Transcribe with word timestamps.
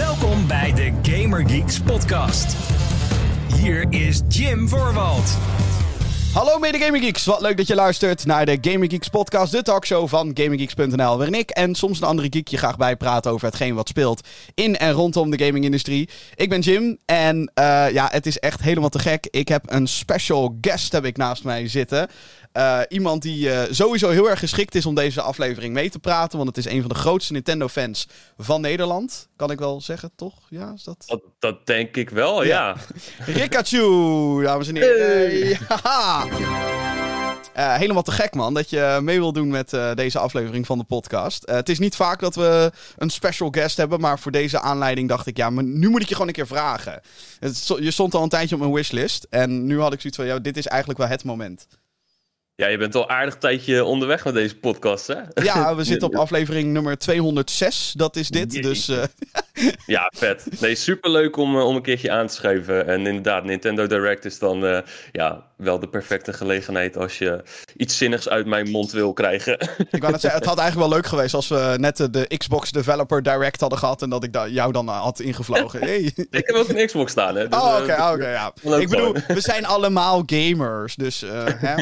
Welkom 0.00 0.46
bij 0.46 0.72
de 0.72 0.92
Gamer 1.02 1.48
Geeks 1.48 1.80
podcast. 1.80 2.56
Hier 3.56 3.86
is 3.90 4.20
Jim 4.28 4.68
Voorwald. 4.68 5.38
Hallo 6.34 6.58
mede 6.58 6.78
Gaming 6.78 7.04
Geeks, 7.04 7.24
wat 7.24 7.40
leuk 7.40 7.56
dat 7.56 7.66
je 7.66 7.74
luistert 7.74 8.26
naar 8.26 8.46
de 8.46 8.58
Gaming 8.60 8.90
Geeks 8.90 9.08
podcast, 9.08 9.52
de 9.52 9.62
talkshow 9.62 10.08
van 10.08 10.30
GamingGeeks.nl, 10.34 11.16
waarin 11.16 11.34
ik 11.34 11.50
en 11.50 11.74
soms 11.74 12.00
een 12.00 12.06
andere 12.06 12.28
geek 12.30 12.48
je 12.48 12.56
graag 12.56 12.76
bijpraten 12.76 13.30
over 13.30 13.46
hetgeen 13.46 13.74
wat 13.74 13.88
speelt 13.88 14.28
in 14.54 14.76
en 14.76 14.92
rondom 14.92 15.30
de 15.30 15.44
gamingindustrie. 15.44 16.08
Ik 16.34 16.48
ben 16.48 16.60
Jim 16.60 16.98
en 17.06 17.36
uh, 17.54 17.90
ja, 17.92 18.08
het 18.10 18.26
is 18.26 18.38
echt 18.38 18.62
helemaal 18.62 18.88
te 18.88 18.98
gek. 18.98 19.26
Ik 19.30 19.48
heb 19.48 19.72
een 19.72 19.88
special 19.88 20.58
guest 20.60 20.92
heb 20.92 21.04
ik 21.04 21.16
naast 21.16 21.44
mij 21.44 21.68
zitten. 21.68 22.08
Uh, 22.52 22.80
iemand 22.88 23.22
die 23.22 23.48
uh, 23.48 23.62
sowieso 23.70 24.08
heel 24.08 24.30
erg 24.30 24.38
geschikt 24.38 24.74
is 24.74 24.86
om 24.86 24.94
deze 24.94 25.20
aflevering 25.20 25.74
mee 25.74 25.90
te 25.90 25.98
praten. 25.98 26.36
Want 26.36 26.56
het 26.56 26.66
is 26.66 26.72
een 26.72 26.80
van 26.80 26.88
de 26.88 26.94
grootste 26.94 27.32
Nintendo-fans 27.32 28.06
van 28.38 28.60
Nederland. 28.60 29.28
Kan 29.36 29.50
ik 29.50 29.58
wel 29.58 29.80
zeggen, 29.80 30.10
toch? 30.16 30.34
Ja, 30.48 30.72
is 30.74 30.84
dat... 30.84 31.04
Dat, 31.06 31.22
dat 31.38 31.66
denk 31.66 31.96
ik 31.96 32.10
wel, 32.10 32.44
ja. 32.44 32.76
ja. 32.76 32.76
Rikachu, 33.32 34.42
dames 34.42 34.68
en 34.68 34.76
heren. 34.76 35.58
Hey. 35.58 35.58
Uh, 37.56 37.74
helemaal 37.74 38.02
te 38.02 38.12
gek, 38.12 38.34
man, 38.34 38.54
dat 38.54 38.70
je 38.70 38.98
mee 39.02 39.18
wil 39.18 39.32
doen 39.32 39.48
met 39.48 39.72
uh, 39.72 39.94
deze 39.94 40.18
aflevering 40.18 40.66
van 40.66 40.78
de 40.78 40.84
podcast. 40.84 41.48
Uh, 41.48 41.54
het 41.54 41.68
is 41.68 41.78
niet 41.78 41.96
vaak 41.96 42.20
dat 42.20 42.34
we 42.34 42.72
een 42.98 43.10
special 43.10 43.48
guest 43.50 43.76
hebben, 43.76 44.00
maar 44.00 44.18
voor 44.18 44.32
deze 44.32 44.60
aanleiding 44.60 45.08
dacht 45.08 45.26
ik, 45.26 45.36
ja, 45.36 45.50
maar 45.50 45.64
nu 45.64 45.88
moet 45.88 46.02
ik 46.02 46.08
je 46.08 46.12
gewoon 46.12 46.28
een 46.28 46.34
keer 46.34 46.46
vragen. 46.46 47.00
Het, 47.38 47.66
je 47.78 47.90
stond 47.90 48.14
al 48.14 48.22
een 48.22 48.28
tijdje 48.28 48.54
op 48.54 48.60
mijn 48.60 48.72
wishlist 48.72 49.26
en 49.30 49.66
nu 49.66 49.80
had 49.80 49.92
ik 49.92 50.00
zoiets 50.00 50.18
van, 50.18 50.28
ja, 50.28 50.38
dit 50.38 50.56
is 50.56 50.66
eigenlijk 50.66 50.98
wel 50.98 51.08
het 51.08 51.24
moment. 51.24 51.66
Ja, 52.60 52.66
je 52.66 52.76
bent 52.76 52.94
al 52.94 53.08
aardig 53.08 53.36
tijdje 53.36 53.84
onderweg 53.84 54.24
met 54.24 54.34
deze 54.34 54.56
podcast, 54.56 55.06
hè? 55.06 55.42
Ja, 55.42 55.76
we 55.76 55.84
zitten 55.84 56.08
op 56.08 56.16
aflevering 56.16 56.72
nummer 56.72 56.98
206. 56.98 57.92
Dat 57.96 58.16
is 58.16 58.28
dit, 58.28 58.62
dus... 58.62 58.88
Uh... 58.88 59.02
ja, 59.86 60.12
vet. 60.16 60.60
Nee, 60.60 60.74
superleuk 60.74 61.36
om, 61.36 61.56
om 61.56 61.76
een 61.76 61.82
keertje 61.82 62.10
aan 62.10 62.26
te 62.26 62.34
schrijven. 62.34 62.86
En 62.86 63.06
inderdaad, 63.06 63.44
Nintendo 63.44 63.86
Direct 63.86 64.24
is 64.24 64.38
dan 64.38 64.64
uh, 64.64 64.78
ja, 65.12 65.44
wel 65.56 65.78
de 65.78 65.88
perfecte 65.88 66.32
gelegenheid 66.32 66.96
als 66.96 67.18
je 67.18 67.42
iets 67.76 67.96
zinnigs 67.96 68.28
uit 68.28 68.46
mijn 68.46 68.70
mond 68.70 68.92
wil 68.92 69.12
krijgen. 69.12 69.52
Ik 69.90 70.00
wou 70.00 70.12
net 70.12 70.20
zeggen, 70.20 70.40
het 70.40 70.48
had 70.48 70.58
eigenlijk 70.64 70.88
wel 70.88 70.98
leuk 70.98 71.06
geweest 71.06 71.34
als 71.34 71.48
we 71.48 71.74
net 71.76 71.96
de 71.96 72.36
Xbox 72.36 72.70
Developer 72.70 73.22
Direct 73.22 73.60
hadden 73.60 73.78
gehad 73.78 74.02
en 74.02 74.10
dat 74.10 74.24
ik 74.24 74.38
jou 74.48 74.72
dan 74.72 74.88
had 74.88 75.20
ingevlogen. 75.20 75.80
Hey. 75.90 76.12
Ik 76.30 76.46
heb 76.46 76.56
ook 76.56 76.68
een 76.68 76.86
Xbox 76.86 77.12
staan, 77.12 77.36
hè. 77.36 77.48
Dus, 77.48 77.58
oh, 77.58 77.74
oké, 77.74 77.82
okay, 77.82 78.12
oké, 78.12 78.22
okay, 78.22 78.32
ja. 78.32 78.52
Ik 78.78 78.88
bedoel, 78.88 79.12
we 79.12 79.40
zijn 79.40 79.66
allemaal 79.66 80.22
gamers, 80.26 80.94
dus 80.94 81.24
hè? 81.56 81.74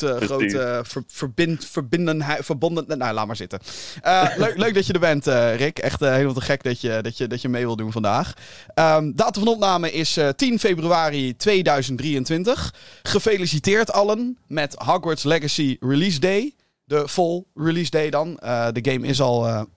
Grote, 0.00 0.26
grote 0.26 0.80
ver, 0.84 1.02
verbind, 1.06 1.64
verbindenheid, 1.64 2.44
verbonden... 2.44 2.98
Nou, 2.98 3.14
laat 3.14 3.26
maar 3.26 3.36
zitten. 3.36 3.58
Uh, 4.04 4.28
leuk, 4.36 4.56
leuk 4.56 4.74
dat 4.74 4.86
je 4.86 4.92
er 4.92 5.00
bent, 5.00 5.26
uh, 5.26 5.56
Rick. 5.56 5.78
Echt 5.78 6.00
helemaal 6.00 6.34
te 6.34 6.40
gek 6.40 6.62
dat 6.62 6.80
je, 6.80 6.98
dat, 7.02 7.18
je, 7.18 7.26
dat 7.26 7.42
je 7.42 7.48
mee 7.48 7.66
wil 7.66 7.76
doen 7.76 7.92
vandaag. 7.92 8.32
Um, 8.74 9.16
datum 9.16 9.44
van 9.44 9.52
opname 9.52 9.92
is 9.92 10.18
10 10.36 10.58
februari 10.58 11.36
2023. 11.36 12.74
Gefeliciteerd 13.02 13.92
allen 13.92 14.38
met 14.46 14.74
Hogwarts 14.74 15.22
Legacy 15.22 15.76
Release 15.80 16.20
Day. 16.20 16.54
De 16.84 17.08
vol 17.08 17.46
release 17.54 17.90
day 17.90 18.10
dan. 18.10 18.40
Uh, 18.44 18.68
de 18.72 18.90
game 18.90 19.06
is 19.06 19.20
al 19.20 19.46
uh, 19.46 19.62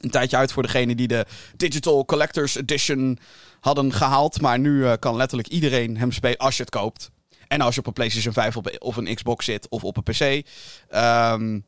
een 0.00 0.10
tijdje 0.10 0.36
uit 0.36 0.52
voor 0.52 0.62
degene 0.62 0.94
die 0.94 1.08
de 1.08 1.26
Digital 1.56 2.04
Collector's 2.04 2.56
Edition 2.56 3.18
hadden 3.60 3.92
gehaald. 3.92 4.40
Maar 4.40 4.58
nu 4.58 4.78
uh, 4.78 4.92
kan 4.98 5.16
letterlijk 5.16 5.48
iedereen 5.48 5.96
hem 5.96 6.12
spelen 6.12 6.38
als 6.38 6.56
je 6.56 6.62
het 6.62 6.72
koopt. 6.72 7.10
En 7.48 7.60
als 7.60 7.74
je 7.74 7.80
op 7.80 7.86
een 7.86 7.92
PlayStation 7.92 8.32
5 8.32 8.56
op, 8.56 8.76
of 8.78 8.96
een 8.96 9.14
Xbox 9.14 9.44
zit 9.44 9.68
of 9.68 9.84
op 9.84 9.96
een 9.96 10.02
PC. 10.02 10.46
Um, 10.94 11.64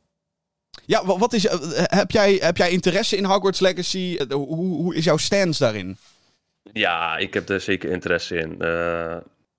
ja, 0.85 1.05
wat 1.05 1.33
is, 1.33 1.49
heb, 1.83 2.11
jij, 2.11 2.35
heb 2.35 2.57
jij 2.57 2.71
interesse 2.71 3.17
in 3.17 3.25
Hogwarts 3.25 3.61
Legacy? 3.61 4.19
Hoe, 4.29 4.57
hoe 4.57 4.95
is 4.95 5.05
jouw 5.05 5.17
stance 5.17 5.65
daarin? 5.65 5.97
Ja, 6.73 7.17
ik 7.17 7.35
heb 7.35 7.49
er 7.49 7.61
zeker 7.61 7.91
interesse 7.91 8.37
in. 8.37 8.63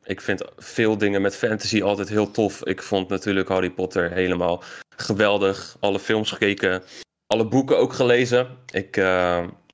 Ik 0.04 0.22
vind 0.22 0.44
veel 0.58 0.98
dingen 0.98 1.22
met 1.22 1.36
fantasy 1.36 1.82
altijd 1.82 2.09
heel 2.09 2.31
tof. 2.31 2.64
Ik 2.64 2.84
vond 2.84 3.09
natuurlijk 3.09 3.47
Harry 3.47 3.70
Potter 3.70 4.12
helemaal 4.12 4.64
geweldig. 4.90 5.78
Alle 5.80 6.00
films 6.00 6.31
gekeken, 6.31 6.84
alle 7.28 7.47
boeken 7.47 7.78
ook 7.78 7.94
gelezen. 7.94 8.47
Ik, 8.72 9.02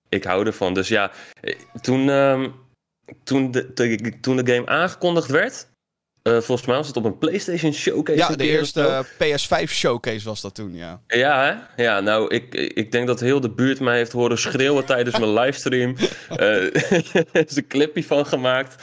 ik 0.09 0.23
hou 0.23 0.45
ervan. 0.45 0.73
Dus 0.73 0.87
ja, 0.87 1.11
toen, 1.81 2.07
uh, 2.07 2.43
toen, 3.23 3.51
toen 4.21 4.35
de 4.35 4.53
game 4.53 4.67
aangekondigd 4.67 5.29
werd, 5.29 5.67
uh, 6.23 6.33
volgens 6.33 6.67
mij 6.67 6.75
was 6.75 6.87
het 6.87 6.97
op 6.97 7.05
een 7.05 7.17
PlayStation 7.17 7.73
Showcase. 7.73 8.17
Ja, 8.17 8.35
de 8.35 8.43
eerste 8.43 9.05
PS5 9.23 9.69
Showcase 9.69 10.25
was 10.25 10.41
dat 10.41 10.55
toen, 10.55 10.75
ja. 10.75 11.01
Ja, 11.07 11.43
hè? 11.43 11.83
Ja, 11.83 11.99
nou, 11.99 12.35
ik, 12.35 12.55
ik 12.55 12.91
denk 12.91 13.07
dat 13.07 13.19
heel 13.19 13.39
de 13.39 13.49
buurt 13.49 13.79
mij 13.79 13.97
heeft 13.97 14.11
horen 14.11 14.37
schreeuwen 14.37 14.85
tijdens 14.85 15.19
mijn 15.19 15.33
livestream. 15.33 15.95
Er 17.31 17.45
is 17.47 17.55
een 17.55 17.67
clipje 17.67 18.03
van 18.03 18.25
gemaakt. 18.25 18.75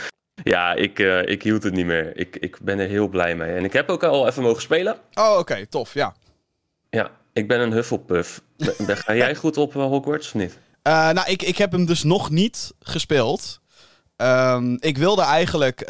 Ja, 0.43 0.75
ik, 0.75 0.99
uh, 0.99 1.27
ik 1.27 1.43
hield 1.43 1.62
het 1.62 1.75
niet 1.75 1.87
meer. 1.87 2.17
Ik, 2.17 2.37
ik 2.37 2.59
ben 2.62 2.78
er 2.78 2.89
heel 2.89 3.09
blij 3.09 3.37
mee. 3.37 3.55
En 3.55 3.65
ik 3.65 3.72
heb 3.72 3.89
ook 3.89 4.05
al 4.05 4.27
even 4.27 4.43
mogen 4.43 4.62
spelen. 4.62 4.99
Oh, 5.15 5.31
oké, 5.31 5.39
okay, 5.39 5.67
tof, 5.67 5.95
ja. 5.95 6.15
Ja, 6.91 7.11
ik 7.33 7.49
ben 7.49 7.61
een 7.61 7.72
Hufflepuff. 7.72 8.43
Ga 8.87 9.15
jij 9.15 9.34
goed 9.43 9.57
op 9.57 9.75
uh, 9.75 9.83
Hogwarts 9.83 10.27
of 10.27 10.34
niet? 10.34 10.59
Uh, 10.83 11.11
nou, 11.11 11.31
ik, 11.31 11.43
ik 11.43 11.57
heb 11.57 11.72
hem 11.72 11.87
dus 11.87 12.03
nog 12.03 12.31
niet 12.31 12.72
gespeeld. 12.81 13.59
Um, 14.23 14.77
ik 14.81 14.99
wilde 14.99 15.23
eigenlijk, 15.23 15.81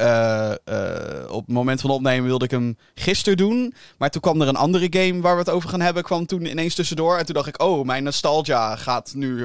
op 1.30 1.46
het 1.46 1.54
moment 1.54 1.80
van 1.80 1.90
opnemen 1.90 2.28
wilde 2.28 2.44
ik 2.44 2.50
hem 2.50 2.76
gisteren 2.94 3.36
doen. 3.36 3.74
Maar 3.98 4.10
toen 4.10 4.20
kwam 4.20 4.40
er 4.40 4.48
een 4.48 4.56
andere 4.56 4.86
game 4.90 5.20
waar 5.20 5.34
we 5.34 5.40
het 5.40 5.50
over 5.50 5.68
gaan 5.68 5.80
hebben, 5.80 6.02
kwam 6.02 6.26
toen 6.26 6.44
ineens 6.44 6.74
tussendoor. 6.74 7.18
En 7.18 7.24
toen 7.24 7.34
dacht 7.34 7.48
ik, 7.48 7.62
oh, 7.62 7.84
mijn 7.84 8.04
nostalgia 8.04 8.76
gaat 8.76 9.12
nu... 9.14 9.42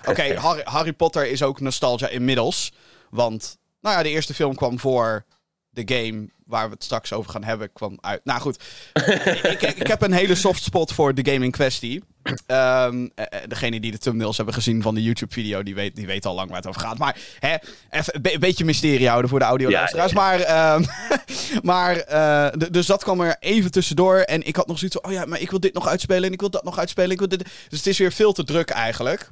Oké, 0.00 0.10
okay, 0.10 0.34
Harry, 0.44 0.62
Harry 0.64 0.92
Potter 0.92 1.26
is 1.26 1.42
ook 1.42 1.60
nostalgia 1.60 2.08
inmiddels. 2.08 2.72
Want 3.10 3.58
nou 3.80 3.96
ja, 3.96 4.02
de 4.02 4.08
eerste 4.08 4.34
film 4.34 4.54
kwam 4.54 4.78
voor 4.78 5.24
de 5.70 5.94
game 5.94 6.28
waar 6.46 6.66
we 6.66 6.74
het 6.74 6.84
straks 6.84 7.12
over 7.12 7.30
gaan 7.30 7.44
hebben, 7.44 7.72
kwam 7.72 7.98
uit. 8.00 8.24
Nou 8.24 8.40
goed, 8.40 8.62
ik, 9.42 9.62
ik, 9.62 9.86
heb 9.86 10.02
een 10.02 10.12
hele 10.12 10.34
soft 10.34 10.62
spot 10.62 10.92
voor 10.92 11.14
de 11.14 11.30
game 11.30 11.44
in 11.44 11.50
kwestie. 11.50 12.02
Um, 12.46 13.10
degene 13.48 13.80
die 13.80 13.90
de 13.90 13.98
thumbnails 13.98 14.36
hebben 14.36 14.54
gezien 14.54 14.82
van 14.82 14.94
de 14.94 15.02
YouTube-video, 15.02 15.62
die 15.62 15.74
weet, 15.74 15.96
die 15.96 16.06
weet 16.06 16.26
al 16.26 16.34
lang 16.34 16.48
waar 16.48 16.56
het 16.56 16.66
over 16.66 16.80
gaat. 16.80 16.98
Maar 16.98 17.16
hè, 17.38 17.56
even 17.90 18.14
een 18.22 18.40
beetje 18.40 18.64
mysterie 18.64 19.08
houden 19.08 19.30
voor 19.30 19.38
de 19.38 19.44
audio-luisteraars. 19.44 20.12
Ja. 20.12 20.18
Maar, 20.18 20.74
um, 20.74 20.84
maar 21.70 22.04
uh, 22.10 22.70
dus 22.70 22.86
dat 22.86 23.02
kwam 23.02 23.20
er 23.20 23.36
even 23.40 23.70
tussendoor. 23.70 24.16
En 24.16 24.46
ik 24.46 24.56
had 24.56 24.66
nog 24.66 24.78
zoiets 24.78 24.96
van, 25.00 25.10
oh 25.10 25.16
ja, 25.16 25.24
maar 25.24 25.40
ik 25.40 25.50
wil 25.50 25.60
dit 25.60 25.74
nog 25.74 25.88
uitspelen 25.88 26.24
en 26.24 26.32
ik 26.32 26.40
wil 26.40 26.50
dat 26.50 26.64
nog 26.64 26.78
uitspelen. 26.78 27.10
Ik 27.10 27.18
wil 27.18 27.28
dit... 27.28 27.44
Dus 27.68 27.78
het 27.78 27.86
is 27.86 27.98
weer 27.98 28.12
veel 28.12 28.32
te 28.32 28.44
druk 28.44 28.70
eigenlijk. 28.70 29.28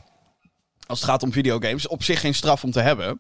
Als 0.87 1.01
het 1.01 1.09
gaat 1.09 1.23
om 1.23 1.33
videogames. 1.33 1.89
Op 1.89 2.03
zich 2.03 2.21
geen 2.21 2.35
straf 2.35 2.65
om 2.65 2.71
te 2.71 2.81
hebben. 2.81 3.19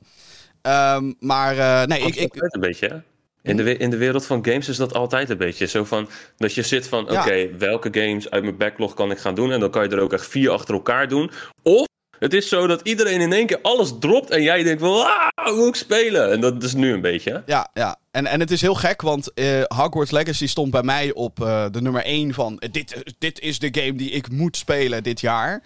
Um, 0.62 1.16
maar 1.20 1.56
uh, 1.56 1.84
nee, 1.84 2.00
ik... 2.00 2.16
ik... 2.16 2.34
een 2.34 2.60
beetje, 2.60 3.02
in 3.43 3.56
de, 3.56 3.76
in 3.76 3.91
de 3.91 3.97
wereld 3.97 4.26
van 4.26 4.44
games 4.44 4.69
is 4.69 4.76
dat 4.76 4.94
altijd 4.94 5.31
een 5.31 5.37
beetje 5.37 5.66
zo 5.66 5.84
van 5.84 6.09
dat 6.37 6.54
je 6.54 6.62
zit 6.62 6.88
van: 6.88 7.03
oké, 7.03 7.12
okay, 7.12 7.56
welke 7.59 7.88
games 7.93 8.31
uit 8.31 8.43
mijn 8.43 8.56
backlog 8.56 8.94
kan 8.94 9.10
ik 9.10 9.19
gaan 9.19 9.34
doen? 9.34 9.53
En 9.53 9.60
dan 9.60 9.71
kan 9.71 9.82
je 9.82 9.88
er 9.88 10.00
ook 10.00 10.12
echt 10.12 10.26
vier 10.26 10.50
achter 10.50 10.75
elkaar 10.75 11.09
doen. 11.09 11.31
Of 11.62 11.87
het 12.19 12.34
is 12.34 12.48
zo 12.48 12.66
dat 12.66 12.81
iedereen 12.82 13.21
in 13.21 13.32
één 13.32 13.47
keer 13.47 13.59
alles 13.62 13.93
dropt 14.00 14.31
en 14.31 14.43
jij 14.43 14.62
denkt: 14.62 14.81
van, 14.81 14.91
ah, 14.91 15.56
moet 15.56 15.69
ik 15.69 15.75
spelen? 15.75 16.32
En 16.32 16.41
dat 16.41 16.62
is 16.62 16.75
nu 16.75 16.93
een 16.93 17.00
beetje. 17.00 17.43
Ja, 17.47 17.71
ja. 17.75 17.98
En, 18.10 18.27
en 18.27 18.41
het 18.41 18.50
is 18.50 18.60
heel 18.60 18.75
gek, 18.75 19.03
want 19.03 19.31
uh, 19.34 19.62
Hogwarts 19.62 20.10
Legacy 20.10 20.47
stond 20.47 20.71
bij 20.71 20.82
mij 20.82 21.12
op 21.12 21.41
uh, 21.41 21.66
de 21.71 21.81
nummer 21.81 22.04
1 22.04 22.34
van: 22.34 22.62
dit, 22.71 23.15
dit 23.19 23.41
is 23.41 23.59
de 23.59 23.69
game 23.81 23.94
die 23.94 24.10
ik 24.10 24.31
moet 24.31 24.56
spelen 24.56 25.03
dit 25.03 25.21
jaar. 25.21 25.62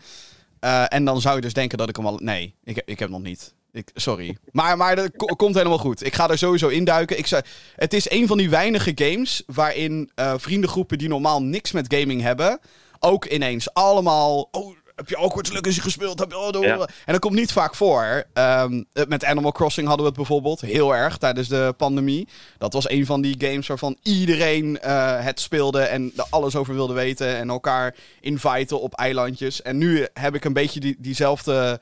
Uh, 0.65 0.85
en 0.89 1.05
dan 1.05 1.21
zou 1.21 1.35
je 1.35 1.41
dus 1.41 1.53
denken 1.53 1.79
dat 1.79 1.89
ik 1.89 1.97
hem 1.97 2.07
al. 2.07 2.19
Nee, 2.23 2.55
ik, 2.65 2.83
ik 2.85 2.99
heb 2.99 3.09
nog 3.09 3.23
niet. 3.23 3.55
Ik, 3.73 3.91
sorry. 3.95 4.37
Maar, 4.51 4.77
maar 4.77 4.97
dat 4.97 5.11
komt 5.37 5.55
helemaal 5.55 5.79
goed. 5.79 6.05
Ik 6.05 6.15
ga 6.15 6.31
er 6.31 6.39
sowieso 6.39 6.69
induiken. 6.69 7.19
Ik 7.19 7.27
zei, 7.27 7.43
het 7.77 7.93
is 7.93 8.11
een 8.11 8.27
van 8.27 8.39
die 8.39 8.51
weinige 8.51 8.93
games 8.95 9.43
waarin 9.47 10.11
uh, 10.17 10.35
vriendengroepen 10.37 10.99
die 10.99 11.09
normaal 11.09 11.43
niks 11.43 11.73
met 11.73 11.95
gaming 11.95 12.21
hebben, 12.21 12.61
ook 13.01 13.25
ineens 13.25 13.75
allemaal. 13.75 14.49
Oh, 14.51 14.77
heb 15.03 15.19
je 15.19 15.25
ook 15.25 15.35
wat 15.35 15.53
Legacy 15.53 15.81
gespeeld? 15.81 16.19
Heb 16.19 16.31
je, 16.31 16.39
oh, 16.39 16.63
ja. 16.63 16.79
En 17.05 17.13
dat 17.13 17.19
komt 17.19 17.35
niet 17.35 17.53
vaak 17.53 17.75
voor. 17.75 18.25
Um, 18.35 18.85
met 19.09 19.25
Animal 19.25 19.53
Crossing 19.53 19.87
hadden 19.87 20.05
we 20.05 20.11
het 20.11 20.21
bijvoorbeeld 20.21 20.61
heel 20.61 20.95
erg 20.95 21.19
tijdens 21.19 21.49
de 21.49 21.75
pandemie. 21.77 22.29
Dat 22.59 22.73
was 22.73 22.91
een 22.91 23.07
van 23.07 23.21
die 23.21 23.35
games 23.39 23.67
waarvan 23.67 23.97
iedereen 24.03 24.79
uh, 24.85 25.25
het 25.25 25.41
speelde 25.41 25.81
en 25.81 26.13
er 26.17 26.27
alles 26.31 26.57
over 26.57 26.75
wilde 26.75 26.93
weten. 26.93 27.37
En 27.37 27.51
elkaar 27.51 27.95
inviten 28.21 28.81
op 28.81 28.95
eilandjes. 28.95 29.63
En 29.63 29.79
nu 29.79 30.07
heb 30.13 30.35
ik 30.35 30.45
een 30.45 30.53
beetje 30.53 30.81
die, 30.81 30.97
diezelfde 30.99 31.81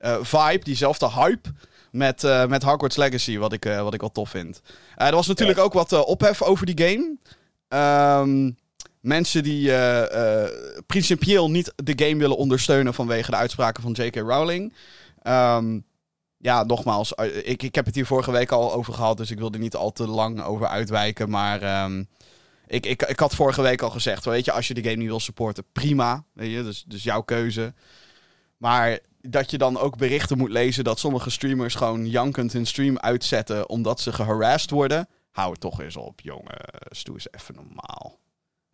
uh, 0.00 0.16
vibe, 0.20 0.64
diezelfde 0.64 1.10
hype. 1.10 1.48
Met, 1.90 2.22
uh, 2.22 2.46
met 2.46 2.62
Hogwarts 2.62 2.96
Legacy, 2.96 3.38
wat 3.38 3.52
ik, 3.52 3.64
uh, 3.64 3.82
wat 3.82 3.94
ik 3.94 4.00
wel 4.00 4.12
tof 4.12 4.30
vind. 4.30 4.60
er 4.96 5.14
was 5.14 5.26
natuurlijk 5.26 5.58
ja. 5.58 5.64
ook 5.64 5.72
wat 5.72 6.04
ophef 6.04 6.42
over 6.42 6.66
die 6.66 6.86
game. 6.86 7.16
Um, 8.22 8.56
mensen 9.00 9.42
die 9.42 9.72
principieel 10.86 11.50
niet 11.50 11.72
de 11.76 12.04
game 12.04 12.16
willen 12.16 12.36
ondersteunen 12.36 12.94
vanwege 12.94 13.30
de 13.30 13.36
uitspraken 13.36 13.82
van 13.82 13.92
J.K. 13.92 14.16
Rowling. 14.16 14.72
Um, 15.22 15.84
ja, 16.38 16.64
nogmaals, 16.64 17.12
ik, 17.42 17.62
ik 17.62 17.74
heb 17.74 17.86
het 17.86 17.94
hier 17.94 18.06
vorige 18.06 18.30
week 18.30 18.52
al 18.52 18.72
over 18.72 18.94
gehad, 18.94 19.16
dus 19.16 19.30
ik 19.30 19.38
wil 19.38 19.52
er 19.52 19.58
niet 19.58 19.74
al 19.74 19.92
te 19.92 20.06
lang 20.06 20.42
over 20.42 20.66
uitwijken. 20.66 21.30
Maar 21.30 21.84
um, 21.84 22.08
ik, 22.66 22.86
ik, 22.86 23.02
ik 23.02 23.18
had 23.18 23.34
vorige 23.34 23.62
week 23.62 23.82
al 23.82 23.90
gezegd, 23.90 24.24
weet 24.24 24.44
je, 24.44 24.52
als 24.52 24.68
je 24.68 24.74
de 24.74 24.82
game 24.82 24.96
niet 24.96 25.06
wil 25.06 25.20
supporten, 25.20 25.64
prima. 25.72 26.24
Weet 26.32 26.50
je, 26.50 26.62
dus, 26.62 26.84
dus 26.86 27.02
jouw 27.02 27.22
keuze. 27.22 27.74
Maar 28.56 28.98
dat 29.20 29.50
je 29.50 29.58
dan 29.58 29.78
ook 29.78 29.96
berichten 29.96 30.38
moet 30.38 30.50
lezen 30.50 30.84
dat 30.84 30.98
sommige 30.98 31.30
streamers 31.30 31.74
gewoon 31.74 32.08
jankend 32.08 32.52
hun 32.52 32.66
stream 32.66 32.98
uitzetten 32.98 33.68
omdat 33.68 34.00
ze 34.00 34.12
geharasst 34.12 34.70
worden. 34.70 35.08
Hou 35.30 35.50
het 35.50 35.60
toch 35.60 35.80
eens 35.80 35.96
op, 35.96 36.20
jongens. 36.20 37.04
Doe 37.04 37.14
eens 37.14 37.28
even 37.30 37.54
normaal. 37.54 38.18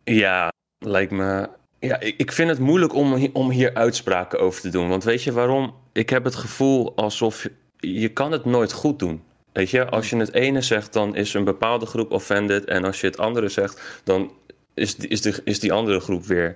Ja, 0.03 0.51
lijkt 0.85 1.11
me. 1.11 1.49
Ja, 1.79 1.99
ik, 1.99 2.13
ik 2.17 2.31
vind 2.31 2.49
het 2.49 2.59
moeilijk 2.59 2.93
om, 2.93 3.29
om 3.33 3.49
hier 3.49 3.73
uitspraken 3.73 4.39
over 4.39 4.61
te 4.61 4.69
doen. 4.69 4.89
Want 4.89 5.03
weet 5.03 5.23
je 5.23 5.31
waarom? 5.31 5.75
Ik 5.93 6.09
heb 6.09 6.23
het 6.23 6.35
gevoel 6.35 6.95
alsof 6.95 7.43
je, 7.43 7.51
je 7.99 8.09
kan 8.09 8.31
het 8.31 8.45
nooit 8.45 8.71
goed 8.71 8.99
doen. 8.99 9.23
Weet 9.53 9.69
je, 9.69 9.85
als 9.89 10.09
je 10.09 10.17
het 10.17 10.33
ene 10.33 10.61
zegt, 10.61 10.93
dan 10.93 11.15
is 11.15 11.33
een 11.33 11.43
bepaalde 11.43 11.85
groep 11.85 12.11
offended. 12.11 12.65
En 12.65 12.85
als 12.85 13.01
je 13.01 13.07
het 13.07 13.17
andere 13.17 13.49
zegt, 13.49 14.01
dan 14.03 14.31
is 14.73 14.95
die, 14.95 15.09
is 15.09 15.21
de, 15.21 15.41
is 15.43 15.59
die 15.59 15.73
andere 15.73 15.99
groep 15.99 16.25
weer 16.25 16.55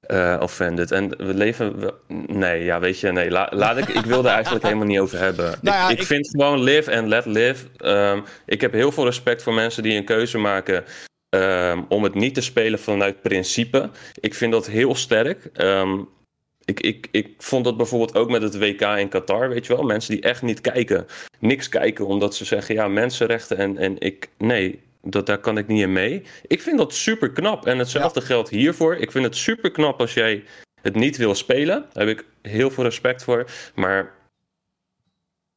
eh, 0.00 0.36
offended. 0.40 0.90
En 0.90 1.08
we 1.08 1.34
leven. 1.34 1.78
we- 1.78 1.94
nee, 2.26 2.64
ja, 2.64 2.80
weet 2.80 3.00
je, 3.00 3.12
nee. 3.12 3.30
La, 3.30 3.48
laat 3.54 3.76
ik, 3.76 3.88
ik 3.88 4.04
wil 4.04 4.24
er 4.24 4.30
eigenlijk 4.32 4.64
helemaal 4.64 4.86
niet 4.86 4.98
over 4.98 5.18
hebben. 5.18 5.54
Nou 5.62 5.76
ja, 5.76 5.84
ik, 5.84 5.90
ik, 5.92 5.98
ik- 6.00 6.06
vind 6.06 6.28
gewoon 6.28 6.62
live 6.62 6.96
and 6.96 7.08
let 7.08 7.24
live. 7.24 7.66
Ehm, 7.76 8.20
ik 8.46 8.60
heb 8.60 8.72
heel 8.72 8.92
veel 8.92 9.04
respect 9.04 9.42
voor 9.42 9.54
mensen 9.54 9.82
die 9.82 9.96
een 9.96 10.04
keuze 10.04 10.38
maken. 10.38 10.84
Ehm, 11.30 11.82
om 11.88 12.02
het 12.02 12.14
niet 12.14 12.34
te 12.34 12.40
spelen 12.40 12.78
vanuit 12.78 13.22
principe. 13.22 13.90
Ik 14.20 14.34
vind 14.34 14.52
dat 14.52 14.66
heel 14.66 14.94
sterk. 14.94 15.50
Ehm, 15.52 16.00
ik, 16.64 16.80
ik, 16.80 17.08
ik 17.10 17.34
vond 17.38 17.64
dat 17.64 17.76
bijvoorbeeld 17.76 18.14
ook 18.14 18.30
met 18.30 18.42
het 18.42 18.58
WK 18.58 18.80
in 18.80 19.08
Qatar, 19.08 19.48
weet 19.48 19.66
je 19.66 19.74
wel. 19.74 19.84
Mensen 19.84 20.14
die 20.14 20.22
echt 20.22 20.42
niet 20.42 20.60
kijken. 20.60 21.06
Niks 21.38 21.68
kijken 21.68 22.06
omdat 22.06 22.34
ze 22.34 22.44
zeggen, 22.44 22.74
ja, 22.74 22.88
mensenrechten 22.88 23.56
en, 23.56 23.78
en 23.78 23.98
ik... 23.98 24.28
Nee, 24.38 24.80
dat, 25.02 25.26
daar 25.26 25.38
kan 25.38 25.58
ik 25.58 25.66
niet 25.66 25.82
in 25.82 25.92
mee. 25.92 26.22
Ik 26.46 26.62
vind 26.62 26.78
dat 26.78 26.94
super 26.94 27.30
knap. 27.30 27.66
En 27.66 27.78
hetzelfde 27.78 28.20
geldt 28.20 28.48
hiervoor. 28.48 28.96
Ik 28.96 29.10
vind 29.10 29.24
het 29.24 29.36
super 29.36 29.70
knap 29.70 30.00
als 30.00 30.14
jij 30.14 30.44
het 30.82 30.94
niet 30.94 31.16
wil 31.16 31.34
spelen. 31.34 31.86
Daar 31.92 32.06
heb 32.06 32.18
ik 32.18 32.24
heel 32.42 32.70
veel 32.70 32.84
respect 32.84 33.24
voor. 33.24 33.50
Maar 33.74 34.14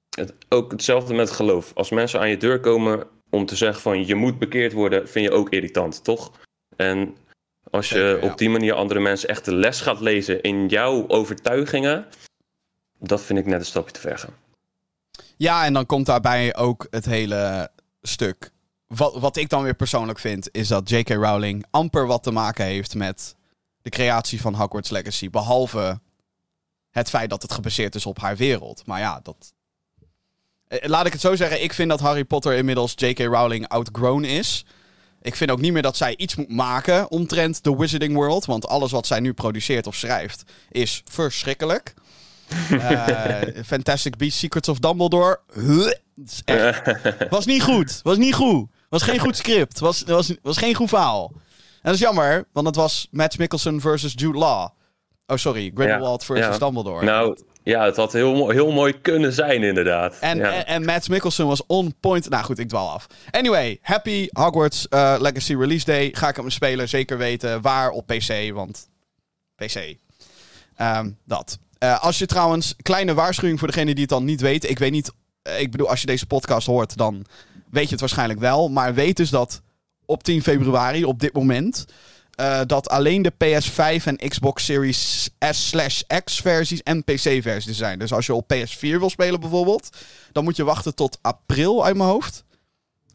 het, 0.09 0.33
ook 0.49 0.71
hetzelfde 0.71 1.13
met 1.13 1.31
geloof. 1.31 1.71
Als 1.75 1.89
mensen 1.89 2.19
aan 2.19 2.29
je 2.29 2.37
deur 2.37 2.59
komen 2.59 3.07
om 3.33 3.45
te 3.45 3.55
zeggen 3.55 3.81
van 3.81 4.05
je 4.05 4.15
moet 4.15 4.39
bekeerd 4.39 4.73
worden, 4.73 5.09
vind 5.09 5.25
je 5.25 5.31
ook 5.31 5.49
irritant, 5.49 6.03
toch? 6.03 6.31
En 6.75 7.17
als 7.69 7.89
je 7.89 7.95
Zeker, 7.95 8.23
ja. 8.23 8.31
op 8.31 8.37
die 8.37 8.49
manier 8.49 8.73
andere 8.73 8.99
mensen 8.99 9.29
echt 9.29 9.45
de 9.45 9.55
les 9.55 9.81
gaat 9.81 9.99
lezen 9.99 10.41
in 10.41 10.67
jouw 10.67 11.07
overtuigingen, 11.07 12.05
dat 12.99 13.21
vind 13.21 13.39
ik 13.39 13.45
net 13.45 13.59
een 13.59 13.65
stapje 13.65 13.91
te 13.93 13.99
ver 13.99 14.17
gaan. 14.17 14.33
Ja, 15.37 15.65
en 15.65 15.73
dan 15.73 15.85
komt 15.85 16.05
daarbij 16.05 16.55
ook 16.55 16.87
het 16.89 17.05
hele 17.05 17.71
stuk. 18.01 18.51
Wat, 18.87 19.19
wat 19.19 19.37
ik 19.37 19.49
dan 19.49 19.63
weer 19.63 19.75
persoonlijk 19.75 20.19
vind, 20.19 20.49
is 20.51 20.67
dat 20.67 20.89
J.K. 20.89 21.09
Rowling 21.09 21.65
amper 21.69 22.07
wat 22.07 22.23
te 22.23 22.31
maken 22.31 22.65
heeft 22.65 22.95
met 22.95 23.35
de 23.81 23.89
creatie 23.89 24.41
van 24.41 24.53
Hogwarts 24.53 24.89
Legacy. 24.89 25.29
Behalve 25.29 25.99
het 26.89 27.09
feit 27.09 27.29
dat 27.29 27.41
het 27.41 27.51
gebaseerd 27.51 27.95
is 27.95 28.05
op 28.05 28.19
haar 28.19 28.35
wereld. 28.35 28.85
Maar 28.85 28.99
ja, 28.99 29.19
dat. 29.23 29.53
Eh, 30.81 30.89
Laat 30.89 31.05
ik 31.05 31.11
het 31.11 31.21
zo 31.21 31.35
zeggen, 31.35 31.63
ik 31.63 31.73
vind 31.73 31.89
dat 31.89 31.99
Harry 31.99 32.23
Potter 32.23 32.53
inmiddels 32.53 32.93
J.K. 32.95 33.19
Rowling 33.19 33.67
outgrown 33.67 34.23
is. 34.23 34.65
Ik 35.21 35.35
vind 35.35 35.51
ook 35.51 35.61
niet 35.61 35.73
meer 35.73 35.81
dat 35.81 35.97
zij 35.97 36.15
iets 36.17 36.35
moet 36.35 36.49
maken 36.49 37.11
omtrent 37.11 37.63
de 37.63 37.75
Wizarding 37.75 38.13
World. 38.15 38.45
Want 38.45 38.67
alles 38.67 38.91
wat 38.91 39.07
zij 39.07 39.19
nu 39.19 39.33
produceert 39.33 39.87
of 39.87 39.95
schrijft 39.95 40.43
is 40.71 41.01
verschrikkelijk. 41.09 41.93
Eh, 42.69 43.41
Fantastic 43.65 44.17
Beasts, 44.17 44.39
Secrets 44.39 44.69
of 44.69 44.79
Dumbledore. 44.79 45.39
Huh, 45.53 45.91
echt- 46.45 46.81
was 47.29 47.45
niet 47.45 47.63
goed. 47.63 47.99
Was 48.03 48.17
niet 48.17 48.33
goed. 48.35 48.67
Was 48.89 49.01
geen 49.03 49.19
goed 49.19 49.37
script. 49.37 49.79
Was, 49.79 50.03
was, 50.03 50.33
was 50.41 50.57
geen 50.57 50.75
goed 50.75 50.89
verhaal. 50.89 51.31
En 51.33 51.39
dat 51.81 51.93
is 51.93 51.99
jammer, 51.99 52.47
want 52.51 52.67
het 52.67 52.75
was 52.75 53.07
Matt 53.11 53.37
Mickelson 53.37 53.81
versus 53.81 54.13
Jude 54.15 54.37
Law. 54.37 54.69
Oh, 55.27 55.37
sorry. 55.37 55.71
Grindelwald 55.75 56.23
versus 56.23 56.45
ja. 56.45 56.57
Dumbledore. 56.57 57.05
Nou, 57.05 57.37
ja, 57.63 57.85
het 57.85 57.95
had 57.95 58.13
heel, 58.13 58.49
heel 58.49 58.71
mooi 58.71 59.01
kunnen 59.01 59.33
zijn, 59.33 59.63
inderdaad. 59.63 60.17
En, 60.19 60.37
ja. 60.37 60.51
en, 60.53 60.67
en 60.67 60.85
Matt 60.85 61.09
Mickelson 61.09 61.47
was 61.47 61.65
on 61.65 61.95
point. 61.99 62.29
Nou 62.29 62.43
goed, 62.43 62.59
ik 62.59 62.69
dwaal 62.69 62.89
af. 62.89 63.07
Anyway, 63.31 63.77
happy 63.81 64.27
Hogwarts 64.31 64.87
eh, 64.87 65.15
Legacy 65.19 65.55
Release 65.55 65.85
Day. 65.85 66.09
Ga 66.13 66.29
ik 66.29 66.35
hem 66.35 66.49
spelen, 66.49 66.89
zeker 66.89 67.17
weten. 67.17 67.61
Waar 67.61 67.89
op 67.89 68.07
PC, 68.07 68.51
want 68.53 68.89
PC. 69.55 69.95
Ehm, 70.75 71.11
dat. 71.25 71.59
Eh, 71.77 72.03
als 72.03 72.17
je 72.17 72.25
trouwens, 72.25 72.75
kleine 72.81 73.13
waarschuwing 73.13 73.59
voor 73.59 73.67
degene 73.67 73.91
die 73.91 74.01
het 74.01 74.09
dan 74.09 74.23
niet 74.23 74.41
weten. 74.41 74.69
Ik 74.69 74.79
weet 74.79 74.91
niet, 74.91 75.11
eh, 75.41 75.59
ik 75.59 75.71
bedoel, 75.71 75.89
als 75.89 76.01
je 76.01 76.07
deze 76.07 76.25
podcast 76.25 76.67
hoort, 76.67 76.97
dan 76.97 77.25
weet 77.69 77.85
je 77.85 77.91
het 77.91 77.99
waarschijnlijk 77.99 78.39
wel. 78.39 78.69
Maar 78.69 78.93
weet 78.93 79.17
dus 79.17 79.29
dat 79.29 79.61
op 80.05 80.23
10 80.23 80.41
februari, 80.41 81.05
op 81.05 81.19
dit 81.19 81.33
moment, 81.33 81.85
eh, 82.35 82.61
dat 82.67 82.89
alleen 82.89 83.21
de 83.21 83.33
PS5 83.33 84.03
en 84.03 84.29
Xbox 84.29 84.65
Series 84.65 85.29
S 85.39 85.67
slash 85.67 86.01
X 86.23 86.39
versies 86.39 86.83
en 86.83 87.03
PC 87.03 87.41
versies 87.41 87.77
zijn. 87.77 87.99
Dus 87.99 88.13
als 88.13 88.25
je 88.25 88.33
op 88.33 88.53
PS4 88.53 88.79
wil 88.79 89.09
spelen 89.09 89.39
bijvoorbeeld, 89.39 89.89
dan 90.31 90.43
moet 90.43 90.55
je 90.55 90.63
wachten 90.63 90.95
tot 90.95 91.17
april 91.21 91.85
uit 91.85 91.95
mijn 91.95 92.09
hoofd. 92.09 92.43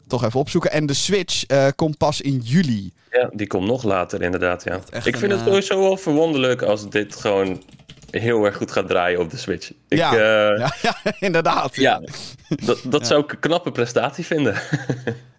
Toch 0.07 0.23
even 0.23 0.39
opzoeken. 0.39 0.71
En 0.71 0.85
de 0.85 0.93
Switch 0.93 1.45
eh, 1.45 1.67
komt 1.75 1.97
pas 1.97 2.21
in 2.21 2.39
juli. 2.43 2.93
Ja, 3.19 3.29
die 3.33 3.47
komt 3.47 3.67
nog 3.67 3.83
later, 3.83 4.21
inderdaad. 4.21 4.63
Ja. 4.63 4.79
echt 4.89 5.05
Ik 5.05 5.13
een, 5.13 5.19
vind 5.19 5.31
het 5.31 5.41
eh, 5.41 5.47
sowieso 5.47 5.79
wel 5.79 5.97
verwonderlijk 5.97 6.61
als 6.61 6.89
dit 6.89 7.15
gewoon 7.15 7.63
heel 8.09 8.45
erg 8.45 8.55
goed 8.55 8.71
gaat 8.71 8.87
draaien 8.87 9.19
op 9.19 9.29
de 9.29 9.37
Switch. 9.37 9.71
Ik, 9.87 9.97
ja, 9.97 10.11
eh, 10.11 10.59
ja, 10.63 10.73
ja, 10.81 10.95
inderdaad. 11.19 11.75
ja, 11.75 12.01
dat, 12.65 12.79
dat 12.83 13.07
zou 13.07 13.23
ik 13.23 13.31
een 13.31 13.39
knappe 13.39 13.71
prestatie 13.71 14.25
vinden. 14.25 14.55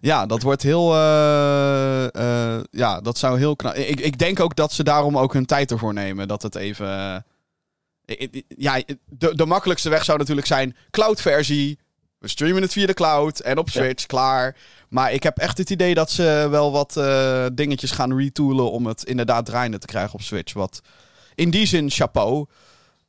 Ja, 0.03 0.25
dat 0.25 0.41
wordt 0.41 0.61
heel. 0.61 0.93
eh, 0.93 2.59
ja, 2.71 3.01
dat 3.01 3.17
zou 3.17 3.37
heel 3.37 3.55
knap. 3.55 3.73
Ik, 3.73 3.99
ik 3.99 4.17
denk 4.17 4.39
ook 4.39 4.55
dat 4.55 4.71
ze 4.71 4.83
daarom 4.83 5.17
ook 5.17 5.33
hun 5.33 5.45
tijd 5.45 5.71
ervoor 5.71 5.93
nemen. 5.93 6.27
Dat 6.27 6.41
het 6.41 6.55
even. 6.55 6.87
ja, 8.47 8.81
de, 9.05 9.35
de 9.35 9.45
makkelijkste 9.45 9.89
weg 9.89 10.03
zou 10.03 10.17
natuurlijk 10.17 10.47
zijn: 10.47 10.75
cloud-versie. 10.91 11.79
We 12.21 12.27
streamen 12.27 12.61
het 12.61 12.71
via 12.71 12.85
de 12.85 12.93
cloud 12.93 13.39
en 13.39 13.57
op 13.57 13.69
Switch, 13.69 14.05
klaar. 14.05 14.57
Maar 14.89 15.13
ik 15.13 15.23
heb 15.23 15.37
echt 15.37 15.57
het 15.57 15.69
idee 15.69 15.93
dat 15.93 16.11
ze 16.11 16.47
wel 16.49 16.71
wat 16.71 16.97
eh, 16.97 17.45
dingetjes 17.53 17.91
gaan 17.91 18.17
retoolen 18.17 18.71
om 18.71 18.85
het 18.85 19.03
inderdaad 19.03 19.45
draaiende 19.45 19.77
te 19.77 19.87
krijgen 19.87 20.13
op 20.13 20.21
Switch. 20.21 20.53
Wat 20.53 20.81
in 21.35 21.49
die 21.49 21.65
zin 21.65 21.89
chapeau. 21.89 22.45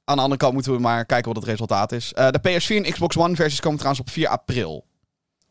Aan 0.04 0.16
de 0.16 0.22
andere 0.22 0.40
kant 0.40 0.52
moeten 0.52 0.72
we 0.72 0.78
maar 0.78 1.04
kijken 1.04 1.32
wat 1.32 1.42
het 1.42 1.50
resultaat 1.50 1.92
is. 1.92 2.12
Eh, 2.12 2.28
de 2.30 2.38
PS4 2.38 2.76
en 2.76 2.92
Xbox 2.92 3.16
One 3.16 3.34
versies 3.34 3.60
komen 3.60 3.78
trouwens 3.78 4.06
op 4.06 4.12
4 4.12 4.28
april. 4.28 4.84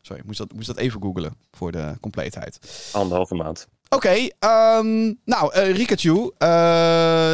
Sorry, 0.00 0.20
ik 0.20 0.26
moest 0.26 0.38
dat, 0.38 0.52
moest 0.52 0.66
dat 0.66 0.76
even 0.76 1.02
googlen 1.02 1.36
voor 1.52 1.72
de 1.72 1.94
compleetheid. 2.00 2.58
Anderhalve 2.92 3.34
maand. 3.34 3.68
Oké, 3.88 4.28
ehm, 4.38 5.12
nou, 5.24 5.52
eh 5.52 5.74
Rikachu. 5.74 6.24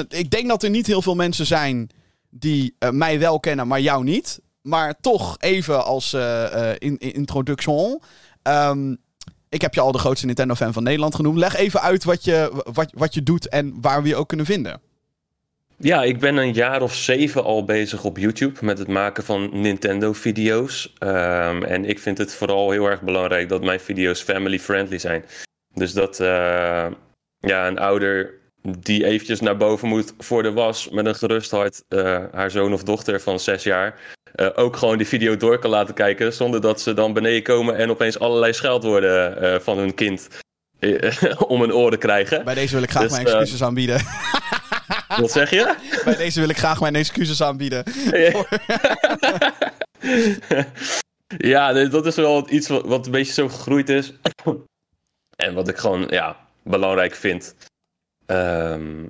ik 0.09 0.31
denk 0.31 0.49
dat 0.49 0.63
er 0.63 0.71
niet 0.71 0.87
heel 0.87 1.03
veel 1.03 1.15
mensen 1.15 1.47
zijn 1.47 1.91
die 2.31 2.75
mij 2.91 3.19
wel 3.19 3.41
kennen, 3.41 3.69
maar 3.69 3.81
jou 3.81 4.05
niet. 4.05 4.41
Maar 4.69 4.94
toch 5.00 5.37
even 5.38 5.85
als 5.85 6.12
eh, 6.12 6.71
eh, 6.71 6.76
in, 6.78 6.99
in- 6.99 7.12
introduction. 7.12 8.02
Ehm, 8.43 8.95
ik 9.49 9.61
heb 9.61 9.75
je 9.75 9.81
al 9.81 9.93
de 9.93 9.99
grootste 9.99 10.26
Nintendo-fan 10.26 10.73
van 10.73 10.83
Nederland 10.83 11.14
genoemd. 11.14 11.38
Leg 11.38 11.57
even 11.57 11.81
uit 11.81 12.04
wat 12.04 12.25
je, 12.25 12.62
wat, 12.73 12.90
wat 12.93 13.14
je 13.14 13.23
doet 13.23 13.49
en 13.49 13.75
waar 13.81 14.02
we 14.02 14.09
je 14.09 14.16
ook 14.16 14.28
kunnen 14.28 14.47
vinden. 14.47 14.81
Ja, 15.76 16.02
ik 16.02 16.19
ben 16.19 16.37
een 16.37 16.52
jaar 16.52 16.83
of 16.83 16.95
zeven 16.95 17.45
al 17.45 17.64
bezig 17.64 18.04
op 18.04 18.19
YouTube 18.19 18.64
met 18.64 18.78
het 18.78 18.88
maken 18.88 19.25
van 19.25 19.61
Nintendo-video's. 19.61 20.93
Ehm, 20.99 21.62
en 21.62 21.85
ik 21.85 21.99
vind 21.99 22.19
het 22.19 22.35
vooral 22.35 22.71
heel 22.71 22.87
erg 22.87 23.02
belangrijk 23.02 23.49
dat 23.49 23.64
mijn 23.64 23.81
video's 23.81 24.23
family-friendly 24.23 24.99
zijn. 24.99 25.25
Dus 25.75 25.93
dat 25.93 26.21
eh, 26.21 26.87
ja, 27.38 27.66
een 27.66 27.78
ouder 27.78 28.38
die 28.62 29.05
eventjes 29.05 29.41
naar 29.41 29.57
boven 29.57 29.88
moet 29.88 30.15
voor 30.19 30.43
de 30.43 30.53
was 30.53 30.88
met 30.88 31.07
een 31.07 31.15
gerust 31.15 31.50
hart 31.50 31.83
eh, 31.88 32.25
haar 32.33 32.50
zoon 32.50 32.73
of 32.73 32.83
dochter 32.83 33.21
van 33.21 33.41
zes 33.41 33.62
jaar 33.62 34.00
eh, 34.35 34.49
ook 34.55 34.77
gewoon 34.77 34.99
die 34.99 35.07
video 35.07 35.37
door 35.37 35.59
kan 35.59 35.71
laten 35.71 35.95
kijken 35.95 36.33
zonder 36.33 36.61
dat 36.61 36.81
ze 36.81 36.95
dan 36.95 37.12
beneden 37.12 37.43
komen 37.43 37.77
en 37.77 37.91
opeens 37.91 38.19
allerlei 38.19 38.53
scheldwoorden 38.53 39.43
eh, 39.43 39.61
van 39.61 39.79
hun 39.79 39.95
kind 39.95 40.29
om 41.49 41.61
hun 41.61 41.75
oren 41.75 41.99
krijgen. 41.99 42.45
Bij 42.45 42.55
deze 42.55 42.75
wil 42.75 42.83
ik 42.83 42.91
graag 42.91 43.03
Dus, 43.03 43.12
mijn 43.12 43.27
excuses 43.27 43.62
aanbieden. 43.62 44.00
Wat 45.21 45.31
zeg 45.31 45.50
je? 45.50 45.75
Bij 46.05 46.17
deze 46.17 46.41
wil 46.41 46.49
ik 46.49 46.57
graag 46.57 46.81
mijn 46.81 46.95
excuses 46.95 47.43
aanbieden. 47.43 47.85
ja, 51.38 51.73
dat 51.88 52.07
is 52.07 52.15
wel 52.15 52.50
iets 52.50 52.69
wat, 52.69 52.87
wat 52.87 53.07
een 53.07 53.12
beetje 53.12 53.33
zo 53.33 53.49
gegroeid 53.49 53.88
is. 53.88 54.12
en 55.47 55.55
wat 55.55 55.69
ik 55.69 55.77
gewoon 55.77 56.07
ja, 56.11 56.37
belangrijk 56.62 57.15
vind. 57.15 57.55
Ehm, 58.28 59.06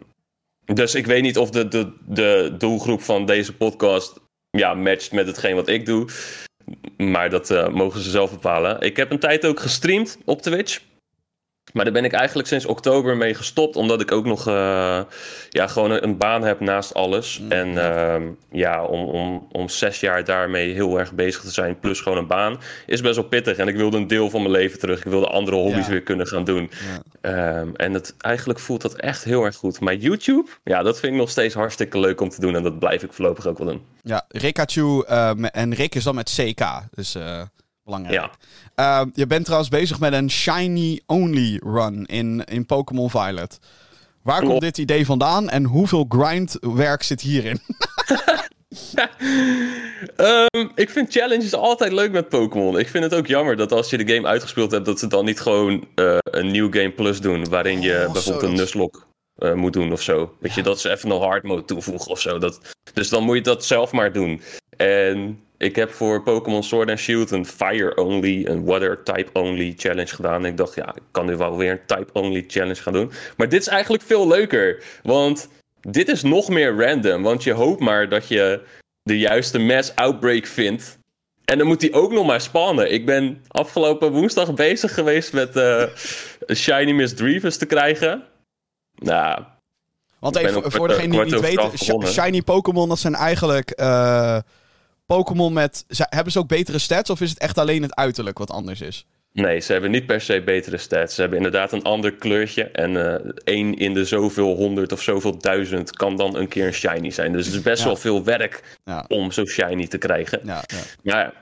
dus 0.64 0.94
ik 0.94 1.06
weet 1.06 1.22
niet 1.22 1.38
of 1.38 1.50
de, 1.50 1.68
de, 1.68 1.92
de 2.06 2.54
doelgroep 2.58 3.02
van 3.02 3.26
deze 3.26 3.56
podcast 3.56 4.20
ja, 4.50 4.74
matcht 4.74 5.12
met 5.12 5.26
hetgeen 5.26 5.54
wat 5.54 5.68
ik 5.68 5.86
doe. 5.86 6.08
Maar 6.96 7.30
dat 7.30 7.50
eh, 7.50 7.68
mogen 7.68 8.00
ze 8.00 8.10
zelf 8.10 8.30
bepalen. 8.30 8.80
Ik 8.80 8.96
heb 8.96 9.10
een 9.10 9.18
tijd 9.18 9.46
ook 9.46 9.60
gestreamd 9.60 10.18
op 10.24 10.42
Twitch. 10.42 10.80
Maar 11.72 11.84
daar 11.84 11.92
ben 11.92 12.04
ik 12.04 12.12
eigenlijk 12.12 12.48
sinds 12.48 12.66
oktober 12.66 13.16
mee 13.16 13.34
gestopt, 13.34 13.76
omdat 13.76 14.00
ik 14.00 14.12
ook 14.12 14.24
nog 14.24 14.48
uh, 14.48 15.00
ja, 15.48 15.66
gewoon 15.66 15.90
een, 15.90 16.16
baan 16.18 16.42
heb 16.42 16.60
naast 16.60 16.94
alles. 16.94 17.38
Mm, 17.40 17.50
en 17.52 17.68
uh, 17.68 18.16
ja, 18.50 18.84
om, 18.84 19.04
om, 19.08 19.46
om 19.52 19.68
zes 19.68 20.00
jaar 20.00 20.24
daarmee 20.24 20.72
heel 20.72 20.98
erg 20.98 21.12
bezig 21.12 21.42
te 21.42 21.50
zijn, 21.50 21.78
plus 21.78 22.00
gewoon 22.00 22.18
een 22.18 22.26
baan, 22.26 22.60
is 22.86 23.00
best 23.00 23.16
wel 23.16 23.24
pittig. 23.24 23.56
En 23.56 23.68
ik 23.68 23.76
wilde 23.76 23.96
een 23.96 24.06
deel 24.06 24.30
van 24.30 24.40
mijn 24.40 24.52
leven 24.52 24.78
terug. 24.78 24.98
Ik 24.98 25.10
wilde 25.10 25.26
andere 25.26 25.56
hobby's 25.56 25.84
Ja. 25.84 25.90
weer 25.90 26.02
kunnen 26.02 26.26
gaan 26.26 26.44
doen. 26.44 26.70
Ja. 26.70 27.02
Ehm, 27.60 27.68
en 27.74 27.92
het, 27.94 28.14
eigenlijk 28.18 28.60
voelt 28.60 28.82
dat 28.82 28.94
echt 28.94 29.24
heel 29.24 29.44
erg 29.44 29.56
goed. 29.56 29.80
Maar 29.80 29.94
YouTube, 29.94 30.48
ja, 30.64 30.82
dat 30.82 30.98
vind 31.00 31.12
ik 31.12 31.18
nog 31.18 31.30
steeds 31.30 31.54
hartstikke 31.54 31.98
leuk 31.98 32.20
om 32.20 32.28
te 32.28 32.40
doen. 32.40 32.56
En 32.56 32.62
dat 32.62 32.78
blijf 32.78 33.02
ik 33.02 33.12
voorlopig 33.12 33.46
ook 33.46 33.58
wel 33.58 33.66
doen. 33.66 33.82
Ja, 34.02 34.24
Rikachu 34.28 35.02
eh, 35.06 35.32
me- 35.32 35.48
en 35.50 35.74
Rick 35.74 35.94
is 35.94 36.04
dan 36.04 36.14
met 36.14 36.34
CK. 36.36 36.64
Dus 36.94 37.14
eh, 37.14 37.42
belangrijk. 37.84 38.14
Ja. 38.14 38.30
Eh, 38.78 39.02
je 39.14 39.26
bent 39.26 39.44
trouwens 39.44 39.70
bezig 39.70 40.00
met 40.00 40.12
een 40.12 40.30
shiny 40.30 41.00
only 41.06 41.60
run 41.64 42.06
in, 42.06 42.44
in 42.44 42.66
Pokémon 42.66 43.10
Violet. 43.10 43.58
Waar 44.22 44.42
komt 44.42 44.60
dit 44.60 44.78
idee 44.78 45.06
vandaan 45.06 45.48
en 45.48 45.64
hoeveel 45.64 46.04
grindwerk 46.08 47.02
zit 47.02 47.20
hierin? 47.20 47.60
Ehm, 50.16 50.68
ik 50.74 50.90
vind 50.90 51.12
challenges 51.12 51.54
altijd 51.54 51.92
leuk 51.92 52.12
met 52.12 52.28
Pokémon. 52.28 52.78
Ik 52.78 52.88
vind 52.88 53.04
het 53.04 53.14
ook 53.14 53.26
jammer 53.26 53.56
dat 53.56 53.72
als 53.72 53.90
je 53.90 54.04
de 54.04 54.14
game 54.14 54.28
uitgespeeld 54.28 54.70
hebt, 54.70 54.84
dat 54.86 54.98
ze 54.98 55.06
dan 55.06 55.24
niet 55.24 55.40
gewoon 55.40 55.86
eh, 55.94 56.18
een 56.22 56.50
nieuw 56.50 56.70
game 56.72 56.90
plus 56.90 57.20
doen. 57.20 57.48
Waarin 57.48 57.80
je 57.80 58.04
Oh, 58.06 58.12
bijvoorbeeld 58.12 58.44
een 58.44 58.54
Nuzlocke 58.54 59.00
eh, 59.34 59.52
moet 59.52 59.72
doen 59.72 59.92
of 59.92 60.02
zo. 60.02 60.34
Weet 60.40 60.54
je, 60.54 60.62
dat 60.62 60.80
ze 60.80 60.90
even 60.90 61.10
een 61.10 61.20
hard 61.20 61.42
mode 61.42 61.64
toevoegen 61.64 62.10
of 62.10 62.20
zo. 62.20 62.38
Dat, 62.38 62.60
dus 62.92 63.08
dan 63.08 63.22
moet 63.22 63.36
je 63.36 63.42
dat 63.42 63.64
zelf 63.64 63.92
maar 63.92 64.12
doen. 64.12 64.40
En 64.76 65.40
ik 65.58 65.76
heb 65.76 65.90
voor 65.90 66.22
Pokémon 66.22 66.62
Sword 66.62 66.90
and 66.90 66.98
Shield 66.98 67.30
een 67.30 67.46
Fire 67.46 67.94
Only, 67.94 68.46
een 68.46 68.64
Water 68.64 69.02
Type 69.02 69.30
Only 69.32 69.74
challenge 69.76 70.14
gedaan. 70.14 70.44
En 70.44 70.50
ik 70.50 70.56
dacht, 70.56 70.74
ja, 70.74 70.94
ik 70.94 71.02
kan 71.10 71.26
nu 71.26 71.36
wel 71.36 71.56
weer 71.56 71.70
een 71.70 71.86
Type 71.86 72.12
Only 72.12 72.44
challenge 72.46 72.82
gaan 72.82 72.92
doen. 72.92 73.10
Maar 73.36 73.48
dit 73.48 73.60
is 73.60 73.66
eigenlijk 73.68 74.02
veel 74.02 74.28
leuker. 74.28 74.82
Want 75.02 75.48
dit 75.80 76.08
is 76.08 76.22
nog 76.22 76.48
meer 76.48 76.76
random. 76.86 77.22
Want 77.22 77.42
je 77.42 77.52
hoopt 77.52 77.80
maar 77.80 78.08
dat 78.08 78.28
je 78.28 78.60
de 79.02 79.18
juiste 79.18 79.58
mass 79.58 79.94
outbreak 79.94 80.46
vindt. 80.46 80.98
En 81.44 81.58
dan 81.58 81.66
moet 81.66 81.80
die 81.80 81.92
ook 81.92 82.12
nog 82.12 82.26
maar 82.26 82.40
spannen. 82.40 82.92
Ik 82.92 83.06
ben 83.06 83.42
afgelopen 83.48 84.12
woensdag 84.12 84.54
bezig 84.54 84.94
geweest 84.94 85.32
met 85.32 85.56
eh, 85.56 85.82
Shiny 86.62 86.92
Miss 86.92 87.14
te 87.14 87.66
krijgen. 87.66 88.24
Nou, 88.94 89.42
Want 90.18 90.36
even 90.36 90.52
voor 90.52 90.70
kwart- 90.70 90.90
degene 90.90 91.24
die 91.24 91.32
niet 91.32 91.40
weten, 91.40 91.78
shiny 92.08 92.42
Pokémon, 92.42 92.88
dat 92.88 92.98
zijn 92.98 93.14
eigenlijk 93.14 93.70
eh, 93.70 94.38
Pokémon 95.08 95.52
met... 95.52 95.84
Hebben 95.88 96.32
ze 96.32 96.38
ook 96.38 96.48
betere 96.48 96.78
stats 96.78 97.10
of 97.10 97.20
is 97.20 97.30
het 97.30 97.38
echt 97.38 97.58
alleen 97.58 97.82
het 97.82 97.94
uiterlijk 97.94 98.38
wat 98.38 98.50
anders 98.50 98.80
is? 98.80 99.06
nee, 99.32 99.60
ze 99.60 99.72
hebben 99.72 99.90
niet 99.90 100.06
per 100.06 100.20
se 100.20 100.42
betere 100.42 100.76
stats. 100.76 101.14
Ze 101.14 101.20
hebben 101.20 101.38
inderdaad 101.38 101.72
een 101.72 101.82
ander 101.82 102.14
kleurtje. 102.14 102.64
En 102.64 102.96
eh 103.14 103.30
één 103.44 103.74
in 103.74 103.94
de 103.94 104.04
zoveel 104.04 104.54
honderd 104.56 104.92
of 104.92 105.02
zoveel 105.02 105.38
duizend 105.38 105.96
kan 105.96 106.16
dan 106.16 106.36
een 106.36 106.48
keer 106.48 106.66
een 106.66 106.72
shiny 106.72 107.10
zijn. 107.10 107.32
Dus 107.32 107.46
het 107.46 107.54
is 107.54 107.62
best 107.62 107.78
Ja. 107.80 107.84
wel 107.86 107.96
veel 107.96 108.24
werk 108.24 108.76
Ja, 108.84 109.04
om 109.08 109.30
zo 109.32 109.44
shiny 109.46 109.86
te 109.86 109.98
krijgen. 109.98 110.40
ja, 110.44 110.62
ja. 110.66 110.78
Maar 111.02 111.32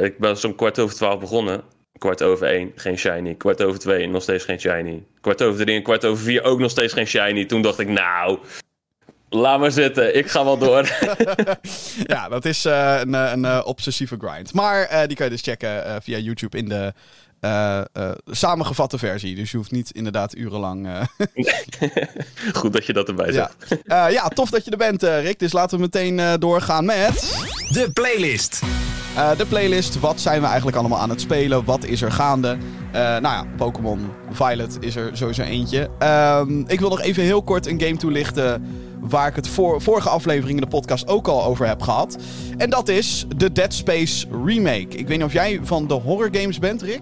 ja, 0.00 0.04
ik 0.06 0.18
ben 0.18 0.36
zo'n 0.36 0.54
kwart 0.54 0.78
over 0.78 0.96
twaalf 0.96 1.20
begonnen. 1.20 1.62
Kwart 1.98 2.22
over 2.22 2.46
één, 2.46 2.72
geen 2.74 2.98
shiny. 2.98 3.34
Kwart 3.34 3.62
over 3.62 3.78
twee, 3.80 4.08
nog 4.08 4.22
steeds 4.22 4.44
geen 4.44 4.60
shiny. 4.60 5.04
Kwart 5.20 5.42
over 5.42 5.64
drie 5.64 5.76
en 5.76 5.82
kwart 5.82 6.04
over 6.04 6.24
vier, 6.24 6.42
ook 6.42 6.58
nog 6.58 6.70
steeds 6.70 6.92
geen 6.92 7.06
shiny. 7.06 7.44
Toen 7.44 7.62
dacht 7.62 7.78
ik, 7.78 7.88
nou, 7.88 8.38
laat 9.36 9.60
maar 9.60 9.70
zitten. 9.72 10.16
Ik 10.16 10.30
ga 10.30 10.44
wel 10.44 10.58
door. 10.58 10.88
ja, 12.14 12.28
dat 12.28 12.44
is 12.44 12.64
eh, 12.64 12.98
een, 13.00 13.14
eh, 13.14 13.30
een 13.32 13.44
eh, 13.44 13.60
obsessieve 13.64 14.16
grind. 14.20 14.52
Maar 14.52 14.82
eh, 14.82 15.06
die 15.06 15.16
kan 15.16 15.26
je 15.26 15.32
dus 15.32 15.42
checken 15.42 15.84
eh, 15.86 15.94
via 16.02 16.18
YouTube 16.18 16.58
in 16.58 16.68
de 16.68 16.92
eh, 17.40 17.78
eh, 17.78 17.84
samengevatte 18.26 18.98
versie. 18.98 19.34
Dus 19.34 19.50
je 19.50 19.56
hoeft 19.56 19.70
niet 19.70 19.90
inderdaad 19.90 20.36
urenlang... 20.36 20.86
eh, 20.86 21.00
Goed 22.52 22.72
dat 22.72 22.86
je 22.86 22.92
dat 22.92 23.08
erbij 23.08 23.32
ja. 23.32 23.50
zegt. 23.58 23.82
Eh, 23.84 24.06
ja, 24.10 24.28
tof 24.28 24.50
dat 24.50 24.64
je 24.64 24.70
er 24.70 24.76
bent, 24.76 25.02
eh, 25.02 25.22
Rick. 25.22 25.38
Dus 25.38 25.52
laten 25.52 25.76
we 25.76 25.82
meteen 25.82 26.20
eh, 26.20 26.32
doorgaan 26.38 26.84
met... 26.84 27.44
De 27.72 27.90
playlist. 27.92 28.62
Eh, 29.16 29.30
de 29.36 29.46
playlist. 29.46 30.00
Wat 30.00 30.20
zijn 30.20 30.40
we 30.40 30.46
eigenlijk 30.46 30.76
allemaal 30.76 30.98
aan 30.98 31.10
het 31.10 31.20
spelen? 31.20 31.64
Wat 31.64 31.84
is 31.84 32.02
er 32.02 32.12
gaande? 32.12 32.56
Eh, 32.92 33.00
nou 33.00 33.22
ja, 33.22 33.44
Pokémon 33.56 34.10
Violet 34.30 34.76
is 34.80 34.96
er 34.96 35.10
sowieso 35.12 35.42
eentje. 35.42 35.90
Ehm, 35.98 36.60
ik 36.66 36.80
wil 36.80 36.88
nog 36.88 37.00
even 37.00 37.22
heel 37.22 37.42
kort 37.42 37.66
een 37.66 37.80
game 37.80 37.96
toelichten. 37.96 38.66
Waar 39.08 39.28
ik 39.28 39.36
het 39.36 39.48
voor, 39.48 39.82
vorige 39.82 40.08
aflevering 40.08 40.58
in 40.58 40.64
de 40.64 40.70
podcast 40.70 41.08
ook 41.08 41.28
al 41.28 41.44
over 41.44 41.66
heb 41.66 41.82
gehad. 41.82 42.16
En 42.56 42.70
dat 42.70 42.88
is 42.88 43.26
de 43.36 43.52
Dead 43.52 43.74
Space 43.74 44.26
Remake. 44.44 44.96
Ik 44.96 45.08
weet 45.08 45.16
niet 45.16 45.26
of 45.26 45.32
jij 45.32 45.60
van 45.62 45.86
de 45.86 45.94
horror 45.94 46.28
games 46.32 46.58
bent, 46.58 46.82
Rick? 46.82 47.00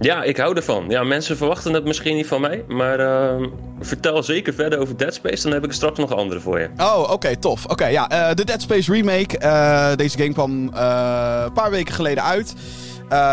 Ja, 0.00 0.22
ik 0.22 0.36
hou 0.36 0.56
ervan. 0.56 0.84
Ja, 0.88 1.02
mensen 1.02 1.36
verwachten 1.36 1.72
het 1.72 1.84
misschien 1.84 2.16
niet 2.16 2.26
van 2.26 2.40
mij. 2.40 2.64
Maar 2.68 2.98
ehm, 2.98 3.48
vertel 3.80 4.22
zeker 4.22 4.54
verder 4.54 4.78
over 4.78 4.96
Dead 4.96 5.14
Space. 5.14 5.42
Dan 5.42 5.52
heb 5.52 5.64
ik 5.64 5.72
straks 5.72 5.98
nog 5.98 6.14
andere 6.14 6.40
voor 6.40 6.60
je. 6.60 6.68
Oh, 6.76 7.10
oké, 7.10 7.36
tof. 7.36 7.64
Oké, 7.66 7.86
ja, 7.86 8.08
eh, 8.08 8.34
de 8.34 8.44
Dead 8.44 8.62
Space 8.62 8.92
Remake. 8.92 9.38
eh, 9.38 9.96
deze 9.96 10.18
game 10.18 10.32
kwam 10.32 10.68
eh, 10.74 11.42
een 11.44 11.52
paar 11.52 11.70
weken 11.70 11.94
geleden 11.94 12.22
uit. 12.24 12.54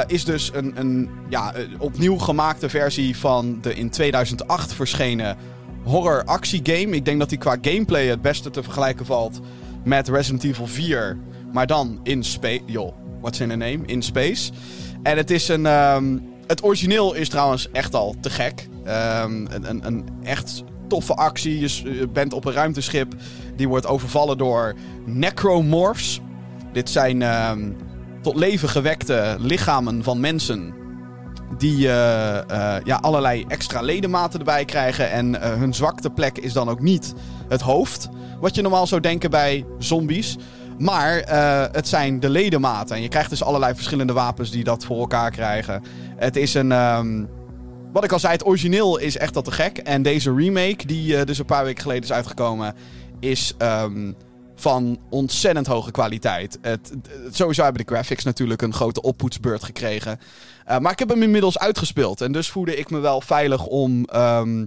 Is 0.08 0.26
dus 0.26 0.52
een, 0.54 0.74
een 0.76 1.10
ja, 1.30 1.54
opnieuw 1.78 2.18
gemaakte 2.18 2.70
versie 2.70 3.18
van 3.18 3.58
de 3.62 3.76
in 3.76 3.90
2008 3.90 4.74
verschenen 4.74 5.38
horror 5.84 6.24
actiegame. 6.24 6.96
Ik 6.96 7.06
denk 7.06 7.20
dat 7.20 7.30
die 7.30 7.38
qua 7.38 7.58
gameplay 7.62 8.08
het 8.08 8.22
beste 8.22 8.50
te 8.50 8.64
vergelijken 8.64 9.06
valt 9.06 9.40
met 9.84 10.08
Resident 10.08 10.44
Evil 10.44 10.68
4. 10.68 11.18
Maar 11.54 11.68
dan 11.68 12.00
in 12.04 12.24
space. 12.24 12.62
Joh, 12.66 12.94
what's 13.22 13.40
in 13.40 13.50
the 13.50 13.56
name? 13.56 13.80
In 13.86 14.02
space. 14.02 14.52
En 15.04 15.18
het 15.18 15.32
is 15.32 15.48
een. 15.48 15.66
ehm, 15.66 16.18
het 16.48 16.64
origineel 16.64 17.14
is 17.14 17.30
trouwens 17.30 17.72
echt 17.72 17.94
al 17.96 18.16
te 18.22 18.30
gek. 18.30 18.68
Ehm, 18.86 19.46
een, 19.50 19.70
een, 19.70 19.86
een 19.86 20.06
echt 20.24 20.64
toffe 20.88 21.14
actie. 21.14 21.60
Je 21.60 22.08
bent 22.08 22.34
op 22.34 22.46
een 22.46 22.54
ruimteschip. 22.54 23.14
Die 23.56 23.68
wordt 23.68 23.86
overvallen 23.86 24.38
door 24.38 24.76
necromorphs. 25.06 26.20
Dit 26.74 26.90
zijn 26.90 27.22
ehm, 27.22 27.72
tot 28.22 28.36
leven 28.36 28.70
gewekte 28.70 29.36
lichamen 29.40 30.04
van 30.04 30.20
mensen. 30.20 30.74
Die 31.58 31.88
eh, 31.88 32.38
eh, 32.38 32.84
ja, 32.84 32.96
allerlei 32.96 33.46
extra 33.48 33.82
ledematen 33.82 34.40
erbij 34.40 34.66
krijgen. 34.66 35.12
En 35.12 35.42
eh, 35.42 35.54
hun 35.54 35.74
zwakteplek 35.74 36.38
is 36.38 36.54
dan 36.54 36.70
ook 36.70 36.82
niet 36.82 37.14
het 37.48 37.62
hoofd. 37.62 38.10
Wat 38.40 38.56
je 38.56 38.62
normaal 38.62 38.88
zou 38.88 39.02
denken 39.02 39.30
bij 39.30 39.66
zombies. 39.78 40.38
Maar 40.78 41.14
het 41.72 41.88
zijn 41.88 42.20
de 42.20 42.30
ledematen. 42.30 42.96
En 42.96 43.02
je 43.02 43.08
krijgt 43.08 43.30
dus 43.30 43.44
allerlei 43.44 43.76
verschillende 43.76 44.14
wapens 44.14 44.52
die 44.52 44.64
dat 44.64 44.86
voor 44.86 45.00
elkaar 45.00 45.32
krijgen. 45.32 45.84
Het 46.16 46.36
is 46.36 46.54
een. 46.54 46.72
ehm, 46.72 47.26
wat 47.94 48.04
ik 48.04 48.12
al 48.12 48.20
zei, 48.20 48.34
het 48.34 48.46
origineel 48.46 48.98
is 48.98 49.18
echt 49.18 49.36
al 49.36 49.42
te 49.42 49.52
gek. 49.52 49.78
En 49.78 50.02
deze 50.02 50.34
remake, 50.34 50.88
die 50.88 51.26
dus 51.26 51.40
een 51.40 51.46
paar 51.46 51.64
weken 51.64 51.82
geleden 51.82 52.04
is 52.04 52.12
uitgekomen, 52.12 52.74
is 53.20 53.54
ehm, 53.58 54.12
van 54.62 55.00
ontzettend 55.10 55.68
hoge 55.68 55.92
kwaliteit. 55.92 56.58
Het, 56.62 56.90
het- 56.90 57.36
sowieso 57.36 57.64
hebben 57.64 57.86
de 57.86 57.94
graphics 57.94 58.24
natuurlijk 58.24 58.62
een 58.62 58.74
grote 58.74 59.02
oppoetsbeurt 59.02 59.64
gekregen. 59.64 60.20
Eh, 60.66 60.78
maar 60.78 60.92
ik 60.92 61.00
heb 61.00 61.10
hem 61.10 61.24
inmiddels 61.24 61.60
uitgespeeld. 61.60 62.22
En 62.22 62.32
dus 62.32 62.50
voelde 62.50 62.76
ik 62.76 62.90
me 62.90 63.00
wel 63.00 63.22
veilig 63.22 63.66
om 63.66 64.06
ehm, 64.06 64.66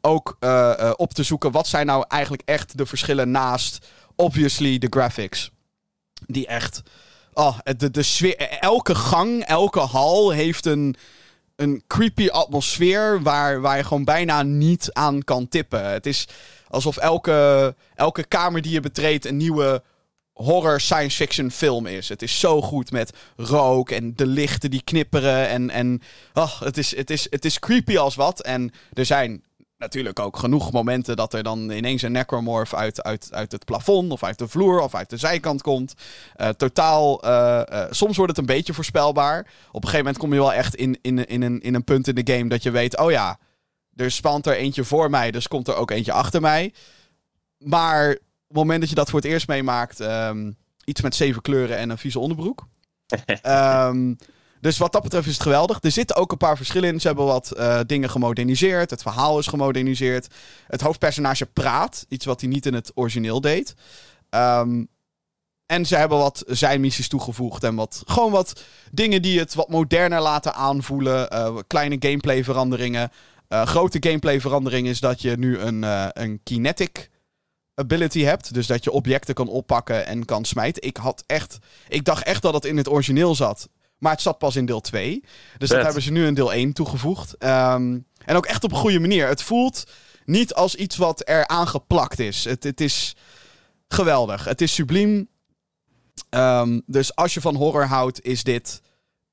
ook 0.00 0.36
eh, 0.40 0.78
eh, 0.80 0.92
op 0.96 1.14
te 1.14 1.22
zoeken 1.22 1.50
wat 1.50 1.66
zijn 1.66 1.86
nou 1.86 2.04
eigenlijk 2.08 2.42
echt 2.44 2.78
de 2.78 2.86
verschillen 2.86 3.30
naast, 3.30 3.86
obviously, 4.16 4.78
de 4.78 4.86
graphics. 4.90 5.50
Die 6.26 6.46
echt. 6.46 6.82
Oh, 7.32 7.58
de, 7.76 7.90
de 7.90 8.02
sfeer. 8.02 8.36
Elke 8.60 8.94
gang, 8.94 9.42
elke 9.42 9.80
hal 9.80 10.30
heeft 10.30 10.66
een 10.66 10.96
een 11.56 11.82
creepy 11.86 12.28
atmosfeer 12.28 13.22
waar, 13.22 13.60
waar 13.60 13.76
je 13.76 13.84
gewoon 13.84 14.04
bijna 14.04 14.42
niet 14.42 14.92
aan 14.92 15.24
kan 15.24 15.48
tippen. 15.48 15.84
Het 15.90 16.06
is 16.06 16.28
alsof 16.68 16.96
elke, 16.96 17.74
elke 17.94 18.24
kamer 18.24 18.62
die 18.62 18.72
je 18.72 18.80
betreedt 18.80 19.24
een 19.26 19.36
nieuwe 19.36 19.82
horror 20.32 20.80
science 20.80 21.16
fiction 21.16 21.50
film 21.50 21.86
is. 21.86 22.08
Het 22.08 22.22
is 22.22 22.40
zo 22.40 22.62
goed 22.62 22.90
met 22.90 23.12
rook 23.36 23.90
en 23.90 24.16
de 24.16 24.26
lichten 24.26 24.70
die 24.70 24.82
knipperen. 24.82 25.48
En, 25.48 25.70
en 25.70 26.02
oh, 26.34 26.60
het, 26.60 26.78
is, 26.78 26.96
het, 26.96 27.10
is, 27.10 27.26
het 27.30 27.44
is 27.44 27.58
creepy 27.58 27.96
als 27.96 28.14
wat. 28.14 28.42
En 28.42 28.72
er 28.92 29.06
zijn 29.06 29.42
natuurlijk 29.78 30.18
ook 30.18 30.36
genoeg 30.36 30.72
momenten 30.72 31.16
dat 31.16 31.34
er 31.34 31.42
dan 31.42 31.70
ineens 31.70 32.02
een 32.02 32.12
necromorph 32.12 32.74
uit, 32.74 33.02
uit, 33.02 33.28
uit 33.30 33.52
het 33.52 33.64
plafond 33.64 34.12
of 34.12 34.22
uit 34.22 34.38
de 34.38 34.48
vloer 34.48 34.80
of 34.80 34.94
uit 34.94 35.10
de 35.10 35.16
zijkant 35.16 35.62
komt. 35.62 35.94
Eh, 36.34 36.48
totaal, 36.48 37.22
eh, 37.22 37.60
eh, 37.60 37.86
soms 37.90 38.16
wordt 38.16 38.30
het 38.30 38.40
een 38.40 38.54
beetje 38.54 38.74
voorspelbaar. 38.74 39.38
Op 39.68 39.74
een 39.74 39.88
gegeven 39.88 39.98
moment 39.98 40.18
kom 40.18 40.32
je 40.32 40.38
wel 40.38 40.52
echt 40.52 40.74
in, 40.74 40.98
in, 41.02 41.26
in, 41.26 41.42
een, 41.42 41.60
in 41.60 41.74
een 41.74 41.84
punt 41.84 42.08
in 42.08 42.14
de 42.14 42.32
game 42.34 42.48
dat 42.48 42.62
je 42.62 42.70
weet, 42.70 42.98
oh 42.98 43.10
ja, 43.10 43.38
er 43.98 44.10
spant 44.10 44.46
er 44.46 44.56
eentje 44.56 44.84
voor 44.84 45.10
mij, 45.10 45.30
dus 45.30 45.48
komt 45.48 45.68
er 45.68 45.74
ook 45.74 45.90
eentje 45.90 46.12
achter 46.12 46.40
mij. 46.40 46.72
Maar 47.58 48.10
op 48.10 48.16
het 48.48 48.56
moment 48.56 48.80
dat 48.80 48.88
je 48.88 48.94
dat 48.94 49.10
voor 49.10 49.20
het 49.20 49.28
eerst 49.28 49.48
meemaakt, 49.48 50.00
ehm, 50.00 50.52
iets 50.84 51.00
met 51.00 51.14
zeven 51.14 51.42
kleuren 51.42 51.76
en 51.76 51.90
een 51.90 51.98
vieze 51.98 52.18
onderbroek. 52.18 52.66
Ehm, 53.42 54.14
dus 54.60 54.78
wat 54.78 54.92
dat 54.92 55.02
betreft 55.02 55.26
is 55.26 55.32
het 55.32 55.42
geweldig. 55.42 55.78
Er 55.82 55.90
zitten 55.90 56.16
ook 56.16 56.32
een 56.32 56.38
paar 56.38 56.56
verschillen 56.56 56.88
in. 56.92 57.00
Ze 57.00 57.06
hebben 57.06 57.24
wat 57.24 57.50
eh, 57.50 57.80
dingen 57.86 58.10
gemoderniseerd. 58.10 58.90
Het 58.90 59.02
verhaal 59.02 59.38
is 59.38 59.46
gemoderniseerd. 59.46 60.26
Het 60.66 60.80
hoofdpersonage 60.80 61.46
praat. 61.46 62.06
Iets 62.08 62.24
wat 62.24 62.40
hij 62.40 62.50
niet 62.50 62.66
in 62.66 62.74
het 62.74 62.92
origineel 62.94 63.40
deed. 63.40 63.74
Ehm, 64.30 64.84
en 65.66 65.86
ze 65.86 65.96
hebben 65.96 66.18
wat 66.18 66.44
zijmissies 66.46 67.08
toegevoegd. 67.08 67.64
En 67.64 67.74
wat, 67.74 68.02
gewoon 68.06 68.30
wat 68.32 68.62
dingen 68.90 69.22
die 69.22 69.38
het 69.38 69.54
wat 69.54 69.68
moderner 69.68 70.20
laten 70.20 70.54
aanvoelen. 70.54 71.30
eh, 71.30 71.56
kleine 71.66 71.96
gameplay 71.98 72.44
veranderingen. 72.44 73.10
Uh, 73.48 73.66
grote 73.66 73.96
gameplay 74.00 74.40
verandering 74.40 74.86
is 74.86 75.00
dat 75.00 75.22
je 75.22 75.36
nu 75.36 75.58
een, 75.58 75.82
uh, 75.82 76.08
een 76.12 76.40
kinetic 76.42 77.10
ability 77.74 78.22
hebt. 78.22 78.54
Dus 78.54 78.66
dat 78.66 78.84
je 78.84 78.90
objecten 78.90 79.34
kan 79.34 79.48
oppakken 79.48 80.06
en 80.06 80.24
kan 80.24 80.44
smijten. 80.44 80.82
Ik 80.82 80.96
had 80.96 81.24
echt. 81.26 81.58
Ik 81.88 82.04
dacht 82.04 82.24
echt 82.24 82.42
dat 82.42 82.54
het 82.54 82.64
in 82.64 82.76
het 82.76 82.88
origineel 82.88 83.34
zat. 83.34 83.68
Maar 83.98 84.12
het 84.12 84.20
zat 84.20 84.38
pas 84.38 84.56
in 84.56 84.66
deel 84.66 84.80
2. 84.80 85.24
Dus 85.58 85.68
dat 85.68 85.82
hebben 85.82 86.02
ze 86.02 86.12
nu 86.12 86.26
in 86.26 86.34
deel 86.34 86.52
1 86.52 86.72
toegevoegd. 86.72 87.32
Um, 87.38 88.06
en 88.24 88.36
ook 88.36 88.46
echt 88.46 88.64
op 88.64 88.70
een 88.70 88.76
goede 88.76 89.00
manier. 89.00 89.28
Het 89.28 89.42
voelt 89.42 89.84
niet 90.24 90.54
als 90.54 90.74
iets 90.74 90.96
wat 90.96 91.22
er 91.24 91.46
aangeplakt 91.46 92.18
is. 92.18 92.44
Het, 92.44 92.64
het 92.64 92.80
is 92.80 93.16
geweldig. 93.88 94.44
Het 94.44 94.60
is 94.60 94.74
subliem. 94.74 95.28
Um, 96.30 96.82
dus 96.86 97.14
als 97.14 97.34
je 97.34 97.40
van 97.40 97.54
horror 97.54 97.84
houdt, 97.84 98.24
is 98.24 98.42
dit 98.42 98.80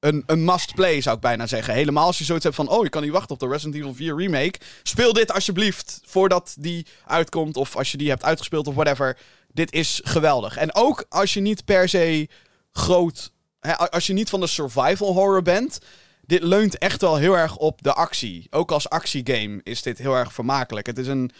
een, 0.06 0.24
een 0.26 0.44
must-play, 0.44 1.02
zou 1.02 1.16
ik 1.16 1.22
bijna 1.22 1.48
zeggen. 1.48 1.74
Helemaal 1.74 2.06
als 2.06 2.18
je 2.18 2.24
zoiets 2.24 2.44
hebt 2.44 2.56
van... 2.56 2.70
oh, 2.70 2.84
je 2.84 2.90
kan 2.90 3.02
niet 3.02 3.12
wachten 3.12 3.32
op 3.32 3.40
de 3.40 3.48
Resident 3.48 3.76
Evil 3.76 3.94
4 3.94 4.18
remake. 4.18 4.60
Speel 4.84 5.14
dit 5.14 5.32
alsjeblieft 5.32 6.02
voordat 6.06 6.56
die 6.60 6.86
uitkomt... 7.06 7.58
of 7.58 7.76
als 7.76 7.92
je 7.92 7.98
die 7.98 8.10
hebt 8.10 8.24
uitgespeeld 8.24 8.68
of 8.68 8.74
whatever. 8.76 9.18
Dit 9.54 9.74
is 9.74 10.02
geweldig. 10.04 10.58
En 10.58 10.76
ook 10.76 11.06
als 11.10 11.34
je 11.34 11.40
niet 11.40 11.66
per 11.66 11.90
se 11.90 12.30
groot... 12.72 13.32
Hè, 13.60 13.78
als 13.78 14.08
je 14.08 14.14
niet 14.14 14.30
van 14.30 14.40
de 14.40 14.48
survival 14.48 15.14
horror 15.14 15.42
bent... 15.42 15.80
dit 16.22 16.44
leunt 16.44 16.78
echt 16.78 17.02
wel 17.02 17.16
heel 17.16 17.38
erg 17.38 17.58
op 17.58 17.82
de 17.82 17.94
actie. 17.94 18.48
Ook 18.50 18.72
als 18.72 18.90
actiegame 18.90 19.60
is 19.64 19.82
dit 19.82 19.98
heel 19.98 20.16
erg 20.16 20.34
vermakelijk. 20.34 20.86
Het 20.86 20.98
is 20.98 21.08
een... 21.08 21.32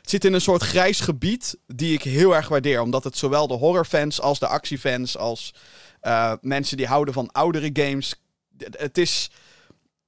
Het 0.00 0.10
zit 0.10 0.24
in 0.24 0.34
een 0.34 0.40
soort 0.40 0.62
grijs 0.62 1.00
gebied 1.00 1.58
die 1.66 1.92
ik 1.92 2.02
heel 2.02 2.36
erg 2.36 2.48
waardeer. 2.48 2.80
Omdat 2.80 3.04
het 3.04 3.16
zowel 3.16 3.46
de 3.46 3.54
horrorfans 3.54 4.20
als 4.20 4.38
de 4.38 4.46
actiefans 4.46 5.16
als 5.16 5.54
uh, 6.02 6.32
mensen 6.40 6.76
die 6.76 6.86
houden 6.86 7.14
van 7.14 7.32
oudere 7.32 7.70
games. 7.72 8.22
Het 8.70 8.98
is 8.98 9.30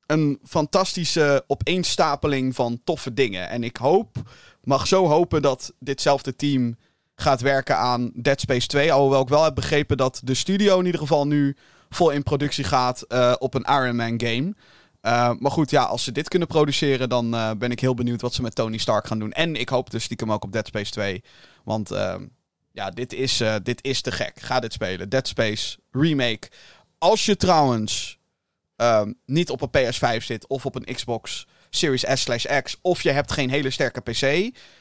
een 0.07 0.39
fantastische 0.45 1.45
opeenstapeling 1.47 2.55
van 2.55 2.81
toffe 2.85 3.15
dingen. 3.15 3.49
En 3.49 3.65
ik 3.65 3.77
hoop, 3.77 4.17
mag 4.65 4.87
zo 4.87 5.07
hopen 5.07 5.43
dat 5.43 5.73
ditzelfde 5.79 6.37
team 6.37 6.77
gaat 7.15 7.41
werken 7.41 7.77
aan 7.77 8.11
Dead 8.15 8.41
Space 8.41 8.67
2. 8.67 8.93
Alhoewel 8.93 9.23
ik 9.23 9.29
wel 9.29 9.45
heb 9.45 9.55
begrepen 9.55 9.97
dat 9.97 10.21
de 10.25 10.35
studio 10.35 10.79
in 10.79 10.85
ieder 10.85 11.01
geval 11.01 11.27
nu 11.27 11.57
vol 11.89 12.11
in 12.11 12.23
productie 12.23 12.65
gaat 12.65 13.05
uh, 13.09 13.35
op 13.39 13.55
een 13.55 13.65
Iron 13.65 13.97
Man 13.97 14.21
game. 14.21 14.55
Uh, 15.03 15.33
maar 15.39 15.51
goed, 15.51 15.71
ja, 15.71 15.83
als 15.83 16.05
ze 16.05 16.13
dit 16.13 16.29
kunnen 16.29 16.49
produceren, 16.49 17.09
dan 17.09 17.31
ben 17.59 17.71
ik 17.71 17.81
heel 17.81 17.95
benieuwd 17.95 18.21
wat 18.21 18.35
ze 18.35 18.43
met 18.43 18.55
Tony 18.55 18.79
Stark 18.79 19.07
gaan 19.07 19.19
doen. 19.19 19.33
En 19.33 19.57
ik 19.57 19.69
hoop 19.69 19.91
dus 19.91 20.05
stiekem 20.05 20.33
ook 20.33 20.45
op 20.45 20.53
Dead 20.53 20.67
Space 20.67 20.91
2. 20.91 21.23
Want 21.65 21.91
ja, 22.73 22.91
dit 22.91 23.13
is, 23.13 23.41
uh, 23.41 23.55
dit 23.63 23.85
is 23.85 24.01
te 24.01 24.13
gek. 24.13 24.41
Ga 24.41 24.61
dit 24.61 24.73
spelen. 24.73 25.09
Dead 25.09 25.29
Space 25.29 25.79
Remake. 25.91 26.49
Als 26.99 27.25
je 27.25 27.37
trouwens 27.37 28.19
um, 28.77 29.19
niet 29.27 29.51
op 29.51 29.61
een 29.61 29.93
PS5 29.93 30.25
zit 30.25 30.47
of 30.47 30.67
op 30.67 30.75
een 30.75 30.95
Xbox 30.95 31.47
Series 31.71 32.05
S 32.13 32.21
slash 32.21 32.47
X... 32.63 32.77
of 32.83 33.03
je 33.03 33.11
hebt 33.11 33.33
geen 33.33 33.51
hele 33.51 33.71
sterke 33.71 34.01
PC... 34.01 34.21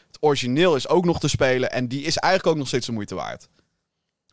het 0.08 0.17
origineel 0.19 0.75
is 0.75 0.88
ook 0.88 1.05
nog 1.05 1.19
te 1.19 1.27
spelen... 1.27 1.72
en 1.72 1.88
die 1.88 2.03
is 2.03 2.17
eigenlijk 2.17 2.53
ook 2.53 2.60
nog 2.60 2.67
steeds 2.67 2.86
de 2.86 2.91
moeite 2.91 3.15
waard. 3.15 3.50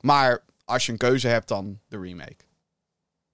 Maar 0.01 0.45
als 0.65 0.87
je 0.87 0.93
een 0.93 0.99
keuze 0.99 1.29
hebt, 1.29 1.49
dan 1.49 1.81
de 1.89 1.99
remake. 1.99 2.45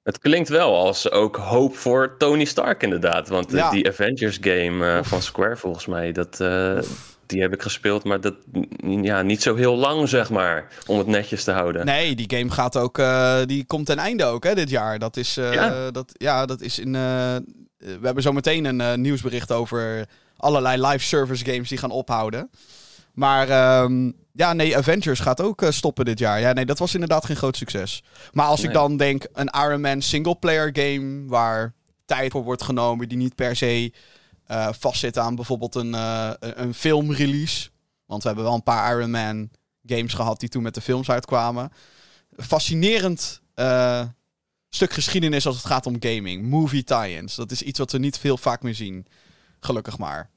Het 0.03 0.19
klinkt 0.19 0.49
wel 0.49 0.77
als 0.77 1.11
ook 1.11 1.37
hoop 1.37 1.77
voor 1.77 2.17
Tony 2.19 2.45
Stark 2.45 2.83
inderdaad. 2.83 3.29
Want 3.29 3.51
ja. 3.51 3.71
die 3.71 3.89
Avengers 3.89 4.39
game 4.41 4.87
uh, 4.87 5.03
van 5.03 5.23
Square 5.23 5.57
volgens 5.57 5.87
mij... 5.87 6.13
dat... 6.13 6.41
Uh, 6.41 6.79
die 7.33 7.43
heb 7.43 7.53
ik 7.53 7.63
gespeeld, 7.63 8.05
maar 8.05 8.21
dat, 8.21 8.35
ja, 9.03 9.23
niet 9.23 9.43
zo 9.43 9.55
heel 9.55 9.77
lang, 9.77 10.09
zeg 10.09 10.31
maar, 10.31 10.69
om 10.87 10.99
het 10.99 11.07
netjes 11.07 11.45
te 11.45 11.51
houden. 11.51 11.87
Nee, 11.87 12.15
die 12.15 12.39
game 12.39 12.51
gaat 12.51 12.77
ook, 12.77 12.99
uh, 12.99 13.39
die 13.47 13.65
komt 13.65 13.87
ten 13.87 13.99
einde 13.99 14.25
ook, 14.25 14.45
hè, 14.45 14.55
dit 14.55 14.71
jaar. 14.71 14.99
Dat 14.99 15.17
is, 15.17 15.39
uh, 15.39 15.53
ja. 15.53 15.91
Dat, 15.91 16.13
ja, 16.13 16.47
dat 16.47 16.61
is 16.61 16.79
in, 16.79 16.95
uh, 16.95 17.03
we 17.79 18.01
hebben 18.03 18.23
zo 18.23 18.33
meteen 18.33 18.65
een 18.65 19.01
nieuwsbericht 19.01 19.53
over 19.53 20.09
allerlei 20.37 20.87
live 20.87 21.05
service 21.05 21.45
games 21.45 21.69
die 21.69 21.79
gaan 21.79 21.91
ophouden. 21.91 22.51
Maar 23.13 23.83
um, 23.83 24.15
ja, 24.33 24.53
nee, 24.53 24.77
Avengers 24.77 25.21
gaat 25.21 25.41
ook 25.41 25.65
stoppen 25.69 26.05
dit 26.05 26.19
jaar. 26.19 26.41
Ja, 26.41 26.53
nee, 26.53 26.67
dat 26.67 26.79
was 26.79 26.95
inderdaad 26.95 27.25
geen 27.25 27.37
groot 27.37 27.57
succes. 27.57 28.03
Maar 28.33 28.47
als 28.47 28.61
nee. 28.61 28.69
ik 28.69 28.75
dan 28.75 28.97
denk, 28.97 29.27
een 29.33 29.51
Iron 29.67 29.81
Man 29.81 30.03
single 30.03 30.37
player 30.37 30.71
game 30.73 31.25
waar 31.27 31.75
tijd 32.05 32.33
voor 32.33 32.43
wordt 32.43 32.63
genomen, 32.63 33.09
die 33.09 33.19
niet 33.19 33.35
per 33.35 33.57
se 33.57 33.93
uh, 34.53 34.69
vastzitten 34.79 35.23
aan 35.23 35.35
bijvoorbeeld 35.35 35.75
een, 35.75 35.95
uh, 35.95 36.31
een 36.39 36.75
filmrelease. 36.75 37.71
Want 38.07 38.23
we 38.23 38.29
hebben 38.29 38.47
wel 38.47 38.55
een 38.55 38.63
paar 38.63 38.97
Iron 38.97 39.11
Man 39.11 39.51
games 39.87 40.15
gehad 40.15 40.41
die 40.41 40.49
toen 40.49 40.63
met 40.63 40.75
de 40.75 40.81
films 40.81 41.11
uitkwamen. 41.11 41.73
Fascinerend 42.37 43.43
uh, 43.55 44.05
stuk 44.69 44.93
geschiedenis 44.93 45.47
als 45.47 45.57
het 45.57 45.65
gaat 45.67 45.87
om 45.87 45.97
gaming. 46.01 46.49
Movie 46.49 46.85
tie-ins. 46.85 47.35
Dat 47.35 47.51
is 47.51 47.63
iets 47.63 47.79
wat 47.79 47.93
we 47.93 47.99
niet 47.99 48.19
veel 48.19 48.37
vaak 48.37 48.63
meer 48.63 48.75
zien. 48.75 49.07
Gelukkig 49.61 49.99
maar. 49.99 50.31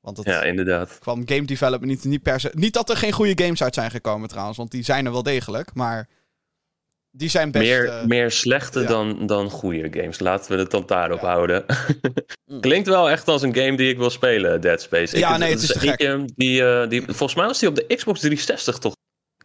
Want 0.00 0.16
het 0.16 0.26
ja, 0.26 0.42
inderdaad. 0.42 0.98
kwam 0.98 1.22
game 1.28 1.44
development 1.44 1.92
niet, 1.92 2.04
niet 2.04 2.22
per 2.22 2.40
se... 2.40 2.50
Niet 2.54 2.72
dat 2.72 2.90
er 2.90 2.96
geen 2.96 3.12
goede 3.12 3.44
games 3.44 3.62
uit 3.62 3.74
zijn 3.74 3.90
gekomen 3.90 4.28
trouwens. 4.28 4.56
Want 4.56 4.70
die 4.70 4.82
zijn 4.82 5.06
er 5.06 5.12
wel 5.12 5.22
degelijk. 5.22 5.74
Maar 5.74 6.08
die 7.16 7.28
zijn 7.28 7.50
best... 7.50 7.64
Meer, 7.64 7.86
uh, 7.86 8.04
meer 8.04 8.30
slechte 8.30 8.80
ja. 8.80 8.86
dan, 8.86 9.26
dan 9.26 9.50
goede 9.50 10.00
games. 10.00 10.18
Laten 10.18 10.52
we 10.52 10.58
het 10.58 10.70
dan 10.70 10.82
daarop 10.86 11.20
ja. 11.20 11.26
houden. 11.26 11.64
Klinkt 12.60 12.88
wel 12.88 13.10
echt 13.10 13.28
als 13.28 13.42
een 13.42 13.54
game 13.54 13.76
die 13.76 13.90
ik 13.90 13.98
wil 13.98 14.10
spelen, 14.10 14.60
Dead 14.60 14.80
Space. 14.80 15.18
Ja, 15.18 15.32
ik, 15.32 15.38
nee, 15.38 15.50
het 15.50 15.62
is, 15.62 15.72
die, 16.36 16.60
uh, 16.60 16.88
die... 16.88 17.02
Volgens 17.02 17.34
mij 17.34 17.46
was 17.46 17.58
die 17.58 17.68
op 17.68 17.74
de 17.74 17.94
Xbox 17.94 18.20
360 18.20 18.78
toch? 18.78 18.94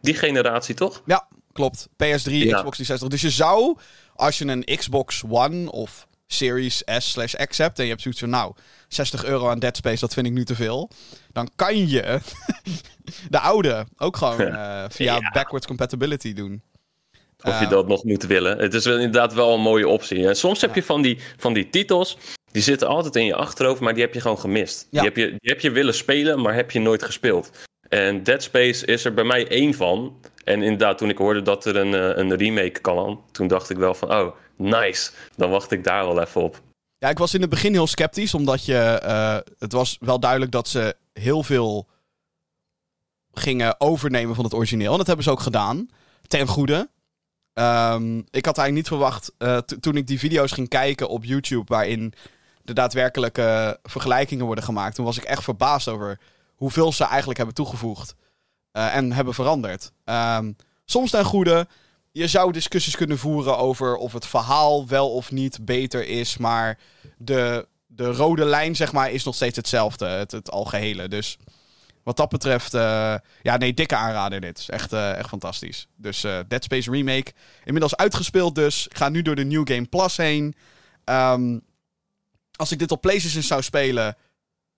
Die 0.00 0.14
generatie, 0.14 0.74
toch? 0.74 1.02
Ja, 1.06 1.28
klopt. 1.52 1.88
PS3, 1.88 2.32
ja. 2.32 2.56
Xbox 2.56 2.76
360. 2.76 3.08
Dus 3.08 3.20
je 3.20 3.30
zou, 3.30 3.78
als 4.14 4.38
je 4.38 4.44
een 4.46 4.64
Xbox 4.76 5.22
One 5.28 5.70
of 5.70 6.06
Series 6.26 6.82
S 6.86 7.10
slash 7.10 7.34
X 7.34 7.58
hebt... 7.58 7.78
en 7.78 7.84
je 7.84 7.90
hebt 7.90 8.02
zoiets 8.02 8.20
van, 8.20 8.30
nou, 8.30 8.54
60 8.88 9.24
euro 9.24 9.48
aan 9.48 9.58
Dead 9.58 9.76
Space, 9.76 10.00
dat 10.00 10.14
vind 10.14 10.26
ik 10.26 10.32
nu 10.32 10.44
te 10.44 10.54
veel. 10.54 10.90
Dan 11.32 11.50
kan 11.56 11.88
je 11.88 12.20
de 13.30 13.38
oude 13.38 13.86
ook 13.96 14.16
gewoon 14.16 14.40
uh, 14.40 14.84
via 14.96 15.30
backwards 15.32 15.66
compatibility 15.66 16.32
doen. 16.32 16.62
Of 17.42 17.60
je 17.60 17.66
dat 17.66 17.88
nog 17.88 18.04
moet 18.04 18.26
willen. 18.26 18.58
Het 18.58 18.74
is 18.74 18.86
inderdaad 18.86 19.34
wel 19.34 19.54
een 19.54 19.60
mooie 19.60 19.88
optie. 19.88 20.26
En 20.26 20.36
soms 20.36 20.60
heb 20.60 20.74
je 20.74 20.82
van 20.82 21.02
die, 21.02 21.18
van 21.36 21.52
die 21.52 21.70
titels, 21.70 22.18
die 22.50 22.62
zitten 22.62 22.88
altijd 22.88 23.16
in 23.16 23.24
je 23.24 23.34
achterhoofd, 23.34 23.80
maar 23.80 23.94
die 23.94 24.02
heb 24.02 24.14
je 24.14 24.20
gewoon 24.20 24.38
gemist. 24.38 24.86
Die, 24.90 25.00
heb 25.00 25.16
je, 25.16 25.26
die 25.26 25.50
heb 25.50 25.60
je 25.60 25.70
willen 25.70 25.94
spelen, 25.94 26.40
maar 26.40 26.54
heb 26.54 26.70
je 26.70 26.80
nooit 26.80 27.02
gespeeld. 27.02 27.50
En 27.88 28.22
Dead 28.22 28.42
Space 28.42 28.86
is 28.86 29.04
er 29.04 29.14
bij 29.14 29.24
mij 29.24 29.48
één 29.48 29.74
van. 29.74 30.16
En 30.44 30.62
inderdaad, 30.62 30.98
toen 30.98 31.08
ik 31.08 31.18
hoorde 31.18 31.42
dat 31.42 31.64
er 31.64 31.76
een, 31.76 32.18
een 32.18 32.36
remake 32.36 32.80
kan, 32.80 33.20
toen 33.32 33.46
dacht 33.46 33.70
ik 33.70 33.76
wel 33.76 33.94
van, 33.94 34.14
oh, 34.14 34.34
nice. 34.56 35.10
Dan 35.36 35.50
wacht 35.50 35.70
ik 35.70 35.84
daar 35.84 36.06
wel 36.06 36.20
even 36.20 36.42
op. 36.42 36.60
Ja, 36.98 37.08
ik 37.08 37.18
was 37.18 37.34
in 37.34 37.40
het 37.40 37.50
begin 37.50 37.72
heel 37.72 37.86
sceptisch, 37.86 38.34
omdat 38.34 38.64
je, 38.64 39.00
uh, 39.04 39.36
het 39.58 39.72
was 39.72 39.96
wel 40.00 40.20
duidelijk 40.20 40.50
dat 40.50 40.68
ze 40.68 40.96
heel 41.12 41.42
veel 41.42 41.88
gingen 43.32 43.80
overnemen 43.80 44.34
van 44.34 44.44
het 44.44 44.54
origineel. 44.54 44.92
En 44.92 44.98
dat 44.98 45.06
hebben 45.06 45.24
ze 45.24 45.30
ook 45.30 45.40
gedaan, 45.40 45.88
ten 46.26 46.46
goede. 46.46 46.88
Um, 47.54 48.18
ik 48.18 48.44
had 48.44 48.58
eigenlijk 48.58 48.72
niet 48.72 48.88
verwacht, 48.88 49.32
uh, 49.38 49.56
toen 49.58 49.96
ik 49.96 50.06
die 50.06 50.18
video's 50.18 50.52
ging 50.52 50.68
kijken 50.68 51.08
op 51.08 51.24
YouTube, 51.24 51.64
waarin 51.66 52.14
de 52.62 52.72
daadwerkelijke 52.72 53.78
vergelijkingen 53.82 54.46
worden 54.46 54.64
gemaakt, 54.64 54.94
toen 54.94 55.04
was 55.04 55.16
ik 55.16 55.24
echt 55.24 55.42
verbaasd 55.42 55.88
over 55.88 56.20
hoeveel 56.54 56.92
ze 56.92 57.04
eigenlijk 57.04 57.36
hebben 57.36 57.54
toegevoegd 57.54 58.14
uh, 58.72 58.94
en 58.94 59.12
hebben 59.12 59.34
veranderd. 59.34 59.92
Um, 60.04 60.56
soms 60.84 61.10
ten 61.10 61.24
goede, 61.24 61.66
je 62.12 62.26
zou 62.26 62.52
discussies 62.52 62.96
kunnen 62.96 63.18
voeren 63.18 63.58
over 63.58 63.96
of 63.96 64.12
het 64.12 64.26
verhaal 64.26 64.86
wel 64.88 65.12
of 65.12 65.30
niet 65.30 65.64
beter 65.64 66.06
is, 66.06 66.36
maar 66.36 66.78
de, 67.16 67.68
de 67.86 68.12
rode 68.12 68.44
lijn, 68.44 68.76
zeg 68.76 68.92
maar, 68.92 69.10
is 69.10 69.24
nog 69.24 69.34
steeds 69.34 69.56
hetzelfde, 69.56 70.06
het, 70.06 70.30
het 70.30 70.50
algehele. 70.50 71.08
Dus 71.08 71.38
wat 72.02 72.16
dat 72.16 72.28
betreft, 72.28 72.74
uh, 72.74 73.14
ja, 73.42 73.56
nee, 73.56 73.74
dikke 73.74 73.96
aanrader 73.96 74.40
dit. 74.40 74.58
Is 74.58 74.68
echt, 74.68 74.92
uh, 74.92 75.16
echt 75.16 75.28
fantastisch. 75.28 75.86
Dus 75.96 76.24
uh, 76.24 76.38
Dead 76.48 76.64
Space 76.64 76.90
Remake, 76.90 77.32
inmiddels 77.64 77.96
uitgespeeld 77.96 78.54
dus. 78.54 78.86
Ga 78.92 79.08
nu 79.08 79.22
door 79.22 79.34
de 79.34 79.44
New 79.44 79.68
Game 79.68 79.86
Plus 79.86 80.16
heen. 80.16 80.54
Um, 81.04 81.62
als 82.52 82.72
ik 82.72 82.78
dit 82.78 82.90
op 82.90 83.00
PlayStation 83.00 83.42
zou 83.42 83.62
spelen, 83.62 84.16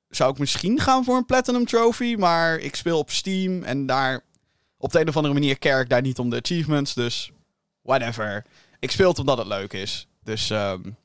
zou 0.09 0.33
ik 0.33 0.39
misschien 0.39 0.81
gaan 0.81 1.05
voor 1.05 1.17
een 1.17 1.27
Platinum 1.27 1.67
Trophy. 1.67 2.15
Maar 2.15 2.59
ik 2.59 2.77
speel 2.77 2.99
op 2.99 3.11
Steam 3.11 3.63
en 3.63 3.87
daar, 3.87 4.21
op 4.79 4.93
de 4.93 5.01
een 5.01 5.09
of 5.09 5.17
andere 5.17 5.35
manier, 5.35 5.51
ik 5.51 5.89
daar 5.89 6.03
niet 6.03 6.19
om 6.19 6.31
de 6.31 6.41
achievements. 6.43 6.95
Dus, 6.95 7.31
whatever. 7.83 8.45
Ik 8.79 8.91
speel 8.91 9.09
het 9.09 9.19
omdat 9.19 9.39
het 9.39 9.47
leuk 9.47 9.73
is. 9.73 10.07
Dus 10.23 10.51
um, 10.51 10.97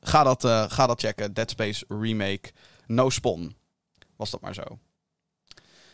ga, 0.00 0.22
dat, 0.22 0.72
ga 0.72 0.86
dat 0.86 1.00
checken. 1.00 1.34
Dead 1.34 1.50
Space 1.50 1.84
Remake. 1.88 2.52
No 2.86 3.10
Spawn. 3.10 3.56
Was 4.16 4.30
dat 4.30 4.40
maar 4.40 4.54
zo. 4.54 4.78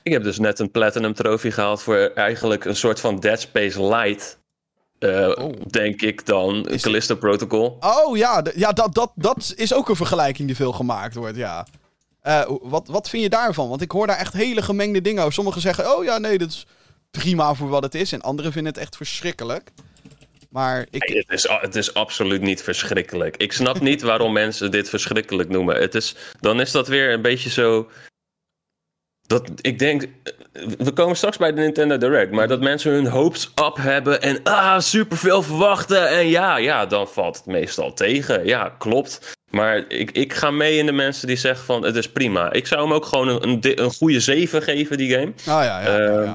Ik 0.07 0.13
heb 0.13 0.23
dus 0.23 0.39
net 0.39 0.59
een 0.59 0.71
Platinum 0.71 1.15
Trophy 1.15 1.51
gehaald 1.51 1.83
voor 1.83 2.11
eigenlijk 2.15 2.65
een 2.65 2.77
soort 2.77 3.01
van 3.01 3.21
Dead 3.21 3.41
Space 3.41 3.83
Light. 3.83 4.39
Uh, 4.99 5.33
oh. 5.39 5.53
Denk 5.71 6.03
ik 6.03 6.27
dan. 6.27 6.69
Is 6.69 6.83
Callisto 6.83 7.15
die... 7.15 7.23
Protocol. 7.23 7.77
Oh 7.81 8.17
ja, 8.17 8.45
ja 8.55 8.73
dat, 8.73 8.95
dat, 8.95 9.13
dat 9.15 9.53
is 9.57 9.75
ook 9.75 9.89
een 9.89 9.97
vergelijking 9.97 10.47
die 10.47 10.57
veel 10.57 10.73
gemaakt 10.73 11.15
wordt, 11.15 11.37
ja. 11.37 11.67
Uh, 12.23 12.43
wat, 12.63 12.89
wat 12.89 13.09
vind 13.09 13.23
je 13.23 13.29
daarvan? 13.29 13.69
Want 13.69 13.81
ik 13.81 13.91
hoor 13.91 14.07
daar 14.07 14.19
echt 14.19 14.33
hele 14.33 14.63
gemengde 14.63 15.01
dingen 15.01 15.21
over. 15.21 15.35
Sommigen 15.35 15.61
zeggen, 15.61 15.97
oh 15.97 16.05
ja, 16.05 16.19
nee, 16.19 16.39
dat 16.39 16.49
is 16.49 16.67
prima 17.11 17.55
voor 17.55 17.69
wat 17.69 17.83
het 17.83 17.95
is. 17.95 18.13
En 18.13 18.23
anderen 18.23 18.53
vinden 18.53 18.73
het 18.73 18.83
echt 18.83 18.97
verschrikkelijk. 18.97 19.71
Maar 20.51 20.87
ik... 20.91 21.25
het, 21.27 21.31
is, 21.39 21.49
het 21.49 21.77
is 21.77 21.95
absoluut 21.95 22.41
niet 22.41 22.63
verschrikkelijk. 22.63 23.37
Ik 23.37 23.53
snap 23.53 23.81
niet 23.81 24.03
waarom 24.03 24.33
mensen 24.43 24.71
dit 24.71 24.89
verschrikkelijk 24.89 25.49
noemen. 25.49 25.77
Het 25.81 25.95
is, 25.95 26.15
dan 26.41 26.61
is 26.61 26.71
dat 26.71 26.89
weer 26.89 27.13
een 27.13 27.23
beetje 27.23 27.51
zo. 27.51 27.89
Dat, 29.27 29.51
ik 29.61 29.79
denk, 29.79 30.07
we 30.79 30.93
komen 30.93 31.17
straks 31.17 31.37
bij 31.37 31.53
de 31.53 31.61
Nintendo 31.61 31.99
Direct, 31.99 32.33
maar 32.33 32.49
dat 32.49 32.61
mensen 32.61 32.93
hun 32.93 33.07
hopes 33.07 33.51
up 33.65 33.77
hebben 33.77 34.23
en 34.23 34.43
ah, 34.43 34.81
superveel 34.81 35.43
verwachten. 35.43 36.09
En 36.09 36.29
ja, 36.29 36.57
ja, 36.57 36.87
dan 36.87 37.09
valt 37.09 37.37
het 37.37 37.47
meestal 37.47 37.93
tegen. 37.93 38.47
Ja, 38.47 38.75
klopt. 38.79 39.35
Maar 39.51 39.85
ik, 39.89 40.11
ik 40.11 40.33
ga 40.33 40.51
mee 40.51 40.79
in 40.79 40.87
de 40.87 40.93
mensen 40.93 41.27
die 41.27 41.37
zeggen 41.37 41.65
van 41.65 41.85
het 41.85 41.97
is 41.97 42.11
prima. 42.11 42.53
Ik 42.53 42.67
zou 42.67 42.83
hem 42.83 42.93
ook 42.93 43.05
gewoon 43.05 43.29
een, 43.29 43.43
een, 43.43 43.83
een 43.83 43.93
goede 43.93 44.21
7 44.21 44.63
geven, 44.63 44.97
die 44.97 45.13
game. 45.13 45.27
Oh 45.29 45.35
ja, 45.45 45.63
ja. 45.63 45.81
ja, 45.81 45.99
ja. 45.99 46.23
Ehm, 46.23 46.35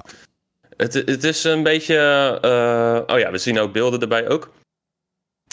het, 0.77 0.93
het 0.93 1.23
is 1.23 1.43
een 1.43 1.63
beetje. 1.63 1.95
Uh, 2.45 3.13
oh 3.15 3.19
ja, 3.19 3.31
we 3.31 3.37
zien 3.37 3.59
ook 3.59 3.73
beelden 3.73 3.99
erbij 3.99 4.29
ook. 4.29 4.51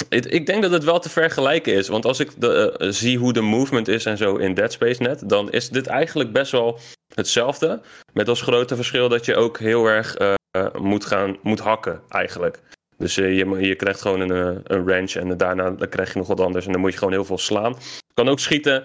Ik, 0.09 0.27
ik, 0.27 0.47
denk 0.47 0.63
dat 0.63 0.71
het 0.71 0.85
wel 0.85 0.99
te 0.99 1.09
vergelijken 1.09 1.75
is. 1.75 1.89
Want 1.89 2.05
als 2.05 2.21
ik 2.21 2.31
de, 2.37 2.77
uh, 2.79 2.91
zie 2.91 3.19
hoe 3.19 3.33
de 3.33 3.41
movement 3.41 3.89
is 3.89 4.05
en 4.05 4.17
zo 4.17 4.37
in 4.37 4.55
Dead 4.55 4.73
Space 4.73 5.03
net, 5.03 5.29
dan 5.29 5.51
is 5.51 5.69
dit 5.69 5.87
eigenlijk 5.87 6.33
best 6.33 6.53
wel 6.53 6.79
hetzelfde. 7.19 7.81
Met 8.13 8.29
als 8.29 8.43
grote 8.43 8.77
verschil 8.77 9.09
dat 9.09 9.25
je 9.25 9.37
ook 9.37 9.59
heel 9.59 9.87
erg 9.87 10.19
uh, 10.19 10.35
moet 10.75 11.05
gaan 11.05 11.37
moet 11.43 11.61
hakken, 11.61 12.01
eigenlijk. 12.09 12.61
Dus 12.97 13.15
je, 13.15 13.35
je 13.61 13.75
krijgt 13.75 14.01
gewoon 14.01 14.21
een, 14.21 14.61
een 14.65 14.89
range 14.89 15.21
en 15.21 15.37
daarna 15.37 15.71
dan 15.71 15.89
krijg 15.89 16.13
je 16.13 16.19
nog 16.19 16.29
wat 16.29 16.41
anders. 16.41 16.67
En 16.67 16.73
dan 16.73 16.81
moet 16.81 16.93
je 16.93 16.99
gewoon 16.99 17.13
heel 17.13 17.25
veel 17.25 17.39
slaan. 17.39 17.77
Kan 18.15 18.29
ook 18.29 18.41
schieten. 18.41 18.85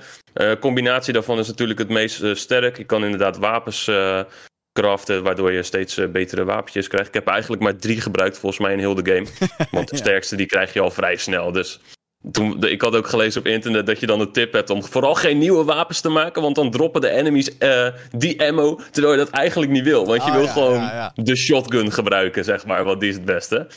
combinatie 0.60 1.14
daarvan 1.14 1.40
is 1.40 1.48
natuurlijk 1.48 1.80
het 1.80 1.90
meest 1.90 2.38
sterk. 2.38 2.78
Je 2.78 2.84
kan 2.84 3.04
inderdaad 3.04 3.38
wapens 3.38 3.90
craften, 4.74 5.24
waardoor 5.24 5.52
je 5.52 5.64
steeds 5.64 5.98
uh, 5.98 6.08
betere 6.08 6.44
wapentjes 6.44 6.88
krijgt. 6.88 7.08
Ik 7.08 7.14
heb 7.14 7.28
eigenlijk 7.28 7.62
maar 7.62 7.76
drie 7.76 8.02
gebruikt 8.02 8.38
volgens 8.38 8.62
mij 8.62 8.74
in 8.74 8.80
heel 8.80 8.96
de 8.96 9.12
game. 9.14 9.28
Want 9.72 9.90
de 9.90 9.96
sterkste 9.96 10.36
die 10.36 10.46
krijg 10.46 10.74
je 10.74 10.80
al 10.80 10.92
vrij 10.92 11.16
snel. 11.16 11.52
Dus 11.52 11.80
toen, 12.32 12.60
de, 12.60 12.70
ik 12.72 12.82
had 12.82 12.96
ook 12.96 13.08
gelezen 13.08 13.42
op 13.42 13.48
internet 13.48 13.86
dat 13.86 14.00
je 14.00 14.06
dan 14.06 14.20
een 14.20 14.32
tip 14.32 14.54
hebt 14.54 14.70
om 14.70 14.84
vooral 14.84 15.16
geen 15.16 15.38
nieuwe 15.38 15.64
wapens 15.64 16.02
te 16.02 16.10
maken. 16.10 16.42
Want 16.42 16.56
dan 16.56 16.72
droppen 16.72 17.02
de 17.02 17.10
enemies 17.10 17.50
uh, 17.60 17.88
die 18.12 18.42
ammo, 18.42 18.80
terwijl 18.92 19.14
je 19.14 19.20
dat 19.20 19.30
eigenlijk 19.30 19.72
niet 19.72 19.84
wil. 19.84 20.06
Want 20.06 20.24
je 20.24 20.30
Oh, 20.30 20.36
wil 20.36 20.46
ja, 20.46 20.52
gewoon 20.52 20.80
ja, 20.80 20.94
ja. 20.94 21.24
de 21.24 21.36
shotgun 21.36 21.92
gebruiken, 21.92 22.44
zeg 22.44 22.66
maar. 22.66 22.84
Want 22.84 23.00
die 23.00 23.10
is 23.10 23.16
het 23.16 23.26
beste. 23.26 23.68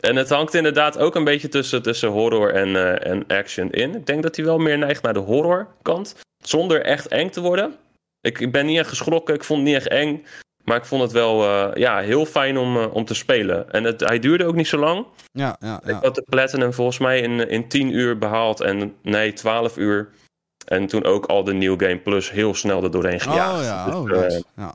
En 0.00 0.16
het 0.16 0.28
hangt 0.28 0.54
inderdaad 0.54 0.98
ook 0.98 1.14
een 1.14 1.24
beetje 1.24 1.48
tussen, 1.48 1.82
tussen 1.82 2.08
horror 2.08 2.54
en, 2.54 2.76
eh, 2.76 3.10
en 3.10 3.26
action 3.26 3.70
in. 3.70 3.94
Ik 3.94 4.06
denk 4.06 4.22
dat 4.22 4.36
hij 4.36 4.44
wel 4.44 4.58
meer 4.58 4.78
neigt 4.78 5.02
naar 5.02 5.14
de 5.14 5.18
horror 5.18 5.68
kant. 5.82 6.16
Zonder 6.44 6.82
echt 6.82 7.08
eng 7.08 7.28
te 7.28 7.40
worden. 7.40 7.76
Ik, 8.20 8.40
ik 8.40 8.52
ben 8.52 8.66
niet 8.66 8.78
echt 8.78 8.88
geschrokken, 8.88 9.34
ik 9.34 9.44
vond 9.44 9.58
het 9.60 9.68
niet 9.68 9.76
echt 9.76 9.88
eng. 9.88 10.24
Maar 10.64 10.76
ik 10.76 10.84
vond 10.84 11.02
het 11.02 11.12
wel 11.12 11.44
eh, 11.44 11.74
ja, 11.74 11.98
heel 11.98 12.26
fijn 12.26 12.58
om, 12.58 12.76
uh, 12.76 12.94
om 12.94 13.04
te 13.04 13.14
spelen. 13.14 13.70
En 13.70 13.84
het, 13.84 14.00
hij 14.00 14.18
duurde 14.18 14.44
ook 14.44 14.54
niet 14.54 14.66
zo 14.66 14.78
lang. 14.78 15.06
Ja, 15.32 15.56
ja, 15.60 15.80
ja. 15.84 15.96
Ik 15.96 16.02
had 16.02 16.14
de 16.14 16.24
Platinum 16.30 16.72
volgens 16.72 16.98
mij 16.98 17.20
in, 17.20 17.48
in 17.48 17.68
10 17.68 17.94
uur 17.94 18.18
behaald. 18.18 18.60
En 18.60 18.94
nee, 19.02 19.32
12 19.32 19.76
uur. 19.76 20.08
En 20.66 20.86
toen 20.86 21.04
ook 21.04 21.26
al 21.26 21.44
de 21.44 21.52
New 21.52 21.82
Game 21.82 21.98
Plus 21.98 22.30
heel 22.30 22.54
snel 22.54 22.82
er 22.82 22.90
doorheen 22.90 23.20
gejaagd. 23.20 23.58
Oh 23.58 23.64
ja, 23.64 23.84
Dus, 23.84 23.94
oh, 23.94 24.24
eh, 24.24 24.40
ja. 24.56 24.74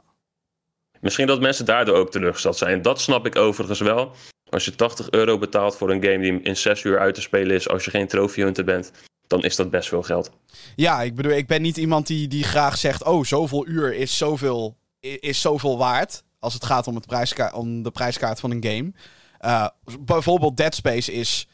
Misschien 1.01 1.27
dat 1.27 1.41
mensen 1.41 1.65
daardoor 1.65 1.95
ook 1.95 2.11
teleurgesteld 2.11 2.57
zijn. 2.57 2.81
Dat 2.81 3.01
snap 3.01 3.25
ik 3.25 3.35
overigens 3.35 3.79
wel. 3.79 4.11
Als 4.49 4.65
je 4.65 4.75
80 4.75 5.09
euro 5.09 5.37
betaalt 5.37 5.75
voor 5.75 5.89
een 5.89 6.03
game 6.03 6.19
die 6.19 6.41
in 6.41 6.57
6 6.57 6.83
uur 6.83 6.99
uit 6.99 7.15
te 7.15 7.21
spelen 7.21 7.55
is. 7.55 7.69
Als 7.69 7.85
je 7.85 7.91
geen 7.91 8.07
trophy 8.07 8.41
hunter 8.41 8.63
bent. 8.63 8.91
Dan 9.27 9.43
is 9.43 9.55
dat 9.55 9.69
best 9.69 9.89
veel 9.89 10.03
geld. 10.03 10.31
Ja, 10.75 11.01
ik 11.01 11.15
bedoel, 11.15 11.31
ik 11.31 11.47
ben 11.47 11.61
niet 11.61 11.77
iemand 11.77 12.07
die, 12.07 12.27
die 12.27 12.43
graag 12.43 12.77
zegt... 12.77 13.03
oh, 13.03 13.23
zoveel 13.23 13.67
uur 13.67 13.93
is 13.93 14.17
zoveel, 14.17 14.77
is 15.19 15.41
zoveel 15.41 15.77
waard... 15.77 16.23
als 16.39 16.53
het 16.53 16.65
gaat 16.65 16.87
om, 16.87 16.95
het 16.95 17.05
prijska 17.05 17.51
om 17.53 17.83
de 17.83 17.91
prijskaart 17.91 18.39
van 18.39 18.51
een 18.51 18.63
game. 18.63 18.91
Eh, 19.37 19.67
bijvoorbeeld 19.99 20.57
Dead 20.57 20.75
Space 20.75 21.11
is 21.11 21.47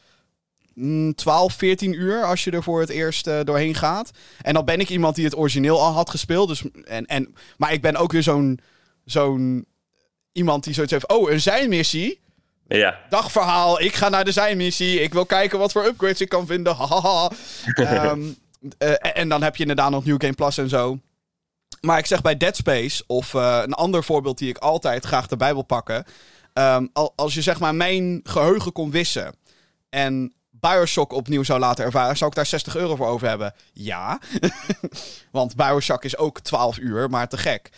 mm, 0.74 1.14
12, 1.14 1.52
14 1.52 1.92
uur... 1.92 2.24
als 2.24 2.44
je 2.44 2.50
er 2.50 2.62
voor 2.62 2.80
het 2.80 2.90
eerst 2.90 3.26
eh, 3.26 3.40
doorheen 3.44 3.74
gaat. 3.74 4.10
En 4.42 4.54
dan 4.54 4.64
ben 4.64 4.80
ik 4.80 4.88
iemand 4.88 5.14
die 5.14 5.24
het 5.24 5.36
origineel 5.36 5.80
al 5.80 5.92
had 5.92 6.10
gespeeld. 6.10 6.48
Dus, 6.48 6.62
en, 6.84 7.06
en, 7.06 7.34
maar 7.56 7.72
ik 7.72 7.82
ben 7.82 7.96
ook 7.96 8.12
weer 8.12 8.22
zo'n 8.22 8.60
zo'n 9.04 9.66
iemand 10.32 10.64
die 10.64 10.74
zoiets 10.74 10.92
heeft... 10.92 11.08
oh, 11.08 11.30
een 11.30 11.40
zijnmissie... 11.40 12.22
Ja, 12.66 12.98
dagverhaal. 13.08 13.80
Ik 13.80 13.94
ga 13.94 14.08
naar 14.08 14.24
de 14.24 14.32
zijnmissie. 14.32 15.00
Ik 15.00 15.12
wil 15.12 15.26
kijken 15.26 15.58
wat 15.58 15.72
voor 15.72 15.84
upgrades 15.84 16.20
ik 16.20 16.28
kan 16.28 16.46
vinden. 16.46 16.74
Hahaha. 16.74 17.30
Ehm, 17.74 18.22
eh, 18.78 19.18
en 19.18 19.28
dan 19.28 19.42
heb 19.42 19.56
je 19.56 19.62
inderdaad 19.62 19.90
nog 19.90 20.04
New 20.04 20.20
Game 20.20 20.32
Plus 20.32 20.58
en 20.58 20.68
zo. 20.68 20.98
Maar 21.84 21.98
ik 21.98 22.06
zeg 22.06 22.22
bij 22.22 22.36
Dead 22.36 22.56
Space, 22.56 23.04
of 23.06 23.34
eh, 23.34 23.60
een 23.64 23.72
ander 23.72 24.04
voorbeeld 24.04 24.38
die 24.38 24.48
ik 24.48 24.58
altijd 24.58 25.04
graag 25.04 25.26
erbij 25.28 25.52
wil 25.52 25.62
pakken. 25.62 26.04
Ehm, 26.52 26.86
al- 26.92 27.12
als 27.16 27.34
je 27.34 27.42
zeg 27.42 27.60
maar 27.60 27.74
mijn 27.74 28.20
geheugen 28.22 28.72
kon 28.72 28.90
wissen 28.90 29.34
en 29.90 30.32
Bioshock 30.50 31.12
opnieuw 31.12 31.42
zou 31.42 31.58
laten 31.60 31.84
ervaren, 31.84 32.16
zou 32.16 32.30
ik 32.30 32.36
daar 32.36 32.46
60 32.46 32.76
euro 32.76 32.96
voor 32.96 33.06
over 33.06 33.28
hebben? 33.28 33.54
Ja. 33.72 34.20
Want 35.30 35.56
Bioshock 35.56 36.04
is 36.04 36.16
ook 36.16 36.40
12 36.40 36.78
uur, 36.78 37.10
maar 37.10 37.28
te 37.28 37.36
gek. 37.38 37.68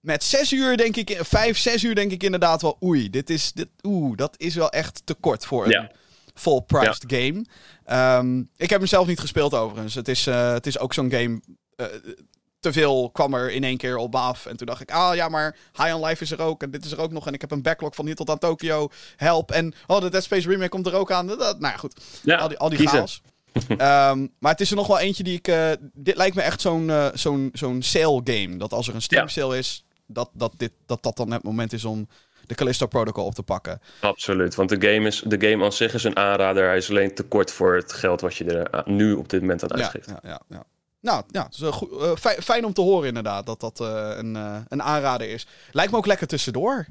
Met 0.00 0.24
6 0.24 0.52
uur 0.52 0.76
denk 0.76 0.96
ik, 0.96 1.18
5, 1.22 1.58
6 1.58 1.84
uur 1.84 1.94
denk 1.94 2.10
ik 2.12 2.22
inderdaad 2.22 2.62
wel, 2.62 2.76
oei, 2.84 3.10
dit 3.10 3.30
is, 3.30 3.52
dit, 3.52 3.68
oeh, 3.82 4.16
dat 4.16 4.34
is 4.36 4.54
wel 4.54 4.70
echt 4.70 5.02
te 5.04 5.14
kort 5.14 5.46
voor 5.46 5.64
een 5.64 5.70
Ja. 5.70 5.90
full-priced 6.34 7.04
game. 7.06 7.44
Ehm, 7.84 8.38
ik 8.56 8.70
heb 8.70 8.78
hem 8.78 8.88
zelf 8.88 9.06
niet 9.06 9.20
gespeeld 9.20 9.54
overigens. 9.54 9.94
Het 9.94 10.08
is, 10.08 10.26
eh, 10.26 10.52
het 10.52 10.66
is 10.66 10.78
ook 10.78 10.94
zo'n 10.94 11.10
game. 11.10 11.40
eh, 11.76 11.86
te 12.60 12.72
veel 12.72 13.10
kwam 13.10 13.34
er 13.34 13.50
in 13.50 13.64
één 13.64 13.76
keer 13.76 13.96
op 13.96 14.14
af. 14.14 14.46
En 14.46 14.56
toen 14.56 14.66
dacht 14.66 14.80
ik, 14.80 14.90
ah 14.90 15.14
ja, 15.14 15.28
maar 15.28 15.56
High 15.76 15.94
on 15.94 16.04
Life 16.04 16.22
is 16.22 16.30
er 16.30 16.40
ook. 16.40 16.62
En 16.62 16.70
dit 16.70 16.84
is 16.84 16.92
er 16.92 17.00
ook 17.00 17.12
nog. 17.12 17.26
En 17.26 17.32
ik 17.34 17.40
heb 17.40 17.50
een 17.50 17.62
backlog 17.62 17.94
van 17.94 18.06
hier 18.06 18.14
tot 18.14 18.30
aan 18.30 18.38
Tokyo. 18.38 18.88
Help. 19.16 19.50
En 19.50 19.74
oh, 19.86 20.00
de 20.00 20.10
Dead 20.10 20.22
Space 20.22 20.48
remake 20.48 20.68
komt 20.68 20.86
er 20.86 20.94
ook 20.94 21.12
aan. 21.12 21.26
Dat, 21.26 21.38
nou 21.38 21.72
ja, 21.72 21.76
goed. 21.78 22.00
ja 22.22 22.36
al 22.36 22.48
die, 22.48 22.58
al 22.58 22.68
die 22.68 22.88
chaos. 22.88 23.22
Ehm, 23.68 24.26
maar 24.38 24.52
het 24.52 24.60
is 24.60 24.70
er 24.70 24.76
nog 24.76 24.86
wel 24.86 24.98
eentje 24.98 25.22
die 25.22 25.36
ik... 25.36 25.48
eh, 25.48 25.70
dit 25.94 26.16
lijkt 26.16 26.36
me 26.36 26.42
echt 26.42 26.60
zo'n 26.60 26.90
eh, 26.90 27.06
zo'n 27.14 27.50
zo'n 27.52 27.82
sale 27.82 28.20
game. 28.24 28.56
Dat 28.56 28.72
als 28.72 28.88
er 28.88 28.94
een 28.94 29.02
Steam 29.02 29.22
Ja. 29.22 29.28
sale 29.28 29.58
is, 29.58 29.84
dat 30.06 30.30
dat, 30.32 30.52
dit, 30.56 30.72
dat 30.86 31.02
dat 31.02 31.16
dan 31.16 31.30
het 31.32 31.42
moment 31.42 31.72
is 31.72 31.84
om 31.84 32.08
de 32.46 32.54
Callisto 32.54 32.86
Protocol 32.86 33.24
op 33.24 33.34
te 33.34 33.42
pakken. 33.42 33.80
Absoluut, 34.00 34.54
want 34.54 34.68
de 34.68 34.88
game, 34.92 35.06
is, 35.06 35.22
de 35.26 35.48
game 35.48 35.64
aan 35.64 35.72
zich 35.72 35.94
is 35.94 36.04
een 36.04 36.16
aanrader. 36.16 36.66
Hij 36.66 36.76
is 36.76 36.88
alleen 36.90 37.14
te 37.14 37.22
kort 37.22 37.50
voor 37.52 37.74
het 37.76 37.92
geld 37.92 38.20
wat 38.20 38.34
je 38.36 38.44
er 38.44 38.70
aan- 38.72 38.96
nu 38.96 39.12
op 39.12 39.28
dit 39.28 39.40
moment 39.40 39.62
aan 39.62 39.74
uitgeeft. 39.74 40.06
ja, 40.08 40.20
ja, 40.22 40.40
ja. 40.48 40.64
Nou, 41.00 41.24
ja, 41.30 41.48
eh, 41.60 41.72
goed, 41.72 41.90
eh, 42.00 42.16
fijn, 42.16 42.42
fijn 42.42 42.64
om 42.64 42.72
te 42.72 42.80
horen 42.80 43.08
inderdaad 43.08 43.46
dat 43.46 43.60
dat 43.60 43.80
eh, 43.80 44.10
een, 44.16 44.34
een 44.68 44.82
aanrader 44.82 45.28
is. 45.30 45.46
Lijkt 45.72 45.92
me 45.92 45.98
ook 45.98 46.06
lekker 46.06 46.26
tussendoor. 46.26 46.86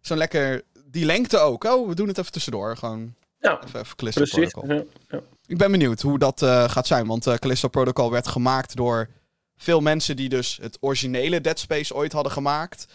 Zo'n 0.00 0.16
lekker, 0.16 0.62
die 0.84 1.04
lengte 1.04 1.38
ook. 1.38 1.64
Oh, 1.64 1.88
we 1.88 1.94
doen 1.94 2.08
het 2.08 2.18
even 2.18 2.32
tussendoor. 2.32 2.76
Gewoon 2.76 3.14
Ja, 3.38 3.62
even, 3.64 3.80
even 3.80 3.96
Callisto 3.96 4.20
precies. 4.22 4.50
Protocol. 4.50 4.76
Ja, 4.76 4.84
ja. 5.08 5.20
Ik 5.46 5.58
ben 5.58 5.70
benieuwd 5.70 6.00
hoe 6.00 6.18
dat 6.18 6.42
gaat 6.66 6.86
zijn. 6.86 7.06
Want 7.06 7.38
Callisto 7.38 7.68
Protocol 7.68 8.10
werd 8.10 8.28
gemaakt 8.28 8.76
door 8.76 9.08
veel 9.56 9.80
mensen 9.80 10.16
die 10.16 10.28
dus 10.28 10.58
het 10.62 10.78
originele 10.80 11.40
Dead 11.40 11.58
Space 11.58 11.94
ooit 11.94 12.12
hadden 12.12 12.32
gemaakt. 12.32 12.86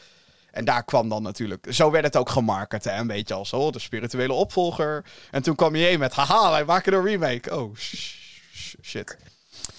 En 0.51 0.65
daar 0.65 0.83
kwam 0.83 1.09
dan 1.09 1.23
natuurlijk... 1.23 1.67
Zo 1.69 1.91
werd 1.91 2.03
het 2.03 2.15
ook 2.15 2.29
gemarket, 2.29 2.83
hè. 2.83 2.99
Een 2.99 3.07
beetje 3.07 3.33
als 3.33 3.53
oh, 3.53 3.71
de 3.71 3.79
spirituele 3.79 4.33
opvolger. 4.33 5.05
En 5.31 5.41
toen 5.41 5.55
kwam 5.55 5.75
je 5.75 5.97
met... 5.97 6.13
Haha, 6.13 6.51
wij 6.51 6.65
maken 6.65 6.93
een 6.93 7.03
remake. 7.03 7.57
Oh, 7.57 7.75
sh- 7.75 8.15
sh- 8.53 8.75
shit. 8.81 9.17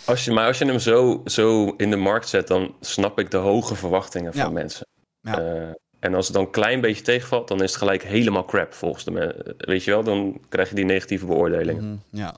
Als 0.08 0.24
je, 0.24 0.32
maar 0.32 0.46
als 0.46 0.58
je 0.58 0.64
hem 0.64 0.78
zo, 0.78 1.22
zo 1.24 1.74
in 1.76 1.90
de 1.90 1.96
markt 1.96 2.28
zet, 2.28 2.46
dan 2.48 2.74
snap 2.80 3.18
ik 3.18 3.30
de 3.30 3.36
hoge 3.36 3.74
verwachtingen 3.74 4.32
van 4.32 4.42
Ja. 4.42 4.48
mensen. 4.50 4.86
Ja. 5.20 5.38
Eh, 5.40 5.68
en 6.00 6.14
als 6.14 6.26
het 6.26 6.36
dan 6.36 6.44
een 6.44 6.50
klein 6.50 6.80
beetje 6.80 7.02
tegenvalt, 7.02 7.48
dan 7.48 7.62
is 7.62 7.70
het 7.70 7.78
gelijk 7.78 8.02
helemaal 8.02 8.44
crap 8.44 8.74
volgens 8.74 9.04
de 9.04 9.10
mensen. 9.10 9.54
Weet 9.58 9.84
je 9.84 9.90
wel, 9.90 10.02
dan 10.02 10.40
krijg 10.48 10.68
je 10.68 10.74
die 10.74 10.84
negatieve 10.84 11.26
beoordelingen. 11.26 11.84
Mhm, 11.84 12.20
ja. 12.20 12.36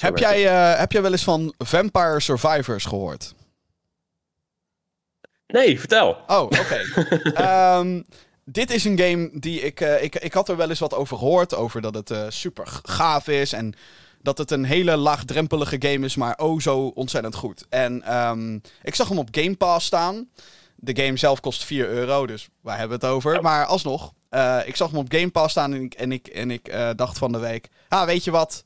Heb 0.00 0.18
jij, 0.18 0.46
eh, 0.46 0.78
heb 0.78 0.92
jij 0.92 1.02
wel 1.02 1.12
eens 1.12 1.24
van 1.24 1.54
Vampire 1.58 2.20
Survivors 2.20 2.84
gehoord? 2.84 3.34
Nee, 5.46 5.78
vertel. 5.78 6.16
Oh, 6.26 6.42
oké. 6.42 6.80
Ehm, 7.34 8.02
dit 8.44 8.70
is 8.70 8.84
een 8.84 8.98
game 8.98 9.30
die 9.32 9.60
ik, 9.60 9.80
eh, 9.80 10.02
ik... 10.02 10.14
Ik 10.14 10.32
had 10.32 10.48
er 10.48 10.56
wel 10.56 10.68
eens 10.68 10.78
wat 10.78 10.94
over 10.94 11.16
gehoord. 11.16 11.54
Over 11.54 11.80
dat 11.80 11.94
het 11.94 12.12
super 12.34 12.66
gaaf 12.82 13.28
is. 13.28 13.52
En 13.52 13.74
dat 14.28 14.38
het 14.38 14.50
een 14.50 14.64
hele 14.64 14.96
laagdrempelige 14.96 15.76
game 15.78 16.04
is. 16.04 16.16
Maar 16.16 16.38
oh 16.38 16.60
zo 16.60 16.86
ontzettend 16.86 17.34
goed. 17.34 17.66
En 17.68 18.02
ehm, 18.02 18.54
ik 18.82 18.94
zag 18.94 19.08
hem 19.08 19.18
op 19.18 19.28
Game 19.30 19.56
Pass 19.56 19.86
staan. 19.86 20.28
De 20.76 21.02
game 21.02 21.16
zelf 21.16 21.40
kost 21.40 21.64
4 21.64 21.88
euro. 21.88 22.26
Dus 22.26 22.48
waar 22.60 22.78
hebben 22.78 22.98
we 22.98 23.06
het 23.06 23.14
over? 23.14 23.42
Maar 23.42 23.64
alsnog. 23.64 24.12
eh, 24.28 24.58
ik 24.64 24.76
zag 24.76 24.90
hem 24.90 24.98
op 24.98 25.12
Game 25.12 25.30
Pass 25.30 25.50
staan. 25.50 25.74
En 25.74 25.82
ik, 25.82 25.94
en 25.94 26.12
ik, 26.12 26.26
en 26.26 26.50
ik 26.50 26.68
eh, 26.68 26.90
dacht 26.96 27.18
van 27.18 27.32
de 27.32 27.38
week... 27.38 27.68
Ah, 27.88 28.06
weet 28.06 28.24
je 28.24 28.30
wat? 28.30 28.64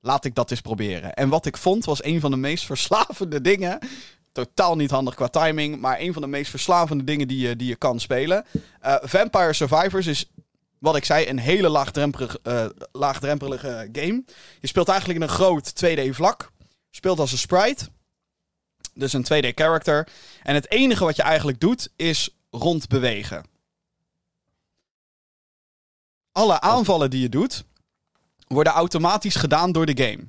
Laat 0.00 0.24
ik 0.24 0.34
dat 0.34 0.50
eens 0.50 0.60
proberen. 0.60 1.14
En 1.14 1.28
wat 1.28 1.46
ik 1.46 1.56
vond 1.56 1.84
was 1.84 2.04
een 2.04 2.20
van 2.20 2.30
de 2.30 2.36
meest 2.36 2.64
verslavende 2.72 3.40
dingen 3.40 3.78
totaal 4.32 4.76
niet 4.76 4.90
handig 4.90 5.14
qua 5.14 5.28
timing. 5.28 5.80
Maar 5.80 6.00
een 6.00 6.12
van 6.12 6.22
de 6.22 6.28
meest 6.28 6.50
verslavende 6.50 7.04
dingen 7.04 7.28
die 7.28 7.48
je, 7.48 7.56
die 7.56 7.68
je 7.68 7.76
kan 7.76 8.00
spelen. 8.00 8.44
Eh, 8.80 8.94
Vampire 9.02 9.52
Survivors 9.52 10.06
is, 10.06 10.30
wat 10.82 10.96
ik 10.96 11.04
zei, 11.04 11.28
een 11.28 11.38
hele 11.38 11.86
eh, 12.42 12.66
laagdrempelige 12.92 13.88
game. 13.92 14.24
Je 14.60 14.66
speelt 14.66 14.88
eigenlijk 14.88 15.20
in 15.20 15.24
een 15.24 15.34
groot 15.34 15.84
2D-vlak. 15.84 16.52
Speelt 16.90 17.18
als 17.18 17.32
een 17.32 17.38
sprite. 17.38 17.88
Dus 18.94 19.12
een 19.12 19.24
2D-character. 19.24 20.08
En 20.42 20.54
het 20.54 20.70
enige 20.70 21.04
wat 21.04 21.16
je 21.16 21.22
eigenlijk 21.22 21.60
doet, 21.60 21.88
is 21.96 22.36
rondbewegen. 22.50 23.44
Alle 26.32 26.60
aanvallen 26.60 27.10
die 27.10 27.20
je 27.20 27.28
doet, 27.28 27.64
worden 28.46 28.72
automatisch 28.72 29.36
gedaan 29.36 29.72
door 29.72 29.86
de 29.86 30.04
game. 30.04 30.28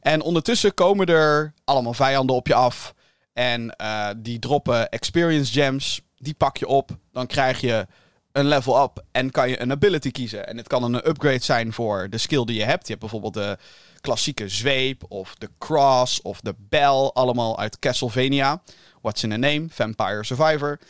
En 0.00 0.22
ondertussen 0.22 0.74
komen 0.74 1.06
er 1.06 1.54
allemaal 1.64 1.94
vijanden 1.94 2.36
op 2.36 2.46
je 2.46 2.54
af. 2.54 2.94
En 3.32 3.74
uh, 3.80 4.10
die 4.16 4.38
droppen 4.38 4.90
experience 4.90 5.52
gems. 5.52 6.00
Die 6.16 6.34
pak 6.34 6.56
je 6.56 6.66
op. 6.66 6.90
Dan 7.12 7.26
krijg 7.26 7.60
je 7.60 7.86
een 8.32 8.46
level 8.46 8.82
up 8.82 9.04
en 9.12 9.30
kan 9.30 9.48
je 9.48 9.60
een 9.60 9.70
ability 9.70 10.10
kiezen. 10.10 10.46
En 10.46 10.56
het 10.56 10.66
kan 10.66 10.82
een 10.82 11.08
upgrade 11.08 11.42
zijn 11.42 11.72
voor 11.72 12.10
de 12.10 12.18
skill 12.18 12.44
die 12.44 12.56
je 12.56 12.64
hebt. 12.64 12.82
Je 12.82 12.88
hebt 12.88 13.00
bijvoorbeeld 13.00 13.34
de 13.34 13.58
klassieke 14.00 14.48
zweep 14.48 15.04
of 15.08 15.34
de 15.34 15.50
cross 15.58 16.22
of 16.22 16.40
de 16.40 16.54
bell. 16.58 17.10
Allemaal 17.12 17.58
uit 17.58 17.78
Castlevania. 17.78 18.62
What's 19.00 19.22
in 19.22 19.32
a 19.32 19.36
name? 19.36 19.66
Vampire 19.68 20.24
Survivor. 20.24 20.80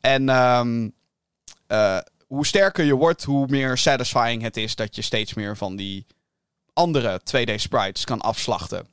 En 0.00 0.28
um, 0.28 0.92
uh, 1.68 1.98
hoe 2.26 2.46
sterker 2.46 2.84
je 2.84 2.94
wordt, 2.94 3.24
hoe 3.24 3.46
meer 3.48 3.78
satisfying 3.78 4.42
het 4.42 4.56
is 4.56 4.74
dat 4.74 4.96
je 4.96 5.02
steeds 5.02 5.34
meer 5.34 5.56
van 5.56 5.76
die 5.76 6.06
andere 6.72 7.20
2D 7.20 7.54
sprites 7.54 8.04
kan 8.04 8.20
afslachten. 8.20 8.86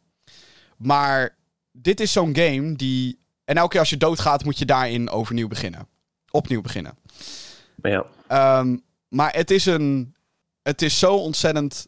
Maar 0.77 1.35
dit 1.71 1.99
is 1.99 2.11
zo'n 2.11 2.35
game 2.35 2.75
die. 2.75 3.19
En 3.45 3.57
elke 3.57 3.69
keer 3.69 3.79
als 3.79 3.89
je 3.89 3.97
doodgaat, 3.97 4.43
moet 4.43 4.57
je 4.57 4.65
daarin 4.65 5.09
overnieuw 5.09 5.47
beginnen. 5.47 5.87
Opnieuw 6.31 6.61
beginnen. 6.61 6.97
Ja. 7.81 8.05
Um, 8.59 8.83
maar 9.07 9.33
het 9.35 9.51
is 9.51 9.65
een. 9.65 10.15
Het 10.61 10.81
is 10.81 10.99
zo 10.99 11.15
ontzettend 11.15 11.87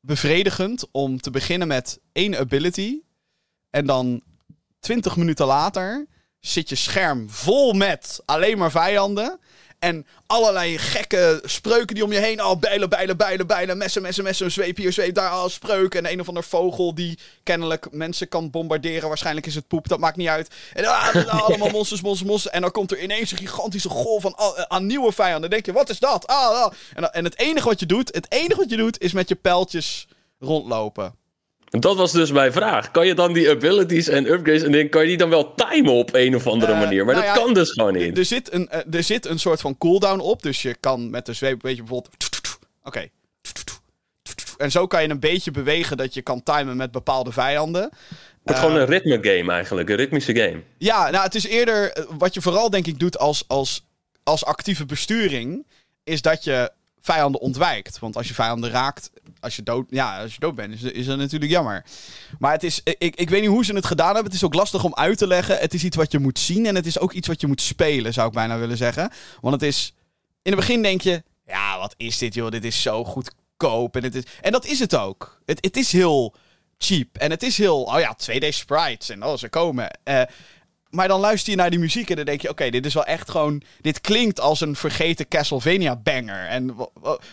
bevredigend 0.00 0.84
om 0.90 1.20
te 1.20 1.30
beginnen 1.30 1.68
met 1.68 2.00
één 2.12 2.38
ability. 2.38 3.00
En 3.70 3.86
dan 3.86 4.22
20 4.80 5.16
minuten 5.16 5.46
later 5.46 6.06
zit 6.40 6.68
je 6.68 6.74
scherm 6.74 7.30
vol 7.30 7.72
met 7.72 8.22
alleen 8.24 8.58
maar 8.58 8.70
vijanden. 8.70 9.38
En 9.84 10.06
allerlei 10.26 10.78
gekke 10.78 11.42
spreuken 11.44 11.94
die 11.94 12.04
om 12.04 12.12
je 12.12 12.18
heen. 12.18 12.40
Al 12.40 12.52
oh, 12.52 12.60
bijlen, 12.60 12.88
bijlen, 12.88 13.16
bijlen, 13.16 13.46
bijlen. 13.46 13.78
Messen, 13.78 14.02
messen, 14.02 14.24
messen. 14.24 14.50
Zweep 14.50 14.76
hier, 14.76 14.92
zweep 14.92 15.14
daar. 15.14 15.30
Al 15.30 15.48
spreuken. 15.48 16.04
En 16.04 16.12
een 16.12 16.20
of 16.20 16.28
ander 16.28 16.44
vogel 16.44 16.94
die 16.94 17.18
kennelijk 17.42 17.86
mensen 17.90 18.28
kan 18.28 18.50
bombarderen. 18.50 19.08
Waarschijnlijk 19.08 19.46
is 19.46 19.54
het 19.54 19.68
poep. 19.68 19.88
Dat 19.88 19.98
maakt 19.98 20.16
niet 20.16 20.28
uit. 20.28 20.50
En 20.72 20.84
ah, 20.84 21.14
allemaal 21.46 21.70
monsters, 21.70 22.02
monsters, 22.02 22.28
monsters. 22.28 22.54
En 22.54 22.60
dan 22.60 22.70
komt 22.70 22.90
er 22.90 23.02
ineens 23.02 23.32
een 23.32 23.38
gigantische 23.38 23.88
golf 23.88 24.22
van, 24.22 24.36
uh, 24.38 24.62
aan 24.62 24.86
nieuwe 24.86 25.12
vijanden. 25.12 25.40
Dan 25.40 25.50
denk 25.50 25.66
je, 25.66 25.72
wat 25.72 25.90
is 25.90 25.98
dat? 25.98 26.26
Ah, 26.26 26.62
ah. 26.62 26.72
En, 26.94 27.12
en 27.12 27.24
het 27.24 27.38
enige 27.38 27.68
wat 27.68 27.80
je 27.80 27.86
doet, 27.86 28.14
het 28.14 28.26
enige 28.32 28.56
wat 28.56 28.70
je 28.70 28.76
doet, 28.76 29.00
is 29.00 29.12
met 29.12 29.28
je 29.28 29.34
pijltjes 29.34 30.08
rondlopen. 30.38 31.14
Dat 31.80 31.96
was 31.96 32.12
dus 32.12 32.32
mijn 32.32 32.52
vraag. 32.52 32.90
Kan 32.90 33.06
je 33.06 33.14
dan 33.14 33.32
die 33.32 33.50
abilities 33.50 34.08
en 34.08 34.32
upgrades 34.32 34.62
en 34.62 34.72
dingen, 34.72 34.90
kan 34.90 35.00
je 35.00 35.08
die 35.08 35.16
dan 35.16 35.28
wel 35.28 35.54
timen 35.54 35.92
op 35.92 36.14
een 36.14 36.34
of 36.34 36.46
andere 36.46 36.72
uh, 36.72 36.78
manier? 36.78 37.04
Maar 37.04 37.14
nou 37.14 37.26
dat 37.26 37.36
ja, 37.36 37.42
kan 37.42 37.54
dus 37.54 37.70
gewoon 37.70 37.92
niet. 37.92 38.18
Er 38.18 38.24
zit, 38.24 38.52
een, 38.52 38.70
er 38.90 39.02
zit 39.02 39.26
een 39.26 39.38
soort 39.38 39.60
van 39.60 39.78
cooldown 39.78 40.20
op. 40.20 40.42
Dus 40.42 40.62
je 40.62 40.74
kan 40.80 41.10
met 41.10 41.26
de 41.26 41.32
zweep, 41.32 41.62
weet 41.62 41.76
je 41.76 41.82
bijvoorbeeld. 41.82 42.14
Oké. 42.82 42.88
Okay. 42.88 43.10
En 44.56 44.70
zo 44.70 44.86
kan 44.86 45.02
je 45.02 45.08
een 45.08 45.20
beetje 45.20 45.50
bewegen 45.50 45.96
dat 45.96 46.14
je 46.14 46.22
kan 46.22 46.42
timen 46.42 46.76
met 46.76 46.90
bepaalde 46.90 47.32
vijanden. 47.32 47.82
Het 47.82 47.92
is 48.44 48.54
uh, 48.54 48.60
gewoon 48.60 48.76
een 48.76 48.86
ritme 48.86 49.18
game 49.22 49.52
eigenlijk, 49.52 49.88
een 49.88 49.96
ritmische 49.96 50.36
game. 50.36 50.62
Ja, 50.78 51.10
nou 51.10 51.24
het 51.24 51.34
is 51.34 51.46
eerder, 51.46 52.06
wat 52.18 52.34
je 52.34 52.42
vooral 52.42 52.70
denk 52.70 52.86
ik 52.86 52.98
doet 52.98 53.18
als, 53.18 53.44
als, 53.46 53.84
als 54.22 54.44
actieve 54.44 54.84
besturing, 54.84 55.66
is 56.04 56.22
dat 56.22 56.44
je 56.44 56.70
vijanden 57.00 57.40
ontwijkt. 57.40 57.98
Want 57.98 58.16
als 58.16 58.28
je 58.28 58.34
vijanden 58.34 58.70
raakt, 58.70 59.10
als 59.44 59.56
je 59.56 59.62
dood, 59.62 59.86
ja, 59.90 60.20
als 60.22 60.32
je 60.32 60.40
dood 60.40 60.54
bent, 60.54 60.74
is, 60.74 60.82
is 60.82 61.06
dat 61.06 61.18
natuurlijk 61.18 61.50
jammer. 61.50 61.84
Maar 62.38 62.52
het 62.52 62.62
is, 62.62 62.80
ik, 62.84 63.16
ik 63.16 63.30
weet 63.30 63.40
niet 63.40 63.50
hoe 63.50 63.64
ze 63.64 63.74
het 63.74 63.86
gedaan 63.86 64.14
hebben. 64.14 64.24
Het 64.24 64.34
is 64.34 64.44
ook 64.44 64.54
lastig 64.54 64.84
om 64.84 64.94
uit 64.94 65.18
te 65.18 65.26
leggen. 65.26 65.58
Het 65.58 65.74
is 65.74 65.84
iets 65.84 65.96
wat 65.96 66.12
je 66.12 66.18
moet 66.18 66.38
zien 66.38 66.66
en 66.66 66.74
het 66.74 66.86
is 66.86 66.98
ook 66.98 67.12
iets 67.12 67.28
wat 67.28 67.40
je 67.40 67.46
moet 67.46 67.60
spelen, 67.60 68.12
zou 68.12 68.28
ik 68.28 68.34
bijna 68.34 68.58
willen 68.58 68.76
zeggen. 68.76 69.10
Want 69.40 69.54
het 69.54 69.62
is, 69.62 69.94
in 70.42 70.52
het 70.52 70.60
begin 70.60 70.82
denk 70.82 71.00
je, 71.00 71.22
ja, 71.46 71.78
wat 71.78 71.94
is 71.96 72.18
dit 72.18 72.34
joh, 72.34 72.50
dit 72.50 72.64
is 72.64 72.82
zo 72.82 73.04
goedkoop. 73.04 73.96
En, 73.96 74.02
het 74.02 74.14
is, 74.14 74.22
en 74.40 74.52
dat 74.52 74.64
is 74.64 74.78
het 74.78 74.96
ook. 74.96 75.40
Het, 75.44 75.58
het 75.60 75.76
is 75.76 75.92
heel 75.92 76.34
cheap. 76.78 77.16
En 77.16 77.30
het 77.30 77.42
is 77.42 77.58
heel, 77.58 77.82
oh 77.82 78.00
ja, 78.00 78.16
2D 78.30 78.48
sprites 78.48 79.08
en 79.08 79.24
oh, 79.24 79.36
ze 79.36 79.48
komen. 79.48 79.98
Uh, 80.04 80.22
maar 80.94 81.08
dan 81.08 81.20
luister 81.20 81.50
je 81.50 81.56
naar 81.56 81.70
die 81.70 81.78
muziek 81.78 82.10
en 82.10 82.16
dan 82.16 82.24
denk 82.24 82.40
je: 82.40 82.48
oké, 82.48 82.70
dit 82.70 82.86
is 82.86 82.94
wel 82.94 83.04
echt 83.04 83.30
gewoon. 83.30 83.62
Dit 83.80 84.00
klinkt 84.00 84.40
als 84.40 84.60
een 84.60 84.76
vergeten 84.76 85.28
Castlevania 85.28 85.96
banger. 85.96 86.46
En 86.46 86.76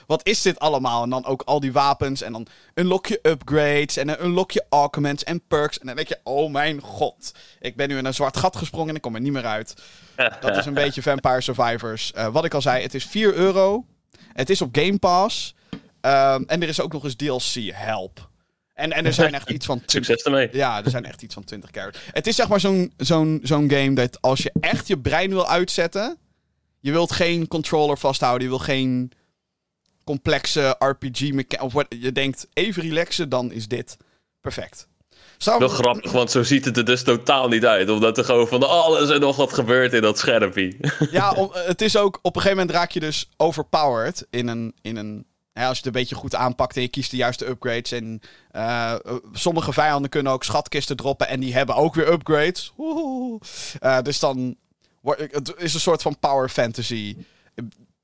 wat 0.08 0.28
is 0.28 0.42
dit 0.42 0.60
allemaal? 0.60 1.04
En 1.04 1.10
dan 1.10 1.26
ook 1.26 1.42
al 1.42 1.60
die 1.60 1.72
wapens. 1.72 2.22
En 2.22 2.32
dan 2.32 2.48
unlock 2.74 3.08
je 3.08 3.20
upgrades. 3.22 3.98
En 3.98 4.08
dan 4.08 4.16
unlock 4.22 4.52
je 4.52 4.66
augments 4.70 5.24
en 5.24 5.42
perks. 5.48 5.80
En 5.80 5.88
dan 5.88 5.96
denk 5.96 6.08
je: 6.08 6.20
oh 6.24 6.52
mijn 6.52 6.82
god. 6.82 7.34
Ik 7.60 7.76
ben 7.76 7.90
nu 7.90 7.98
in 7.98 8.06
een 8.06 8.14
zwart 8.14 8.38
gat 8.38 8.56
gesprongen 8.56 8.90
en 8.90 8.96
ik 8.96 9.02
kom 9.02 9.16
er 9.16 9.22
niet 9.22 9.34
meer 9.34 9.46
uit. 9.46 9.74
Dat 10.42 10.58
is 10.58 10.66
een 10.66 10.74
beetje 10.74 11.02
Vampire 11.02 11.42
Survivors. 11.42 12.12
Uh, 12.16 12.28
wat 12.28 12.46
ik 12.46 12.54
al 12.54 12.62
zei, 12.62 12.82
het 12.84 12.94
is 12.94 13.06
4 13.06 13.34
euro. 13.34 13.86
Het 14.34 14.50
is 14.50 14.62
op 14.62 14.70
Game 14.72 14.98
Pass. 14.98 15.56
Um, 16.02 16.44
en 16.48 16.62
er 16.62 16.68
is 16.68 16.82
ook 16.82 16.94
nog 16.94 17.04
eens 17.04 17.16
DLC 17.16 17.72
Help. 17.74 18.30
En, 18.82 18.92
en 18.92 19.06
er 19.06 19.14
zijn 19.14 19.34
echt 19.34 19.50
iets 19.50 19.66
van... 19.66 19.82
Succes 19.86 20.24
ermee. 20.24 20.50
Ja, 20.52 20.84
er 20.84 20.90
zijn 20.90 21.06
echt 21.06 21.22
iets 21.22 21.34
van 21.34 21.44
20 21.44 21.70
characters. 21.72 22.04
Het 22.12 22.28
is 22.28 22.36
zeg 22.36 22.48
maar 22.48 22.60
zo'n 22.60 22.94
zo'n 22.98 23.40
zo'n 23.44 23.72
game 23.72 23.94
dat 23.94 24.22
als 24.22 24.40
je 24.40 24.52
echt 24.60 24.88
je 24.88 25.00
brein 25.00 25.30
wil 25.30 25.48
uitzetten... 25.48 26.18
Je 26.80 26.92
wilt 26.92 27.12
geen 27.12 27.48
controller 27.48 27.98
vasthouden. 27.98 28.44
Je 28.44 28.50
wil 28.50 28.64
geen 28.64 29.12
complexe 30.04 30.76
RPG... 30.80 31.32
Of 31.60 31.74
wat, 31.74 31.86
je 31.90 32.12
denkt 32.12 32.48
even 32.54 32.84
relaxen, 32.84 33.30
dan 33.30 33.52
is 33.52 33.68
dit 33.68 33.98
perfect. 34.42 34.88
Zou... 35.38 35.60
Wel 35.60 35.68
grappig, 35.68 36.12
want 36.12 36.32
zo 36.32 36.44
ziet 36.44 36.66
het 36.66 36.78
er 36.78 36.86
dus 36.86 37.04
totaal 37.04 37.48
niet 37.48 37.66
uit. 37.66 37.90
Omdat 37.90 38.18
er 38.18 38.24
gewoon 38.24 38.48
van 38.48 38.70
alles 38.70 39.10
en 39.10 39.20
nog 39.20 39.36
wat 39.36 39.54
gebeurt 39.54 39.94
in 39.94 40.02
dat 40.02 40.18
schermpje. 40.18 40.76
Ja, 41.12 41.32
om, 41.32 41.50
het 41.54 41.82
is 41.82 41.98
ook... 41.98 42.20
Op 42.22 42.36
een 42.36 42.42
gegeven 42.42 42.58
moment 42.58 42.78
raak 42.78 42.92
je 42.92 43.00
dus 43.00 43.30
overpowered 43.38 44.28
in 44.30 44.48
een, 44.48 44.76
in 44.82 44.98
een 44.98 45.26
als 45.54 45.70
je 45.70 45.76
het 45.76 45.86
een 45.86 46.02
beetje 46.02 46.16
goed 46.16 46.36
aanpakt 46.36 46.76
en 46.76 46.82
je 46.82 46.88
kiest 46.88 47.12
de 47.12 47.18
juiste 47.18 47.48
upgrades. 47.48 47.92
En 47.92 48.22
uh, 48.52 48.96
sommige 49.34 49.74
vijanden 49.74 50.10
kunnen 50.10 50.32
ook 50.32 50.44
schatkisten 50.44 50.96
droppen 50.96 51.28
en 51.28 51.40
die 51.40 51.54
hebben 51.54 51.76
ook 51.76 51.96
weer 51.96 52.12
upgrades. 52.12 52.74
Uh, 52.78 54.02
dus 54.02 54.20
dan 54.20 54.56
het 55.02 55.54
is 55.58 55.74
een 55.74 55.80
soort 55.80 56.02
van 56.02 56.20
power 56.20 56.50
fantasy 56.50 57.18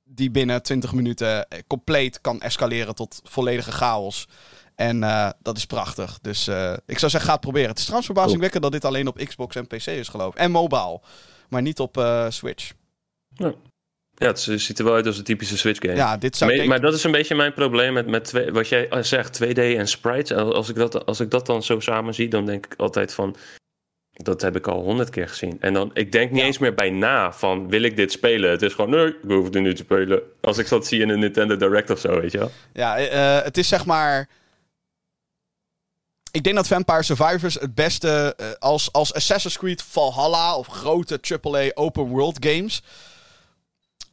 die 0.04 0.32
binnen 0.32 0.64
20 0.64 0.94
minuten 0.94 1.48
compleet 1.68 2.22
kan 2.22 2.42
escaleren 2.42 2.96
tot 2.96 3.22
volledige 3.24 3.72
chaos. 3.72 4.28
En 4.76 5.00
dat 5.42 5.58
is 5.58 5.66
prachtig. 5.66 6.20
Dus 6.22 6.48
ik 6.86 7.00
zou 7.00 7.12
zeggen, 7.12 7.22
ga 7.22 7.32
het 7.32 7.42
proberen. 7.42 7.70
Het 7.70 7.78
is 7.78 7.84
trouwens 7.84 8.12
verbazingwekkend 8.12 8.64
dat 8.64 8.72
dit 8.72 8.86
alleen 8.86 9.08
op 9.08 9.18
Xbox 9.18 9.56
en 9.56 9.68
PC 9.68 9.86
is, 9.86 10.08
geloof 10.08 10.34
ik. 10.34 10.40
En 10.40 10.52
mobile. 10.52 11.02
Maar 11.50 11.62
niet 11.62 11.80
op 11.80 12.26
Switch. 12.30 12.72
Ja, 14.20 14.28
het 14.28 14.40
ziet 14.40 14.80
er 14.80 14.86
wel 14.86 14.94
uit 14.94 15.06
als 15.06 15.18
een 15.18 15.24
typische 15.24 15.58
Switch 15.58 15.82
game. 15.82 15.96
Ja, 15.96 16.18
dit 16.18 16.38
zou 16.38 16.56
maar, 16.56 16.68
maar 16.68 16.82
dat 16.82 16.94
is 16.94 17.04
een 17.04 17.12
beetje 17.12 17.36
mijn 17.36 17.54
probleem 17.54 17.94
met, 17.94 18.08
met 18.08 18.26
twee, 18.26 18.52
wat 18.52 18.68
jij 18.68 18.88
zegt, 19.04 19.44
2D 19.44 19.58
en 19.58 19.88
sprites. 19.88 20.38
Als 20.38 20.70
ik, 20.70 20.76
dat, 20.76 21.06
als 21.06 21.20
ik 21.20 21.32
dat 21.32 21.46
dan 21.46 21.64
zo 21.64 21.80
samen 21.80 22.14
zie, 22.14 22.28
dan 22.28 22.46
denk 22.46 22.66
ik 22.66 22.74
altijd 22.78 23.14
van... 23.14 23.36
Dat 24.12 24.42
heb 24.42 24.56
ik 24.56 24.68
al 24.68 24.82
honderd 24.82 25.10
keer 25.10 25.28
gezien. 25.28 25.58
En 25.60 25.74
dan, 25.74 25.92
ik 25.94 26.12
denk 26.12 26.32
niet 26.32 26.44
eens 26.44 26.58
meer 26.58 26.74
bij 26.74 26.90
na 26.90 27.34
van, 27.34 27.70
wil 27.70 27.82
ik 27.82 27.96
dit 27.96 28.12
spelen? 28.12 28.50
Het 28.50 28.62
is 28.62 28.74
gewoon, 28.74 28.90
nee, 28.90 29.08
ik 29.08 29.16
hoef 29.28 29.44
het 29.44 29.54
nu 29.54 29.74
te 29.76 29.84
spelen. 29.84 30.22
Als 30.42 30.58
ik 30.58 30.70
dat 30.70 30.88
zie 30.88 31.02
in 31.02 31.10
een 31.10 31.20
Nintendo 31.20 31.58
Direct 31.58 31.90
of 31.90 32.00
zo, 32.00 32.20
weet 32.22 32.32
je 32.32 32.38
wel. 32.38 32.52
Ja, 32.74 33.00
uh, 33.00 33.44
het 33.44 33.58
is 33.58 33.68
zeg 33.68 33.86
maar... 33.86 34.30
Ik 36.32 36.44
denk 36.44 36.56
dat 36.56 36.68
Vampire 36.68 37.04
Survivors 37.04 37.54
het 37.54 37.76
beste 37.76 38.36
uh, 38.42 38.48
als, 38.60 38.92
als 38.92 39.14
Assassin's 39.14 39.58
Creed 39.58 39.84
Valhalla 39.84 40.56
of 40.56 40.68
grote 40.68 41.20
AAA 41.42 41.72
open 41.74 42.04
world 42.04 42.46
games 42.46 42.82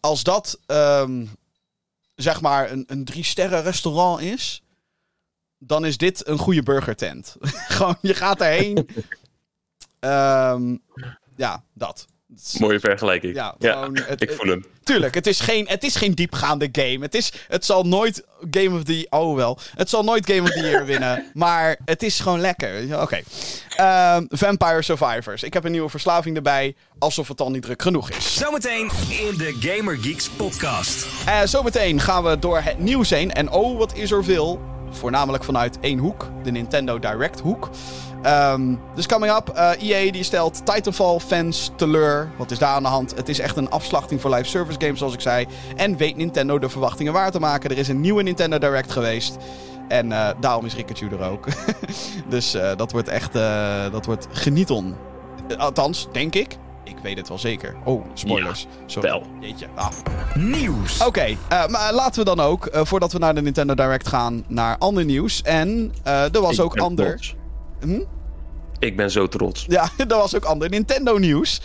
als 0.04 0.22
dat 0.22 0.58
um, 0.66 1.30
zeg 2.14 2.40
maar 2.40 2.70
een, 2.70 2.84
een 2.86 3.04
drie 3.04 3.24
sterren 3.24 3.62
restaurant 3.62 4.20
is, 4.20 4.62
dan 5.58 5.84
is 5.84 5.96
dit 5.96 6.26
een 6.26 6.38
goede 6.38 6.62
burgertent. 6.62 7.36
Gewoon, 7.74 7.96
je 8.00 8.14
gaat 8.14 8.40
erheen. 8.40 8.88
um, 10.00 10.82
ja, 11.36 11.64
dat. 11.72 12.06
Mooie 12.58 12.80
vergelijking. 12.80 13.34
Ja, 13.34 13.54
gewoon, 13.58 13.98
het, 14.02 14.22
ik 14.22 14.32
voel 14.32 14.50
hem. 14.50 14.64
Tuurlijk, 14.84 15.14
het 15.14 15.26
is, 15.26 15.40
geen, 15.40 15.66
het 15.68 15.84
is 15.84 15.96
geen 15.96 16.14
diepgaande 16.14 16.68
game. 16.72 16.98
Het, 17.00 17.14
is, 17.14 17.32
het 17.48 17.64
zal 17.64 17.84
nooit 17.84 18.24
Game 18.50 18.76
of 18.76 18.84
the... 18.84 19.06
Oh 19.10 19.36
wel. 19.36 19.58
Het 19.74 19.88
zal 19.88 20.02
nooit 20.04 20.26
Game 20.26 20.42
of 20.42 20.50
the 20.50 20.60
Year 20.60 20.84
winnen. 20.84 21.24
Maar 21.34 21.78
het 21.84 22.02
is 22.02 22.20
gewoon 22.20 22.40
lekker. 22.40 22.82
Oké. 22.84 23.02
Okay. 23.02 23.24
Uh, 23.76 24.24
Vampire 24.28 24.82
Survivors. 24.82 25.42
Ik 25.42 25.52
heb 25.52 25.64
een 25.64 25.70
nieuwe 25.70 25.88
verslaving 25.88 26.36
erbij. 26.36 26.74
Alsof 26.98 27.28
het 27.28 27.40
al 27.40 27.50
niet 27.50 27.62
druk 27.62 27.82
genoeg 27.82 28.10
is. 28.10 28.34
Zometeen 28.34 28.90
in 29.08 29.36
de 29.36 29.56
Gamer 29.60 29.96
Geeks 29.96 30.28
podcast. 30.28 31.06
Uh, 31.26 31.40
zometeen 31.44 32.00
gaan 32.00 32.24
we 32.24 32.38
door 32.38 32.60
het 32.60 32.78
nieuws 32.78 33.10
heen. 33.10 33.32
En 33.32 33.50
oh, 33.50 33.78
wat 33.78 33.94
is 33.96 34.10
er 34.10 34.24
veel. 34.24 34.60
Voornamelijk 34.90 35.44
vanuit 35.44 35.78
één 35.80 35.98
hoek. 35.98 36.30
De 36.42 36.50
Nintendo 36.50 36.98
Direct 36.98 37.40
hoek. 37.40 37.70
Um, 38.26 38.80
dus 38.94 39.06
coming 39.06 39.36
up, 39.36 39.52
uh, 39.54 39.72
eh, 39.72 40.06
EA 40.06 40.12
die 40.12 40.22
stelt 40.22 40.66
Titanfall-fans 40.66 41.70
teleur. 41.76 42.30
Wat 42.36 42.50
is 42.50 42.58
daar 42.58 42.74
aan 42.74 42.82
de 42.82 42.88
hand? 42.88 43.14
Het 43.16 43.28
is 43.28 43.38
echt 43.38 43.56
een 43.56 43.70
afslachting 43.70 44.20
voor 44.20 44.30
live 44.30 44.44
service 44.44 44.80
games, 44.80 44.98
zoals 44.98 45.14
ik 45.14 45.20
zei. 45.20 45.46
En 45.76 45.96
weet 45.96 46.16
Nintendo 46.16 46.58
de 46.58 46.68
verwachtingen 46.68 47.12
waar 47.12 47.30
te 47.30 47.40
maken. 47.40 47.70
Er 47.70 47.78
is 47.78 47.88
een 47.88 48.00
nieuwe 48.00 48.22
Nintendo 48.22 48.58
Direct 48.58 48.92
geweest. 48.92 49.36
En 49.88 50.06
uh, 50.06 50.28
daarom 50.40 50.64
is 50.64 50.74
Rikachu 50.74 51.08
er 51.08 51.30
ook. 51.30 51.46
dus 52.28 52.54
uh, 52.54 52.70
dat 52.76 52.92
wordt 52.92 53.08
echt 53.08 53.32
dat 53.92 54.06
wordt 54.06 54.26
genieton. 54.30 54.94
Althans, 55.56 56.08
denk 56.12 56.34
ik. 56.34 56.56
Ik 56.84 56.96
weet 57.02 57.16
het 57.16 57.28
wel 57.28 57.38
zeker. 57.38 57.76
Oh, 57.84 58.04
spoilers. 58.14 58.66
Sorry. 58.86 59.08
Tel. 59.08 59.22
Jeetje. 59.40 59.66
Ah. 59.74 59.90
Nieuws. 60.34 61.06
Oké, 61.06 61.36
eh, 61.48 61.66
maar 61.66 61.92
laten 61.92 62.24
we 62.24 62.34
dan 62.34 62.40
ook, 62.40 62.66
eh, 62.66 62.84
voordat 62.84 63.12
we 63.12 63.18
naar 63.18 63.34
de 63.34 63.42
Nintendo 63.42 63.74
Direct 63.74 64.08
gaan, 64.08 64.44
naar 64.46 64.78
ander 64.78 65.04
nieuws. 65.04 65.42
En 65.42 65.92
eh, 66.02 66.34
er 66.34 66.40
was 66.40 66.58
Ik 66.58 66.64
ook 66.64 66.76
ander... 66.76 67.34
Hm? 67.88 68.02
Ik 68.78 68.96
ben 68.96 69.10
zo 69.10 69.28
trots. 69.28 69.64
Ja, 69.68 69.90
er 69.98 70.06
was 70.06 70.36
ook 70.36 70.44
ander 70.44 70.68
Nintendo 70.68 71.18
nieuws. 71.18 71.60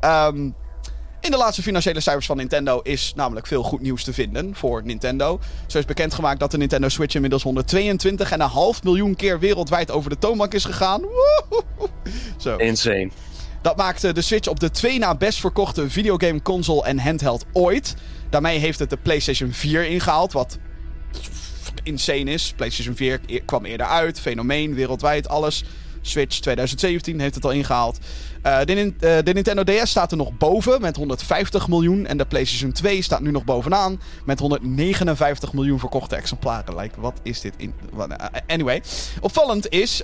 Ehm, 0.00 0.50
in 1.20 1.30
de 1.30 1.36
laatste 1.36 1.62
financiële 1.62 2.00
cijfers 2.00 2.26
van 2.26 2.36
Nintendo 2.36 2.80
is 2.80 3.12
namelijk 3.16 3.46
veel 3.46 3.62
goed 3.62 3.80
nieuws 3.80 4.04
te 4.04 4.12
vinden 4.12 4.54
voor 4.54 4.82
Nintendo. 4.84 5.40
Zo 5.66 5.78
is 5.78 5.84
bekendgemaakt 5.84 6.40
dat 6.40 6.50
de 6.50 6.56
Nintendo 6.56 6.88
Switch 6.88 7.14
inmiddels 7.14 7.42
122,5 7.42 8.82
miljoen 8.82 9.16
keer 9.16 9.38
wereldwijd 9.38 9.90
over 9.90 10.10
de 10.10 10.18
toonbank 10.18 10.54
is 10.54 10.64
gegaan. 10.64 11.00
Woehoe. 11.00 11.88
Zo. 12.36 12.56
Insane. 12.56 13.10
Dat 13.62 13.76
maakte 13.76 14.12
de 14.12 14.22
Switch 14.22 14.48
op 14.48 14.60
de 14.60 14.70
twee 14.70 14.98
na 14.98 15.14
best 15.14 15.40
verkochte 15.40 15.90
videogame 15.90 16.42
console 16.42 16.84
en 16.84 16.98
handheld 16.98 17.44
ooit. 17.52 17.94
Daarmee 18.30 18.58
heeft 18.58 18.78
het 18.78 18.90
de 18.90 18.96
PlayStation 18.96 19.52
4 19.52 19.86
ingehaald, 19.86 20.32
wat 20.32 20.58
insane 21.84 22.30
is. 22.30 22.52
PlayStation 22.56 22.96
4 22.96 23.20
e- 23.26 23.40
kwam 23.44 23.64
eerder 23.64 23.86
uit, 23.86 24.20
fenomeen, 24.20 24.74
wereldwijd, 24.74 25.28
alles. 25.28 25.64
Switch 26.06 26.38
2017 26.38 27.20
heeft 27.20 27.34
het 27.34 27.44
al 27.44 27.50
ingehaald. 27.50 27.98
Eh, 28.42 28.60
eh, 28.60 28.66
de 29.24 29.32
Nintendo 29.32 29.62
DS 29.64 29.90
staat 29.90 30.10
er 30.10 30.16
nog 30.16 30.36
boven 30.38 30.80
met 30.80 30.96
150 30.96 31.68
miljoen. 31.68 32.06
En 32.06 32.16
de 32.16 32.24
PlayStation 32.24 32.72
2 32.72 33.02
staat 33.02 33.20
nu 33.20 33.30
nog 33.30 33.44
bovenaan 33.44 34.00
met 34.24 34.38
159 34.38 35.52
miljoen 35.52 35.78
verkochte 35.78 36.16
exemplaren. 36.16 36.76
Like, 36.76 37.00
wat 37.00 37.20
is 37.22 37.40
dit? 37.40 37.54
In, 37.56 37.74
eh, 37.98 38.26
anyway. 38.46 38.82
Opvallend 39.20 39.68
is 39.68 40.02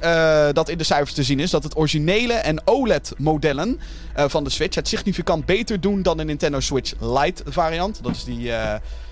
dat 0.53 0.69
in 0.69 0.79
de 0.79 0.85
cijfers 0.85 1.13
te 1.13 1.23
zien 1.23 1.41
is 1.41 1.51
dat 1.51 1.63
het 1.63 1.77
originele 1.77 2.33
en 2.33 2.67
OLED-modellen 2.67 3.81
van 4.15 4.45
de 4.45 4.51
Switch 4.51 4.75
het 4.75 4.89
significant 4.89 5.47
beter 5.47 5.81
doen 5.81 6.03
dan 6.03 6.17
de 6.17 6.25
Nintendo 6.25 6.61
Switch 6.61 6.93
Lite 7.01 7.43
variant. 7.47 8.03
Dat 8.03 8.17
is 8.17 8.25
die, 8.25 8.53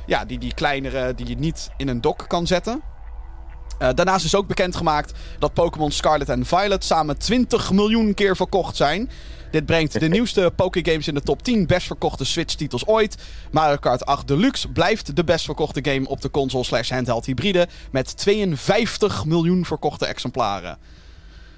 ja, 0.09 0.25
die, 0.25 0.39
die 0.39 0.55
kleinere 0.55 1.15
die 1.15 1.29
je 1.29 1.37
niet 1.37 1.71
in 1.77 1.89
een 1.89 2.01
dock 2.01 2.25
kan 2.29 2.47
zetten. 2.47 2.83
Eh, 3.79 3.89
daarnaast 3.95 4.25
is 4.25 4.35
ook 4.35 4.47
bekendgemaakt 4.47 5.13
dat 5.39 5.55
Pokémon 5.55 5.91
Scarlet 5.91 6.29
en 6.29 6.47
Violet 6.47 6.85
samen 6.85 7.19
20 7.19 7.73
miljoen 7.73 8.15
keer 8.15 8.37
verkocht 8.37 8.77
zijn. 8.77 9.11
Dit 9.51 9.67
brengt 9.67 10.01
de 10.01 10.09
nieuwste 10.19 10.53
Pokégames 10.57 11.09
in 11.09 11.15
de 11.15 11.23
top 11.23 11.43
10 11.43 11.67
best 11.67 11.87
verkochte 11.87 12.25
Switch-titels 12.25 12.87
ooit. 12.87 13.17
Mario 13.51 13.77
Kart 13.77 14.07
8 14.07 14.29
Deluxe 14.29 14.69
blijft 14.69 15.17
de 15.17 15.25
best 15.25 15.45
verkochte 15.45 15.91
game 15.91 16.09
op 16.09 16.21
de 16.21 16.31
console 16.31 16.65
slash 16.65 16.91
handheld 16.91 17.27
hybride. 17.27 17.69
Met 17.91 18.17
52 18.17 19.25
miljoen 19.25 19.65
verkochte 19.65 20.07
exemplaren. 20.07 20.79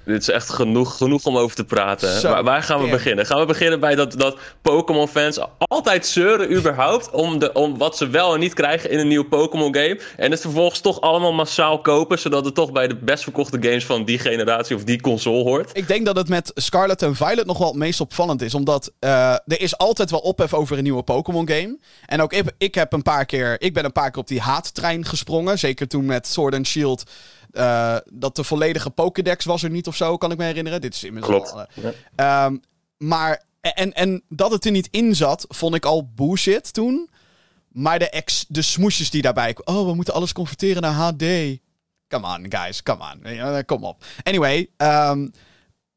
Dit 0.05 0.21
is 0.21 0.29
echt 0.29 0.49
genoeg, 0.49 0.97
genoeg 0.97 1.25
om 1.25 1.37
over 1.37 1.55
te 1.55 1.65
praten. 1.65 2.19
Zo, 2.19 2.29
waar, 2.29 2.43
waar 2.43 2.63
gaan 2.63 2.77
we 2.77 2.83
damn. 2.83 2.95
beginnen? 2.95 3.25
Gaan 3.25 3.39
we 3.39 3.45
beginnen 3.45 3.79
bij 3.79 3.95
dat, 3.95 4.13
dat 4.13 4.37
Pokémon-fans 4.61 5.39
altijd 5.57 6.05
zeuren 6.05 6.53
überhaupt 6.53 7.09
om, 7.09 7.39
de, 7.39 7.53
om 7.53 7.77
wat 7.77 7.97
ze 7.97 8.07
wel 8.07 8.33
en 8.33 8.39
niet 8.39 8.53
krijgen 8.53 8.89
in 8.89 8.99
een 8.99 9.07
nieuwe 9.07 9.25
Pokémon-game. 9.25 9.99
En 10.17 10.31
het 10.31 10.41
vervolgens 10.41 10.79
toch 10.79 11.01
allemaal 11.01 11.33
massaal 11.33 11.81
kopen, 11.81 12.19
zodat 12.19 12.45
het 12.45 12.55
toch 12.55 12.71
bij 12.71 12.87
de 12.87 12.95
best 12.95 13.23
verkochte 13.23 13.57
games 13.61 13.85
van 13.85 14.05
die 14.05 14.19
generatie 14.19 14.75
of 14.75 14.83
die 14.83 15.01
console 15.01 15.43
hoort. 15.43 15.69
Ik 15.73 15.87
denk 15.87 16.05
dat 16.05 16.15
het 16.15 16.29
met 16.29 16.51
Scarlet 16.55 17.01
en 17.01 17.15
Violet 17.15 17.45
nog 17.45 17.57
wel 17.57 17.67
het 17.67 17.77
meest 17.77 18.01
opvallend 18.01 18.41
is. 18.41 18.53
Omdat 18.53 18.91
eh, 18.99 19.31
er 19.31 19.61
is 19.61 19.77
altijd 19.77 20.11
wel 20.11 20.19
ophef 20.19 20.53
over 20.53 20.77
een 20.77 20.83
nieuwe 20.83 21.03
Pokémon 21.03 21.47
game. 21.47 21.77
En 22.05 22.21
ook 22.21 22.33
ik, 22.33 22.51
ik, 22.57 22.75
heb 22.75 22.93
een 22.93 23.01
paar 23.01 23.25
keer, 23.25 23.61
ik 23.61 23.73
ben 23.73 23.85
een 23.85 23.91
paar 23.91 24.11
keer 24.11 24.21
op 24.21 24.27
die 24.27 24.39
haattrein 24.39 25.05
gesprongen. 25.05 25.59
Zeker 25.59 25.87
toen 25.87 26.05
met 26.05 26.27
Sword 26.27 26.55
and 26.55 26.67
Shield. 26.67 27.03
Eh, 27.51 27.97
dat 28.13 28.35
de 28.35 28.43
volledige 28.43 28.89
Pokédex 28.89 29.45
was 29.45 29.63
er 29.63 29.69
niet 29.69 29.87
of 29.87 29.95
zo, 29.95 30.17
kan 30.17 30.31
ik 30.31 30.37
me 30.37 30.43
herinneren. 30.43 30.81
Dit 30.81 30.93
is 30.93 31.03
inmiddels 31.03 31.33
Klopt. 31.33 31.51
al, 31.53 31.59
eh, 31.83 31.93
Ja. 32.15 32.45
Ehm, 32.45 32.57
maar, 32.97 33.43
en, 33.61 33.93
en 33.93 34.23
dat 34.29 34.51
het 34.51 34.65
er 34.65 34.71
niet 34.71 34.87
in 34.91 35.15
zat, 35.15 35.45
vond 35.49 35.75
ik 35.75 35.85
al 35.85 36.09
bullshit 36.15 36.73
toen. 36.73 37.09
Maar 37.71 37.99
de, 37.99 38.09
ex, 38.09 38.45
de 38.47 38.61
smoesjes 38.61 39.09
die 39.09 39.21
daarbij... 39.21 39.55
Oh, 39.63 39.85
we 39.87 39.93
moeten 39.93 40.13
alles 40.13 40.33
converteren 40.33 40.81
naar 40.81 40.93
HD. 40.93 41.23
Come 42.07 42.27
on, 42.37 42.45
guys, 42.49 42.83
come 42.83 43.03
on. 43.13 43.33
Ja, 43.33 43.61
Kom 43.61 43.83
op. 43.83 44.03
Anyway, 44.23 44.67
ehm, 44.77 45.27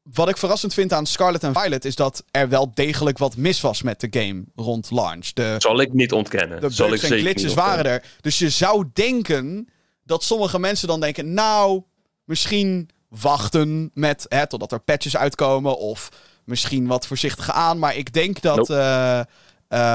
wat 0.03 0.29
ik 0.29 0.37
verrassend 0.37 0.73
vind 0.73 0.93
aan 0.93 1.05
Scarlet 1.05 1.43
en 1.43 1.53
Violet... 1.53 1.85
is 1.85 1.95
dat 1.95 2.23
er 2.31 2.49
wel 2.49 2.71
degelijk 2.73 3.17
wat 3.17 3.37
mis 3.37 3.61
was 3.61 3.81
met 3.81 3.99
de 3.99 4.07
game 4.09 4.43
rond 4.55 4.91
launch. 4.91 5.27
De, 5.33 5.55
Zal 5.57 5.79
ik 5.79 5.93
niet 5.93 6.11
ontkennen. 6.11 6.61
de 6.61 6.69
Zal 6.69 6.93
ik 6.93 7.01
en 7.03 7.19
glitches 7.19 7.53
waren 7.53 7.85
er. 7.85 8.03
Dus 8.21 8.37
je 8.39 8.49
zou 8.49 8.85
denken 8.93 9.69
dat 10.05 10.23
sommige 10.23 10.59
mensen 10.59 10.87
dan 10.87 10.99
denken... 10.99 11.33
Nou, 11.33 11.83
misschien 12.23 12.89
wachten 13.09 13.91
met... 13.93 14.25
Hè, 14.29 14.47
totdat 14.47 14.71
er 14.71 14.79
patches 14.79 15.17
uitkomen. 15.17 15.77
Of 15.77 16.09
misschien 16.43 16.87
wat 16.87 17.07
voorzichtiger 17.07 17.53
aan. 17.53 17.79
Maar 17.79 17.95
ik 17.95 18.13
denk 18.13 18.41
dat... 18.41 18.57
Nope. 18.57 18.75
eh, 18.75 19.19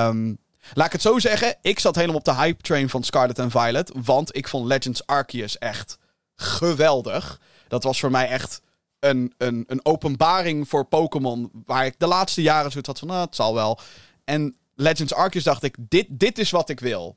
ehm, 0.07 0.35
laat 0.73 0.87
ik 0.87 0.93
het 0.93 1.03
zo 1.03 1.19
zeggen. 1.19 1.57
Ik 1.63 1.79
zat 1.79 1.95
helemaal 1.95 2.17
op 2.17 2.25
de 2.25 2.35
hype 2.35 2.63
train 2.63 2.89
van 2.89 3.03
Scarlet 3.03 3.39
en 3.39 3.51
Violet. 3.51 3.93
Want 3.95 4.37
ik 4.37 4.49
vond 4.49 4.67
Legends 4.67 5.07
Arceus 5.07 5.59
echt 5.59 5.99
geweldig. 6.37 7.41
Dat 7.69 7.83
was 7.83 8.01
voor 8.01 8.11
mij 8.11 8.29
echt 8.29 8.63
een, 8.99 9.35
een, 9.39 9.65
een 9.67 9.85
openbaring 9.85 10.69
voor 10.69 10.85
Pokémon. 10.85 11.51
Waar 11.67 11.87
ik 11.87 11.95
de 11.99 12.07
laatste 12.07 12.43
jaren 12.43 12.71
zoiets 12.71 12.89
had 12.89 12.99
van... 12.99 13.09
Nou, 13.09 13.25
het 13.25 13.35
zal 13.37 13.55
wel. 13.55 13.79
En 14.25 14.57
Legends 14.75 15.15
Arceus 15.15 15.45
dacht 15.45 15.63
ik... 15.63 15.77
Dit, 15.79 16.07
dit 16.09 16.39
is 16.39 16.51
wat 16.51 16.69
ik 16.69 16.81
wil. 16.81 17.17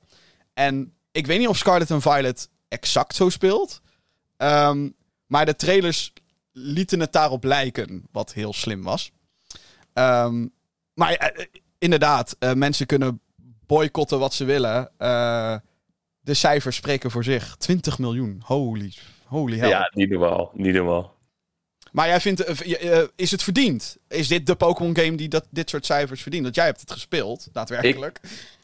En 0.53 0.93
ik 1.11 1.27
weet 1.27 1.39
niet 1.39 1.47
of 1.47 1.57
Scarlet 1.57 1.89
en 1.89 2.01
Violet 2.01 2.49
exact 2.73 3.15
zo 3.15 3.29
speelt. 3.29 3.81
Ehm, 4.37 4.89
maar 5.27 5.45
de 5.45 5.55
trailers 5.55 6.13
lieten 6.51 6.99
het 6.99 7.13
daarop 7.13 7.43
lijken. 7.43 8.07
Wat 8.11 8.33
heel 8.33 8.53
slim 8.53 8.83
was. 8.83 9.11
Ehm, 9.93 10.47
maar 10.93 11.13
eh, 11.13 11.45
inderdaad, 11.77 12.35
eh, 12.39 12.53
mensen 12.53 12.85
kunnen 12.85 13.21
boycotten 13.65 14.19
wat 14.19 14.33
ze 14.33 14.45
willen. 14.45 14.91
Eh, 14.97 15.55
de 16.19 16.33
cijfers 16.33 16.75
spreken 16.75 17.11
voor 17.11 17.23
zich. 17.23 17.55
20 17.55 17.97
miljoen. 17.99 18.41
Holy, 18.45 18.93
holy 19.25 19.57
hell. 19.57 19.69
Ja, 19.69 19.91
niet 19.93 20.09
normaal. 20.09 20.51
Niet 20.53 20.73
normaal. 20.73 21.13
Maar 21.93 22.07
jij 22.07 22.21
vindt, 22.21 22.43
eh, 22.43 22.97
eh, 22.97 23.07
is 23.15 23.31
het 23.31 23.43
verdiend? 23.43 23.97
Is 24.07 24.27
dit 24.27 24.45
de 24.45 24.55
Pokémon 24.55 24.95
game 24.95 25.15
die 25.15 25.27
dat, 25.27 25.47
dit 25.49 25.69
soort 25.69 25.85
cijfers 25.85 26.21
verdient? 26.21 26.43
Want 26.43 26.55
jij 26.55 26.65
hebt 26.65 26.79
het 26.79 26.91
gespeeld, 26.91 27.47
daadwerkelijk. 27.51 28.19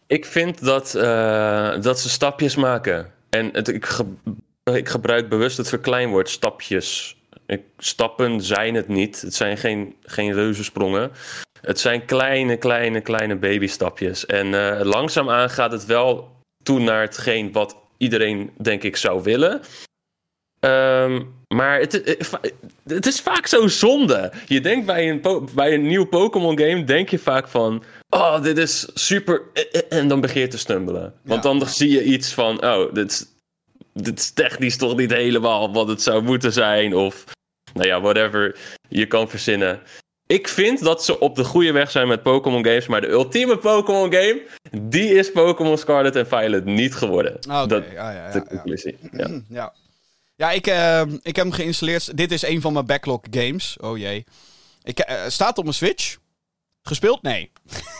Ik 0.07 0.25
vind 0.25 0.63
dat, 0.63 0.95
eh, 0.95 1.81
dat 1.81 1.99
ze 1.99 2.09
stapjes 2.09 2.55
maken. 2.55 3.11
En 3.29 3.49
het, 3.51 3.67
ik, 3.67 3.97
ik 4.63 4.89
gebruik 4.89 5.29
bewust 5.29 5.57
het 5.57 5.69
verkleinwoord 5.69 6.29
stapjes. 6.29 7.17
Ik, 7.45 7.61
stappen 7.77 8.41
zijn 8.41 8.75
het 8.75 8.87
niet. 8.87 9.21
Het 9.21 9.33
zijn 9.33 9.57
geen, 9.57 9.95
geen 10.01 10.33
reuzensprongen. 10.33 11.11
Het 11.61 11.79
zijn 11.79 12.05
kleine, 12.05 12.57
kleine, 12.57 13.01
kleine 13.01 13.35
babystapjes. 13.35 14.25
En 14.25 14.53
eh, 14.53 14.85
langzaamaan 14.85 15.49
gaat 15.49 15.71
het 15.71 15.85
wel 15.85 16.31
toe 16.63 16.79
naar 16.79 17.01
hetgeen 17.01 17.51
wat 17.51 17.77
iedereen, 17.97 18.51
denk 18.57 18.83
ik, 18.83 18.95
zou 18.95 19.23
willen. 19.23 19.61
Ehm, 20.59 21.21
maar 21.47 21.79
het, 21.79 21.91
het, 21.91 22.39
het 22.83 23.05
is 23.05 23.21
vaak 23.21 23.47
zo 23.47 23.67
zonde. 23.67 24.31
Je 24.47 24.61
denkt 24.61 24.85
bij 24.85 25.09
een, 25.09 25.49
bij 25.55 25.73
een 25.73 25.87
nieuw 25.87 26.05
Pokémon 26.05 26.59
game, 26.59 26.83
denk 26.83 27.09
je 27.09 27.19
vaak 27.19 27.47
van... 27.47 27.83
Oh, 28.09 28.41
dit 28.43 28.57
is 28.57 28.87
super... 28.93 29.41
eh, 29.53 29.63
eh, 29.71 29.97
En 29.99 30.07
dan 30.07 30.21
begin 30.21 30.41
je 30.41 30.47
te 30.47 30.57
stumbelen. 30.57 31.13
Want 31.23 31.43
Ja. 31.43 31.49
dan 31.53 31.67
zie 31.67 31.89
je 31.91 32.03
iets 32.03 32.33
van... 32.33 32.63
Oh, 32.65 32.93
dit 32.93 33.11
is, 33.11 33.25
dit 33.93 34.19
is 34.19 34.31
technisch 34.31 34.77
toch 34.77 34.97
niet 34.97 35.11
helemaal 35.11 35.73
wat 35.73 35.87
het 35.87 36.01
zou 36.01 36.21
moeten 36.23 36.53
zijn. 36.53 36.95
Of, 36.95 37.23
nou 37.73 37.87
ja, 37.87 38.01
whatever 38.01 38.57
je 38.89 39.05
kan 39.05 39.29
verzinnen. 39.29 39.81
Ik 40.27 40.47
vind 40.47 40.83
dat 40.83 41.03
ze 41.05 41.19
op 41.19 41.35
de 41.35 41.43
goede 41.43 41.71
weg 41.71 41.91
zijn 41.91 42.07
met 42.07 42.23
Pokémon 42.23 42.65
games. 42.65 42.87
Maar 42.87 43.01
de 43.01 43.07
ultieme 43.09 43.57
Pokémon 43.57 44.13
game, 44.13 44.41
die 44.81 45.13
is 45.13 45.31
Pokémon 45.31 45.77
Scarlet 45.77 46.15
en 46.15 46.27
Violet 46.27 46.65
niet 46.65 46.95
geworden. 46.95 47.35
Oké, 47.35 47.67
dat 47.67 47.83
ja, 47.93 48.11
ja, 48.11 48.27
is 48.27 48.33
de 48.33 48.39
ja, 48.39 48.45
ja. 48.49 48.55
conclusie. 48.55 48.97
Ja. 49.17 49.41
Ja, 49.49 49.73
ja 50.35 50.51
ik, 50.51 50.67
eh, 50.67 51.01
ik 51.01 51.35
heb 51.35 51.45
hem 51.45 51.51
geïnstalleerd. 51.51 52.17
Dit 52.17 52.31
is 52.31 52.41
een 52.41 52.61
van 52.61 52.73
mijn 52.73 52.85
backlog 52.85 53.19
games. 53.31 53.77
Oh 53.81 53.97
jee. 53.97 54.25
Ik, 54.83 54.99
eh, 54.99 55.21
staat 55.27 55.57
op 55.57 55.63
mijn 55.63 55.75
Switch. 55.75 56.17
Gespeeld? 56.83 57.21
Nee. 57.21 57.51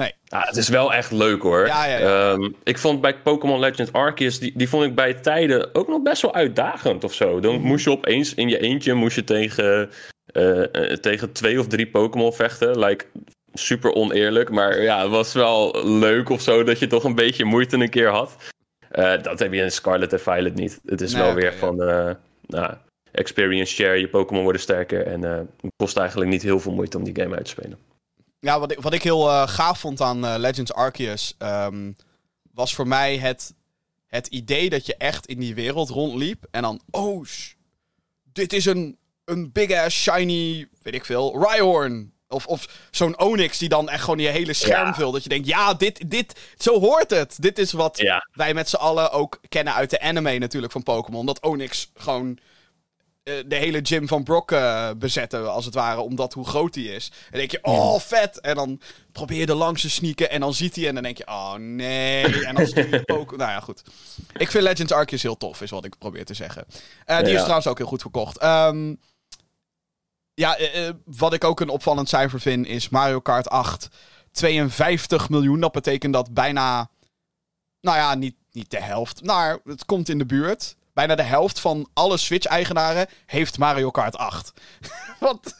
nee. 0.00 0.14
Ah, 0.28 0.46
het 0.46 0.56
is 0.56 0.68
wel 0.68 0.92
echt 0.92 1.10
leuk 1.10 1.42
hoor. 1.42 1.66
Ja, 1.66 1.84
ja, 1.84 1.98
ja. 1.98 2.32
Ehm, 2.32 2.50
ik 2.64 2.78
vond 2.78 3.00
bij 3.00 3.18
Pokémon 3.18 3.58
Legends 3.58 3.92
Arceus, 3.92 4.38
die, 4.38 4.52
die 4.56 4.68
vond 4.68 4.84
ik 4.84 4.94
bij 4.94 5.14
tijden 5.14 5.74
ook 5.74 5.88
nog 5.88 6.02
best 6.02 6.22
wel 6.22 6.34
uitdagend 6.34 7.04
of 7.04 7.14
zo. 7.14 7.32
Mhm. 7.32 7.40
Dan 7.40 7.60
moest 7.60 7.84
je 7.84 7.90
opeens 7.90 8.34
in 8.34 8.48
je 8.48 8.58
eentje 8.58 8.94
moest 8.94 9.16
je 9.16 9.24
tegen, 9.24 9.90
eh, 10.26 10.62
eh, 10.62 10.96
tegen 10.96 11.32
twee 11.32 11.58
of 11.60 11.66
drie 11.66 11.86
Pokémon 11.86 12.32
vechten. 12.32 12.78
Like, 12.78 13.04
super 13.52 13.92
oneerlijk, 13.92 14.50
maar 14.50 14.82
ja, 14.82 15.02
het 15.02 15.10
was 15.10 15.32
wel 15.32 15.84
leuk 15.84 16.28
of 16.28 16.40
zo 16.40 16.64
dat 16.64 16.78
je 16.78 16.86
toch 16.86 17.04
een 17.04 17.14
beetje 17.14 17.44
moeite 17.44 17.76
een 17.76 17.90
keer 17.90 18.08
had. 18.08 18.36
Eh, 18.90 19.22
dat 19.22 19.38
heb 19.38 19.52
je 19.52 19.62
in 19.62 19.72
Scarlet 19.72 20.12
en 20.12 20.20
Violet 20.20 20.54
niet. 20.54 20.80
Het 20.86 21.00
is 21.00 21.12
Nee, 21.12 21.22
wel 21.22 21.34
weer 21.34 21.52
van, 21.52 21.76
nou, 22.46 22.74
experience 23.12 23.74
share, 23.74 24.00
je 24.00 24.08
Pokémon 24.08 24.42
worden 24.42 24.60
sterker 24.60 25.06
en 25.06 25.22
het 25.22 25.72
kost 25.76 25.96
eigenlijk 25.96 26.30
niet 26.30 26.42
heel 26.42 26.60
veel 26.60 26.72
moeite 26.72 26.96
om 26.96 27.04
die 27.04 27.22
game 27.22 27.36
uit 27.36 27.44
te 27.44 27.50
spelen. 27.50 27.89
Ja, 28.40 28.60
wat 28.60 28.70
ik, 28.72 28.80
wat 28.80 28.92
ik 28.92 29.02
heel 29.02 29.28
eh, 29.28 29.48
gaaf 29.48 29.78
vond 29.80 30.00
aan 30.00 30.24
eh, 30.26 30.34
Legends 30.38 30.72
Arceus... 30.72 31.34
ehm, 31.38 31.92
was 32.52 32.74
voor 32.74 32.86
mij 32.88 33.16
het, 33.18 33.54
het 34.06 34.26
idee 34.26 34.70
dat 34.70 34.86
je 34.86 34.94
echt 34.96 35.26
in 35.26 35.38
die 35.38 35.54
wereld 35.54 35.88
rondliep... 35.88 36.46
en 36.50 36.62
dan, 36.62 36.80
oh, 36.90 37.24
sh- 37.26 37.52
dit 38.32 38.52
is 38.52 38.64
een, 38.64 38.98
een 39.24 39.52
big-ass, 39.52 40.02
shiny, 40.02 40.68
weet 40.82 40.94
ik 40.94 41.04
veel, 41.04 41.42
Rhyhorn. 41.42 42.12
Of, 42.28 42.46
of 42.46 42.88
zo'n 42.90 43.18
Onyx 43.20 43.58
die 43.58 43.68
dan 43.68 43.88
echt 43.88 44.02
gewoon 44.02 44.18
je 44.18 44.28
hele 44.28 44.52
scherm 44.52 44.86
Ja. 44.86 44.94
vult. 44.94 45.12
Dat 45.12 45.22
je 45.22 45.28
denkt, 45.28 45.46
ja, 45.46 45.74
dit, 45.74 46.10
dit, 46.10 46.40
zo 46.58 46.80
hoort 46.80 47.10
het. 47.10 47.36
Dit 47.40 47.58
is 47.58 47.72
wat 47.72 47.98
Ja. 47.98 48.28
wij 48.32 48.54
met 48.54 48.68
z'n 48.68 48.76
allen 48.76 49.10
ook 49.12 49.40
kennen 49.48 49.74
uit 49.74 49.90
de 49.90 50.00
anime 50.00 50.38
natuurlijk 50.38 50.72
van 50.72 50.82
Pokémon. 50.82 51.26
Dat 51.26 51.40
Onyx 51.42 51.90
gewoon 51.94 52.38
de 53.22 53.56
hele 53.56 53.80
gym 53.82 54.08
van 54.08 54.22
Brock 54.22 54.52
eh, 54.52 54.90
bezetten, 54.96 55.52
als 55.52 55.64
het 55.64 55.74
ware, 55.74 56.00
omdat 56.00 56.32
hoe 56.32 56.46
groot 56.46 56.74
hij 56.74 56.84
is. 56.84 57.08
En 57.08 57.30
dan 57.30 57.38
denk 57.38 57.50
je, 57.50 57.58
oh, 57.62 57.98
vet! 57.98 58.40
En 58.40 58.54
dan 58.54 58.80
probeer 59.12 59.38
je 59.38 59.46
er 59.46 59.54
langs 59.54 59.82
te 59.82 59.90
sneaken 59.90 60.30
en 60.30 60.40
dan 60.40 60.54
ziet 60.54 60.76
hij 60.76 60.88
en 60.88 60.94
dan 60.94 61.02
denk 61.02 61.18
je, 61.18 61.26
oh 61.26 61.54
nee. 61.54 62.44
En 62.46 62.54
dan 62.54 62.64
is 62.64 62.72
die 62.72 63.04
Pokémon... 63.04 63.38
Nou 63.38 63.50
ja, 63.50 63.60
goed. 63.60 63.82
Ik 64.36 64.50
vind 64.50 64.64
Legends 64.64 64.92
Arceus 64.92 65.22
heel 65.22 65.36
tof, 65.36 65.60
is 65.60 65.70
wat 65.70 65.84
ik 65.84 65.98
probeer 65.98 66.24
te 66.24 66.34
zeggen. 66.34 66.64
Eh, 67.04 67.18
die 67.18 67.34
is 67.34 67.40
trouwens 67.40 67.66
ook 67.66 67.78
heel 67.78 67.86
goed 67.86 68.00
verkocht. 68.00 68.38
Ehm, 68.38 68.94
ja, 70.34 70.56
eh, 70.56 70.88
eh, 70.88 70.94
wat 71.04 71.32
ik 71.32 71.44
ook 71.44 71.60
een 71.60 71.68
opvallend 71.68 72.08
cijfer 72.08 72.40
vind, 72.40 72.66
is 72.66 72.88
Mario 72.88 73.20
Kart 73.20 73.48
8. 73.48 73.88
52 74.32 75.28
miljoen, 75.28 75.60
dat 75.60 75.72
betekent 75.72 76.12
dat 76.12 76.34
bijna... 76.34 76.90
Nou 77.80 77.96
ja, 77.96 78.14
niet, 78.14 78.36
niet 78.52 78.70
de 78.70 78.82
helft, 78.82 79.24
maar 79.24 79.58
het 79.64 79.84
komt 79.84 80.08
in 80.08 80.18
de 80.18 80.26
buurt. 80.26 80.76
Bijna 80.92 81.14
de 81.14 81.22
helft 81.22 81.60
van 81.60 81.88
alle 81.92 82.16
Switch-eigenaren 82.16 83.06
heeft 83.26 83.58
Mario 83.58 83.90
Kart 83.90 84.16
8. 84.16 84.52
Want 85.20 85.56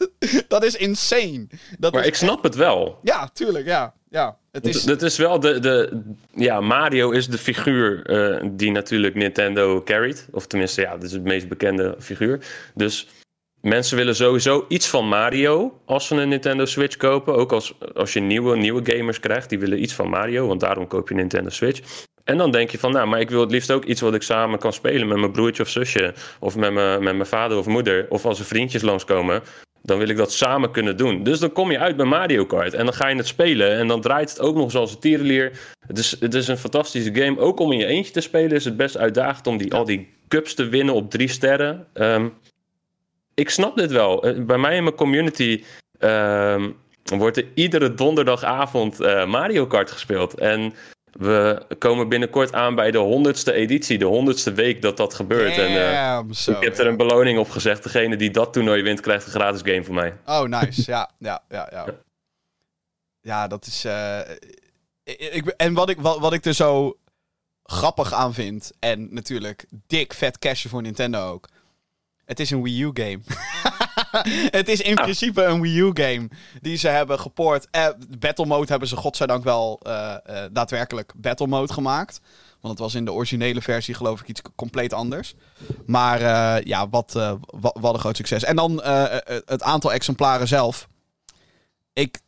dat 0.48 0.64
is 0.64 0.76
insane. 0.76 1.46
Dat 1.78 1.92
Maar 1.92 2.02
is 2.02 2.08
ik 2.08 2.14
snap 2.14 2.42
het 2.42 2.54
wel. 2.54 2.98
Ja, 3.02 3.30
tuurlijk, 3.32 3.66
ja. 3.66 3.94
ja. 4.08 4.36
Het 4.52 4.66
is... 4.66 4.84
Het 4.84 5.02
is 5.02 5.16
wel 5.16 5.40
de, 5.40 5.58
de. 5.58 6.02
Ja, 6.34 6.60
Mario 6.60 7.10
is 7.10 7.28
de 7.28 7.38
figuur 7.38 8.06
eh, 8.06 8.48
die 8.52 8.70
natuurlijk 8.70 9.14
Nintendo 9.14 9.82
carried. 9.82 10.28
Of 10.32 10.46
tenminste, 10.46 10.80
ja, 10.80 10.90
dat 10.90 11.02
is 11.02 11.12
het 11.12 11.24
meest 11.24 11.48
bekende 11.48 11.96
figuur. 11.98 12.44
Dus 12.74 13.08
mensen 13.60 13.96
willen 13.96 14.16
sowieso 14.16 14.64
iets 14.68 14.88
van 14.88 15.08
Mario 15.08 15.80
als 15.84 16.06
ze 16.06 16.14
een 16.14 16.28
Nintendo 16.28 16.64
Switch 16.64 16.96
kopen. 16.96 17.34
Ook 17.34 17.52
als, 17.52 17.74
als 17.94 18.12
je 18.12 18.20
nieuwe, 18.20 18.56
nieuwe 18.56 18.92
gamers 18.92 19.20
krijgt, 19.20 19.48
die 19.48 19.58
willen 19.58 19.82
iets 19.82 19.94
van 19.94 20.08
Mario. 20.08 20.46
Want 20.46 20.60
daarom 20.60 20.86
koop 20.86 21.08
je 21.08 21.14
een 21.14 21.20
Nintendo 21.20 21.50
Switch. 21.50 22.04
En 22.30 22.38
dan 22.38 22.50
denk 22.50 22.70
je 22.70 22.78
van, 22.78 22.92
nou, 22.92 23.08
maar 23.08 23.20
ik 23.20 23.30
wil 23.30 23.40
het 23.40 23.50
liefst 23.50 23.70
ook 23.72 23.84
iets 23.84 24.00
wat 24.00 24.14
ik 24.14 24.22
samen 24.22 24.58
kan 24.58 24.72
spelen 24.72 25.08
met 25.08 25.18
mijn 25.18 25.32
broertje 25.32 25.62
of 25.62 25.68
zusje. 25.68 26.14
Of 26.40 26.56
met 26.56 26.72
mijn, 26.72 27.02
met 27.02 27.14
mijn 27.14 27.28
vader 27.28 27.58
of 27.58 27.66
moeder. 27.66 28.06
Of 28.08 28.26
als 28.26 28.38
er 28.38 28.44
vriendjes 28.44 28.82
langskomen. 28.82 29.42
Dan 29.82 29.98
wil 29.98 30.08
ik 30.08 30.16
dat 30.16 30.32
samen 30.32 30.70
kunnen 30.70 30.96
doen. 30.96 31.22
Dus 31.22 31.38
dan 31.38 31.52
kom 31.52 31.70
je 31.70 31.78
uit 31.78 31.96
bij 31.96 32.06
Mario 32.06 32.44
Kart. 32.44 32.74
En 32.74 32.84
dan 32.84 32.94
ga 32.94 33.08
je 33.08 33.16
het 33.16 33.26
spelen. 33.26 33.78
En 33.78 33.86
dan 33.86 34.00
draait 34.00 34.30
het 34.30 34.40
ook 34.40 34.56
nog 34.56 34.70
zoals 34.70 34.92
een 34.92 34.98
tierenlier. 34.98 35.76
Het 35.86 35.98
is, 35.98 36.16
het 36.20 36.34
is 36.34 36.48
een 36.48 36.56
fantastische 36.56 37.14
game. 37.14 37.40
Ook 37.40 37.60
om 37.60 37.72
in 37.72 37.78
je 37.78 37.86
eentje 37.86 38.12
te 38.12 38.20
spelen 38.20 38.50
is 38.50 38.64
het 38.64 38.76
best 38.76 38.96
uitdagend 38.96 39.46
om 39.46 39.56
die, 39.56 39.74
al 39.74 39.84
die 39.84 40.08
cups 40.28 40.54
te 40.54 40.68
winnen 40.68 40.94
op 40.94 41.10
drie 41.10 41.28
sterren. 41.28 41.86
Ehm, 41.92 42.28
ik 43.34 43.50
snap 43.50 43.76
dit 43.76 43.90
wel. 43.90 44.22
Eh, 44.22 44.44
Bij 44.44 44.58
mij 44.58 44.76
in 44.76 44.82
mijn 44.82 44.96
community 44.96 45.64
ehm, 45.98 46.70
wordt 47.04 47.36
er 47.36 47.46
iedere 47.54 47.94
donderdagavond 47.94 49.00
eh, 49.00 49.26
Mario 49.26 49.66
Kart 49.66 49.90
gespeeld. 49.90 50.34
En 50.34 50.74
we 51.12 51.66
komen 51.78 52.08
binnenkort 52.08 52.52
aan 52.52 52.74
bij 52.74 52.90
de 52.90 52.98
honderdste 52.98 53.52
editie, 53.52 53.98
de 53.98 54.04
honderdste 54.04 54.52
week 54.52 54.82
dat 54.82 54.96
dat 54.96 55.14
gebeurt. 55.14 55.56
En, 55.58 55.66
eh, 55.88 56.14
Damn, 56.14 56.32
zo. 56.32 56.50
ik 56.50 56.62
heb 56.62 56.78
er 56.78 56.86
een 56.86 56.96
beloning 56.96 57.38
op 57.38 57.50
gezegd. 57.50 57.82
Degene 57.82 58.16
die 58.16 58.30
dat 58.30 58.52
toernooi 58.52 58.82
wint, 58.82 59.00
krijgt 59.00 59.24
een 59.24 59.30
gratis 59.32 59.60
game 59.64 59.84
van 59.84 59.94
mij. 59.94 60.16
Oh, 60.26 60.42
nice. 60.42 60.82
Ja, 60.90 61.10
ja, 61.18 61.42
ja, 61.48 61.68
ja. 61.72 61.86
Ja, 63.20 63.46
dat 63.48 63.66
is... 63.66 63.84
eh, 63.84 64.20
ik, 65.04 65.46
en 65.46 65.74
wat 65.74 65.88
ik, 65.88 66.00
wat, 66.00 66.18
wat 66.18 66.32
ik 66.32 66.44
er 66.44 66.54
zo 66.54 66.96
grappig 67.62 68.12
aan 68.12 68.34
vind... 68.34 68.72
En 68.78 69.08
natuurlijk 69.14 69.66
dik 69.86 70.14
vet 70.14 70.38
cashje 70.38 70.68
voor 70.68 70.82
Nintendo 70.82 71.28
ook. 71.30 71.48
Het 72.24 72.40
is 72.40 72.50
een 72.50 72.62
Wii 72.62 72.82
U 72.82 72.90
game. 72.92 73.20
het 74.58 74.68
is 74.68 74.80
in 74.80 74.94
principe 74.94 75.42
een 75.44 75.60
Wii 75.60 75.78
U 75.78 75.90
game 75.94 76.28
die 76.60 76.76
ze 76.76 76.88
hebben 76.88 77.18
gepoord. 77.20 77.66
Eh, 77.70 77.86
Battle 78.18 78.46
Mode 78.46 78.66
hebben 78.70 78.88
ze 78.88 78.96
godzijdank 78.96 79.44
wel 79.44 79.80
eh, 79.82 80.14
eh, 80.24 80.50
daadwerkelijk 80.52 81.12
Battle 81.16 81.46
Mode 81.46 81.72
gemaakt. 81.72 82.20
Want 82.60 82.72
het 82.74 82.82
was 82.82 82.94
in 82.94 83.04
de 83.04 83.12
originele 83.12 83.62
versie 83.62 83.94
geloof 83.94 84.20
ik 84.20 84.28
iets 84.28 84.42
compleet 84.56 84.92
anders. 84.92 85.34
Maar 85.86 86.20
ja, 86.66 86.88
wat, 86.88 87.12
wat, 87.46 87.76
wat 87.80 87.94
een 87.94 88.00
groot 88.00 88.16
succes. 88.16 88.44
En 88.44 88.56
dan 88.56 88.82
het 89.46 89.62
aantal 89.62 89.92
exemplaren 89.92 90.48
zelf. 90.48 90.88
Ik, 91.92 92.20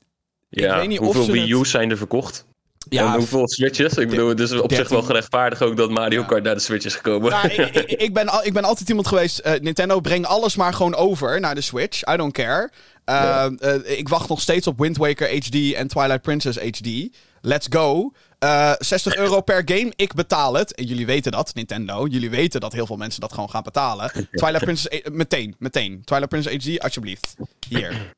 Ja, 0.49 0.77
weet 0.79 0.89
niet 0.89 0.99
hoeveel 0.99 1.27
Wii 1.27 1.41
het- 1.41 1.61
U's 1.61 1.71
zijn 1.71 1.91
er 1.91 1.97
verkocht? 1.97 2.47
Ja, 2.89 3.13
en 3.13 3.19
hoeveel 3.19 3.49
Switches? 3.49 3.93
Ik 3.95 4.09
bedoel, 4.09 4.29
het 4.29 4.41
is 4.41 4.53
op 4.53 4.59
zich 4.59 4.69
13. 4.79 4.97
wel 4.97 5.03
gerechtvaardigd 5.07 5.63
ook 5.63 5.77
dat 5.77 5.91
Mario 5.91 6.21
Ja. 6.21 6.27
Kart 6.27 6.43
naar 6.43 6.55
de 6.55 6.61
Switch 6.61 6.85
is 6.85 6.95
gekomen. 6.95 7.31
Nou, 7.31 7.49
ik, 7.49 7.57
ik, 7.75 7.91
ik 8.07 8.15
ben, 8.15 8.29
al- 8.29 8.45
ik 8.45 8.53
ben 8.53 8.65
altijd 8.65 8.89
iemand 8.89 9.07
geweest. 9.07 9.39
eh, 9.39 9.61
Nintendo, 9.61 10.01
breng 10.01 10.27
alles 10.27 10.57
maar 10.57 10.75
gewoon 10.75 10.95
over 10.95 11.41
naar 11.41 11.55
de 11.55 11.61
Switch. 11.61 12.13
I 12.13 12.17
don't 12.17 12.33
care. 12.33 12.71
Eh, 13.05 13.45
eh, 13.61 13.99
ik 13.99 14.09
wacht 14.09 14.29
nog 14.29 14.41
steeds 14.41 14.67
op 14.67 14.79
Wind 14.79 14.97
Waker 14.97 15.29
HD 15.29 15.73
en 15.73 15.89
Twilight 15.89 16.23
Princess 16.23 16.59
HD. 16.59 17.09
Let's 17.41 17.67
go. 17.71 18.13
Eh 18.39 18.73
60 18.79 19.17
euro 19.17 19.41
per 19.41 19.63
game, 19.65 19.93
ik 19.97 20.15
betaal 20.15 20.55
het. 20.55 20.75
En 20.75 20.85
jullie 20.85 21.07
weten 21.07 21.33
dat, 21.33 21.55
Nintendo. 21.55 22.07
Jullie 22.07 22.31
weten 22.31 22.61
dat 22.61 22.73
heel 22.73 22.87
veel 22.87 22.97
mensen 22.97 23.21
dat 23.21 23.33
gewoon 23.33 23.51
gaan 23.51 23.63
betalen. 23.63 24.11
Twilight 24.33 24.65
Princess, 24.65 25.01
meteen, 25.13 25.55
meteen. 25.59 26.03
Twilight 26.05 26.29
Princess 26.31 26.67
HD, 26.67 26.81
alsjeblieft. 26.81 27.35
Hier. 27.69 28.13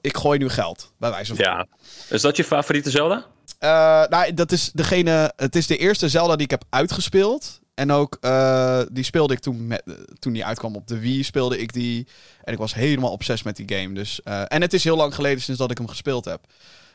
Ik 0.00 0.16
gooi 0.16 0.38
nu 0.38 0.48
geld, 0.48 0.92
bij 0.98 1.10
wijze 1.10 1.34
van. 1.36 1.44
ja. 1.44 1.66
Is 2.08 2.20
dat 2.20 2.36
je 2.36 2.44
favoriete 2.44 2.90
Zelda? 2.90 3.26
Eh, 3.58 3.70
nou, 4.08 4.34
dat 4.34 4.52
is 4.52 4.70
degene. 4.72 5.32
Het 5.36 5.56
is 5.56 5.66
de 5.66 5.76
eerste 5.76 6.08
Zelda 6.08 6.34
die 6.36 6.44
ik 6.44 6.50
heb 6.50 6.64
uitgespeeld. 6.70 7.60
En 7.74 7.92
ook 7.92 8.16
eh, 8.20 8.80
die 8.92 9.04
speelde 9.04 9.34
ik 9.34 9.40
toen, 9.40 9.66
met, 9.66 9.82
toen 10.18 10.32
die 10.32 10.44
uitkwam 10.44 10.74
op 10.76 10.86
de 10.86 10.98
Wii, 10.98 11.22
speelde 11.22 11.58
ik 11.58 11.72
die. 11.72 12.06
En 12.44 12.52
ik 12.52 12.58
was 12.58 12.74
helemaal 12.74 13.10
obsessief 13.10 13.44
met 13.44 13.56
die 13.56 13.76
game. 13.78 13.94
Dus, 13.94 14.22
eh, 14.22 14.42
en 14.48 14.60
het 14.60 14.72
is 14.72 14.84
heel 14.84 14.96
lang 14.96 15.14
geleden 15.14 15.40
sinds 15.42 15.60
dat 15.60 15.70
ik 15.70 15.78
hem 15.78 15.88
gespeeld 15.88 16.24
heb. 16.24 16.40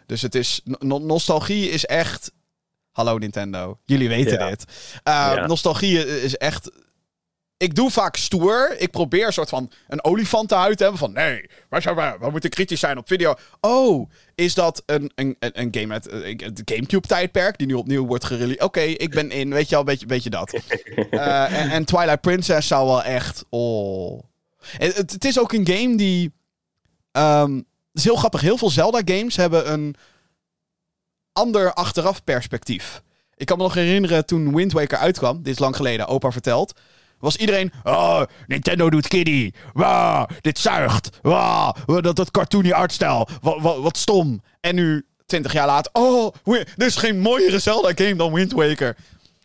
Dus 0.06 0.22
het 0.22 0.36
is. 0.36 0.62
no- 0.64 1.00
nostalgie 1.00 1.70
is 1.70 1.86
echt. 1.86 2.32
Hallo 2.92 3.18
Nintendo. 3.18 3.80
Jullie 3.86 4.08
weten 4.10 4.38
Ja. 4.40 4.50
dit. 4.50 4.66
Ja. 5.04 5.46
Nostalgie 5.46 6.22
is 6.22 6.38
echt. 6.38 6.72
Ik 7.58 7.76
doe 7.76 7.92
vaak 7.92 8.16
stoer. 8.16 8.76
Ik 8.78 8.92
probeer 8.92 9.26
een 9.26 9.34
soort 9.34 9.50
van 9.50 9.72
een 9.88 10.04
olifantenhuid 10.04 10.78
te 10.78 10.84
hebben. 10.84 11.02
Van 11.02 11.14
nee, 11.14 11.50
we? 11.70 12.28
Moeten 12.32 12.50
kritisch 12.50 12.80
zijn 12.80 12.98
op 12.98 13.08
video. 13.08 13.34
Oh, 13.62 14.10
is 14.36 14.54
dat 14.54 14.84
een, 14.86 15.12
een, 15.16 15.36
een 15.40 15.68
game 15.72 15.94
uit 15.94 16.08
eh, 16.08 16.40
het 16.40 16.62
Gamecube-tijdperk 16.66 17.58
die 17.58 17.68
nu 17.68 17.74
opnieuw 17.74 18.06
wordt 18.06 18.24
gereleased? 18.24 18.64
Oké, 18.64 18.80
ik 18.80 19.10
ben 19.10 19.32
in. 19.32 19.50
Weet 19.50 19.70
je 19.70 19.76
al, 19.76 19.84
beetje, 19.84 20.06
beetje 20.06 20.30
dat. 20.30 20.54
Eh, 21.10 21.62
en, 21.62 21.70
en 21.70 21.86
Twilight 21.86 22.22
Princess 22.22 22.68
zou 22.68 22.88
wel 22.88 23.04
echt. 23.04 23.46
Oh. 23.50 24.24
En 24.78 24.92
Het, 24.94 25.12
het 25.12 25.26
is 25.26 25.40
ook 25.40 25.54
een 25.54 25.68
game 25.68 25.98
die. 25.98 26.32
ehm, 27.12 27.56
het 27.56 27.66
is 27.94 28.04
heel 28.04 28.16
grappig. 28.16 28.42
Heel 28.42 28.58
veel 28.58 28.70
Zelda-games 28.70 29.36
hebben 29.36 29.72
een 29.72 29.96
ander 31.34 31.74
achteraf 31.74 32.24
perspectief. 32.24 33.02
Ik 33.36 33.46
kan 33.46 33.58
me 33.58 33.64
nog 33.64 33.74
herinneren 33.74 34.26
toen 34.26 34.56
Wind 34.56 34.72
Waker 34.72 34.98
uitkwam. 34.98 35.44
Dit 35.44 35.54
is 35.54 35.60
lang 35.60 35.76
geleden, 35.76 36.08
opa 36.08 36.32
verteld. 36.32 36.80
Was 37.20 37.36
iedereen. 37.36 37.72
Oh, 37.84 38.22
Nintendo 38.48 38.90
doet 38.90 39.08
kiddie. 39.08 39.54
Wauw, 39.74 40.28
dit 40.42 40.60
zuigt. 40.60 41.10
Wauw, 41.22 41.74
dat, 42.02 42.16
dat 42.16 42.32
cartoony 42.32 42.72
artstijl. 42.72 43.28
Wat, 43.42 43.62
wat, 43.62 43.80
wat 43.80 43.98
stom. 43.98 44.42
En 44.62 44.76
nu, 44.76 45.06
20 45.26 45.54
jaar 45.54 45.68
later. 45.68 45.92
Oh, 45.94 46.36
er 46.46 46.86
is 46.86 46.96
geen 46.96 47.20
mooiere 47.20 47.60
Zelda-game 47.60 48.16
dan 48.16 48.34
Wind 48.34 48.52
Waker. 48.52 48.96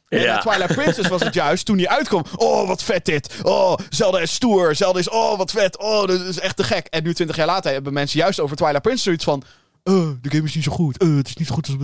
En 0.09 0.21
Ja. 0.21 0.39
Twilight 0.41 0.75
Princess 0.75 1.09
was 1.09 1.23
het 1.23 1.35
juist 1.35 1.65
toen 1.67 1.77
die 1.77 1.91
uitkwam. 1.91 2.25
Oh, 2.37 2.69
wat 2.69 2.83
vet 2.83 3.05
dit. 3.05 3.35
Oh, 3.43 3.75
Zelda 3.89 4.19
is 4.19 4.33
stoer. 4.33 4.75
Zelda 4.75 4.99
is, 4.99 5.09
oh, 5.09 5.39
wat 5.39 5.51
vet. 5.51 5.79
Oh, 5.79 6.07
dat 6.07 6.21
is 6.21 6.39
echt 6.41 6.57
te 6.57 6.65
gek. 6.65 6.87
En 6.87 7.03
nu, 7.03 7.15
20 7.15 7.37
jaar 7.37 7.47
later, 7.47 7.73
hebben 7.73 7.93
mensen 7.93 8.19
juist 8.19 8.41
over 8.41 8.57
Twilight 8.57 8.83
Princess 8.83 9.05
zoiets 9.05 9.25
van. 9.25 9.43
Oh, 9.85 10.09
de 10.23 10.31
game 10.31 10.45
is 10.45 10.55
niet 10.55 10.65
zo 10.65 10.73
goed. 10.73 11.01
Oh, 11.03 11.17
het 11.17 11.29
is 11.29 11.37
niet 11.37 11.47
zo 11.47 11.55
goed 11.55 11.69
als. 11.69 11.77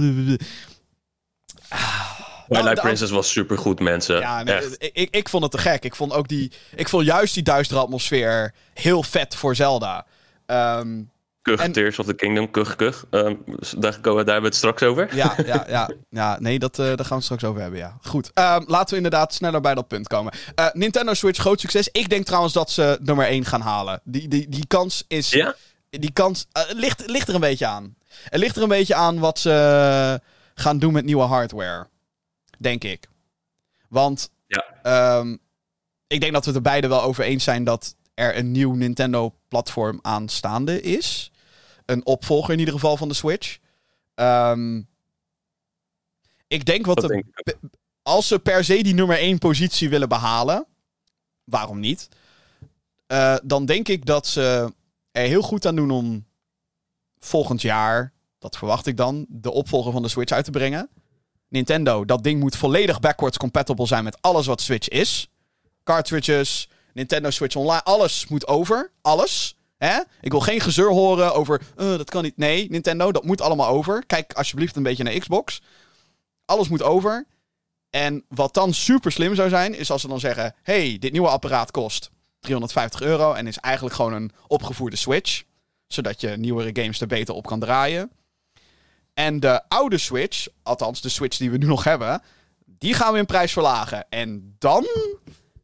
Twilight 2.48 2.76
de- 2.76 2.80
Princess 2.82 3.10
was 3.12 3.30
supergoed, 3.30 3.80
mensen. 3.80 4.18
Ja, 4.18 4.42
nee, 4.42 4.54
Echt. 4.54 4.74
ik, 4.78 4.90
ik, 4.94 5.14
ik 5.14 5.28
vond 5.28 5.42
het 5.42 5.52
te 5.52 5.58
gek. 5.58 5.84
Ik 5.84 5.94
vond 5.94 6.12
ook 6.12 6.28
die. 6.28 6.52
Ik 6.74 6.88
vond 6.88 7.06
juist 7.06 7.34
die 7.34 7.42
duistere 7.42 7.80
atmosfeer 7.80 8.54
heel 8.74 9.02
vet 9.02 9.34
voor 9.34 9.54
Zelda. 9.56 10.06
Ehm, 10.46 11.02
Kug, 11.42 11.60
en- 11.60 11.72
Tears 11.72 11.98
of 11.98 12.06
the 12.06 12.14
Kingdom, 12.14 12.50
kug, 12.50 12.76
kug. 12.76 13.04
Ehm, 13.10 13.34
daar, 13.76 14.00
komen- 14.00 14.24
daar 14.24 14.34
hebben 14.34 14.40
we 14.40 14.46
het 14.46 14.54
straks 14.54 14.82
over. 14.82 15.16
ja, 15.16 15.34
ja, 15.46 15.64
ja, 15.68 15.90
ja. 16.10 16.36
Nee, 16.40 16.58
dat, 16.58 16.78
eh, 16.78 16.86
daar 16.86 16.96
gaan 16.96 17.06
we 17.08 17.14
het 17.14 17.24
straks 17.24 17.44
over 17.44 17.60
hebben, 17.60 17.78
ja. 17.78 17.96
Goed. 18.02 18.30
Ehm, 18.34 18.62
laten 18.66 18.90
we 18.90 18.96
inderdaad 18.96 19.34
sneller 19.34 19.60
bij 19.60 19.74
dat 19.74 19.88
punt 19.88 20.06
komen. 20.08 20.32
Eh, 20.54 20.66
Nintendo 20.72 21.14
Switch, 21.14 21.40
groot 21.40 21.60
succes. 21.60 21.88
Ik 21.92 22.08
denk 22.08 22.26
trouwens 22.26 22.52
dat 22.52 22.70
ze 22.70 22.98
nummer 23.02 23.26
1 23.26 23.44
gaan 23.44 23.60
halen. 23.60 24.00
Die, 24.04 24.28
die, 24.28 24.48
die 24.48 24.66
kans 24.66 25.04
is. 25.08 25.30
Ja? 25.30 25.54
Die 25.90 26.12
kans 26.12 26.46
eh, 26.52 26.62
ligt, 26.74 27.02
ligt 27.10 27.28
er 27.28 27.34
een 27.34 27.40
beetje 27.40 27.66
aan. 27.66 27.94
Het 28.24 28.40
ligt 28.40 28.56
er 28.56 28.62
een 28.62 28.68
beetje 28.68 28.94
aan 28.94 29.18
wat 29.18 29.38
ze 29.38 30.20
gaan 30.54 30.78
doen 30.78 30.92
met 30.92 31.04
nieuwe 31.04 31.22
hardware. 31.24 31.86
Denk 32.58 32.84
ik. 32.84 33.08
Want 33.88 34.30
Ja. 34.46 34.64
ehm, 34.82 35.36
ik 36.06 36.20
denk 36.20 36.32
dat 36.32 36.44
we 36.44 36.50
het 36.50 36.56
er 36.56 36.62
beide 36.70 36.88
wel 36.88 37.02
over 37.02 37.24
eens 37.24 37.44
zijn 37.44 37.64
dat 37.64 37.96
er 38.14 38.36
een 38.36 38.52
nieuw 38.52 38.74
Nintendo-platform 38.74 39.98
aanstaande 40.02 40.80
is. 40.80 41.30
Een 41.86 42.06
opvolger 42.06 42.52
in 42.52 42.58
ieder 42.58 42.74
geval 42.74 42.96
van 42.96 43.08
de 43.08 43.14
Switch. 43.14 43.58
Ehm, 44.14 44.82
ik 46.46 46.64
denk 46.64 46.86
wat 46.86 46.96
Dat 46.96 47.08
de, 47.08 47.24
denk 47.42 47.58
als 48.02 48.26
ze 48.26 48.38
per 48.38 48.64
se 48.64 48.82
die 48.82 48.94
nummer 48.94 49.18
1 49.18 49.38
positie 49.38 49.88
willen 49.88 50.08
behalen, 50.08 50.66
waarom 51.44 51.80
niet? 51.80 52.08
Eh, 53.06 53.36
dan 53.44 53.66
denk 53.66 53.88
ik 53.88 54.04
dat 54.06 54.26
ze 54.26 54.72
er 55.12 55.26
heel 55.26 55.42
goed 55.42 55.66
aan 55.66 55.76
doen 55.76 55.90
om 55.90 56.26
volgend 57.18 57.62
jaar, 57.62 58.12
dat 58.38 58.56
verwacht 58.56 58.86
ik 58.86 58.96
dan, 58.96 59.26
de 59.28 59.50
opvolger 59.50 59.92
van 59.92 60.02
de 60.02 60.08
Switch 60.08 60.32
uit 60.32 60.44
te 60.44 60.50
brengen. 60.50 60.88
Nintendo, 61.48 62.04
dat 62.04 62.22
ding 62.22 62.40
moet 62.40 62.56
volledig 62.56 63.00
backwards 63.00 63.36
compatible 63.36 63.86
zijn 63.86 64.04
met 64.04 64.18
alles 64.20 64.46
wat 64.46 64.60
Switch 64.60 64.88
is. 64.88 65.28
Cartridges, 65.84 66.68
Nintendo 66.92 67.30
Switch 67.30 67.56
Online, 67.56 67.82
alles 67.82 68.26
moet 68.26 68.46
over. 68.46 68.92
Alles. 69.02 69.56
Hè? 69.76 70.00
Ik 70.20 70.30
wil 70.30 70.40
geen 70.40 70.60
gezeur 70.60 70.90
horen 70.90 71.34
over, 71.34 71.60
uh, 71.76 71.88
dat 71.88 72.10
kan 72.10 72.22
niet. 72.22 72.36
Nee, 72.36 72.70
Nintendo, 72.70 73.12
dat 73.12 73.24
moet 73.24 73.40
allemaal 73.40 73.68
over. 73.68 74.06
Kijk 74.06 74.32
alsjeblieft 74.32 74.76
een 74.76 74.82
beetje 74.82 75.02
naar 75.02 75.18
Xbox. 75.18 75.62
Alles 76.44 76.68
moet 76.68 76.82
over. 76.82 77.26
En 77.90 78.24
wat 78.28 78.54
dan 78.54 78.74
super 78.74 79.12
slim 79.12 79.34
zou 79.34 79.48
zijn, 79.48 79.74
is 79.74 79.90
als 79.90 80.00
ze 80.00 80.08
dan 80.08 80.20
zeggen: 80.20 80.54
hey, 80.62 80.96
dit 80.98 81.12
nieuwe 81.12 81.28
apparaat 81.28 81.70
kost 81.70 82.10
350 82.40 83.00
euro 83.00 83.32
en 83.32 83.46
is 83.46 83.58
eigenlijk 83.58 83.94
gewoon 83.94 84.12
een 84.12 84.30
opgevoerde 84.46 84.96
Switch. 84.96 85.42
Zodat 85.86 86.20
je 86.20 86.28
nieuwere 86.28 86.82
games 86.82 87.00
er 87.00 87.06
beter 87.06 87.34
op 87.34 87.46
kan 87.46 87.60
draaien. 87.60 88.10
En 89.16 89.40
de 89.40 89.62
oude 89.68 89.98
Switch, 89.98 90.46
althans 90.62 91.00
de 91.00 91.08
Switch 91.08 91.36
die 91.36 91.50
we 91.50 91.56
nu 91.56 91.66
nog 91.66 91.84
hebben, 91.84 92.22
die 92.66 92.94
gaan 92.94 93.12
we 93.12 93.18
in 93.18 93.26
prijs 93.26 93.52
verlagen. 93.52 94.06
En 94.08 94.56
dan 94.58 94.86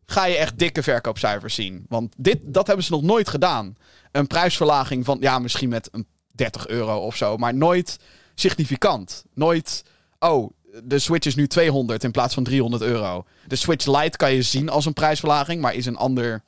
ga 0.07 0.24
je 0.24 0.36
echt 0.36 0.59
dikke 0.59 0.82
verkoopcijfers 0.82 1.55
zien. 1.55 1.84
Want 1.88 2.14
dit, 2.16 2.38
dat 2.42 2.66
hebben 2.66 2.84
ze 2.84 2.92
nog 2.92 3.03
nooit 3.03 3.28
gedaan. 3.28 3.76
Een 4.12 4.26
prijsverlaging 4.26 5.05
van, 5.05 5.16
ja, 5.20 5.38
misschien 5.38 5.68
met 5.68 5.88
een 5.92 6.07
30 6.34 6.66
euro 6.66 6.98
of 6.98 7.16
zo, 7.16 7.36
maar 7.36 7.55
nooit 7.55 7.98
significant. 8.34 9.24
Nooit, 9.34 9.84
oh, 10.18 10.50
de 10.84 10.98
Switch 10.98 11.26
is 11.26 11.34
nu 11.34 11.46
200 11.46 12.05
in 12.05 12.11
plaats 12.11 12.34
van 12.34 12.44
300 12.44 12.82
euro. 12.82 13.26
De 13.46 13.57
Switch 13.57 13.86
Lite 13.86 14.16
kan 14.16 14.32
je 14.32 14.42
zien 14.42 14.68
als 14.68 14.86
een 14.86 14.92
prijsverlaging, 14.92 15.61
maar 15.61 15.74
is 15.74 15.86
een 15.86 15.96
ander, 15.96 16.42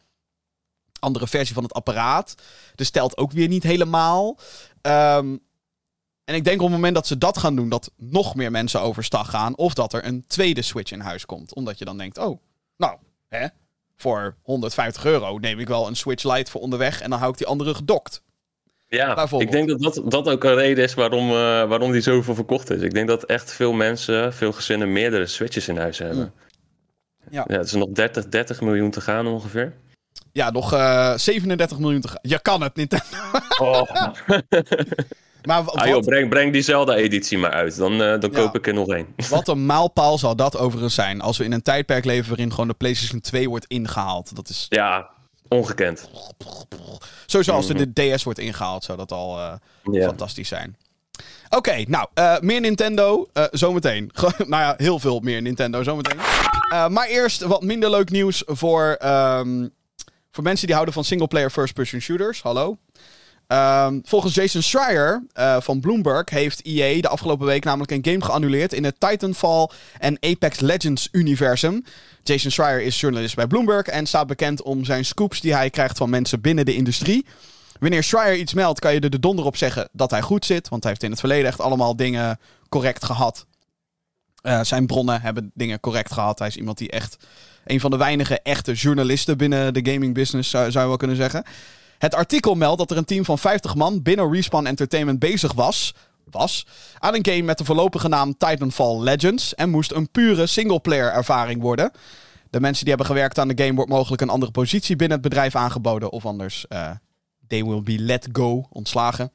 andere 0.98 1.26
versie 1.26 1.54
van 1.54 1.62
het 1.62 1.74
apparaat. 1.74 2.34
Dus 2.74 2.86
stelt 2.86 3.16
ook 3.16 3.32
weer 3.32 3.48
niet 3.48 3.62
helemaal. 3.62 4.38
Um, 4.82 5.40
en 6.24 6.34
ik 6.34 6.44
denk 6.44 6.60
op 6.60 6.66
het 6.66 6.76
moment 6.76 6.94
dat 6.94 7.06
ze 7.06 7.18
dat 7.18 7.38
gaan 7.38 7.56
doen, 7.56 7.68
dat 7.68 7.90
nog 7.96 8.34
meer 8.34 8.50
mensen 8.50 8.80
overstag 8.80 9.30
gaan. 9.30 9.56
Of 9.56 9.74
dat 9.74 9.92
er 9.92 10.04
een 10.04 10.24
tweede 10.26 10.62
Switch 10.62 10.92
in 10.92 11.00
huis 11.00 11.26
komt. 11.26 11.54
Omdat 11.54 11.78
je 11.78 11.84
dan 11.84 11.98
denkt, 11.98 12.18
oh, 12.18 12.40
nou, 12.76 12.96
hè, 13.28 13.46
voor 13.96 14.36
150 14.42 15.04
euro 15.04 15.38
neem 15.38 15.58
ik 15.58 15.68
wel 15.68 15.86
een 15.86 15.96
Switch 15.96 16.34
Lite 16.34 16.50
voor 16.50 16.60
onderweg. 16.60 17.00
En 17.00 17.10
dan 17.10 17.18
hou 17.18 17.30
ik 17.30 17.38
die 17.38 17.46
andere 17.46 17.74
gedokt. 17.74 18.22
Ja, 18.86 19.28
ik 19.38 19.50
denk 19.50 19.68
dat, 19.68 19.80
dat 19.80 20.10
dat 20.10 20.28
ook 20.28 20.44
een 20.44 20.54
reden 20.54 20.84
is 20.84 20.94
waarom, 20.94 21.28
uh, 21.30 21.34
waarom 21.68 21.92
die 21.92 22.00
zoveel 22.00 22.34
verkocht 22.34 22.70
is. 22.70 22.80
Ik 22.80 22.94
denk 22.94 23.08
dat 23.08 23.24
echt 23.24 23.52
veel 23.52 23.72
mensen, 23.72 24.34
veel 24.34 24.52
gezinnen, 24.52 24.92
meerdere 24.92 25.26
Switches 25.26 25.68
in 25.68 25.76
huis 25.76 25.98
hebben. 25.98 26.32
Ja. 27.30 27.44
ja 27.48 27.56
het 27.56 27.66
is 27.66 27.72
nog 27.72 27.88
30, 27.88 28.28
30 28.28 28.60
miljoen 28.60 28.90
te 28.90 29.00
gaan 29.00 29.26
ongeveer. 29.26 29.72
Ja, 30.32 30.50
nog 30.50 30.72
uh, 30.74 31.12
eh, 31.12 31.18
37 31.18 31.78
miljoen 31.78 32.00
te 32.00 32.08
gaan. 32.08 32.18
Je 32.22 32.42
kan 32.42 32.62
het, 32.62 32.74
Nintendo. 32.74 33.06
Oh. 33.58 33.90
Maar 35.44 35.70
ah, 35.70 35.86
joh, 35.86 36.04
breng, 36.04 36.28
breng 36.28 36.52
diezelfde 36.52 36.94
editie 36.94 37.38
maar 37.38 37.50
uit. 37.50 37.76
Dan, 37.76 37.92
uh, 37.92 38.20
dan 38.20 38.30
koop 38.30 38.54
ik 38.54 38.66
er 38.66 38.74
nog 38.74 38.88
één. 38.88 39.06
Wat 39.28 39.48
een 39.48 39.66
maalpaal 39.66 40.18
zal 40.18 40.36
dat 40.36 40.56
overigens 40.56 40.94
zijn. 40.94 41.20
Als 41.20 41.38
we 41.38 41.44
in 41.44 41.52
een 41.52 41.62
tijdperk 41.62 42.04
leven 42.04 42.28
waarin 42.28 42.50
gewoon 42.50 42.68
de 42.68 42.74
PlayStation 42.74 43.20
2 43.20 43.48
wordt 43.48 43.64
ingehaald. 43.68 44.36
Dat 44.36 44.48
is... 44.48 44.66
Ja, 44.68 45.08
ongekend. 45.48 46.10
Sowieso 47.26 47.52
als 47.52 47.68
er 47.68 47.92
de 47.92 48.14
DS 48.14 48.22
wordt 48.22 48.38
ingehaald, 48.38 48.84
zou 48.84 48.98
dat 48.98 49.12
al 49.12 49.38
uh, 49.38 50.04
fantastisch 50.04 50.48
zijn. 50.48 50.76
Oké, 51.48 51.84
nou, 51.86 52.08
uh, 52.14 52.38
meer 52.40 52.60
Nintendo 52.60 53.26
zometeen. 53.50 54.10
nou 54.38 54.62
ja, 54.62 54.74
heel 54.76 54.98
veel 54.98 55.20
meer 55.20 55.42
Nintendo 55.42 55.82
zometeen. 55.82 56.18
maar 56.88 57.06
eerst 57.06 57.42
wat 57.42 57.62
minder 57.62 57.90
leuk 57.90 58.10
nieuws 58.10 58.42
voor, 58.46 58.98
um, 59.04 59.70
voor 60.30 60.42
mensen 60.42 60.64
die 60.66 60.74
houden 60.74 60.94
van 60.94 61.04
single-player 61.04 61.50
first-person 61.50 62.00
shooters. 62.00 62.42
Hallo. 62.42 62.78
Um, 63.54 64.00
volgens 64.04 64.34
Jason 64.34 64.62
Schreier 64.62 65.22
uh, 65.38 65.56
van 65.60 65.80
Bloomberg 65.80 66.30
heeft 66.30 66.62
EA 66.62 67.00
de 67.00 67.08
afgelopen 67.08 67.46
week 67.46 67.64
namelijk 67.64 67.90
een 67.90 68.04
game 68.04 68.24
geannuleerd 68.24 68.72
in 68.72 68.84
het 68.84 69.00
Titanfall 69.00 69.68
en 69.98 70.16
Apex 70.20 70.60
Legends 70.60 71.08
universum. 71.12 71.84
Jason 72.22 72.50
Schreier 72.50 72.82
is 72.82 73.00
journalist 73.00 73.34
bij 73.34 73.46
Bloomberg 73.46 73.86
en 73.86 74.06
staat 74.06 74.26
bekend 74.26 74.62
om 74.62 74.84
zijn 74.84 75.04
scoops 75.04 75.40
die 75.40 75.54
hij 75.54 75.70
krijgt 75.70 75.96
van 75.96 76.10
mensen 76.10 76.40
binnen 76.40 76.64
de 76.64 76.74
industrie. 76.74 77.26
Wanneer 77.78 78.02
Schreier 78.02 78.36
iets 78.36 78.54
meldt, 78.54 78.80
kan 78.80 78.94
je 78.94 79.00
er 79.00 79.10
de 79.10 79.18
donder 79.18 79.44
op 79.44 79.56
zeggen 79.56 79.88
dat 79.92 80.10
hij 80.10 80.22
goed 80.22 80.44
zit, 80.44 80.68
want 80.68 80.82
hij 80.82 80.92
heeft 80.92 81.04
in 81.04 81.10
het 81.10 81.20
verleden 81.20 81.46
echt 81.46 81.60
allemaal 81.60 81.96
dingen 81.96 82.38
correct 82.68 83.04
gehad. 83.04 83.46
Uh, 84.42 84.60
zijn 84.62 84.86
bronnen 84.86 85.20
hebben 85.20 85.50
dingen 85.54 85.80
correct 85.80 86.12
gehad. 86.12 86.38
Hij 86.38 86.48
is 86.48 86.56
iemand 86.56 86.78
die 86.78 86.90
echt 86.90 87.16
een 87.64 87.80
van 87.80 87.90
de 87.90 87.96
weinige 87.96 88.40
echte 88.40 88.72
journalisten 88.72 89.36
binnen 89.36 89.74
de 89.74 89.92
gaming 89.92 90.14
business 90.14 90.50
zou, 90.50 90.70
zou 90.70 90.82
je 90.82 90.88
wel 90.88 90.98
kunnen 90.98 91.16
zeggen. 91.16 91.44
Het 92.04 92.14
artikel 92.14 92.54
meldt 92.54 92.78
dat 92.78 92.90
er 92.90 92.96
een 92.96 93.04
team 93.04 93.24
van 93.24 93.38
50 93.38 93.74
man 93.74 94.02
binnen 94.02 94.32
Respawn 94.32 94.66
Entertainment 94.66 95.18
bezig 95.18 95.52
was, 95.52 95.94
was 96.30 96.66
aan 96.98 97.14
een 97.14 97.26
game 97.26 97.42
met 97.42 97.58
de 97.58 97.64
voorlopige 97.64 98.08
naam 98.08 98.36
Titanfall 98.36 99.00
Legends 99.00 99.54
en 99.54 99.70
moest 99.70 99.92
een 99.92 100.10
pure 100.10 100.46
singleplayer 100.46 101.12
ervaring 101.12 101.60
worden. 101.60 101.90
De 102.50 102.60
mensen 102.60 102.84
die 102.84 102.94
hebben 102.94 103.06
gewerkt 103.14 103.38
aan 103.38 103.48
de 103.48 103.62
game 103.62 103.74
wordt 103.74 103.90
mogelijk 103.90 104.22
een 104.22 104.28
andere 104.28 104.52
positie 104.52 104.96
binnen 104.96 105.18
het 105.18 105.28
bedrijf 105.28 105.56
aangeboden 105.56 106.10
of 106.10 106.26
anders 106.26 106.66
uh, 106.68 106.90
they 107.48 107.64
will 107.64 107.82
be 107.82 107.98
let 107.98 108.28
go, 108.32 108.66
ontslagen. 108.70 109.32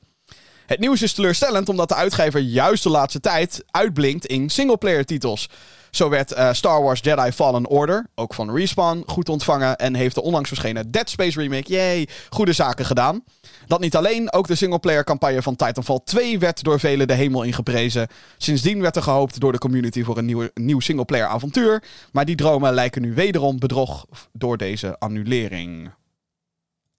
Het 0.65 0.80
nieuws 0.80 1.01
is 1.01 1.13
teleurstellend 1.13 1.70
omdat 1.70 1.89
de 1.89 1.95
uitgever 1.95 2.39
juist 2.39 2.84
de 2.84 2.89
laatste 2.89 3.20
tijd 3.20 3.63
uitblinkt 3.72 4.26
in 4.26 4.49
singleplayer 4.49 5.05
titels. 5.05 5.49
Zo 5.91 6.09
werd 6.09 6.31
uh, 6.31 6.53
Star 6.53 6.83
Wars 6.83 6.99
Jedi 7.03 7.31
Fallen 7.31 7.67
Order, 7.67 8.07
ook 8.15 8.33
van 8.33 8.55
Respawn, 8.55 9.03
goed 9.05 9.29
ontvangen. 9.29 9.75
En 9.75 9.95
heeft 9.95 10.15
de 10.15 10.21
onlangs 10.21 10.47
verschenen 10.47 10.91
Dead 10.91 11.09
Space 11.09 11.39
remake, 11.39 11.71
yay, 11.71 12.07
goede 12.29 12.53
zaken 12.53 12.85
gedaan. 12.85 13.23
Dat 13.67 13.79
niet 13.79 13.95
alleen, 13.95 14.33
ook 14.33 14.47
de 14.47 14.55
singleplayer 14.55 15.03
campagne 15.03 15.41
van 15.41 15.55
Titanfall 15.55 15.99
2 16.03 16.39
werd 16.39 16.63
door 16.63 16.79
velen 16.79 17.07
de 17.07 17.13
hemel 17.13 17.43
ingeprezen. 17.43 18.07
Sindsdien 18.37 18.81
werd 18.81 18.95
er 18.95 19.01
gehoopt 19.01 19.39
door 19.39 19.51
de 19.51 19.57
community 19.57 20.03
voor 20.03 20.17
een 20.17 20.25
nieuw, 20.25 20.47
nieuw 20.53 20.79
singleplayer 20.79 21.27
avontuur. 21.27 21.83
Maar 22.11 22.25
die 22.25 22.35
dromen 22.35 22.73
lijken 22.73 23.01
nu 23.01 23.13
wederom 23.13 23.59
bedrog 23.59 24.05
door 24.33 24.57
deze 24.57 24.99
annulering. 24.99 25.91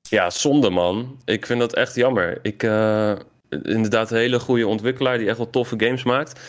Ja, 0.08 0.30
zonde 0.30 0.70
man. 0.70 1.20
Ik 1.24 1.46
vind 1.46 1.60
dat 1.60 1.74
echt 1.74 1.94
jammer. 1.94 2.38
Ik, 2.42 2.62
uh, 2.62 3.12
inderdaad 3.48 4.10
een 4.10 4.16
hele 4.16 4.40
goede 4.40 4.66
ontwikkelaar 4.66 5.18
die 5.18 5.28
echt 5.28 5.36
wel 5.36 5.50
toffe 5.50 5.74
games 5.78 6.02
maakt. 6.02 6.40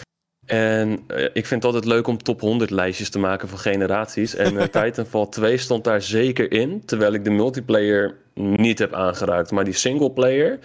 En 0.51 1.03
uh, 1.07 1.23
ik 1.23 1.45
vind 1.45 1.63
het 1.63 1.63
altijd 1.63 1.85
leuk 1.85 2.07
om 2.07 2.23
top 2.23 2.41
100 2.41 2.69
lijstjes 2.69 3.09
te 3.09 3.19
maken 3.19 3.47
van 3.47 3.59
generaties. 3.59 4.35
En 4.35 4.53
uh, 4.53 4.63
Titanfall 4.81 5.27
2 5.27 5.57
stond 5.57 5.83
daar 5.83 6.01
zeker 6.01 6.51
in. 6.51 6.85
Terwijl 6.85 7.13
ik 7.13 7.23
de 7.23 7.29
multiplayer 7.29 8.17
niet 8.33 8.79
heb 8.79 8.93
aangeraakt. 8.93 9.51
Maar 9.51 9.63
die 9.63 9.73
singleplayer, 9.73 10.59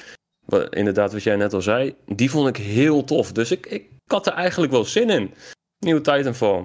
wat, 0.44 0.74
inderdaad 0.74 1.12
wat 1.12 1.22
jij 1.22 1.36
net 1.36 1.52
al 1.52 1.62
zei, 1.62 1.94
die 2.06 2.30
vond 2.30 2.48
ik 2.48 2.56
heel 2.56 3.04
tof. 3.04 3.32
Dus 3.32 3.50
ik, 3.50 3.66
ik 3.66 3.88
had 4.06 4.26
er 4.26 4.32
eigenlijk 4.32 4.72
wel 4.72 4.84
zin 4.84 5.10
in. 5.10 5.34
Nieuwe 5.78 6.00
Titanfall. 6.00 6.64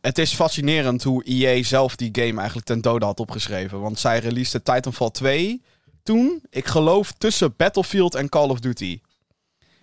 Het 0.00 0.18
is 0.18 0.34
fascinerend 0.34 1.02
hoe 1.02 1.24
EA 1.24 1.62
zelf 1.62 1.96
die 1.96 2.10
game 2.12 2.36
eigenlijk 2.36 2.66
ten 2.66 2.80
dode 2.80 3.04
had 3.04 3.20
opgeschreven. 3.20 3.80
Want 3.80 3.98
zij 3.98 4.18
releasede 4.18 4.62
Titanfall 4.62 5.10
2 5.10 5.62
toen, 6.02 6.42
ik 6.50 6.66
geloof, 6.66 7.12
tussen 7.12 7.54
Battlefield 7.56 8.14
en 8.14 8.28
Call 8.28 8.48
of 8.48 8.60
Duty. 8.60 9.00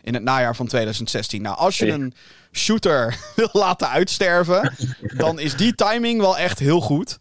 In 0.09 0.15
het 0.15 0.23
najaar 0.23 0.55
van 0.55 0.67
2016. 0.67 1.41
Nou, 1.41 1.57
als 1.57 1.77
je 1.77 1.91
een 1.91 2.13
shooter 2.51 3.17
wil 3.35 3.49
laten 3.51 3.89
uitsterven, 3.89 4.73
dan 5.17 5.39
is 5.39 5.55
die 5.55 5.75
timing 5.75 6.19
wel 6.19 6.37
echt 6.37 6.59
heel 6.59 6.81
goed. 6.81 7.17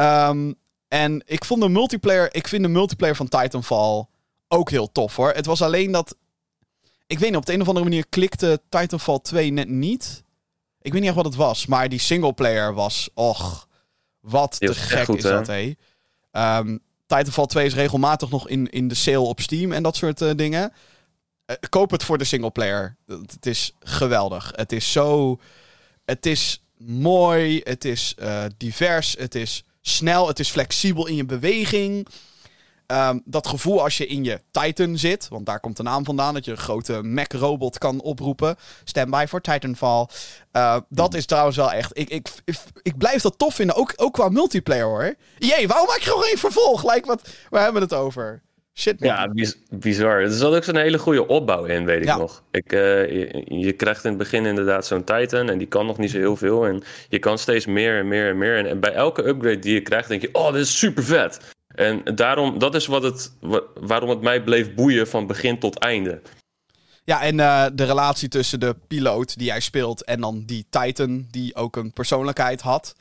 Um, 0.00 0.54
en 0.88 1.22
ik 1.26 1.44
vond 1.44 1.62
de 1.62 1.68
multiplayer, 1.68 2.34
ik 2.34 2.48
vind 2.48 2.62
de 2.62 2.68
multiplayer 2.68 3.16
van 3.16 3.28
Titanfall 3.28 4.04
ook 4.48 4.70
heel 4.70 4.92
tof 4.92 5.16
hoor. 5.16 5.32
Het 5.32 5.46
was 5.46 5.62
alleen 5.62 5.92
dat, 5.92 6.16
ik 7.06 7.18
weet 7.18 7.28
niet, 7.28 7.38
op 7.38 7.46
de 7.46 7.52
een 7.52 7.60
of 7.60 7.68
andere 7.68 7.86
manier 7.86 8.06
klikte 8.08 8.60
Titanfall 8.68 9.18
2 9.22 9.50
net 9.50 9.68
niet. 9.68 10.22
Ik 10.80 10.92
weet 10.92 11.00
niet 11.00 11.10
echt 11.10 11.22
wat 11.22 11.24
het 11.24 11.34
was, 11.34 11.66
maar 11.66 11.88
die 11.88 12.00
singleplayer 12.00 12.74
was, 12.74 13.08
och, 13.14 13.68
wat 14.20 14.58
te 14.58 14.74
gek 14.74 15.08
is 15.08 15.22
dat 15.22 15.46
hé. 15.46 15.74
Um, 16.32 16.80
Titanfall 17.06 17.46
2 17.46 17.66
is 17.66 17.74
regelmatig 17.74 18.30
nog 18.30 18.48
in, 18.48 18.70
in 18.70 18.88
de 18.88 18.94
sale 18.94 19.18
op 19.18 19.40
Steam 19.40 19.72
en 19.72 19.82
dat 19.82 19.96
soort 19.96 20.20
uh, 20.20 20.30
dingen. 20.36 20.72
Uh, 21.46 21.56
koop 21.68 21.90
het 21.90 22.04
voor 22.04 22.18
de 22.18 22.24
singleplayer. 22.24 22.96
Het 23.06 23.46
is 23.46 23.74
geweldig. 23.80 24.52
Het 24.54 24.72
is 24.72 24.92
zo. 24.92 25.38
Het 26.04 26.26
is 26.26 26.64
mooi. 26.78 27.60
Het 27.64 27.84
is 27.84 28.14
uh, 28.18 28.44
divers. 28.56 29.14
Het 29.18 29.34
is 29.34 29.64
snel. 29.80 30.28
Het 30.28 30.38
is 30.38 30.50
flexibel 30.50 31.06
in 31.06 31.16
je 31.16 31.24
beweging. 31.24 32.08
Um, 32.86 33.22
dat 33.24 33.46
gevoel 33.46 33.82
als 33.82 33.96
je 33.96 34.06
in 34.06 34.24
je 34.24 34.40
Titan 34.50 34.98
zit, 34.98 35.28
want 35.28 35.46
daar 35.46 35.60
komt 35.60 35.76
de 35.76 35.82
naam 35.82 36.04
vandaan, 36.04 36.34
dat 36.34 36.44
je 36.44 36.50
een 36.50 36.56
grote 36.56 37.02
Mac-robot 37.02 37.78
kan 37.78 38.00
oproepen. 38.00 38.56
Standby 38.84 39.24
voor 39.28 39.40
Titanfall. 39.40 40.06
Uh, 40.52 40.76
dat 40.88 41.14
is 41.14 41.26
trouwens 41.26 41.56
wel 41.56 41.72
echt. 41.72 41.98
Ik, 41.98 42.08
ik, 42.08 42.28
ik, 42.44 42.58
ik, 42.82 42.98
blijf 42.98 43.22
dat 43.22 43.38
tof 43.38 43.54
vinden, 43.54 43.76
ook, 43.76 43.92
ook 43.96 44.12
qua 44.12 44.28
multiplayer 44.28 44.84
hoor. 44.84 45.14
Jee, 45.38 45.68
waarom 45.68 45.86
maak 45.86 45.98
je 45.98 46.10
gewoon 46.10 46.22
geen 46.22 46.38
vervolg? 46.38 46.94
Like, 46.94 47.06
wat, 47.06 47.28
waar 47.50 47.62
hebben 47.62 47.88
we 47.88 47.94
het 47.94 48.04
over? 48.04 48.42
Shit, 48.78 49.00
man. 49.00 49.08
Ja, 49.08 49.32
bizar. 49.70 50.20
Er 50.20 50.30
zat 50.30 50.54
ook 50.54 50.64
zo'n 50.64 50.76
hele 50.76 50.98
goede 50.98 51.26
opbouw 51.26 51.64
in, 51.64 51.84
weet 51.84 52.02
ik 52.02 52.16
nog. 52.16 52.42
Ik, 52.50 52.72
uh, 52.72 52.80
je, 52.80 53.44
je, 53.48 53.72
krijgt 53.72 54.04
in 54.04 54.10
het 54.10 54.18
begin 54.18 54.46
inderdaad 54.46 54.86
zo'n 54.86 55.04
Titan 55.04 55.50
en 55.50 55.58
die 55.58 55.66
kan 55.66 55.86
nog 55.86 55.98
niet 55.98 56.10
zo 56.10 56.18
heel 56.18 56.36
veel. 56.36 56.66
En 56.66 56.82
je 57.08 57.18
kan 57.18 57.38
steeds 57.38 57.66
meer 57.66 57.98
en 57.98 58.08
meer 58.08 58.28
en 58.28 58.38
meer. 58.38 58.56
En, 58.56 58.66
en 58.66 58.80
bij 58.80 58.92
elke 58.92 59.26
upgrade 59.26 59.58
die 59.58 59.74
je 59.74 59.80
krijgt, 59.80 60.08
denk 60.08 60.22
je: 60.22 60.28
oh, 60.32 60.52
dit 60.52 60.62
is 60.62 60.78
super 60.78 61.04
vet. 61.04 61.40
En 61.74 62.02
daarom, 62.14 62.58
dat 62.58 62.74
is 62.74 62.86
wat 62.86 63.02
het, 63.02 63.32
waarom 63.74 64.10
het 64.10 64.20
mij 64.20 64.42
bleef 64.42 64.74
boeien 64.74 65.08
van 65.08 65.26
begin 65.26 65.58
tot 65.58 65.78
einde. 65.78 66.20
Ja, 67.04 67.22
en 67.22 67.38
uh, 67.38 67.66
de 67.74 67.84
relatie 67.84 68.28
tussen 68.28 68.60
de 68.60 68.76
piloot 68.88 69.38
die 69.38 69.46
jij 69.46 69.60
speelt 69.60 70.04
en 70.04 70.20
dan 70.20 70.42
die 70.46 70.66
Titan 70.70 71.26
die 71.30 71.54
ook 71.54 71.76
een 71.76 71.92
persoonlijkheid 71.92 72.60
had. 72.60 72.94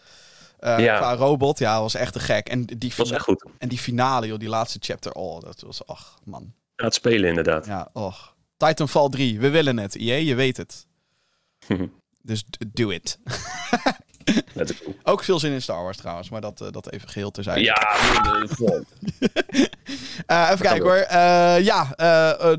Uh, 0.65 0.79
ja. 0.79 0.97
Qua 0.97 1.15
robot, 1.15 1.59
ja, 1.59 1.81
was 1.81 1.95
echt 1.95 2.13
te 2.13 2.19
gek. 2.19 2.49
En 2.49 2.65
die, 2.65 2.93
was 2.97 3.11
echt 3.11 3.23
goed. 3.23 3.45
En 3.57 3.67
die 3.67 3.77
finale, 3.77 4.27
joh, 4.27 4.39
die 4.39 4.49
laatste 4.49 4.77
chapter, 4.81 5.11
oh, 5.11 5.41
dat 5.41 5.61
was, 5.61 5.87
ach, 5.87 6.19
man. 6.23 6.53
Ja, 6.75 6.83
het 6.83 6.93
spelen 6.93 7.29
inderdaad. 7.29 7.65
Ja, 7.65 7.89
och. 7.93 8.33
Titanfall 8.57 9.09
3, 9.09 9.39
we 9.39 9.49
willen 9.49 9.77
het. 9.77 9.93
Jee, 9.99 10.25
je 10.25 10.35
weet 10.35 10.57
het. 10.57 10.85
dus 12.21 12.45
do 12.67 12.89
it. 12.89 13.17
Ook 15.03 15.23
veel 15.23 15.39
zin 15.39 15.51
in 15.51 15.61
Star 15.61 15.83
Wars 15.83 15.97
trouwens, 15.97 16.29
maar 16.29 16.41
dat, 16.41 16.61
uh, 16.61 16.67
dat 16.71 16.91
even 16.91 17.09
geheel 17.09 17.31
terzijde. 17.31 17.63
Ja, 17.63 17.97
uh, 20.27 20.49
even 20.51 20.65
kijken 20.65 20.83
hoor. 20.83 21.05
Uh, 21.11 21.65
ja, 21.65 21.95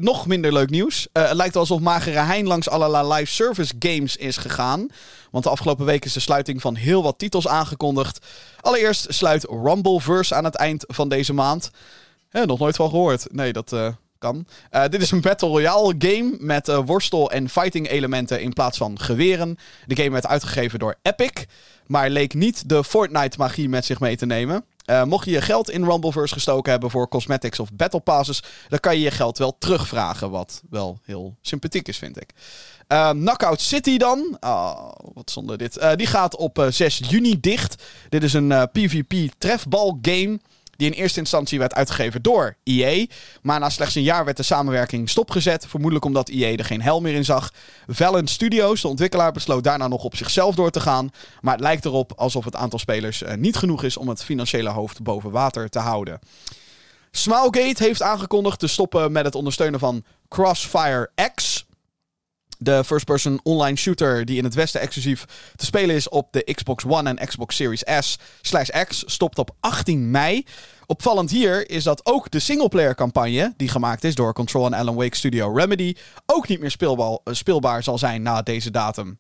nog 0.01 0.27
minder 0.27 0.53
leuk 0.53 0.71
nieuws. 0.71 1.09
het 1.13 1.35
lijkt 1.35 1.57
alsof 1.57 1.81
Magere 1.81 2.19
Hein 2.19 2.47
langs 2.47 2.69
allerlei 2.69 3.13
live 3.13 3.33
service 3.33 3.75
games 3.79 4.17
is 4.17 4.37
gegaan. 4.37 4.89
Want 5.37 5.49
de 5.49 5.55
afgelopen 5.55 5.85
week 5.85 6.05
is 6.05 6.13
de 6.13 6.21
sluiting 6.21 6.61
van 6.61 6.75
heel 6.75 7.03
wat 7.03 7.19
titels 7.19 7.49
aangekondigd. 7.49 8.27
Allereerst 8.61 9.07
sluit 9.09 9.45
Rumbleverse 9.45 10.35
aan 10.35 10.45
het 10.45 10.55
eind 10.55 10.85
van 10.87 11.09
deze 11.09 11.33
maand. 11.33 11.71
nog 12.31 12.59
nooit 12.59 12.77
van 12.77 12.91
gehoord. 12.91 13.27
Nee, 13.33 13.53
dat 13.53 13.73
kan. 14.19 14.47
Uh, 14.71 14.85
dit 14.89 15.03
is 15.03 15.11
een 15.11 15.21
Battle 15.21 15.49
Royale 15.49 15.95
game 15.99 16.37
met 16.39 16.69
uh, 16.69 16.79
worstel- 16.85 17.31
en 17.31 17.49
fighting 17.49 17.89
elementen 17.89 18.41
in 18.41 18.53
plaats 18.53 18.79
van 18.79 19.01
geweren. 19.01 19.59
De 19.87 19.97
game 19.97 20.11
werd 20.11 20.27
uitgegeven 20.27 20.79
door 20.79 20.95
Epic, 21.03 21.45
maar 21.87 22.11
leek 22.11 22.35
niet 22.35 22.69
de 22.69 22.85
Fortnite 22.85 23.39
magie 23.39 23.69
met 23.69 23.85
zich 23.85 24.01
mee 24.01 24.17
te 24.17 24.27
nemen. 24.27 24.65
Uh, 24.87 25.05
mocht 25.05 25.25
je 25.25 25.31
je 25.31 25.41
geld 25.41 25.71
in 25.71 25.85
Rumbleverse 25.85 26.35
gestoken 26.35 26.71
hebben 26.71 26.91
voor 26.91 27.09
cosmetics 27.09 27.61
of 27.61 27.73
battle 27.73 28.01
passes, 28.01 28.43
dan 28.69 28.81
kan 28.81 28.97
je 28.97 29.03
je 29.03 29.11
geld 29.11 29.39
wel 29.39 29.57
terugvragen, 29.59 30.31
wat 30.31 30.63
wel 30.71 30.99
heel 31.05 31.37
sympathiek 31.41 31.89
is, 31.89 31.99
vind 31.99 32.21
ik. 32.21 32.31
Knockout 33.11 33.61
City 33.61 33.97
dan. 33.97 34.37
Oh, 34.41 34.91
wat 35.15 35.31
zonde 35.31 35.57
dit. 35.57 35.81
die 35.97 36.07
gaat 36.07 36.37
op 36.37 36.67
6 36.71 37.01
juni 37.09 37.41
dicht. 37.41 37.83
Dit 38.09 38.23
is 38.23 38.33
een 38.33 38.69
PvP 38.73 39.33
trefbal 39.39 39.99
game 40.03 40.39
die 40.77 40.87
in 40.87 40.93
eerste 40.93 41.21
instantie 41.21 41.59
werd 41.59 41.75
uitgegeven 41.75 42.23
door 42.23 42.57
EA. 42.65 43.07
Maar 43.43 43.61
na 43.61 43.71
slechts 43.71 43.95
een 43.95 44.03
jaar 44.03 44.25
werd 44.25 44.37
de 44.37 44.43
samenwerking 44.43 45.11
stopgezet. 45.11 45.67
Vermoedelijk 45.69 46.05
omdat 46.05 46.29
EA 46.29 46.57
er 46.57 46.65
geen 46.65 46.83
hel 46.83 47.01
meer 47.01 47.15
in 47.15 47.25
zag. 47.25 47.53
Valen 47.87 48.27
Studios, 48.27 48.81
de 48.81 48.89
ontwikkelaar, 48.89 49.33
besloot 49.33 49.65
daarna 49.65 49.89
nog 49.89 50.05
op 50.05 50.17
zichzelf 50.17 50.55
door 50.55 50.71
te 50.71 50.81
gaan. 50.81 51.11
Maar 51.41 51.53
het 51.53 51.63
lijkt 51.63 51.85
erop 51.85 52.13
alsof 52.17 52.45
het 52.45 52.57
aantal 52.57 52.79
spelers 52.79 53.23
uh, 53.23 53.35
niet 53.35 53.57
genoeg 53.57 53.83
is 53.83 53.97
om 53.97 54.09
het 54.09 54.25
financiële 54.25 54.69
hoofd 54.69 55.03
boven 55.03 55.31
water 55.31 55.69
te 55.69 55.79
houden. 55.79 56.19
Smilegate 57.11 57.85
heeft 57.85 58.03
aangekondigd 58.03 58.59
te 58.59 58.67
stoppen 58.67 59.13
met 59.13 59.25
het 59.25 59.35
ondersteunen 59.35 59.81
van 59.81 60.05
Crossfire 60.29 61.11
X. 61.35 61.66
De 62.59 62.85
first-person 62.85 63.41
online 63.43 63.77
shooter 63.77 64.25
die 64.25 64.37
in 64.39 64.45
het 64.45 64.55
Westen 64.55 64.81
exclusief 64.81 65.25
te 65.57 65.65
spelen 65.65 65.95
is 65.95 66.09
op 66.09 66.33
de 66.33 66.53
Xbox 66.55 66.85
One 66.85 67.15
en 67.15 67.27
Xbox 67.27 67.57
Series 67.57 67.85
S 68.01 68.19
slash 68.43 68.69
X 68.85 69.03
stopt 69.07 69.39
op 69.39 69.51
18 69.61 70.11
mei. 70.11 70.45
Opvallend 70.87 71.31
hier 71.31 71.71
is 71.71 71.85
dat 71.85 72.07
ook 72.07 72.31
de 72.31 72.39
singleplayer 72.39 72.95
campagne, 72.95 73.55
die 73.57 73.69
gemaakt 73.69 74.05
is 74.05 74.15
door 74.15 74.33
Control 74.33 74.67
en 74.67 74.73
Alan 74.73 74.95
Wake 74.95 75.17
Studio 75.17 75.53
Remedy, 75.53 75.95
ook 76.27 76.49
niet 76.49 76.61
meer 76.61 76.71
speelbaar, 76.71 77.19
eh, 77.25 77.35
speelbaar 77.35 77.83
zal 77.83 77.99
zijn 77.99 78.23
na 78.23 78.43
deze 78.43 78.71
datum. 78.71 79.19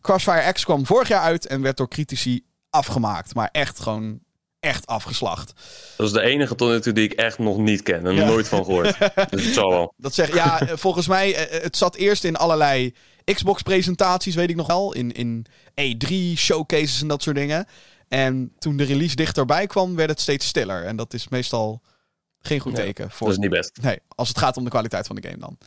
Crossfire 0.00 0.52
X 0.52 0.64
kwam 0.64 0.86
vorig 0.86 1.08
jaar 1.08 1.22
uit 1.22 1.46
en 1.46 1.62
werd 1.62 1.76
door 1.76 1.88
critici 1.88 2.44
afgemaakt. 2.70 3.34
Maar 3.34 3.48
echt 3.52 3.80
gewoon 3.80 4.20
echt 4.60 4.86
afgeslacht. 4.86 5.52
Dat 5.96 6.06
is 6.06 6.12
de 6.12 6.20
enige 6.20 6.54
tot 6.54 6.68
nu 6.68 6.80
toe 6.80 6.92
die 6.92 7.04
ik 7.04 7.12
echt 7.12 7.38
nog 7.38 7.58
niet 7.58 7.82
ken 7.82 8.06
en 8.06 8.14
nooit 8.14 8.48
van 8.48 8.64
gehoord. 8.64 8.98
dus 9.30 9.44
het 9.44 9.54
zal 9.54 9.70
wel. 9.70 9.94
Dat 9.96 10.14
zeg 10.14 10.34
ja, 10.34 10.60
eh, 10.60 10.76
volgens 10.76 11.08
mij, 11.08 11.34
eh, 11.34 11.62
het 11.62 11.76
zat 11.76 11.94
eerst 11.94 12.24
in 12.24 12.36
allerlei 12.36 12.94
Xbox-presentaties, 13.24 14.34
weet 14.34 14.50
ik 14.50 14.56
nog 14.56 14.66
wel. 14.66 14.94
In, 14.94 15.12
in 15.12 15.46
E3, 15.80 16.14
showcases 16.36 17.00
en 17.00 17.08
dat 17.08 17.22
soort 17.22 17.36
dingen. 17.36 17.66
En 18.08 18.52
toen 18.58 18.76
de 18.76 18.84
release 18.84 19.16
dichterbij 19.16 19.66
kwam, 19.66 19.96
werd 19.96 20.10
het 20.10 20.20
steeds 20.20 20.46
stiller. 20.46 20.84
En 20.84 20.96
dat 20.96 21.14
is 21.14 21.28
meestal 21.28 21.82
geen 22.40 22.60
goed 22.60 22.74
teken. 22.74 23.10
voor... 23.10 23.26
Dat 23.26 23.36
is 23.36 23.42
niet 23.42 23.52
best. 23.52 23.78
Nee, 23.82 23.98
als 24.08 24.28
het 24.28 24.38
gaat 24.38 24.56
om 24.56 24.64
de 24.64 24.70
kwaliteit 24.70 25.06
van 25.06 25.16
de 25.16 25.28
game 25.28 25.38
dan. 25.38 25.58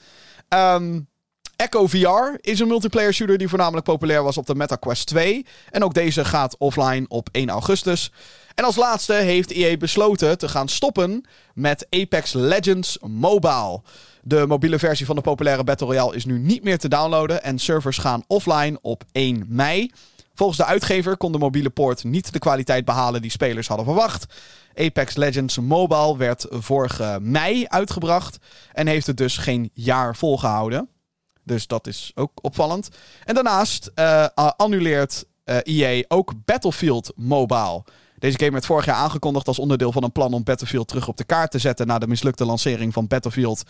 Um, 0.60 1.10
Echo 1.56 1.88
VR 1.88 2.38
is 2.40 2.60
een 2.60 2.68
multiplayer 2.68 3.14
shooter 3.14 3.38
die 3.38 3.48
voornamelijk 3.48 3.86
populair 3.86 4.24
was 4.24 4.38
op 4.38 4.46
de 4.46 4.56
MetaQuest 4.56 5.04
2. 5.04 5.46
En 5.70 5.84
ook 5.84 5.94
deze 5.94 6.26
gaat 6.26 6.58
offline 6.58 7.06
op 7.08 7.30
1 7.32 7.50
augustus. 7.50 8.12
En 8.56 8.64
als 8.64 8.76
laatste 8.76 9.14
heeft 9.14 9.52
EA 9.52 9.78
besloten 9.78 10.38
te 10.38 10.48
gaan 10.48 10.68
stoppen 10.68 11.26
met 11.54 11.88
Apex 11.90 12.34
Legends 12.34 12.98
Mobile. 13.08 13.82
De 14.24 14.46
mobiele 14.48 14.80
versie 14.80 15.06
van 15.06 15.16
de 15.16 15.22
populaire 15.22 15.64
Battle 15.64 15.88
Royale 15.88 16.16
is 16.16 16.26
nu 16.26 16.40
niet 16.40 16.64
meer 16.64 16.78
te 16.78 16.90
downloaden 16.90 17.44
en 17.44 17.60
servers 17.60 17.98
gaan 17.98 18.24
offline 18.28 18.78
op 18.82 19.04
1 19.12 19.46
mei. 19.48 19.92
Volgens 20.34 20.60
de 20.60 20.66
uitgever 20.66 21.18
kon 21.18 21.32
de 21.32 21.38
mobiele 21.38 21.70
poort 21.70 22.04
niet 22.04 22.34
de 22.34 22.40
kwaliteit 22.40 22.86
behalen 22.86 23.22
die 23.22 23.32
spelers 23.32 23.68
hadden 23.68 23.86
verwacht. 23.86 24.26
Apex 24.76 25.16
Legends 25.16 25.60
Mobile 25.60 26.18
werd 26.18 26.46
vorige 26.50 27.20
mei 27.22 27.66
uitgebracht 27.68 28.38
en 28.74 28.88
heeft 28.88 29.08
het 29.08 29.18
dus 29.18 29.38
geen 29.38 29.70
jaar 29.74 30.16
volgehouden. 30.16 30.90
Dus 31.44 31.68
dat 31.68 31.88
is 31.88 32.12
ook 32.16 32.32
opvallend. 32.42 32.90
En 33.26 33.34
daarnaast 33.34 33.92
uh, 33.96 34.26
annuleert 34.36 35.26
uh, 35.46 35.58
eh, 35.58 35.62
EA 35.98 36.04
ook 36.08 36.34
Battlefield 36.46 37.12
Mobile. 37.16 37.84
Deze 38.22 38.40
game 38.40 38.52
werd 38.52 38.66
vorig 38.66 38.86
jaar 38.86 38.96
aangekondigd 38.96 39.48
als 39.48 39.60
onderdeel 39.60 39.92
van 39.92 40.04
een 40.04 40.12
plan 40.12 40.34
om 40.34 40.44
Battlefield 40.44 40.88
terug 40.88 41.08
op 41.08 41.18
de 41.18 41.24
kaart 41.24 41.52
te 41.52 41.60
zetten 41.60 41.88
na 41.88 42.00
de 42.00 42.08
mislukte 42.08 42.46
lancering 42.46 42.94
van 42.94 43.08
Battlefield 43.08 43.64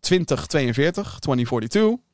2042, 0.00 1.18
2042. 1.18 2.04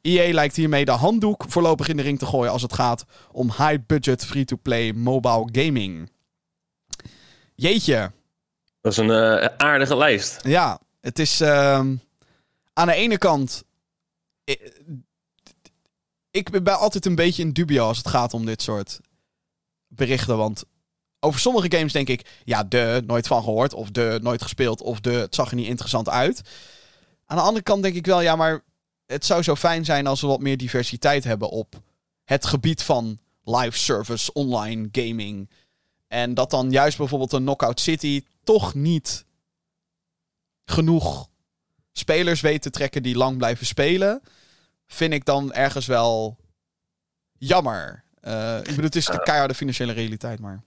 EA 0.00 0.34
lijkt 0.34 0.56
hiermee 0.56 0.84
de 0.84 0.90
handdoek 0.90 1.44
voorlopig 1.48 1.88
in 1.88 1.96
de 1.96 2.02
ring 2.02 2.18
te 2.18 2.26
gooien 2.26 2.52
als 2.52 2.62
het 2.62 2.72
gaat 2.72 3.04
om 3.32 3.46
high-budget 3.46 4.24
free-to-play 4.24 4.92
mobile 4.92 5.48
gaming. 5.52 6.10
Jeetje. 7.54 8.12
Dat 8.80 8.92
is 8.92 8.98
een 8.98 9.08
uh, 9.08 9.44
aardige 9.56 9.96
lijst. 9.96 10.40
Ja, 10.42 10.78
het 11.00 11.18
is 11.18 11.40
uh, 11.40 11.48
aan 12.72 12.86
de 12.86 12.94
ene 12.94 13.18
kant 13.18 13.64
ik, 16.30 16.62
ben 16.62 16.78
altijd 16.78 17.06
een 17.06 17.14
beetje 17.14 17.42
in 17.42 17.52
dubio 17.52 17.86
als 17.86 17.98
het 17.98 18.08
gaat 18.08 18.34
om 18.34 18.46
dit 18.46 18.62
soort 18.62 19.00
berichten. 19.88 20.36
Want 20.36 20.64
over 21.24 21.40
sommige 21.40 21.76
games 21.76 21.92
denk 21.92 22.08
ik, 22.08 22.40
ja, 22.44 22.64
de, 22.64 23.02
nooit 23.06 23.26
van 23.26 23.42
gehoord. 23.42 23.74
Of 23.74 23.90
de, 23.90 24.18
nooit 24.22 24.42
gespeeld. 24.42 24.80
Of 24.80 25.00
de, 25.00 25.10
het 25.10 25.34
zag 25.34 25.50
er 25.50 25.56
niet 25.56 25.66
interessant 25.66 26.08
uit. 26.08 26.40
Aan 27.26 27.36
de 27.36 27.42
andere 27.42 27.64
kant 27.64 27.82
denk 27.82 27.94
ik 27.94 28.06
wel, 28.06 28.20
ja, 28.20 28.36
maar 28.36 28.62
het 29.06 29.24
zou 29.24 29.42
zo 29.42 29.56
fijn 29.56 29.84
zijn 29.84 30.06
als 30.06 30.20
we 30.20 30.26
wat 30.26 30.40
meer 30.40 30.56
diversiteit 30.56 31.24
hebben 31.24 31.50
op 31.50 31.80
het 32.24 32.46
gebied 32.46 32.82
van 32.82 33.18
live 33.44 33.78
service, 33.78 34.32
online 34.32 34.88
gaming. 34.92 35.50
En 36.08 36.34
dat 36.34 36.50
dan 36.50 36.70
juist 36.70 36.96
bijvoorbeeld 36.96 37.32
een 37.32 37.42
Knockout 37.42 37.80
City 37.80 38.24
toch 38.44 38.74
niet 38.74 39.24
genoeg 40.64 41.28
spelers 41.92 42.40
weet 42.40 42.62
te 42.62 42.70
trekken 42.70 43.02
die 43.02 43.16
lang 43.16 43.36
blijven 43.36 43.66
spelen, 43.66 44.22
vind 44.86 45.12
ik 45.12 45.24
dan 45.24 45.52
ergens 45.52 45.86
wel 45.86 46.36
jammer. 47.38 48.04
Uh, 48.22 48.58
ik 48.58 48.64
bedoel, 48.64 48.84
het 48.84 48.96
is 48.96 49.06
de 49.06 49.22
keiharde 49.22 49.54
financiële 49.54 49.92
realiteit, 49.92 50.40
maar... 50.40 50.62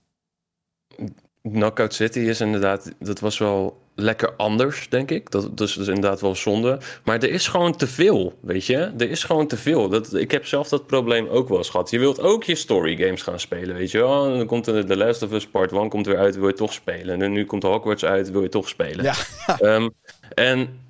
Knockout 1.42 1.94
City 1.94 2.18
is 2.18 2.40
inderdaad, 2.40 2.92
dat 2.98 3.20
was 3.20 3.38
wel 3.38 3.84
lekker 3.94 4.32
anders, 4.36 4.88
denk 4.88 5.10
ik. 5.10 5.30
Dat, 5.30 5.58
dus, 5.58 5.74
dus 5.74 5.86
inderdaad 5.86 6.20
wel 6.20 6.34
zonde. 6.34 6.78
Maar 7.04 7.18
er 7.18 7.30
is 7.30 7.48
gewoon 7.48 7.76
te 7.76 7.86
veel, 7.86 8.38
weet 8.40 8.66
je. 8.66 8.76
Er 8.76 9.10
is 9.10 9.24
gewoon 9.24 9.46
te 9.46 9.56
veel. 9.56 9.88
Dat, 9.88 10.14
ik 10.14 10.30
heb 10.30 10.46
zelf 10.46 10.68
dat 10.68 10.86
probleem 10.86 11.26
ook 11.28 11.48
wel 11.48 11.58
eens 11.58 11.70
gehad. 11.70 11.90
Je 11.90 11.98
wilt 11.98 12.20
ook 12.20 12.44
je 12.44 12.54
story 12.54 12.96
games 12.96 13.22
gaan 13.22 13.40
spelen, 13.40 13.76
weet 13.76 13.90
je 13.90 13.98
wel. 13.98 14.26
En 14.30 14.36
dan 14.36 14.46
komt 14.46 14.64
The 14.64 14.96
Last 14.96 15.22
of 15.22 15.32
Us 15.32 15.46
Part 15.46 15.72
1 15.72 15.88
komt 15.88 16.06
weer 16.06 16.18
uit, 16.18 16.36
wil 16.36 16.48
je 16.48 16.54
toch 16.54 16.72
spelen. 16.72 17.22
En 17.22 17.32
nu 17.32 17.44
komt 17.44 17.62
Hogwarts 17.62 18.04
uit, 18.04 18.30
wil 18.30 18.42
je 18.42 18.48
toch 18.48 18.68
spelen. 18.68 19.04
Ja. 19.04 19.14
Um, 19.60 19.90
en 20.34 20.85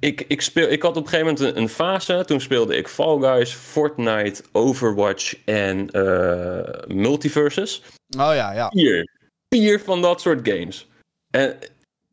ik, 0.00 0.24
ik, 0.28 0.40
speel, 0.40 0.68
ik 0.68 0.82
had 0.82 0.96
op 0.96 1.04
een 1.04 1.08
gegeven 1.08 1.34
moment 1.34 1.56
een, 1.56 1.68
fase. 1.68 2.22
Toen 2.26 2.40
speelde 2.40 2.76
ik 2.76 2.88
Fall 2.88 3.18
Guys, 3.18 3.52
Fortnite, 3.52 4.42
Overwatch 4.52 5.34
en 5.44 5.88
uh, 5.92 6.96
Multiverses. 6.96 7.82
Oh 8.18 8.34
ja, 8.34 8.52
ja. 8.52 8.68
Vier. 8.68 9.10
Vier 9.48 9.80
van 9.80 10.02
dat 10.02 10.20
soort 10.20 10.48
games. 10.48 10.88
En, 11.30 11.58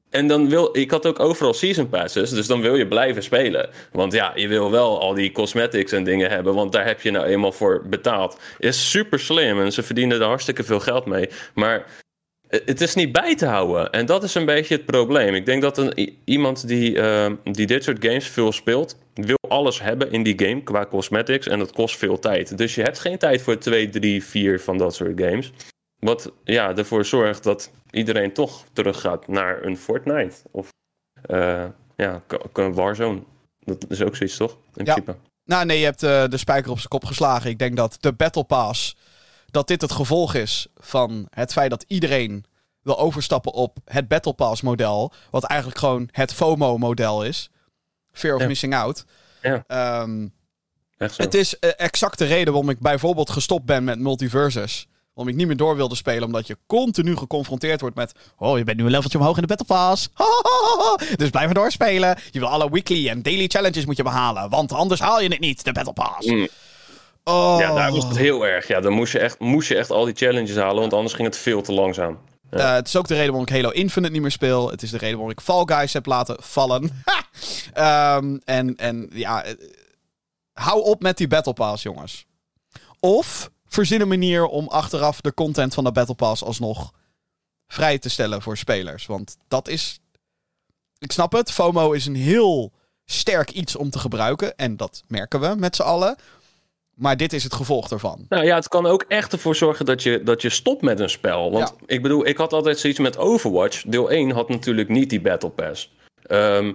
en 0.10 0.28
dan 0.28 0.50
wil 0.50 0.78
ik 0.78 0.92
had 0.92 1.06
ook 1.06 1.20
overal 1.20 1.54
season 1.54 1.90
passes, 1.90 2.30
dus 2.30 2.48
dan 2.48 2.62
wil 2.62 2.76
je 2.76 2.88
blijven 2.88 3.24
spelen. 3.24 3.70
Want 3.92 4.14
ja, 4.14 4.32
je 4.36 4.48
wil 4.48 4.72
wel 4.72 5.00
al 5.00 5.14
die 5.14 5.32
cosmetics 5.32 5.92
en 5.92 6.04
dingen 6.04 6.30
hebben, 6.30 6.54
want 6.54 6.72
daar 6.72 6.86
heb 6.86 7.02
je 7.02 7.12
nou 7.12 7.26
eenmaal 7.26 7.52
voor 7.52 7.84
betaald. 7.90 8.40
Is 8.60 8.90
super 8.90 9.20
slim 9.20 9.62
en 9.62 9.72
ze 9.72 9.84
verdienen 9.84 10.22
er 10.22 10.28
hartstikke 10.28 10.64
veel 10.64 10.80
geld 10.80 11.06
mee. 11.06 11.30
Maar 11.54 11.86
het 12.50 12.82
is 12.82 12.95
niet 12.95 13.12
bij 13.12 13.36
te 13.36 13.45
houden. 13.45 13.91
En 13.91 14.06
dat 14.06 14.24
is 14.24 14.36
een 14.36 14.45
beetje 14.45 14.76
het 14.76 14.86
probleem. 14.86 15.34
Ik 15.34 15.45
denk 15.45 15.62
dat 15.62 15.78
een, 15.78 16.18
iemand 16.26 16.68
die, 16.68 16.95
uh, 16.95 17.32
die 17.43 17.66
dit 17.68 17.84
soort 17.84 18.06
games 18.06 18.28
veel 18.28 18.52
speelt, 18.52 18.98
wil 19.14 19.38
alles 19.48 19.82
hebben 19.82 20.12
in 20.12 20.24
die 20.24 20.39
game 20.45 20.64
qua 20.64 20.86
cosmetics. 20.86 21.48
En 21.48 21.60
dat 21.60 21.72
kost 21.72 21.98
veel 21.98 22.20
tijd. 22.20 22.58
Dus 22.58 22.76
je 22.76 22.82
hebt 22.82 23.00
geen 23.00 23.18
tijd 23.18 23.41
voor 23.41 23.58
2, 23.58 23.89
3, 23.89 24.24
4 24.24 24.62
van 24.62 24.78
dat 24.78 24.95
soort 24.95 25.22
games. 25.22 25.52
Wat 26.00 26.32
ja, 26.43 26.76
ervoor 26.76 27.06
zorgt 27.06 27.43
dat 27.43 27.72
iedereen 27.91 28.34
toch 28.34 28.64
teruggaat 28.74 29.28
naar 29.28 29.64
een 29.64 29.78
Fortnite. 29.78 30.36
Of 30.52 30.70
uh, 31.30 31.66
ja, 31.95 32.24
een 32.54 32.74
Warzone. 32.74 33.20
Dat 33.60 33.86
is 33.89 34.02
ook 34.02 34.16
zoiets, 34.16 34.38
toch? 34.38 34.52
In 34.52 34.86
Ja. 34.86 34.93
principe. 34.93 35.16
Nou, 35.45 35.66
nee, 35.66 35.80
je 35.80 35.86
hebt 35.86 36.04
eh, 36.04 36.24
de 36.28 36.38
spijker 36.38 36.72
op 36.72 36.78
zijn 36.78 36.89
kop 36.89 37.06
geslagen. 37.06 37.50
Ik 37.50 37.60
denk 37.60 37.76
dat 37.76 37.98
de 38.00 38.14
Battle 38.14 38.43
Pass, 38.43 38.95
dat 39.52 39.68
dit 39.68 39.82
het 39.82 39.91
gevolg 39.91 40.34
is 40.34 40.68
van 40.76 41.28
het 41.30 41.52
feit 41.52 41.70
dat 41.70 41.86
iedereen 41.88 42.45
wil 42.82 43.00
overstappen 43.00 43.52
op 43.52 43.78
het 43.86 44.08
Battle 44.08 44.34
Pass 44.34 44.62
model. 44.62 45.14
Wat 45.32 45.43
eigenlijk 45.43 45.80
gewoon 45.80 46.10
het 46.12 46.34
FOMO 46.34 46.78
model 46.78 47.24
is. 47.24 47.50
Fear 48.12 48.36
of 48.36 48.41
Ja. 48.41 48.48
Missing 48.48 48.76
Out. 48.76 49.06
Ja. 49.41 49.64
Ehm, 49.68 50.28
het 50.98 51.34
is 51.34 51.60
eh, 51.60 51.70
exact 51.78 52.18
de 52.18 52.26
reden 52.26 52.54
waarom 52.54 52.70
ik 52.70 52.80
bijvoorbeeld 52.80 53.30
gestopt 53.30 53.66
ben 53.66 53.84
met 53.84 54.00
multiverses. 54.00 54.88
Waarom 55.14 55.34
ik 55.34 55.39
niet 55.39 55.48
meer 55.48 55.58
door 55.58 55.76
wilde 55.76 55.95
spelen, 55.95 56.24
omdat 56.24 56.48
je 56.48 56.58
continu 56.66 57.16
geconfronteerd 57.16 57.82
wordt 57.82 57.95
met... 57.95 58.14
Oh, 58.38 58.58
je 58.58 58.64
bent 58.64 58.78
nu 58.78 58.84
een 58.84 58.91
leveltje 58.91 59.18
omhoog 59.18 59.36
in 59.36 59.41
de 59.41 59.48
Battle 59.48 59.66
Pass. 59.68 60.10
dus 61.16 61.30
blijf 61.30 61.45
maar 61.45 61.54
doorspelen. 61.54 62.18
Je 62.32 62.39
wil 62.39 62.48
alle 62.48 62.70
weekly 62.70 63.10
en 63.10 63.22
daily 63.22 63.48
challenges 63.48 63.86
moet 63.86 63.98
je 63.98 64.04
behalen. 64.04 64.50
Want 64.50 64.72
anders 64.72 65.00
haal 65.00 65.22
je 65.22 65.30
het 65.30 65.39
niet, 65.39 65.64
de 65.64 65.72
Battle 65.72 65.93
Pass. 65.93 66.28
Mm. 66.28 66.48
Oh. 67.28 67.58
Ja, 67.60 67.74
daar 67.74 67.92
was 67.92 68.04
het 68.04 68.18
heel 68.18 68.46
erg. 68.46 68.68
Ja, 68.68 68.80
dan 68.80 68.94
moest 68.94 69.12
je, 69.12 69.20
echt, 69.20 69.40
moest 69.40 69.68
je 69.68 69.76
echt 69.76 69.92
al 69.92 70.06
die 70.06 70.16
challenges 70.16 70.56
halen, 70.56 70.80
want 70.80 70.94
anders 70.94 71.14
ging 71.14 71.28
het 71.28 71.38
veel 71.38 71.62
te 71.62 71.74
langzaam. 71.74 72.20
Eh, 72.50 72.74
het 72.74 72.88
is 72.88 72.96
ook 72.96 73.08
de 73.08 73.14
reden 73.14 73.30
waarom 73.32 73.48
ik 73.48 73.56
Halo 73.56 73.70
Infinite 73.70 74.12
niet 74.12 74.22
meer 74.22 74.32
speel. 74.32 74.72
Het 74.72 74.82
is 74.82 74.92
de 74.92 74.98
reden 74.98 75.16
waarom 75.16 75.32
ik 75.32 75.42
Fall 75.42 75.64
Guys 75.66 75.94
heb 75.94 76.06
laten 76.06 76.38
vallen. 76.40 76.92
Ehm, 77.74 78.38
en, 78.46 78.76
en 78.76 79.10
ja, 79.14 79.44
eh, 79.44 79.54
hou 80.54 80.84
op 80.84 81.02
met 81.02 81.18
die 81.18 81.28
Battle 81.28 81.54
Pass, 81.54 81.84
jongens. 81.84 82.26
Of 83.00 83.50
verzin 83.66 84.02
een 84.02 84.08
manier 84.08 84.46
om 84.46 84.68
achteraf 84.68 85.22
de 85.22 85.34
content 85.34 85.74
van 85.74 85.84
de 85.84 85.92
Battle 85.92 86.16
Pass 86.16 86.44
alsnog 86.44 86.92
vrij 87.68 88.00
te 88.00 88.10
stellen 88.10 88.42
voor 88.42 88.58
spelers. 88.58 89.06
Want 89.06 89.38
dat 89.48 89.68
is. 89.68 90.00
Ik 91.00 91.12
snap 91.12 91.32
het. 91.32 91.52
FOMO 91.52 91.92
is 91.92 92.06
een 92.06 92.16
heel 92.16 92.72
sterk 93.06 93.52
iets 93.52 93.76
om 93.76 93.90
te 93.90 94.00
gebruiken. 94.00 94.56
En 94.56 94.78
dat 94.78 95.04
merken 95.08 95.40
we 95.40 95.56
met 95.58 95.76
z'n 95.76 95.82
allen. 95.82 96.18
Maar 96.98 97.18
dit 97.18 97.34
is 97.34 97.43
het 97.43 97.54
gevolg 97.54 97.88
daarvan. 97.88 98.26
Nou 98.30 98.45
ja, 98.45 98.56
het 98.56 98.68
kan 98.68 98.86
ook 98.86 99.06
echt 99.08 99.32
ervoor 99.34 99.56
zorgen 99.56 99.86
dat 99.86 100.04
je, 100.04 100.24
dat 100.24 100.41
je 100.41 100.50
stopt 100.50 100.82
met 100.82 101.00
een 101.00 101.10
spel. 101.10 101.52
Want 101.52 101.74
Ja. 101.78 101.86
ik 101.86 102.02
bedoel, 102.02 102.28
ik 102.28 102.38
had 102.38 102.54
altijd 102.54 102.80
zoiets 102.80 103.00
met 103.00 103.18
Overwatch. 103.18 103.84
Deel 103.88 104.12
1 104.12 104.32
had 104.32 104.50
natuurlijk 104.50 104.89
niet 104.89 105.10
die 105.10 105.22
Battle 105.22 105.50
Pass. 105.50 105.95
Ehm, 106.24 106.74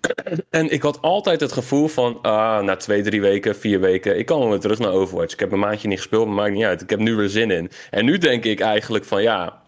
en 0.50 0.70
ik 0.70 0.82
had 0.82 1.00
altijd 1.02 1.40
het 1.40 1.52
gevoel 1.52 1.88
van, 1.88 2.18
ah, 2.22 2.62
na 2.62 2.76
twee, 2.76 3.02
drie 3.02 3.20
weken, 3.20 3.56
vier 3.56 3.80
weken, 3.80 4.18
ik 4.18 4.26
kan 4.26 4.38
wel 4.38 4.48
weer 4.48 4.60
terug 4.60 4.78
naar 4.78 4.92
Overwatch. 4.92 5.32
Ik 5.32 5.40
heb 5.40 5.52
een 5.52 5.58
maandje 5.58 5.88
niet 5.88 5.98
gespeeld, 5.98 6.26
maar 6.26 6.34
maakt 6.34 6.54
niet 6.54 6.64
uit. 6.64 6.80
Ik 6.82 6.90
heb 6.90 6.98
nu 6.98 7.14
weer 7.16 7.28
zin 7.28 7.50
in. 7.50 7.70
En 7.90 8.04
nu 8.04 8.18
denk 8.18 8.44
ik 8.44 8.60
eigenlijk 8.60 9.04
van, 9.04 9.22
ja, 9.22 9.62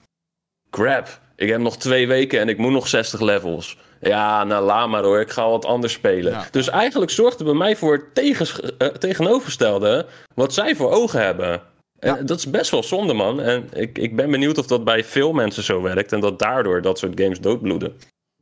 crap. 0.71 1.21
Ik 1.37 1.49
heb 1.49 1.61
nog 1.61 1.77
twee 1.77 2.07
weken 2.07 2.41
en 2.41 2.49
ik 2.49 2.59
moet 2.59 2.73
nog 2.73 2.89
60 2.89 3.21
levels. 3.21 3.79
Ja, 4.09 4.45
nou 4.45 4.65
laat 4.65 4.89
maar 4.89 5.03
hoor, 5.03 5.21
ik 5.21 5.31
ga 5.31 5.49
wat 5.49 5.65
anders 5.65 5.93
spelen. 5.93 6.33
Ja. 6.33 6.47
Dus 6.51 6.69
eigenlijk 6.69 7.11
zorgt 7.11 7.39
het 7.39 7.47
bij 7.47 7.57
mij 7.57 7.77
voor 7.77 8.11
het 8.15 8.43
eh, 8.79 8.89
tegenovergestelde 8.89 10.07
wat 10.35 10.55
zij 10.55 10.77
voor 10.77 10.91
ogen 10.91 11.21
hebben. 11.21 11.63
En 11.99 12.27
dat 12.27 12.39
is 12.39 12.51
best 12.51 12.71
wel 12.71 12.83
zonde, 12.83 13.13
man. 13.13 13.41
En 13.41 13.69
ik, 13.73 13.99
ik 13.99 14.17
ben 14.17 14.31
benieuwd 14.31 14.59
of 14.59 14.67
dat 14.67 14.85
bij 14.85 15.05
veel 15.05 15.33
mensen 15.33 15.63
zo 15.63 15.83
werkt 15.83 16.13
en 16.13 16.21
dat 16.21 16.39
daardoor 16.39 16.83
dat 16.83 16.99
soort 16.99 17.21
games 17.21 17.41
doodbloeden. 17.41 17.97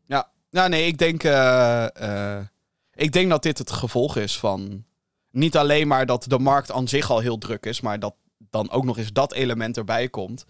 Ja, 0.07 0.31
nou 0.51 0.69
nee, 0.69 0.87
ik 0.87 0.99
denk, 0.99 1.25
eh, 1.25 1.87
eh, 2.37 2.45
ik 2.95 3.13
denk 3.13 3.31
dat 3.31 3.43
dit 3.43 3.59
het 3.59 3.71
gevolg 3.71 4.17
is 4.17 4.39
van 4.39 4.85
niet 5.31 5.57
alleen 5.57 5.89
maar 5.89 6.07
dat 6.07 6.25
de 6.29 6.39
markt 6.39 6.73
aan 6.73 6.89
zich 6.89 7.11
al 7.11 7.19
heel 7.19 7.39
druk 7.39 7.67
is, 7.67 7.81
maar 7.81 7.99
dat 7.99 8.15
dan 8.51 8.71
ook 8.71 8.85
nog 8.85 8.99
eens 8.99 9.13
dat 9.13 9.33
element 9.33 9.77
erbij 9.77 10.09
komt. 10.09 10.45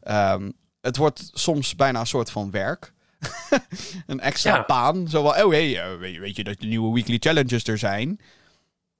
Ehm, 0.00 0.50
het 0.80 0.96
wordt 0.96 1.30
soms 1.32 1.76
bijna 1.76 2.00
een 2.00 2.06
soort 2.06 2.30
van 2.30 2.50
werk. 2.50 2.92
een 4.06 4.20
extra 4.20 4.54
Ja. 4.54 4.64
baan. 4.66 5.08
Zo 5.08 5.22
van, 5.22 5.44
oh 5.44 5.50
hey, 5.50 5.80
eh, 5.80 5.98
weet, 5.98 6.36
je, 6.36 6.44
dat 6.44 6.60
de 6.60 6.66
nieuwe 6.66 6.94
weekly 6.94 7.16
challenges 7.20 7.64
er 7.64 7.78
zijn? 7.78 8.20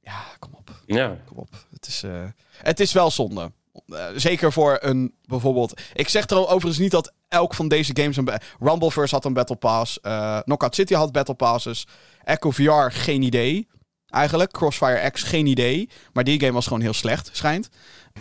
Ja, 0.01 0.23
kom 0.39 0.51
op. 0.55 0.71
Ja, 0.87 1.17
Kom 1.27 1.37
op. 1.37 1.67
Het 1.71 1.87
is, 1.87 2.03
eh, 2.03 2.25
het 2.57 2.81
is 2.81 2.93
wel 2.93 3.11
zonde. 3.11 3.53
Eh, 3.87 4.07
zeker 4.17 4.53
voor 4.53 4.79
een 4.81 5.15
bijvoorbeeld. 5.25 5.81
Ik 5.95 6.09
zeg 6.09 6.27
er 6.31 6.37
overigens 6.49 6.79
niet 6.79 6.91
dat 6.91 7.13
elk 7.29 7.55
van 7.55 7.69
deze 7.69 7.97
games 7.97 8.17
een. 8.17 8.29
Rumbleverse 8.61 9.15
had 9.15 9.25
een 9.25 9.33
Battle 9.33 9.57
Pass. 9.57 9.99
Knockout 10.45 10.75
City 10.75 10.95
had 10.95 11.13
Battle 11.13 11.35
Passes. 11.35 11.87
Echo 12.25 12.51
VR, 12.51 12.91
geen 12.91 13.23
idee. 13.23 13.69
Eigenlijk. 14.09 14.53
Crossfire 14.53 15.11
X, 15.11 15.23
geen 15.23 15.47
idee. 15.47 15.89
Maar 16.13 16.25
die 16.25 16.41
game 16.41 16.53
was 16.53 16.67
gewoon 16.67 16.83
heel 16.83 16.93
slecht, 16.93 17.31
schijnt. 17.33 17.69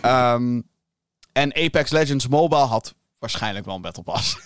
Ehm, 0.00 0.60
en 1.32 1.54
Apex 1.56 1.90
Legends 1.90 2.28
Mobile 2.28 2.60
had 2.60 2.94
waarschijnlijk 3.24 3.64
wel 3.64 3.74
een 3.74 3.80
Battle 3.80 4.02
Pass. 4.02 4.36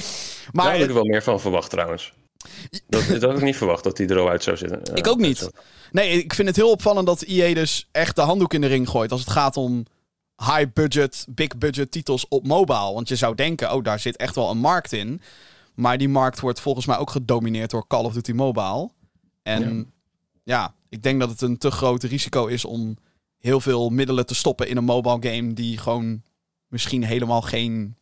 maar 0.52 0.64
daar 0.64 0.78
had 0.78 0.88
ik 0.88 0.94
wel 0.94 1.04
meer 1.04 1.22
van 1.22 1.40
verwacht 1.40 1.70
trouwens. 1.70 2.12
Dat, 2.88 3.06
dat 3.08 3.22
had 3.22 3.36
ik 3.36 3.42
niet 3.42 3.56
verwacht 3.56 3.84
dat 3.84 3.96
die 3.96 4.08
er 4.08 4.18
al 4.18 4.28
uit 4.28 4.42
zou 4.42 4.56
zitten. 4.56 4.94
Ik 4.94 5.06
ook 5.06 5.18
niet. 5.18 5.50
Nee, 5.92 6.10
ik 6.10 6.34
vind 6.34 6.48
het 6.48 6.56
heel 6.56 6.70
opvallend 6.70 7.06
dat 7.06 7.22
EA 7.22 7.54
dus 7.54 7.88
echt 7.92 8.16
de 8.16 8.22
handdoek 8.22 8.54
in 8.54 8.60
de 8.60 8.66
ring 8.66 8.88
gooit 8.88 9.12
als 9.12 9.20
het 9.20 9.30
gaat 9.30 9.56
om 9.56 9.86
high 10.36 10.72
budget, 10.72 11.26
big 11.28 11.58
budget 11.58 11.90
titels 11.90 12.28
op 12.28 12.46
mobile. 12.46 12.92
Want 12.92 13.08
je 13.08 13.16
zou 13.16 13.34
denken, 13.34 13.72
oh, 13.72 13.84
daar 13.84 14.00
zit 14.00 14.16
echt 14.16 14.34
wel 14.34 14.50
een 14.50 14.58
markt 14.58 14.92
in. 14.92 15.20
Maar 15.74 15.98
die 15.98 16.08
markt 16.08 16.40
wordt 16.40 16.60
volgens 16.60 16.86
mij 16.86 16.96
ook 16.96 17.10
gedomineerd 17.10 17.70
door 17.70 17.86
Call 17.86 18.04
of 18.04 18.12
Duty 18.12 18.32
Mobile. 18.32 18.90
En 19.42 19.92
ja, 20.44 20.74
ik 20.88 21.02
denk 21.02 21.20
dat 21.20 21.30
het 21.30 21.40
een 21.40 21.58
te 21.58 21.70
groot 21.70 22.02
risico 22.02 22.46
is 22.46 22.64
om 22.64 22.96
heel 23.38 23.60
veel 23.60 23.90
middelen 23.90 24.26
te 24.26 24.34
stoppen 24.34 24.68
in 24.68 24.76
een 24.76 24.84
mobile 24.84 25.30
game 25.30 25.52
die 25.52 25.78
gewoon 25.78 26.22
misschien 26.68 27.04
helemaal 27.04 27.42
geen, 27.42 27.96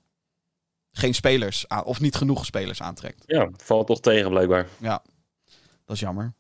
geen 0.99 1.15
spelers 1.15 1.65
aan, 1.69 1.85
of 1.85 2.01
niet 2.01 2.15
genoeg 2.17 2.45
spelers 2.45 2.83
aantrekt. 2.83 3.23
Ja, 3.27 3.49
valt 3.57 3.87
toch 3.87 4.01
tegen 4.01 4.31
blijkbaar. 4.31 4.67
Dat 5.87 5.95
is 5.97 6.01
jammer. 6.01 6.33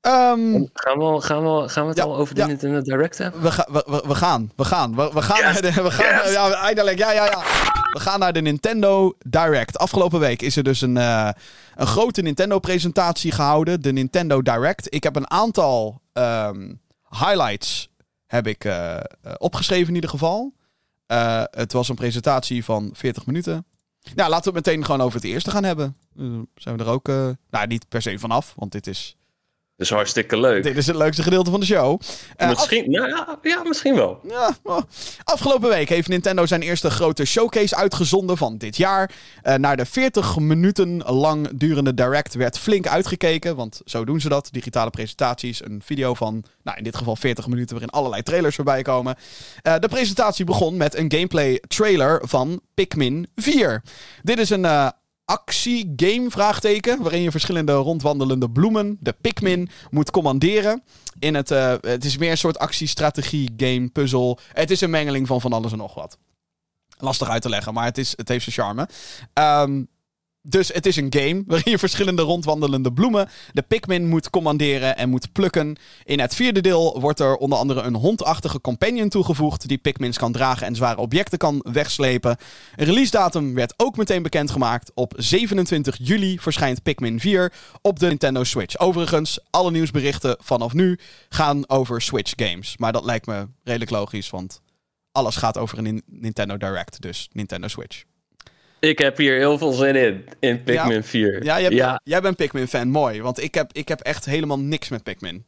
Ehm, 0.00 0.64
Gaan 0.72 0.98
we, 0.98 1.04
al- 1.04 1.20
gaan 1.20 1.42
we, 1.42 1.68
gaan 1.68 1.82
we 1.82 1.88
het 1.88 1.98
Ja, 1.98 2.04
al 2.04 2.16
over 2.16 2.36
ja. 2.36 2.42
de 2.42 2.48
Nintendo 2.48 2.80
Direct 2.82 3.18
hebben? 3.18 3.42
We, 3.42 3.50
ga- 3.50 3.68
we, 3.72 4.02
we, 4.06 4.14
gaan, 4.14 4.52
we 4.56 4.64
gaan, 4.64 4.96
we, 4.96 5.10
we 5.12 5.22
gaan 5.22 5.36
Yes, 5.52 5.60
naar 5.60 5.72
de, 5.74 5.82
we 5.82 5.90
gaan, 5.90 6.24
yes. 6.24 6.32
ja, 6.32 6.50
eindelijk, 6.52 6.98
ja, 6.98 7.12
ja, 7.12 7.24
ja. 7.24 7.42
We 7.92 8.00
gaan 8.00 8.18
naar 8.18 8.32
de 8.32 8.40
Nintendo 8.40 9.12
Direct. 9.26 9.78
Afgelopen 9.78 10.20
week 10.20 10.42
is 10.42 10.56
er 10.56 10.62
dus 10.62 10.80
een, 10.80 10.96
eh, 10.96 11.28
een 11.74 11.86
grote 11.86 12.22
Nintendo-presentatie 12.22 13.32
gehouden, 13.32 13.82
de 13.82 13.92
Nintendo 13.92 14.42
Direct. 14.42 14.94
Ik 14.94 15.02
heb 15.02 15.16
een 15.16 15.30
aantal 15.30 16.00
ehm, 16.12 16.72
highlights 17.10 17.88
heb 18.26 18.46
ik, 18.46 18.64
eh, 18.64 18.96
eh, 18.96 19.02
opgeschreven 19.38 19.88
in 19.88 19.94
ieder 19.94 20.10
geval. 20.10 20.52
Eh, 21.14 21.42
het 21.50 21.72
was 21.72 21.88
een 21.88 21.94
presentatie 21.94 22.64
van 22.64 22.90
40 22.92 23.26
minuten. 23.26 23.66
Nou, 24.14 24.30
laten 24.30 24.52
we 24.52 24.58
het 24.58 24.66
meteen 24.66 24.84
gewoon 24.84 25.00
over 25.00 25.20
het 25.20 25.28
eerste 25.28 25.50
gaan 25.50 25.64
hebben. 25.64 25.96
Eh, 26.18 26.24
zijn 26.54 26.76
we 26.76 26.84
er 26.84 26.90
ook, 26.90 27.08
eh, 27.08 27.28
nou, 27.50 27.66
niet 27.66 27.88
per 27.88 28.02
se 28.02 28.18
vanaf, 28.18 28.52
want 28.56 28.72
dit 28.72 28.86
is, 28.86 29.16
Is 29.76 29.90
hartstikke 29.90 30.40
leuk. 30.40 30.62
dit 30.62 30.76
is 30.76 30.86
het 30.86 30.96
leukste 30.96 31.22
gedeelte 31.22 31.50
van 31.50 31.60
de 31.60 31.66
show. 31.66 32.00
Eh, 32.36 32.48
misschien, 32.48 32.90
nou 32.90 33.08
ja, 33.08 33.38
ja, 33.42 33.62
misschien 33.62 33.94
wel. 33.94 34.20
ja, 34.28 34.56
oh. 34.62 34.80
afgelopen 35.24 35.68
week 35.68 35.88
heeft 35.88 36.08
Nintendo 36.08 36.46
zijn 36.46 36.62
eerste 36.62 36.90
grote 36.90 37.24
showcase 37.24 37.76
uitgezonden 37.76 38.36
van 38.36 38.58
dit 38.58 38.76
jaar. 38.76 39.10
Eh, 39.42 39.54
naar 39.54 39.76
de 39.76 39.84
40 39.84 40.38
minuten 40.38 41.02
lang 41.02 41.48
durende 41.54 41.94
direct 41.94 42.34
werd 42.34 42.58
flink 42.58 42.86
uitgekeken. 42.86 43.56
Want 43.56 43.80
zo 43.84 44.04
doen 44.04 44.20
ze 44.20 44.28
dat. 44.28 44.48
Digitale 44.52 44.90
presentaties. 44.90 45.64
Een 45.64 45.82
video 45.84 46.14
van, 46.14 46.44
nou 46.62 46.78
in 46.78 46.84
dit 46.84 46.96
geval 46.96 47.16
40 47.16 47.46
minuten 47.46 47.70
waarin 47.70 47.90
allerlei 47.90 48.22
trailers 48.22 48.54
voorbij 48.54 48.82
komen. 48.82 49.16
Eh, 49.62 49.74
de 49.78 49.88
presentatie 49.88 50.44
begon 50.44 50.76
met 50.76 50.96
een 50.96 51.12
gameplay 51.12 51.62
trailer 51.66 52.20
van 52.24 52.60
Pikmin 52.74 53.26
4. 53.34 53.82
Dit 54.22 54.38
is 54.38 54.50
een 54.50 54.92
actiegame, 55.24 56.30
vraagteken, 56.30 57.02
waarin 57.02 57.22
je 57.22 57.30
verschillende 57.30 57.72
rondwandelende 57.72 58.50
bloemen, 58.50 58.96
de 59.00 59.14
Pikmin, 59.20 59.68
moet 59.90 60.10
commanderen. 60.10 60.82
In 61.18 61.34
het, 61.34 61.50
eh, 61.50 61.74
het 61.80 62.04
is 62.04 62.16
meer 62.16 62.30
een 62.30 62.38
soort 62.38 62.58
actiestrategie, 62.58 63.52
game, 63.56 63.88
puzzel. 63.88 64.38
Het 64.52 64.70
is 64.70 64.80
een 64.80 64.90
mengeling 64.90 65.26
van 65.26 65.40
van 65.40 65.52
alles 65.52 65.72
en 65.72 65.78
nog 65.78 65.94
wat. 65.94 66.18
Lastig 66.98 67.28
uit 67.28 67.42
te 67.42 67.48
leggen, 67.48 67.74
maar 67.74 67.84
het, 67.84 67.98
is, 67.98 68.12
het 68.16 68.28
heeft 68.28 68.44
zijn 68.44 68.66
charme. 68.66 68.88
Ehm, 69.32 69.82
dus 70.46 70.68
het 70.68 70.86
is 70.86 70.96
een 70.96 71.14
game 71.16 71.42
waarin 71.46 71.70
je 71.72 71.78
verschillende 71.78 72.22
rondwandelende 72.22 72.92
bloemen 72.92 73.28
de 73.52 73.62
Pikmin 73.62 74.08
moet 74.08 74.30
commanderen 74.30 74.96
en 74.96 75.08
moet 75.08 75.32
plukken. 75.32 75.76
In 76.04 76.20
het 76.20 76.34
vierde 76.34 76.60
deel 76.60 77.00
wordt 77.00 77.20
er 77.20 77.36
onder 77.36 77.58
andere 77.58 77.80
een 77.80 77.94
hondachtige 77.94 78.60
companion 78.60 79.08
toegevoegd 79.08 79.68
die 79.68 79.78
Pikmins 79.78 80.18
kan 80.18 80.32
dragen 80.32 80.66
en 80.66 80.74
zware 80.74 81.00
objecten 81.00 81.38
kan 81.38 81.64
wegslepen. 81.72 82.36
Een 82.76 82.84
release 82.86 83.10
datum 83.10 83.54
werd 83.54 83.74
ook 83.76 83.96
meteen 83.96 84.22
bekendgemaakt. 84.22 84.90
Op 84.94 85.12
27 85.16 85.96
juli 86.00 86.38
verschijnt 86.38 86.82
Pikmin 86.82 87.20
4 87.20 87.52
op 87.82 87.98
de 87.98 88.06
Nintendo 88.06 88.44
Switch. 88.44 88.78
Overigens, 88.78 89.38
alle 89.50 89.70
nieuwsberichten 89.70 90.36
vanaf 90.40 90.72
nu 90.72 90.98
gaan 91.28 91.68
over 91.68 92.02
Switch 92.02 92.32
games. 92.36 92.76
Maar 92.76 92.92
dat 92.92 93.04
lijkt 93.04 93.26
me 93.26 93.48
redelijk 93.62 93.90
logisch, 93.90 94.30
want 94.30 94.60
alles 95.12 95.36
gaat 95.36 95.58
over 95.58 95.78
een 95.78 95.84
Nin- 95.84 96.02
Nintendo 96.06 96.56
Direct, 96.56 97.00
dus 97.02 97.28
Nintendo 97.32 97.68
Switch. 97.68 98.04
Ik 98.78 98.98
heb 98.98 99.16
hier 99.16 99.36
heel 99.36 99.58
veel 99.58 99.72
zin 99.72 99.96
in, 99.96 100.24
in 100.40 100.62
Pikmin 100.62 101.04
4. 101.04 101.44
Ja, 101.44 101.60
jij, 101.60 101.70
ja 101.70 102.00
jij 102.04 102.20
bent 102.20 102.36
Pikmin-fan, 102.36 102.88
mooi. 102.88 103.22
Want 103.22 103.42
ik 103.42 103.54
heb, 103.54 103.72
ik 103.72 103.88
heb 103.88 104.00
echt 104.00 104.24
helemaal 104.24 104.58
niks 104.58 104.88
met 104.88 105.02
Pikmin. 105.02 105.46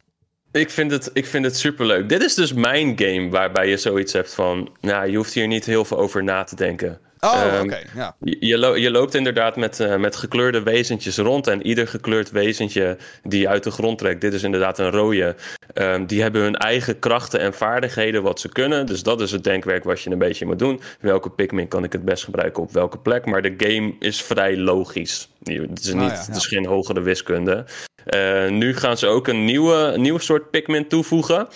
ik, 0.53 0.71
vind 0.71 0.91
het, 0.91 1.11
ik 1.13 1.27
vind 1.27 1.45
het 1.45 1.57
superleuk. 1.57 2.09
Dit 2.09 2.23
is 2.23 2.35
dus 2.35 2.53
mijn 2.53 2.99
game 2.99 3.29
waarbij 3.31 3.69
je 3.69 3.77
zoiets 3.77 4.13
hebt 4.13 4.35
van... 4.35 4.77
Nou, 4.81 5.11
je 5.11 5.17
hoeft 5.17 5.35
hier 5.35 5.47
niet 5.47 5.65
heel 5.65 5.85
veel 5.85 5.99
over 5.99 6.25
na 6.25 6.45
te 6.45 6.57
denken. 6.57 7.01
Oh, 7.21 7.43
Ehm, 7.43 7.65
oké. 7.65 7.79
Ja. 7.95 8.17
Je, 8.21 8.37
je, 8.41 8.59
lo- 8.59 8.75
je 8.77 8.91
loopt 8.91 9.15
inderdaad 9.15 9.57
met, 9.57 9.81
eh, 9.81 9.97
met 9.97 10.17
gekleurde 10.17 10.63
wezentjes 10.63 11.17
rond. 11.19 11.47
En 11.47 11.67
ieder 11.67 11.89
gekleurd 11.89 12.31
wezentje 12.31 12.97
die 13.23 13.41
je 13.41 13.49
uit 13.49 13.63
de 13.65 13.71
grond 13.71 13.99
trekt, 13.99 14.21
dit 14.21 14.33
is 14.35 14.43
inderdaad 14.43 14.79
een 14.79 14.91
rode. 14.91 15.35
ehm, 15.75 16.07
die 16.07 16.23
hebben 16.23 16.43
hun 16.43 16.57
eigen 16.57 16.99
krachten 16.99 17.41
en 17.41 17.55
vaardigheden 17.55 18.23
wat 18.23 18.41
ze 18.41 18.49
kunnen. 18.49 18.87
Dus 18.87 19.03
dat 19.03 19.21
is 19.21 19.31
het 19.31 19.45
denkwerk 19.45 19.85
wat 19.85 20.01
je 20.01 20.11
een 20.11 20.19
beetje 20.19 20.47
moet 20.47 20.59
doen. 20.59 20.81
Welke 21.01 21.31
Pikmin 21.31 21.69
kan 21.69 21.85
ik 21.85 21.93
het 21.93 22.05
best 22.05 22.25
gebruiken 22.25 22.63
op 22.63 22.73
welke 22.73 22.99
plek? 22.99 23.27
Maar 23.27 23.43
de 23.43 23.55
game 23.57 23.95
is 23.99 24.23
vrij 24.23 24.57
logisch. 24.57 25.29
Het 25.43 25.81
is, 25.81 25.87
Nou 25.93 25.99
niet, 26.03 26.11
ja, 26.13 26.17
het 26.19 26.27
ja. 26.27 26.35
is 26.35 26.47
geen 26.47 26.67
hogere 26.67 27.01
wiskunde. 27.01 27.65
Eh, 28.05 28.49
nu 28.49 28.77
gaan 28.77 28.99
ze 28.99 29.07
ook 29.07 29.29
een 29.29 29.45
nieuwe, 29.45 29.95
nieuw 29.97 30.19
soort 30.19 30.51
Pikmin 30.51 30.89
toevoegen. 30.89 31.49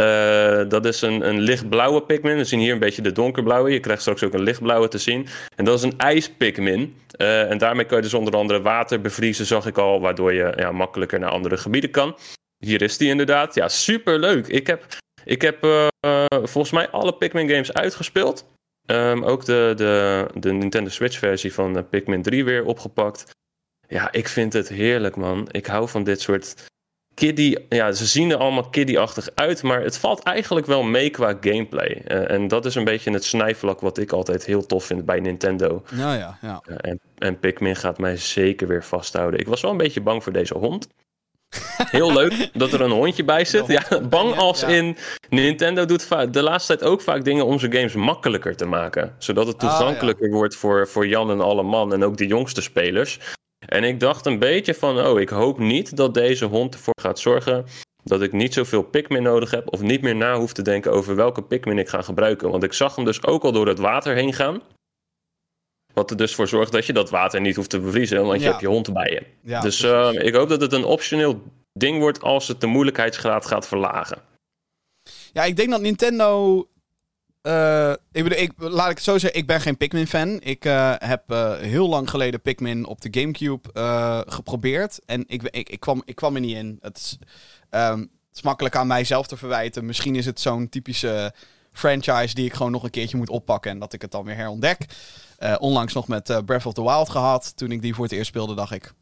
Eh, 0.00 0.68
dat 0.68 0.84
is 0.84 1.02
een, 1.02 1.28
een 1.28 1.40
lichtblauwe 1.40 2.02
Pikmin. 2.02 2.36
We 2.36 2.44
zien 2.44 2.60
hier 2.60 2.72
een 2.72 2.78
beetje 2.78 3.02
de 3.02 3.12
donkerblauwe. 3.12 3.70
Je 3.70 3.80
krijgt 3.80 4.00
straks 4.00 4.22
ook 4.22 4.34
een 4.34 4.42
lichtblauwe 4.42 4.88
te 4.88 4.98
zien. 4.98 5.26
En 5.56 5.64
dat 5.64 5.78
is 5.78 5.82
een 5.82 5.98
ijspikmin. 5.98 6.96
Eh 7.10 7.50
en 7.50 7.58
daarmee 7.58 7.84
kun 7.84 7.96
je 7.96 8.02
dus 8.02 8.14
onder 8.14 8.34
andere 8.34 8.62
water 8.62 9.00
bevriezen, 9.00 9.46
zag 9.46 9.66
ik 9.66 9.78
al. 9.78 10.00
Waardoor 10.00 10.32
je 10.32 10.52
ja, 10.56 10.72
makkelijker 10.72 11.18
naar 11.18 11.30
andere 11.30 11.56
gebieden 11.56 11.90
kan. 11.90 12.16
Hier 12.58 12.82
is 12.82 12.96
die 12.96 13.08
inderdaad. 13.08 13.54
Ja, 13.54 13.68
superleuk. 13.68 14.46
Ik 14.46 14.66
heb, 14.66 14.86
ik 15.24 15.42
heb 15.42 15.64
eh, 15.64 16.24
volgens 16.28 16.70
mij 16.70 16.88
alle 16.88 17.14
Pikmin 17.14 17.48
games 17.48 17.72
uitgespeeld. 17.72 18.44
Ehm, 18.86 19.22
ook 19.22 19.44
de, 19.44 19.72
de, 19.76 20.26
de 20.34 20.52
Nintendo 20.52 20.90
Switch 20.90 21.18
versie 21.18 21.54
van 21.54 21.88
Pikmin 21.88 22.22
3 22.22 22.44
weer 22.44 22.64
opgepakt. 22.64 23.30
Ja, 23.88 24.12
ik 24.12 24.28
vind 24.28 24.52
het 24.52 24.68
heerlijk, 24.68 25.16
man. 25.16 25.48
Ik 25.50 25.66
hou 25.66 25.88
van 25.88 26.04
dit 26.04 26.20
soort 26.20 26.69
kiddie... 27.20 27.66
Ja, 27.68 27.92
ze 27.92 28.06
zien 28.06 28.30
er 28.30 28.36
allemaal 28.36 28.68
kiddie-achtig 28.68 29.28
uit, 29.34 29.62
maar 29.62 29.82
het 29.82 29.98
valt 29.98 30.22
eigenlijk 30.22 30.66
wel 30.66 30.82
mee 30.82 31.10
qua 31.10 31.36
gameplay. 31.40 32.02
Eh, 32.06 32.30
en 32.30 32.48
dat 32.48 32.64
is 32.64 32.74
een 32.74 32.84
beetje 32.84 33.10
het 33.10 33.24
snijvlak 33.24 33.80
wat 33.80 33.98
ik 33.98 34.12
altijd 34.12 34.46
heel 34.46 34.66
tof 34.66 34.84
vind 34.84 35.04
bij 35.04 35.20
Nintendo. 35.20 35.82
Nou 35.90 36.18
ja, 36.18 36.38
ja. 36.42 36.62
En, 36.76 37.00
en 37.18 37.38
Pikmin 37.38 37.76
gaat 37.76 37.98
mij 37.98 38.16
zeker 38.16 38.66
weer 38.68 38.84
vasthouden. 38.84 39.40
Ik 39.40 39.48
was 39.48 39.60
wel 39.60 39.70
een 39.70 39.76
beetje 39.76 40.00
bang 40.00 40.22
voor 40.22 40.32
deze 40.32 40.54
hond. 40.54 40.88
Heel 41.96 42.12
leuk 42.12 42.50
dat 42.52 42.72
er 42.72 42.80
een 42.80 42.90
hondje 42.90 43.24
bij 43.24 43.44
zit. 43.44 43.66
Ja, 43.66 44.00
bang 44.00 44.36
als 44.36 44.62
in 44.62 44.96
Nintendo 45.28 45.84
doet 45.84 46.32
de 46.32 46.42
laatste 46.42 46.76
tijd 46.76 46.90
ook 46.90 47.00
vaak 47.00 47.24
dingen 47.24 47.46
om 47.46 47.58
zijn 47.58 47.72
games 47.72 47.94
makkelijker 47.94 48.56
te 48.56 48.66
maken. 48.66 49.14
Zodat 49.18 49.46
het 49.46 49.56
Ah, 49.56 49.62
ja. 49.62 49.76
toegankelijker 49.76 50.30
wordt 50.30 50.56
voor, 50.56 50.88
voor 50.88 51.06
Jan 51.06 51.30
en 51.30 51.40
alle 51.40 51.62
man 51.62 51.92
en 51.92 52.04
ook 52.04 52.16
de 52.16 52.26
jongste 52.26 52.62
spelers. 52.62 53.18
En 53.66 53.84
ik 53.84 54.00
dacht 54.00 54.26
een 54.26 54.38
beetje 54.38 54.74
van, 54.74 55.06
oh, 55.06 55.20
ik 55.20 55.28
hoop 55.28 55.58
niet 55.58 55.96
dat 55.96 56.14
deze 56.14 56.44
hond 56.44 56.74
ervoor 56.74 57.00
gaat 57.00 57.18
zorgen 57.18 57.64
dat 58.02 58.22
ik 58.22 58.32
niet 58.32 58.54
zoveel 58.54 58.82
Pikmin 58.82 59.22
nodig 59.22 59.50
heb 59.50 59.72
of 59.72 59.80
niet 59.80 60.02
meer 60.02 60.16
na 60.16 60.36
hoef 60.38 60.52
te 60.52 60.62
denken 60.62 60.92
over 60.92 61.14
welke 61.16 61.42
Pikmin 61.42 61.78
ik 61.78 61.88
ga 61.88 62.02
gebruiken. 62.02 62.50
Want 62.50 62.62
ik 62.62 62.72
zag 62.72 62.96
hem 62.96 63.04
dus 63.04 63.24
ook 63.24 63.42
al 63.42 63.52
door 63.52 63.66
het 63.66 63.78
water 63.78 64.14
heen 64.14 64.32
gaan. 64.32 64.62
Wat 65.94 66.10
er 66.10 66.16
dus 66.16 66.34
voor 66.34 66.48
zorgt 66.48 66.72
dat 66.72 66.86
je 66.86 66.92
dat 66.92 67.10
water 67.10 67.40
niet 67.40 67.56
hoeft 67.56 67.70
te 67.70 67.80
bevriezen, 67.80 68.26
want 68.26 68.40
je 68.40 68.46
hebt 68.46 68.60
je 68.60 68.66
hond 68.66 68.92
bij 68.92 69.10
je. 69.10 69.22
ja 69.42 69.60
dus 69.60 69.80
precies. 69.80 70.18
eh, 70.18 70.26
ik 70.26 70.34
hoop 70.34 70.48
dat 70.48 70.60
het 70.60 70.72
een 70.72 70.84
optioneel 70.84 71.42
ding 71.72 71.98
wordt 71.98 72.22
als 72.22 72.48
het 72.48 72.60
de 72.60 72.66
moeilijkheidsgraad 72.66 73.46
gaat 73.46 73.68
verlagen. 73.68 74.18
Ja, 75.32 75.44
ik 75.44 75.56
denk 75.56 75.70
dat 75.70 75.80
Nintendo. 75.80 76.64
Eh, 77.42 77.90
ik 78.12 78.22
bedoel, 78.22 78.38
ik, 78.38 78.52
laat 78.56 78.90
ik 78.90 78.94
het 78.94 79.04
zo 79.04 79.18
zeggen, 79.18 79.40
ik 79.40 79.46
ben 79.46 79.60
geen 79.60 79.76
Pikmin-fan. 79.76 80.40
Ik 80.42 80.64
eh, 80.64 80.94
heb 80.98 81.30
eh, 81.30 81.56
heel 81.56 81.88
lang 81.88 82.10
geleden 82.10 82.40
Pikmin 82.40 82.86
op 82.86 83.00
de 83.00 83.20
Gamecube 83.20 83.68
geprobeerd. 84.28 85.00
En 85.06 85.24
ik, 85.26 85.42
ik, 85.42 85.80
kwam, 85.80 86.02
ik 86.04 86.14
kwam 86.14 86.34
er 86.34 86.40
niet 86.40 86.56
in. 86.56 86.78
Het 86.80 86.96
is, 86.96 87.18
ehm, 87.70 87.98
het 87.98 88.08
is 88.34 88.42
makkelijk 88.42 88.76
aan 88.76 88.86
mijzelf 88.86 89.26
te 89.26 89.36
verwijten. 89.36 89.86
Misschien 89.86 90.16
is 90.16 90.26
het 90.26 90.40
zo'n 90.40 90.68
typische 90.68 91.34
franchise 91.72 92.34
die 92.34 92.44
ik 92.44 92.54
gewoon 92.54 92.72
nog 92.72 92.82
een 92.82 92.90
keertje 92.90 93.16
moet 93.16 93.30
oppakken. 93.30 93.70
En 93.70 93.78
dat 93.78 93.92
ik 93.92 94.02
het 94.02 94.10
dan 94.10 94.24
weer 94.24 94.36
herontdek. 94.36 94.86
Onlangs 95.58 95.92
nog 95.92 96.08
met 96.08 96.42
Breath 96.44 96.66
of 96.66 96.74
the 96.74 96.82
Wild 96.82 97.08
gehad. 97.08 97.56
Toen 97.56 97.72
ik 97.72 97.82
die 97.82 97.94
voor 97.94 98.04
het 98.04 98.12
eerst 98.12 98.26
speelde, 98.26 98.54
dacht 98.54 98.72
ik. 98.72 98.92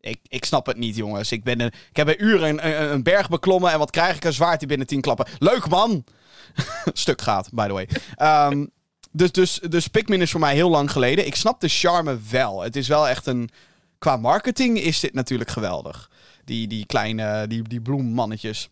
Ik, 0.00 0.18
ik 0.28 0.44
snap 0.44 0.66
het 0.66 0.76
niet, 0.76 0.96
jongens. 0.96 1.32
Ik, 1.32 1.44
ben 1.44 1.60
een, 1.60 1.72
ik 1.90 1.96
heb 1.96 2.08
een 2.08 2.24
uur 2.24 2.42
een, 2.42 2.92
een, 2.92 3.02
berg 3.02 3.28
beklommen. 3.28 3.72
En 3.72 3.78
wat 3.78 3.90
krijg 3.90 4.16
ik? 4.16 4.24
Een 4.24 4.32
zwaard 4.32 4.66
binnen 4.66 4.86
tien 4.86 5.00
klappen. 5.00 5.26
Leuk, 5.38 5.68
man! 5.68 6.04
Stuk 6.92 7.20
gaat, 7.20 7.48
by 7.52 7.66
the 7.66 7.72
way. 7.72 7.88
Ehm, 8.14 8.66
dus, 9.12 9.32
dus, 9.32 9.60
dus 9.68 9.88
Pikmin 9.88 10.20
is 10.20 10.30
voor 10.30 10.40
mij 10.40 10.54
heel 10.54 10.70
lang 10.70 10.90
geleden. 10.90 11.26
Ik 11.26 11.34
snap 11.34 11.60
de 11.60 11.68
charme 11.68 12.18
wel. 12.30 12.62
Het 12.62 12.76
is 12.76 12.88
wel 12.88 13.08
echt 13.08 13.26
een... 13.26 13.50
Qua 13.98 14.16
marketing 14.16 14.78
is 14.78 15.00
dit 15.00 15.14
natuurlijk 15.14 15.50
geweldig. 15.50 16.10
Die, 16.44 16.66
die 16.66 16.86
kleine 16.86 17.46
die, 17.46 17.62
die 17.62 17.80
bloemmannetjes. 17.80 18.68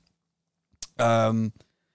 Ehm, 0.97 1.49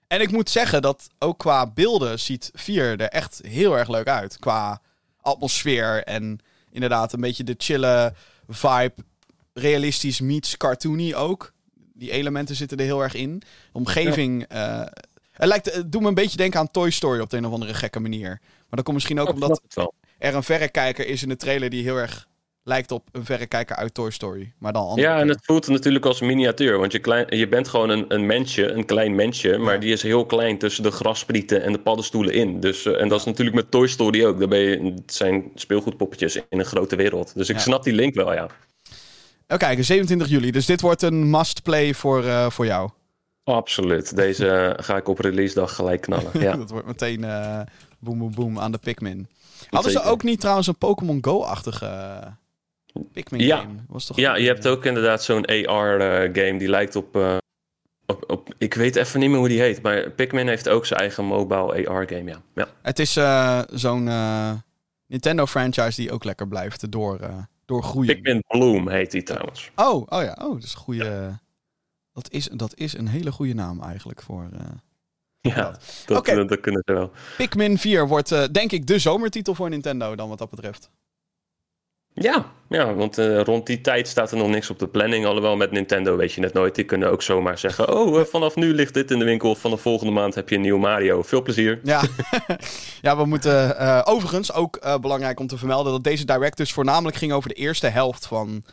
en 0.06 0.20
ik 0.20 0.30
moet 0.30 0.50
zeggen 0.50 0.82
dat 0.82 1.08
ook 1.18 1.38
qua 1.38 1.66
beelden 1.66 2.20
ziet 2.20 2.50
4 2.54 3.00
er 3.00 3.08
echt 3.08 3.40
heel 3.46 3.78
erg 3.78 3.88
leuk 3.88 4.08
uit. 4.08 4.38
Qua 4.38 4.80
atmosfeer 5.20 6.04
en 6.04 6.38
inderdaad 6.70 7.12
een 7.12 7.20
beetje 7.20 7.44
de 7.44 7.54
chille 7.58 8.14
vibe. 8.48 8.94
Realistisch 9.54 10.20
meets 10.20 10.56
cartoony 10.56 11.14
ook. 11.14 11.52
Die 11.94 12.10
elementen 12.10 12.56
zitten 12.56 12.78
er 12.78 12.84
heel 12.84 13.02
erg 13.02 13.14
in. 13.14 13.38
De 13.38 13.46
omgeving... 13.72 14.44
eh, 14.48 14.80
het, 15.32 15.46
lijkt, 15.48 15.74
het 15.74 15.92
doet 15.92 16.02
me 16.02 16.08
een 16.08 16.14
beetje 16.14 16.36
denken 16.36 16.60
aan 16.60 16.70
Toy 16.70 16.90
Story 16.90 17.20
op 17.20 17.30
de 17.30 17.36
een 17.36 17.46
of 17.46 17.52
andere 17.52 17.74
gekke 17.74 18.00
manier. 18.00 18.28
Maar 18.40 18.68
dat 18.70 18.82
komt 18.82 18.96
misschien 18.96 19.20
ook 19.20 19.32
omdat 19.32 19.62
er 20.18 20.34
een 20.34 20.42
verrekijker 20.42 21.06
is 21.06 21.22
in 21.22 21.28
de 21.28 21.36
trailer 21.36 21.70
die 21.70 21.82
heel 21.82 21.96
erg 21.96 22.28
lijkt 22.62 22.90
op 22.92 23.08
een 23.12 23.24
verrekijker 23.24 23.76
uit 23.76 23.94
Toy 23.94 24.10
Story. 24.10 24.52
Maar 24.58 24.72
dan 24.72 24.82
anders. 24.82 25.02
Ja, 25.02 25.18
en 25.18 25.28
het 25.28 25.44
voelt 25.44 25.68
natuurlijk 25.68 26.04
als 26.04 26.20
miniatuur. 26.20 26.78
Want 26.78 26.92
je, 26.92 26.98
klein, 26.98 27.26
je 27.36 27.48
bent 27.48 27.68
gewoon 27.68 27.88
een, 27.90 28.04
een 28.08 28.26
mensje, 28.26 28.70
een 28.70 28.84
klein 28.84 29.14
mensje. 29.14 29.58
Maar 29.58 29.74
Ja. 29.74 29.80
die 29.80 29.92
is 29.92 30.02
heel 30.02 30.26
klein 30.26 30.58
tussen 30.58 30.82
de 30.82 30.90
grassprieten 30.90 31.62
en 31.62 31.72
de 31.72 31.78
paddenstoelen 31.80 32.34
in. 32.34 32.60
Dus, 32.60 32.84
eh, 32.86 33.00
en 33.00 33.08
dat 33.08 33.18
is 33.20 33.24
natuurlijk 33.26 33.56
met 33.56 33.70
Toy 33.70 33.86
Story 33.86 34.24
ook. 34.24 34.38
Daar 34.38 34.48
ben 34.48 34.58
je, 34.58 34.92
het 34.94 35.14
zijn 35.14 35.50
speelgoedpoppetjes 35.54 36.36
in 36.36 36.58
een 36.58 36.64
grote 36.64 36.96
wereld. 36.96 37.34
Dus 37.34 37.48
ik 37.48 37.56
Ja. 37.56 37.62
snap 37.62 37.82
die 37.84 37.92
link 37.92 38.14
wel, 38.14 38.32
ja. 38.32 38.48
Even 39.46 39.58
kijken, 39.66 39.84
27 39.84 40.28
juli. 40.28 40.50
Dus 40.50 40.66
dit 40.66 40.80
wordt 40.80 41.02
een 41.02 41.30
must-play 41.30 41.94
voor, 41.94 42.24
eh, 42.24 42.50
voor 42.50 42.66
jou. 42.66 42.90
Absoluut. 43.44 44.16
Deze 44.16 44.48
eh, 44.50 44.84
ga 44.84 44.96
ik 44.96 45.08
op 45.08 45.18
release 45.18 45.54
dag 45.54 45.74
gelijk 45.74 46.00
knallen. 46.00 46.30
Ja. 46.40 46.56
dat 46.56 46.70
wordt 46.70 46.86
meteen 46.86 47.24
eh 47.24 47.60
boem 47.98 48.30
boem 48.34 48.58
aan 48.58 48.72
de 48.72 48.78
Pikmin. 48.78 49.28
Hadden 49.70 49.92
ze 49.92 50.02
ook 50.02 50.22
niet 50.22 50.40
trouwens 50.40 50.66
een 50.66 50.76
Pokémon 50.78 51.18
Go-achtige 51.20 51.86
eh, 51.86 53.02
Pikmin 53.12 53.40
Ja. 53.40 53.56
game? 53.58 53.74
Was 53.88 54.06
toch 54.06 54.16
Ja, 54.16 54.36
je 54.36 54.46
hebt 54.46 54.66
ook 54.66 54.84
inderdaad 54.84 55.22
zo'n 55.22 55.44
AR-game 55.46 56.58
die 56.58 56.68
lijkt 56.68 56.96
op, 56.96 57.16
op, 58.06 58.30
op... 58.30 58.54
Ik 58.58 58.74
weet 58.74 58.96
even 58.96 59.20
niet 59.20 59.28
meer 59.30 59.38
hoe 59.38 59.48
die 59.48 59.60
heet. 59.60 59.82
Maar 59.82 60.10
Pikmin 60.10 60.48
heeft 60.48 60.68
ook 60.68 60.86
zijn 60.86 61.00
eigen 61.00 61.24
mobile 61.24 61.88
AR-game, 61.88 62.30
ja. 62.30 62.40
ja. 62.54 62.68
Het 62.82 62.98
is 62.98 63.12
zo'n 63.80 64.10
Nintendo-franchise 65.06 66.00
die 66.00 66.12
ook 66.12 66.24
lekker 66.24 66.48
blijft 66.48 66.92
door, 66.92 67.20
doorgroeien. 67.66 68.14
Pikmin 68.14 68.44
Bloom 68.48 68.88
heet 68.88 69.10
die 69.10 69.22
trouwens. 69.22 69.70
Oh, 69.76 69.94
oh 70.08 70.22
ja. 70.22 70.36
Oh, 70.42 70.52
dat 70.54 70.62
is 70.62 70.72
een 70.72 70.78
goede... 70.78 71.38
Dat 72.12 72.30
is, 72.30 72.48
dat 72.52 72.76
is 72.76 72.96
een 72.96 73.08
hele 73.08 73.32
goede 73.32 73.54
naam 73.54 73.82
eigenlijk 73.82 74.22
voor... 74.22 74.48
eh, 74.52 74.60
Ja, 75.54 75.78
dat, 76.06 76.26
dat, 76.26 76.48
dat 76.48 76.60
kunnen 76.60 76.82
ze 76.86 76.92
wel. 76.92 77.10
Pikmin 77.36 77.78
4 77.78 78.08
wordt 78.08 78.32
eh, 78.32 78.44
denk 78.52 78.72
ik 78.72 78.86
de 78.86 78.98
zomertitel 78.98 79.54
voor 79.54 79.68
Nintendo 79.70 80.14
dan 80.14 80.28
wat 80.28 80.38
dat 80.38 80.50
betreft. 80.50 80.90
Ja, 82.14 82.52
ja 82.68 82.94
want 82.94 83.18
eh, 83.18 83.40
rond 83.40 83.66
die 83.66 83.80
tijd 83.80 84.08
staat 84.08 84.30
er 84.30 84.36
nog 84.36 84.48
niks 84.48 84.70
op 84.70 84.78
de 84.78 84.88
planning. 84.88 85.26
Alhoewel 85.26 85.56
met 85.56 85.70
Nintendo 85.70 86.16
weet 86.16 86.32
je 86.32 86.40
net 86.40 86.52
nooit. 86.52 86.74
Die 86.74 86.84
kunnen 86.84 87.10
ook 87.10 87.22
zomaar 87.22 87.58
zeggen... 87.58 87.94
Oh, 87.94 88.20
eh, 88.20 88.26
vanaf 88.26 88.54
nu 88.54 88.74
ligt 88.74 88.94
dit 88.94 89.10
in 89.10 89.18
de 89.18 89.24
winkel. 89.24 89.54
Vanaf 89.54 89.80
volgende 89.80 90.12
maand 90.12 90.34
heb 90.34 90.48
je 90.48 90.54
een 90.54 90.60
nieuw 90.60 90.78
Mario. 90.78 91.22
Veel 91.22 91.42
plezier. 91.42 91.80
Ja, 91.82 92.02
ja 93.02 93.16
we 93.16 93.24
moeten 93.24 93.78
eh, 93.78 94.00
overigens 94.04 94.52
ook 94.52 95.00
belangrijk 95.00 95.40
om 95.40 95.46
te 95.46 95.58
vermelden 95.58 95.92
dat 95.92 96.04
deze 96.04 96.24
direct 96.24 96.56
dus 96.56 96.72
voornamelijk 96.72 97.16
ging 97.16 97.32
over 97.32 97.48
de 97.48 97.54
eerste 97.54 97.86
helft 97.86 98.26
van 98.26 98.64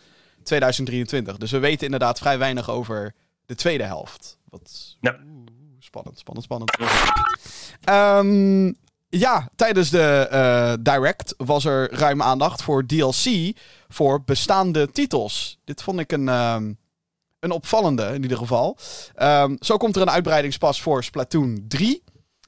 2023. 0.43 1.37
Dus 1.37 1.51
we 1.51 1.59
weten 1.59 1.85
inderdaad 1.85 2.19
vrij 2.19 2.37
weinig 2.37 2.69
over 2.69 3.13
de 3.45 3.55
tweede 3.55 3.83
helft. 3.83 4.37
Wat. 4.49 4.97
Oeh, 5.01 5.13
spannend, 5.79 6.19
spannend, 6.19 6.43
spannend. 6.43 6.71
Ehm, 7.83 8.71
ja, 9.19 9.49
tijdens 9.55 9.89
de 9.89 10.27
eh, 10.31 10.73
direct 10.79 11.33
was 11.37 11.65
er 11.65 11.93
ruim 11.93 12.21
aandacht 12.21 12.63
voor 12.63 12.85
DLC 12.85 13.53
voor 13.87 14.23
bestaande 14.23 14.91
titels. 14.91 15.59
Dit 15.63 15.83
vond 15.83 15.99
ik 15.99 16.11
een, 16.11 16.29
ehm, 16.29 16.73
een 17.39 17.51
opvallende 17.51 18.03
in 18.13 18.21
ieder 18.21 18.37
geval. 18.37 18.77
Ehm, 19.15 19.55
zo 19.59 19.77
komt 19.77 19.95
er 19.95 20.01
een 20.01 20.09
uitbreidingspas 20.09 20.81
voor 20.81 21.03
Splatoon 21.03 21.65
3. 21.67 22.03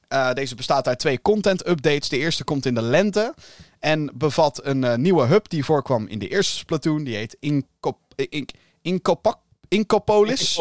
Eh, 0.07 0.33
deze 0.33 0.55
bestaat 0.55 0.87
uit 0.87 0.99
twee 0.99 1.21
content 1.21 1.67
updates. 1.67 2.09
De 2.09 2.17
eerste 2.17 2.43
komt 2.43 2.65
in 2.65 2.73
de 2.73 2.81
lente. 2.81 3.33
En 3.79 4.11
bevat 4.13 4.65
een 4.65 4.83
eh, 4.83 4.95
nieuwe 4.95 5.25
hub 5.25 5.49
die 5.49 5.65
voorkwam 5.65 6.07
in 6.07 6.19
de 6.19 6.27
eerste 6.27 6.57
Splatoon. 6.57 7.03
Die 7.03 7.15
heet 7.15 7.37
Incop 7.39 7.97
In 8.15 8.47
Incopak- 8.81 9.41
Incopolis. 9.67 10.55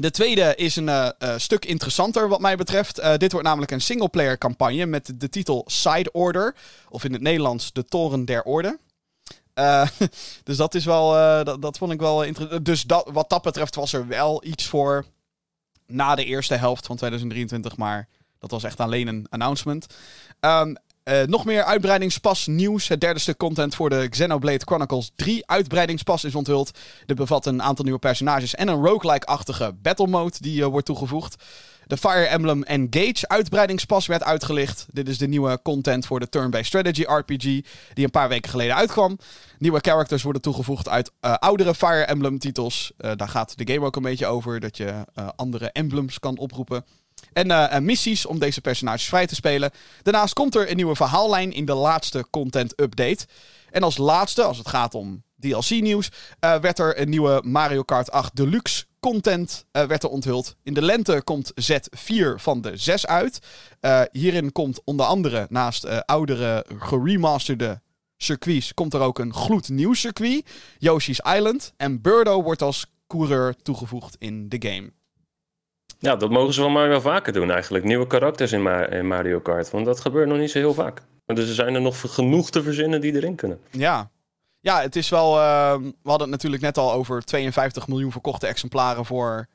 De 0.00 0.10
tweede 0.10 0.54
is 0.54 0.76
een 0.76 0.88
eh, 0.88 1.08
eh, 1.18 1.34
stuk 1.36 1.64
interessanter 1.64 2.28
wat 2.28 2.40
mij 2.40 2.56
betreft. 2.56 2.98
Eh, 2.98 3.16
dit 3.16 3.32
wordt 3.32 3.46
namelijk 3.46 3.70
een 3.70 3.80
singleplayer 3.80 4.38
campagne 4.38 4.86
met 4.86 5.12
de 5.14 5.28
titel 5.28 5.64
Side 5.66 6.12
Order. 6.12 6.54
Of 6.88 7.04
in 7.04 7.12
het 7.12 7.22
Nederlands 7.22 7.72
De 7.72 7.84
Toren 7.84 8.24
der 8.24 8.42
Orde. 8.42 8.78
Dus 10.44 10.56
dat 10.56 10.74
is 10.74 10.84
wel, 10.84 11.10
dat, 11.44 11.62
dat 11.62 11.78
vond 11.78 11.92
ik 11.92 12.00
wel 12.00 12.22
interessant. 12.22 12.64
Dus 12.64 12.82
dat, 12.82 13.08
wat 13.12 13.28
dat 13.28 13.42
betreft 13.42 13.74
was 13.74 13.92
er 13.92 14.06
wel 14.06 14.44
iets 14.44 14.66
voor 14.66 15.04
na 15.86 16.14
de 16.14 16.24
eerste 16.24 16.54
helft 16.54 16.86
van 16.86 16.96
2023. 16.96 17.76
Maar 17.76 18.08
Dat 18.38 18.50
was 18.50 18.64
echt 18.64 18.80
alleen 18.80 19.06
een 19.06 19.26
announcement. 19.28 19.86
Um, 20.40 20.76
uh, 21.08 21.22
nog 21.22 21.44
meer 21.44 21.64
uitbreidingspas 21.64 22.46
nieuws. 22.46 22.88
Het 22.88 23.00
derde 23.00 23.20
stuk 23.20 23.36
content 23.36 23.74
voor 23.74 23.90
de 23.90 24.06
Xenoblade 24.08 24.64
Chronicles 24.64 25.10
3 25.16 25.46
uitbreidingspas 25.46 26.24
is 26.24 26.34
onthuld. 26.34 26.78
Dit 27.06 27.16
bevat 27.16 27.46
een 27.46 27.62
aantal 27.62 27.84
nieuwe 27.84 28.00
personages 28.00 28.54
en 28.54 28.68
een 28.68 28.84
roguelike-achtige 28.84 29.74
battle 29.82 30.06
mode 30.06 30.36
die 30.40 30.60
uh, 30.60 30.66
wordt 30.66 30.86
toegevoegd. 30.86 31.44
De 31.86 31.96
Fire 31.96 32.26
Emblem 32.26 32.62
Engage 32.62 33.28
uitbreidingspas 33.28 34.06
werd 34.06 34.22
uitgelicht. 34.22 34.86
Dit 34.92 35.08
is 35.08 35.18
de 35.18 35.28
nieuwe 35.28 35.60
content 35.62 36.06
voor 36.06 36.20
de 36.20 36.28
turn-based 36.28 36.66
strategy 36.66 37.02
RPG 37.02 37.42
die 37.94 38.04
een 38.04 38.10
paar 38.10 38.28
weken 38.28 38.50
geleden 38.50 38.76
uitkwam. 38.76 39.18
Nieuwe 39.58 39.80
characters 39.80 40.22
worden 40.22 40.42
toegevoegd 40.42 40.88
uit 40.88 41.10
uh, 41.20 41.34
oudere 41.34 41.74
Fire 41.74 42.04
Emblem 42.04 42.38
titels. 42.38 42.92
daar 42.96 43.28
gaat 43.28 43.58
de 43.58 43.72
game 43.72 43.86
ook 43.86 43.96
een 43.96 44.02
beetje 44.02 44.26
over, 44.26 44.60
dat 44.60 44.76
je 44.76 45.04
andere 45.36 45.70
emblems 45.70 46.18
kan 46.18 46.38
oproepen. 46.38 46.84
En 47.32 47.84
missies 47.84 48.26
om 48.26 48.38
deze 48.38 48.60
personages 48.60 49.08
vrij 49.08 49.26
te 49.26 49.34
spelen. 49.34 49.70
Daarnaast 50.02 50.34
komt 50.34 50.54
er 50.54 50.70
een 50.70 50.76
nieuwe 50.76 50.94
verhaallijn 50.94 51.52
in 51.52 51.64
de 51.64 51.74
laatste 51.74 52.26
content 52.30 52.80
update. 52.80 53.26
En 53.70 53.82
als 53.82 53.96
laatste, 53.96 54.42
als 54.42 54.58
het 54.58 54.68
gaat 54.68 54.94
om 54.94 55.22
DLC-nieuws, 55.40 56.10
eh, 56.40 56.58
werd 56.60 56.78
er 56.78 57.00
een 57.00 57.08
nieuwe 57.08 57.40
Mario 57.44 57.82
Kart 57.82 58.10
8 58.10 58.36
Deluxe 58.36 58.86
content 59.00 59.64
uh, 59.72 59.82
werd 59.82 60.02
er 60.02 60.08
onthuld. 60.08 60.56
In 60.62 60.74
de 60.74 60.82
lente 60.82 61.22
komt 61.24 61.52
Z4 61.54 62.34
van 62.36 62.60
de 62.60 62.76
6 62.76 63.06
uit. 63.06 63.38
Hierin 64.12 64.52
komt 64.52 64.80
onder 64.84 65.06
andere 65.06 65.46
naast 65.50 66.06
oudere 66.06 66.66
geremasterde 66.78 67.80
circuits, 68.16 68.74
komt 68.74 68.94
er 68.94 69.00
ook 69.00 69.18
een 69.18 69.34
gloednieuw 69.34 69.92
circuit, 69.92 70.50
Yoshi's 70.78 71.20
Island. 71.36 71.72
En 71.76 72.00
Birdo 72.00 72.42
wordt 72.42 72.62
als 72.62 72.86
coureur 73.06 73.54
toegevoegd 73.62 74.16
in 74.18 74.48
de 74.48 74.56
game. 74.68 74.92
Ja, 75.98 76.16
dat 76.16 76.30
mogen 76.30 76.54
ze 76.54 76.60
wel 76.60 76.70
maar 76.70 76.88
wel 76.88 77.00
vaker 77.00 77.32
doen 77.32 77.50
eigenlijk. 77.50 77.84
Nieuwe 77.84 78.06
karakters 78.06 78.52
in, 78.52 78.62
Mario 79.06 79.40
Kart. 79.40 79.70
Want 79.70 79.86
dat 79.86 80.00
gebeurt 80.00 80.28
nog 80.28 80.38
niet 80.38 80.50
zo 80.50 80.58
heel 80.58 80.74
vaak. 80.74 81.02
Dus 81.26 81.48
er 81.48 81.54
zijn 81.54 81.74
er 81.74 81.80
nog 81.80 82.00
genoeg 82.00 82.50
te 82.50 82.62
verzinnen 82.62 83.00
die 83.00 83.14
erin 83.14 83.34
kunnen. 83.34 83.60
Ja, 83.70 84.10
ja 84.60 84.80
het 84.80 84.96
is 84.96 85.08
wel... 85.08 85.36
Uh, 85.36 85.72
we 85.76 86.08
hadden 86.08 86.20
het 86.20 86.30
natuurlijk 86.30 86.62
net 86.62 86.78
al 86.78 86.92
over 86.92 87.24
52 87.24 87.88
miljoen 87.88 88.12
verkochte 88.12 88.46
exemplaren 88.46 89.04
voor 89.04 89.46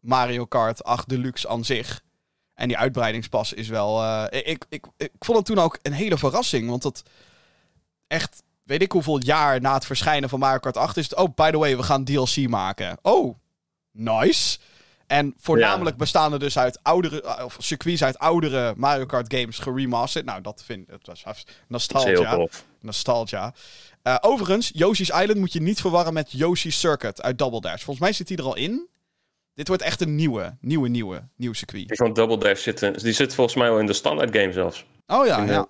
Mario 0.00 0.44
Kart 0.44 0.84
8 0.84 1.08
Deluxe 1.08 1.48
aan 1.48 1.64
zich. 1.64 2.02
En 2.54 2.68
die 2.68 2.78
uitbreidingspas 2.78 3.52
is 3.52 3.68
wel... 3.68 4.02
Uh, 4.02 4.24
ik, 4.30 4.64
ik, 4.68 4.86
ik, 4.96 5.10
vond 5.18 5.38
het 5.38 5.46
toen 5.46 5.58
ook 5.58 5.78
een 5.82 5.92
hele 5.92 6.18
verrassing. 6.18 6.68
Want 6.68 6.82
dat 6.82 7.02
echt... 8.06 8.42
Weet 8.62 8.82
ik 8.82 8.92
hoeveel 8.92 9.22
jaar 9.22 9.60
na 9.60 9.74
het 9.74 9.86
verschijnen 9.86 10.28
van 10.28 10.38
Mario 10.38 10.58
Kart 10.58 10.76
8 10.76 10.96
is 10.96 11.10
het... 11.10 11.18
Oh, 11.18 11.34
by 11.34 11.50
the 11.50 11.58
way, 11.58 11.76
we 11.76 11.82
gaan 11.82 12.04
DLC 12.04 12.48
maken. 12.48 12.98
Oh, 13.02 13.34
nice. 13.92 14.58
En 15.06 15.34
voornamelijk 15.36 15.96
bestaan 15.96 16.32
er 16.32 16.38
dus 16.38 16.58
uit 16.58 16.78
oudere, 16.82 17.22
eh, 17.22 17.44
of 17.44 17.56
circuits 17.58 18.04
uit 18.04 18.18
oudere 18.18 18.74
Mario 18.76 19.06
Kart 19.06 19.34
games 19.34 19.58
geremasterd. 19.58 20.24
Nou, 20.24 20.40
dat 20.40 20.62
vind 20.64 20.80
ik, 20.80 21.04
dat 21.04 21.22
was 21.22 21.44
nostalgia. 21.68 22.46
Nostalgia. 22.80 23.54
Uh, 24.02 24.16
overigens, 24.20 24.70
Yoshi's 24.74 25.08
Island 25.08 25.34
moet 25.34 25.52
je 25.52 25.60
niet 25.60 25.80
verwarren 25.80 26.12
met 26.12 26.32
Yoshi's 26.32 26.80
Circuit 26.80 27.22
uit 27.22 27.38
Double 27.38 27.60
Dash. 27.60 27.82
Volgens 27.82 27.98
mij 27.98 28.12
zit 28.12 28.26
die 28.26 28.36
er 28.36 28.44
al 28.44 28.56
in. 28.56 28.88
Dit 29.54 29.68
wordt 29.68 29.82
echt 29.82 30.00
een 30.00 30.14
nieuwe, 30.14 30.56
nieuwe, 30.60 30.88
nieuwe, 30.88 31.28
nieuw 31.36 31.52
circuit. 31.52 31.88
Die 31.88 31.96
van 31.96 32.12
Double 32.12 32.38
Dash 32.38 32.62
zit, 32.62 33.02
die 33.02 33.12
zit 33.12 33.34
volgens 33.34 33.56
mij 33.56 33.70
al 33.70 33.78
in 33.78 33.86
de 33.86 33.92
standaard 33.92 34.36
game 34.36 34.52
zelfs. 34.52 34.84
Oh 35.06 35.26
ja, 35.26 35.44
ja. 35.44 35.66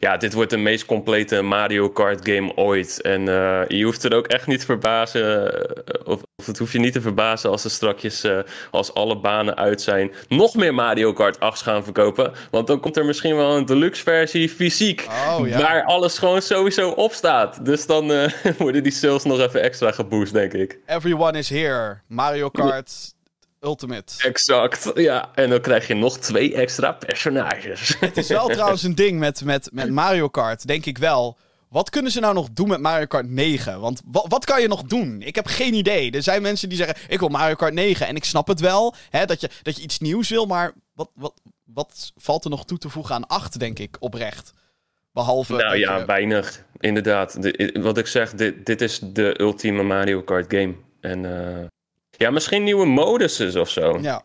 Ja, 0.00 0.16
dit 0.16 0.32
wordt 0.32 0.50
de 0.50 0.56
meest 0.56 0.84
complete 0.84 1.42
Mario 1.42 1.88
Kart 1.88 2.28
game 2.28 2.56
ooit. 2.56 3.00
En 3.00 3.20
uh, 3.20 3.60
je 3.68 3.84
hoeft 3.84 4.04
er 4.04 4.14
ook 4.14 4.26
echt 4.26 4.46
niet 4.46 4.60
te 4.60 4.66
verbazen, 4.66 5.54
eh, 5.54 6.00
of, 6.04 6.22
of, 6.36 6.46
het 6.46 6.58
hoef 6.58 6.72
je 6.72 6.78
niet 6.78 6.92
te 6.92 7.00
verbazen 7.00 7.50
als 7.50 7.64
er 7.64 7.70
strakjes, 7.70 8.24
uh, 8.24 8.38
als 8.70 8.94
alle 8.94 9.18
banen 9.18 9.56
uit 9.56 9.80
zijn, 9.80 10.12
nog 10.28 10.54
meer 10.54 10.74
Mario 10.74 11.12
Kart 11.12 11.40
8 11.40 11.62
gaan 11.62 11.84
verkopen. 11.84 12.32
Want 12.50 12.66
dan 12.66 12.80
komt 12.80 12.96
er 12.96 13.04
misschien 13.04 13.36
wel 13.36 13.56
een 13.56 13.66
deluxe 13.66 14.02
versie 14.02 14.48
fysiek, 14.48 15.06
oh, 15.08 15.48
ja. 15.48 15.58
waar 15.58 15.84
alles 15.84 16.18
gewoon 16.18 16.42
sowieso 16.42 16.90
op 16.90 17.12
staat. 17.12 17.64
Dus 17.64 17.86
dan 17.86 18.06
worden 18.58 18.82
die 18.82 18.92
sales 18.92 19.24
nog 19.24 19.40
even 19.40 19.62
extra 19.62 19.90
geboost, 19.92 20.32
denk 20.32 20.52
ik. 20.52 20.78
Everyone 20.86 21.38
is 21.38 21.48
here. 21.48 22.00
Mario 22.06 22.48
Kart 22.48 23.14
Ultimate. 23.60 24.12
Exact, 24.18 24.90
ja. 24.94 25.30
En 25.34 25.50
dan 25.50 25.60
krijg 25.60 25.86
je 25.86 25.94
nog 25.94 26.18
twee 26.18 26.54
extra 26.54 26.92
personages. 26.92 27.96
Het 28.00 28.16
is 28.16 28.28
wel 28.28 28.48
trouwens 28.58 28.82
een 28.82 28.94
ding 28.94 29.18
met, 29.18 29.44
met, 29.44 29.68
met 29.72 29.90
Mario 29.90 30.28
Kart, 30.28 30.66
denk 30.66 30.86
ik 30.86 30.98
wel. 30.98 31.36
Wat 31.68 31.90
kunnen 31.90 32.12
ze 32.12 32.20
nou 32.20 32.34
nog 32.34 32.48
doen 32.50 32.68
met 32.68 32.80
Mario 32.80 33.06
Kart 33.06 33.28
9? 33.28 33.80
Want 33.80 34.02
wat, 34.04 34.24
wat 34.28 34.44
kan 34.44 34.60
je 34.60 34.68
nog 34.68 34.82
doen? 34.82 35.22
Ik 35.22 35.34
heb 35.34 35.46
geen 35.46 35.74
idee. 35.74 36.10
Er 36.10 36.22
zijn 36.22 36.42
mensen 36.42 36.68
die 36.68 36.78
zeggen: 36.78 36.96
Ik 37.08 37.18
wil 37.18 37.28
Mario 37.28 37.54
Kart 37.54 37.74
9. 37.74 38.06
En 38.06 38.16
ik 38.16 38.24
snap 38.24 38.46
het 38.46 38.60
wel, 38.60 38.94
hè, 39.10 39.24
dat, 39.24 39.40
je, 39.40 39.50
dat 39.62 39.76
je 39.76 39.82
iets 39.82 39.98
nieuws 39.98 40.28
wil. 40.28 40.46
Maar 40.46 40.72
wat, 40.94 41.10
wat, 41.14 41.40
wat 41.64 42.12
valt 42.16 42.44
er 42.44 42.50
nog 42.50 42.64
toe 42.64 42.78
te 42.78 42.88
voegen 42.88 43.14
aan 43.14 43.26
8, 43.26 43.58
denk 43.58 43.78
ik, 43.78 43.96
oprecht? 43.98 44.52
Behalve. 45.12 45.56
Nou 45.56 45.76
ja, 45.76 46.06
weinig. 46.06 46.64
Inderdaad. 46.78 47.38
wat 47.72 47.98
ik 47.98 48.06
zeg, 48.06 48.34
dit, 48.34 48.66
dit 48.66 48.80
is 48.80 48.98
de 49.02 49.40
ultieme 49.40 49.82
Mario 49.82 50.22
Kart 50.22 50.52
game. 50.52 50.74
En 51.00 51.24
uh, 51.24 51.66
ja, 52.16 52.30
misschien 52.30 52.64
nieuwe 52.64 52.86
moduses 52.86 53.56
of 53.56 53.70
zo. 53.70 53.98
Ja. 54.00 54.22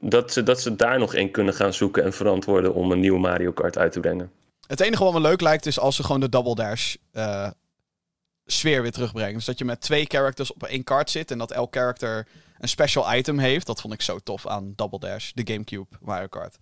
Dat 0.00 0.32
ze, 0.32 0.42
dat 0.42 0.60
ze 0.60 0.76
daar 0.76 0.98
nog 0.98 1.14
in 1.14 1.30
kunnen 1.30 1.54
gaan 1.54 1.74
zoeken 1.74 2.04
en 2.04 2.12
verantwoorden 2.12 2.74
om 2.74 2.92
een 2.92 3.00
nieuwe 3.00 3.18
Mario 3.18 3.52
Kart 3.52 3.78
uit 3.78 3.92
te 3.92 4.00
brengen. 4.00 4.30
Het 4.66 4.80
enige 4.80 5.04
wat 5.04 5.12
me 5.12 5.20
leuk 5.20 5.40
lijkt 5.40 5.66
is 5.66 5.78
als 5.78 5.96
ze 5.96 6.02
gewoon 6.02 6.20
de 6.20 6.28
Double 6.28 6.54
Dash 6.54 6.94
uh, 7.12 7.50
sfeer 8.46 8.82
weer 8.82 8.92
terugbrengen. 8.92 9.34
Dus 9.34 9.44
dat 9.44 9.58
je 9.58 9.64
met 9.64 9.80
twee 9.80 10.04
characters 10.08 10.52
op 10.52 10.62
één 10.62 10.84
kart 10.84 11.10
zit 11.10 11.30
en 11.30 11.38
dat 11.38 11.50
elk 11.50 11.74
character 11.74 12.26
een 12.58 12.68
special 12.68 13.14
item 13.14 13.38
heeft. 13.38 13.66
Dat 13.66 13.80
vond 13.80 13.94
ik 13.94 14.02
zo 14.02 14.18
tof 14.18 14.46
aan 14.46 14.72
Double 14.76 14.98
Dash, 14.98 15.30
de 15.32 15.52
Gamecube 15.52 15.96
Mario 16.00 16.26
Kart. 16.26 16.56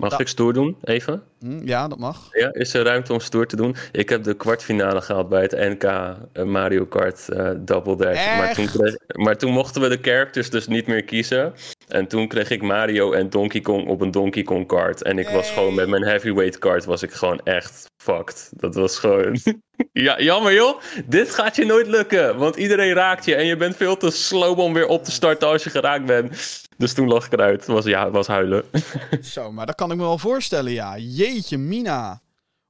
Mag 0.00 0.18
ik 0.18 0.28
stoer 0.28 0.52
doen, 0.52 0.76
even? 0.84 1.22
Hm, 1.40 1.66
ja, 1.66 1.88
dat 1.88 1.98
mag. 1.98 2.28
Ja, 2.32 2.52
is 2.52 2.74
er 2.74 2.84
ruimte 2.84 3.12
om 3.12 3.20
stoer 3.20 3.46
te 3.46 3.56
doen? 3.56 3.76
Ik 3.92 4.08
heb 4.08 4.22
de 4.22 4.34
kwartfinale 4.34 5.00
gehaald 5.00 5.28
bij 5.28 5.42
het 5.42 5.52
NK 5.52 5.84
eh, 5.84 6.44
Mario 6.44 6.86
Kart 6.86 7.26
uh, 7.28 7.50
Double 7.56 7.96
Dash. 7.96 8.36
Maar 8.36 8.54
toen, 8.54 8.98
maar 9.12 9.36
toen 9.36 9.52
mochten 9.52 9.80
we 9.80 9.88
de 9.88 9.98
characters 10.02 10.50
dus 10.50 10.66
niet 10.66 10.86
meer 10.86 11.04
kiezen. 11.04 11.52
En 11.88 12.06
toen 12.06 12.28
kreeg 12.28 12.50
ik 12.50 12.62
Mario 12.62 13.12
en 13.12 13.30
Donkey 13.30 13.60
Kong 13.60 13.88
op 13.88 14.00
een 14.00 14.10
Donkey 14.10 14.42
Kong 14.42 14.66
kart. 14.66 15.02
En 15.02 15.18
ik 15.18 15.28
was 15.28 15.50
gewoon 15.50 15.74
met 15.74 15.88
mijn 15.88 16.04
heavyweight 16.04 16.58
kart 16.58 16.84
was 16.84 17.02
ik 17.02 17.12
gewoon 17.12 17.40
echt 17.44 17.86
fucked. 18.02 18.50
Dat 18.56 18.74
was 18.74 18.98
gewoon... 18.98 19.38
ja, 19.92 20.20
jammer 20.20 20.52
joh. 20.52 20.80
Dit 21.06 21.34
gaat 21.34 21.56
je 21.56 21.64
nooit 21.64 21.86
lukken. 21.86 22.36
Want 22.36 22.56
iedereen 22.56 22.92
raakt 22.92 23.24
je. 23.24 23.34
En 23.34 23.46
je 23.46 23.56
bent 23.56 23.76
veel 23.76 23.96
te 23.96 24.10
slow 24.10 24.58
om 24.58 24.72
weer 24.72 24.86
op 24.86 25.04
te 25.04 25.10
starten 25.10 25.48
als 25.48 25.64
je 25.64 25.70
geraakt 25.70 26.06
bent. 26.06 26.68
Dus 26.80 26.92
toen 26.92 27.08
lag 27.08 27.26
ik 27.26 27.32
eruit. 27.32 27.66
Was, 27.66 27.84
ja, 27.84 28.10
was 28.10 28.26
huilen. 28.26 28.64
Zo, 29.20 29.52
maar 29.52 29.66
dat 29.66 29.74
kan 29.74 29.90
ik 29.90 29.96
me 29.96 30.02
wel 30.02 30.18
voorstellen, 30.18 30.72
ja. 30.72 30.98
Jeetje, 30.98 31.58
Mina. 31.58 32.20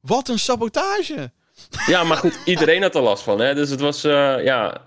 Wat 0.01 0.29
een 0.29 0.39
sabotage. 0.39 1.33
ja, 1.87 2.05
maar 2.05 2.17
goed, 2.17 2.39
iedereen 2.45 2.83
had 2.83 2.95
er 2.95 3.03
last 3.03 3.23
van. 3.23 3.41
Hè? 3.41 3.55
Dus 3.55 3.71
het 3.71 3.81
was, 3.81 4.05
uh, 4.05 4.45
ja, 4.45 4.83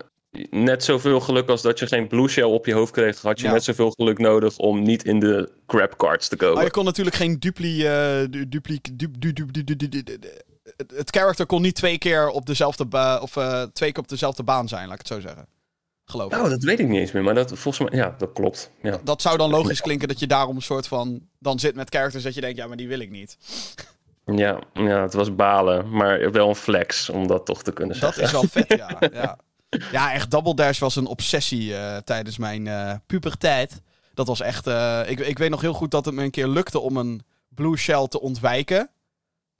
net 0.50 0.84
zoveel 0.84 1.20
geluk 1.20 1.48
als 1.48 1.62
dat 1.62 1.78
je 1.78 1.86
geen 1.86 2.08
blue 2.08 2.28
shell 2.28 2.44
op 2.44 2.66
je 2.66 2.72
hoofd 2.72 2.92
kreeg, 2.92 3.20
had 3.22 3.40
je 3.40 3.48
net 3.48 3.64
zoveel 3.64 3.90
geluk 3.90 4.18
nodig 4.18 4.56
om 4.56 4.82
niet 4.82 5.04
in 5.04 5.20
de 5.20 5.52
crap 5.66 5.96
cards 5.96 6.28
te 6.28 6.36
komen. 6.36 6.54
Maar 6.54 6.64
je 6.64 6.70
kon 6.70 6.84
natuurlijk 6.84 7.16
geen 7.16 7.38
dupli, 7.38 7.84
uh, 7.84 8.26
dupli, 8.48 8.80
het 10.94 11.10
character 11.10 11.46
kon 11.46 11.62
niet 11.62 11.74
twee 11.74 11.98
keer 11.98 12.28
op 12.28 12.46
dezelfde 12.46 13.18
of 13.20 13.36
uh, 13.36 13.62
twee 13.62 13.92
keer 13.92 14.02
op 14.02 14.08
dezelfde 14.08 14.42
baan 14.42 14.68
zijn, 14.68 14.88
laat 14.88 15.00
ik 15.00 15.06
het 15.08 15.16
zo 15.16 15.20
zeggen. 15.20 15.53
Geloof 16.04 16.32
ik. 16.32 16.38
Nou, 16.38 16.48
dat 16.48 16.62
weet 16.62 16.80
ik 16.80 16.88
niet 16.88 17.00
eens 17.00 17.12
meer, 17.12 17.22
maar 17.22 17.34
dat 17.34 17.58
volgens 17.58 17.90
mij, 17.90 17.98
ja, 17.98 18.14
dat 18.18 18.32
klopt. 18.32 18.70
Ja. 18.82 19.00
Dat, 19.04 19.22
zou 19.22 19.36
dan 19.36 19.50
logisch 19.50 19.80
klinken 19.80 20.08
dat 20.08 20.18
je 20.18 20.26
daarom 20.26 20.56
een 20.56 20.62
soort 20.62 20.86
van 20.86 21.28
dan 21.38 21.58
zit 21.58 21.74
met 21.74 21.94
characters 21.94 22.24
dat 22.24 22.34
je 22.34 22.40
denkt, 22.40 22.56
ja, 22.56 22.66
maar 22.66 22.76
die 22.76 22.88
wil 22.88 22.98
ik 22.98 23.10
niet. 23.10 23.38
Ja, 24.26 24.58
ja, 24.72 25.02
het 25.02 25.14
was 25.14 25.34
balen, 25.34 25.90
maar 25.90 26.32
wel 26.32 26.48
een 26.48 26.54
flex 26.54 27.10
om 27.10 27.26
dat 27.26 27.46
toch 27.46 27.62
te 27.62 27.72
kunnen 27.72 27.96
zeggen. 27.96 28.22
Dat 28.22 28.26
is 28.26 28.32
wel 28.32 28.64
vet, 28.64 28.78
ja. 28.78 28.96
ja. 29.22 29.38
Ja, 29.92 30.12
echt 30.12 30.30
Double 30.30 30.54
Dash 30.54 30.78
was 30.78 30.96
een 30.96 31.06
obsessie 31.06 31.70
uh, 31.70 31.96
tijdens 31.96 32.38
mijn 32.38 32.66
uh, 32.66 32.94
puberteit. 33.06 33.82
Dat 34.14 34.26
was 34.26 34.40
echt... 34.40 34.66
Uh, 34.66 35.00
ik, 35.06 35.20
ik 35.20 35.38
weet 35.38 35.50
nog 35.50 35.60
heel 35.60 35.72
goed 35.72 35.90
dat 35.90 36.04
het 36.04 36.14
me 36.14 36.22
een 36.22 36.30
keer 36.30 36.48
lukte 36.48 36.78
om 36.78 36.96
een 36.96 37.22
Blue 37.48 37.76
Shell 37.76 38.08
te 38.08 38.20
ontwijken. 38.20 38.90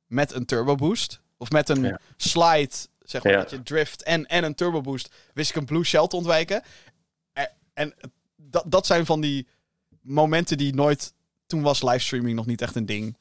Met 0.07 0.35
een 0.35 0.45
turbo 0.45 0.75
boost. 0.75 1.21
Of 1.39 1.51
met 1.51 1.69
een 1.69 1.83
ja. 1.83 1.99
slide, 2.17 2.75
zeg 3.05 3.23
maar, 3.23 3.33
ja. 3.33 3.39
dat 3.39 3.51
je 3.51 3.63
drift 3.63 4.03
en, 4.03 4.27
en 4.27 4.45
een 4.45 4.55
turbo 4.55 4.81
boost. 4.81 5.15
Wist 5.35 5.51
ik 5.51 5.57
een 5.57 5.65
Blue 5.65 5.85
Shell 5.85 6.07
te 6.07 6.17
ontwijken. 6.17 6.63
En, 7.33 7.51
en 7.75 7.95
dat, 8.37 8.65
dat 8.67 8.87
zijn 8.87 9.07
van 9.07 9.21
die 9.21 9.49
momenten 10.01 10.59
die 10.59 10.75
nooit... 10.75 11.15
Toen 11.47 11.63
was 11.63 11.83
livestreaming 11.83 12.37
nog 12.37 12.47
niet 12.47 12.63
echt 12.63 12.75
een 12.75 12.87
ding. 12.87 13.17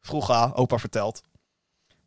Vroeger, 0.00 0.54
opa 0.54 0.78
verteld. 0.78 1.22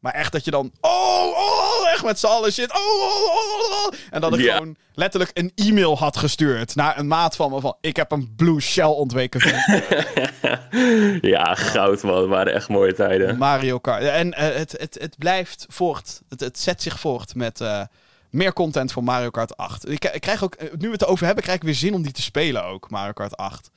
Maar 0.02 0.14
echt 0.14 0.32
dat 0.32 0.46
je 0.46 0.52
dan... 0.52 0.72
Oh, 0.80 1.28
oh, 1.28 1.90
echt 1.92 2.04
met 2.04 2.20
z'n 2.20 2.26
allen 2.26 2.52
shit. 2.52 2.72
Oh, 2.72 3.02
oh, 3.02 3.36
oh, 3.36 3.86
oh, 3.86 3.94
En 4.10 4.22
dat 4.22 4.38
ik 4.38 4.50
gewoon 4.50 4.76
letterlijk 4.94 5.32
een 5.34 5.52
e-mail 5.56 5.98
had 5.98 6.18
gestuurd 6.18 6.76
naar 6.76 6.98
een 6.98 7.08
maat 7.08 7.36
van 7.36 7.52
me 7.52 7.60
van... 7.60 7.78
Ik 7.82 7.96
heb 7.96 8.12
een 8.12 8.34
Blue 8.36 8.60
Shell 8.60 8.86
ontweken. 8.86 9.40
ja, 11.34 11.56
goud 11.56 12.04
man. 12.04 12.18
Het 12.18 12.28
waren 12.28 12.54
echt 12.54 12.70
mooie 12.70 12.94
tijden. 12.94 13.38
Mario 13.38 13.80
Kart. 13.80 14.04
En 14.04 14.28
uh, 14.28 14.34
het, 14.34 14.72
het, 14.78 14.98
het 15.00 15.18
blijft 15.18 15.66
voort. 15.70 16.22
Het, 16.30 16.40
het 16.40 16.60
zet 16.60 16.82
zich 16.82 17.00
voort 17.00 17.36
met... 17.36 17.62
Uh, 17.62 17.82
meer 18.30 18.54
content 18.54 18.92
voor 18.92 19.04
Mario 19.04 19.30
Kart 19.30 19.58
8. 19.58 19.90
Ik, 19.90 20.06
ik, 20.06 20.22
krijg 20.22 20.44
ook, 20.44 20.58
nu 20.60 20.88
we 20.88 20.92
het 20.92 21.02
erover 21.02 21.26
hebben, 21.26 21.44
krijg 21.44 21.60
ik 21.60 21.66
weer 21.66 21.76
zin 21.76 21.94
om 21.94 22.02
die 22.02 22.12
te 22.12 22.22
spelen 22.22 22.66
ook, 22.66 22.90
Mario 22.90 23.12
Kart 23.12 23.38
8. 23.38 23.72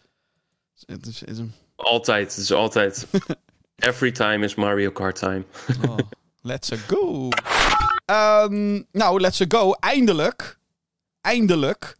Het 0.86 1.06
is, 1.06 1.20
het 1.20 1.30
is 1.30 1.38
een 1.38 1.54
Altijd. 1.76 2.34
Het 2.34 2.42
is 2.42 2.52
altijd... 2.52 3.06
Every 3.82 4.12
time 4.12 4.44
is 4.44 4.56
Mario 4.56 4.90
Kart 4.90 5.14
time. 5.14 5.44
Oh, 5.88 5.98
let's 6.42 6.70
go. 6.86 7.30
Ehm, 8.06 8.82
nou, 8.92 9.20
let's 9.20 9.40
go. 9.48 9.72
Eindelijk. 9.80 10.58
Eindelijk. 11.20 11.96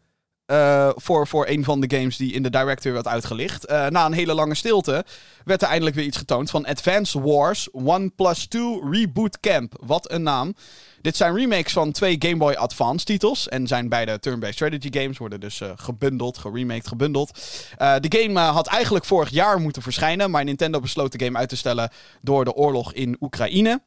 Eh, 0.46 0.90
voor, 0.94 1.26
voor 1.26 1.46
een 1.48 1.64
van 1.64 1.80
de 1.80 1.96
games 1.96 2.16
die 2.16 2.32
in 2.32 2.42
de 2.42 2.50
director 2.50 2.92
werd 2.92 3.06
uitgelicht. 3.06 3.64
Eh, 3.64 3.86
na 3.86 4.06
een 4.06 4.12
hele 4.12 4.34
lange 4.34 4.54
stilte 4.54 5.04
werd 5.44 5.62
er 5.62 5.68
eindelijk 5.68 5.96
weer 5.96 6.04
iets 6.04 6.16
getoond 6.16 6.50
van 6.50 6.66
Advance 6.66 7.20
Wars 7.22 7.68
1 7.72 8.14
Plus 8.14 8.46
2 8.46 8.80
Reboot 8.90 9.40
Camp. 9.40 9.74
Wat 9.80 10.10
een 10.10 10.22
naam. 10.22 10.54
Dit 11.00 11.16
zijn 11.16 11.34
remakes 11.34 11.72
van 11.72 11.92
twee 11.92 12.16
Game 12.18 12.36
Boy 12.36 12.52
Advance 12.52 13.04
titels. 13.04 13.48
En 13.48 13.66
zijn 13.66 13.88
beide 13.88 14.18
turn-based 14.18 14.54
strategy 14.54 14.88
games. 14.90 15.18
Worden 15.18 15.40
dus 15.40 15.60
eh, 15.60 15.70
gebundeld, 15.76 16.38
geremaked, 16.38 16.88
gebundeld. 16.88 17.38
De 17.78 18.18
game 18.18 18.40
had 18.40 18.66
eigenlijk 18.66 19.04
vorig 19.04 19.30
jaar 19.30 19.60
moeten 19.60 19.82
verschijnen. 19.82 20.30
Maar 20.30 20.44
Nintendo 20.44 20.80
besloot 20.80 21.18
de 21.18 21.24
game 21.24 21.38
uit 21.38 21.48
te 21.48 21.56
stellen 21.56 21.90
door 22.22 22.44
de 22.44 22.54
oorlog 22.54 22.92
in 22.92 23.16
Oekraïne. 23.20 23.82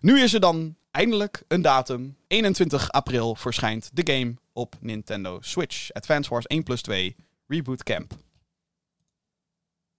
Nu 0.00 0.20
is 0.20 0.34
er 0.34 0.40
dan 0.40 0.76
eindelijk 0.90 1.42
een 1.48 1.62
datum. 1.62 2.16
21 2.26 2.90
april 2.90 3.34
verschijnt 3.34 3.90
de 3.92 4.12
game 4.12 4.34
op 4.52 4.74
Nintendo 4.80 5.38
Switch. 5.40 5.92
Advance 5.92 6.30
Wars 6.30 6.46
1 6.46 6.62
plus 6.62 6.82
2 6.82 7.16
Reboot 7.46 7.82
Camp. 7.82 8.12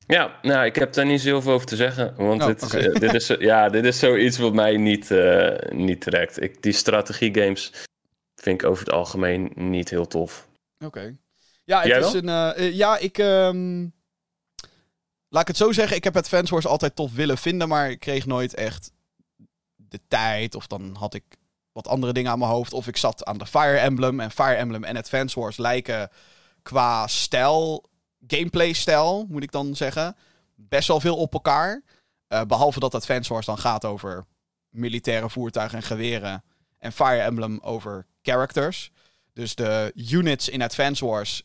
Ja, 0.08 0.40
nou, 0.42 0.66
ik 0.66 0.76
heb 0.76 0.94
daar 0.94 1.06
niet 1.06 1.22
zoveel 1.22 1.54
over 1.54 1.68
te 1.68 1.76
zeggen. 1.76 2.16
Want 2.16 2.42
Oh, 2.42 2.48
dit, 2.48 2.62
is, 2.62 2.74
eh, 2.74 2.94
dit, 2.94 3.14
is, 3.14 3.30
eh, 3.30 3.40
ja, 3.40 3.70
dit 3.70 3.86
is 3.86 4.00
zoiets 4.00 4.38
wat 4.38 4.54
mij 4.54 4.78
niet, 4.78 5.12
eh, 5.12 5.72
niet 5.72 6.02
trekt. 6.02 6.42
Ik, 6.42 6.62
die 6.62 6.72
strategiegames 6.74 7.72
vind 8.36 8.62
ik 8.62 8.70
over 8.70 8.86
het 8.86 8.94
algemeen 8.94 9.52
niet 9.56 9.90
heel 9.90 10.08
tof. 10.08 10.48
Oké. 10.86 11.18
Ja, 11.64 11.82
het 11.82 12.06
is 12.06 12.14
een. 12.14 12.74
ja, 12.76 12.98
ik. 12.98 13.18
ehm, 13.18 13.88
laat 15.28 15.42
ik 15.42 15.48
het 15.48 15.58
zo 15.58 15.72
zeggen. 15.72 15.96
Ik 15.98 16.04
heb 16.04 16.18
Advance 16.18 16.54
Wars 16.54 16.66
altijd 16.66 16.96
tof 16.96 17.14
willen 17.14 17.38
vinden. 17.38 17.68
Maar 17.68 17.90
ik 17.90 18.00
kreeg 18.00 18.26
nooit 18.26 18.54
echt 18.54 18.92
de 19.76 20.00
tijd. 20.08 20.56
Of 20.56 20.68
dan 20.68 20.96
had 20.96 21.14
ik 21.14 21.24
andere 21.88 22.14
dingen 22.14 22.32
aan 22.32 22.40
mijn 22.40 22.52
hoofd. 22.52 22.74
Of 22.74 22.88
ik 22.88 22.98
zat 22.98 23.26
aan 23.26 23.38
de 23.38 23.46
Fire 23.46 23.78
Emblem. 23.78 24.20
En 24.20 24.32
Fire 24.32 24.56
Emblem 24.56 24.84
en 24.84 24.98
Advance 24.98 25.40
Wars 25.40 25.58
lijken 25.58 26.10
qua 26.62 27.08
stijl. 27.08 27.90
Gameplay-stijl, 28.28 29.26
moet 29.30 29.44
ik 29.44 29.52
dan 29.52 29.76
zeggen. 29.76 30.16
Best 30.56 30.88
wel 30.88 31.00
veel 31.00 31.18
op 31.18 31.34
elkaar. 31.34 31.82
Eh, 32.28 32.42
behalve 32.44 32.80
dat 32.80 32.96
Advance 32.96 33.34
Wars 33.34 33.46
dan 33.46 33.58
gaat 33.58 33.86
over 33.86 34.26
militaire 34.70 35.30
voertuigen 35.30 35.78
en 35.78 35.84
geweren. 35.84 36.44
En 36.78 36.92
Fire 36.92 37.22
Emblem 37.22 37.60
over 37.62 38.06
characters. 38.22 38.92
Dus 39.34 39.56
de 39.56 39.92
units 39.96 40.50
in 40.50 40.62
Advance 40.62 41.06
Wars 41.06 41.44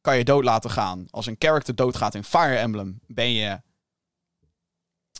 kan 0.00 0.16
je 0.16 0.24
dood 0.24 0.44
laten 0.44 0.70
gaan. 0.70 1.06
Als 1.10 1.26
een 1.26 1.36
character 1.38 1.74
doodgaat 1.74 2.14
in 2.14 2.24
Fire 2.24 2.56
Emblem, 2.56 3.00
ben 3.06 3.32
je 3.32 3.60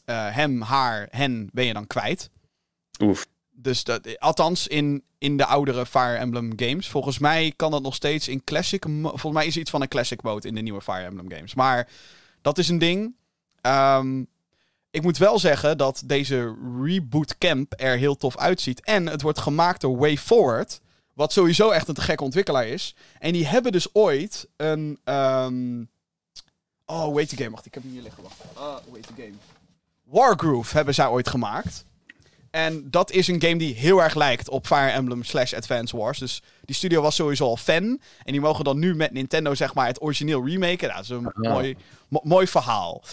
eh, 0.04 0.34
hem, 0.34 0.60
haar, 0.60 1.08
hen 1.10 1.48
ben 1.52 1.64
je 1.64 1.72
dan 1.72 1.86
kwijt. 1.86 2.30
Oef. 3.02 3.26
Dus 3.64 3.84
dat, 3.84 4.18
althans 4.18 4.66
in, 4.66 5.02
in 5.18 5.36
de 5.36 5.46
oudere 5.46 5.86
Fire 5.86 6.16
Emblem 6.16 6.52
games. 6.56 6.88
Volgens 6.88 7.18
mij 7.18 7.52
kan 7.56 7.70
dat 7.70 7.82
nog 7.82 7.94
steeds 7.94 8.28
in 8.28 8.44
Classic. 8.44 8.84
Volgens 9.02 9.32
mij 9.32 9.46
is 9.46 9.54
er 9.54 9.60
iets 9.60 9.70
van 9.70 9.82
een 9.82 9.88
Classic 9.88 10.22
mode 10.22 10.48
in 10.48 10.54
de 10.54 10.60
nieuwe 10.60 10.80
Fire 10.82 11.04
Emblem 11.04 11.30
games. 11.30 11.54
Maar 11.54 11.88
dat 12.42 12.58
is 12.58 12.68
een 12.68 12.78
ding. 12.78 13.14
Ehm, 13.60 14.22
ik 14.90 15.02
moet 15.02 15.18
wel 15.18 15.38
zeggen 15.38 15.78
dat 15.78 16.02
deze 16.04 16.56
Reboot 16.82 17.38
Camp 17.38 17.72
er 17.76 17.96
heel 17.96 18.16
tof 18.16 18.36
uitziet. 18.36 18.80
En 18.80 19.08
het 19.08 19.22
wordt 19.22 19.38
gemaakt 19.38 19.80
door 19.80 19.98
Way 19.98 20.16
Forward. 20.16 20.80
Wat 21.14 21.32
sowieso 21.32 21.70
echt 21.70 21.88
een 21.88 21.94
te 21.94 22.00
gekke 22.00 22.24
ontwikkelaar 22.24 22.66
is. 22.66 22.94
En 23.18 23.32
die 23.32 23.46
hebben 23.46 23.72
dus 23.72 23.94
ooit 23.94 24.48
een... 24.56 24.98
ehm, 25.04 25.84
Oh, 26.86 27.16
heet 27.16 27.28
die 27.28 27.38
game? 27.38 27.50
Wacht, 27.50 27.66
ik 27.66 27.74
heb 27.74 27.82
hem 27.82 27.92
hier 27.92 28.02
liggen. 28.02 28.22
Wacht. 28.22 28.36
Hoe 28.86 28.96
heet 28.96 29.06
die 29.14 29.24
game? 29.24 29.36
Wargroove 30.04 30.76
hebben 30.76 30.94
zij 30.94 31.06
ooit 31.08 31.28
gemaakt. 31.28 31.84
En 32.54 32.90
dat 32.90 33.10
is 33.10 33.28
een 33.28 33.40
game 33.42 33.56
die 33.56 33.74
heel 33.74 34.02
erg 34.02 34.14
lijkt 34.14 34.48
op 34.48 34.66
Fire 34.66 34.90
Emblem 34.90 35.22
slash 35.24 35.52
Advance 35.54 35.96
Wars. 35.96 36.18
Dus 36.18 36.42
die 36.64 36.74
studio 36.74 37.02
was 37.02 37.14
sowieso 37.14 37.44
al 37.44 37.56
fan. 37.56 37.82
En 38.22 38.32
die 38.32 38.40
mogen 38.40 38.64
dan 38.64 38.78
nu 38.78 38.94
met 38.94 39.12
Nintendo 39.12 39.54
zeg 39.54 39.74
maar 39.74 39.86
het 39.86 40.02
origineel 40.02 40.46
remaken. 40.46 40.88
Nou, 40.88 40.94
dat 40.94 41.04
is 41.04 41.08
een 41.08 41.32
mooi, 41.52 41.76
mo- 42.08 42.20
mooi 42.24 42.46
verhaal. 42.46 43.02
Uh, 43.02 43.08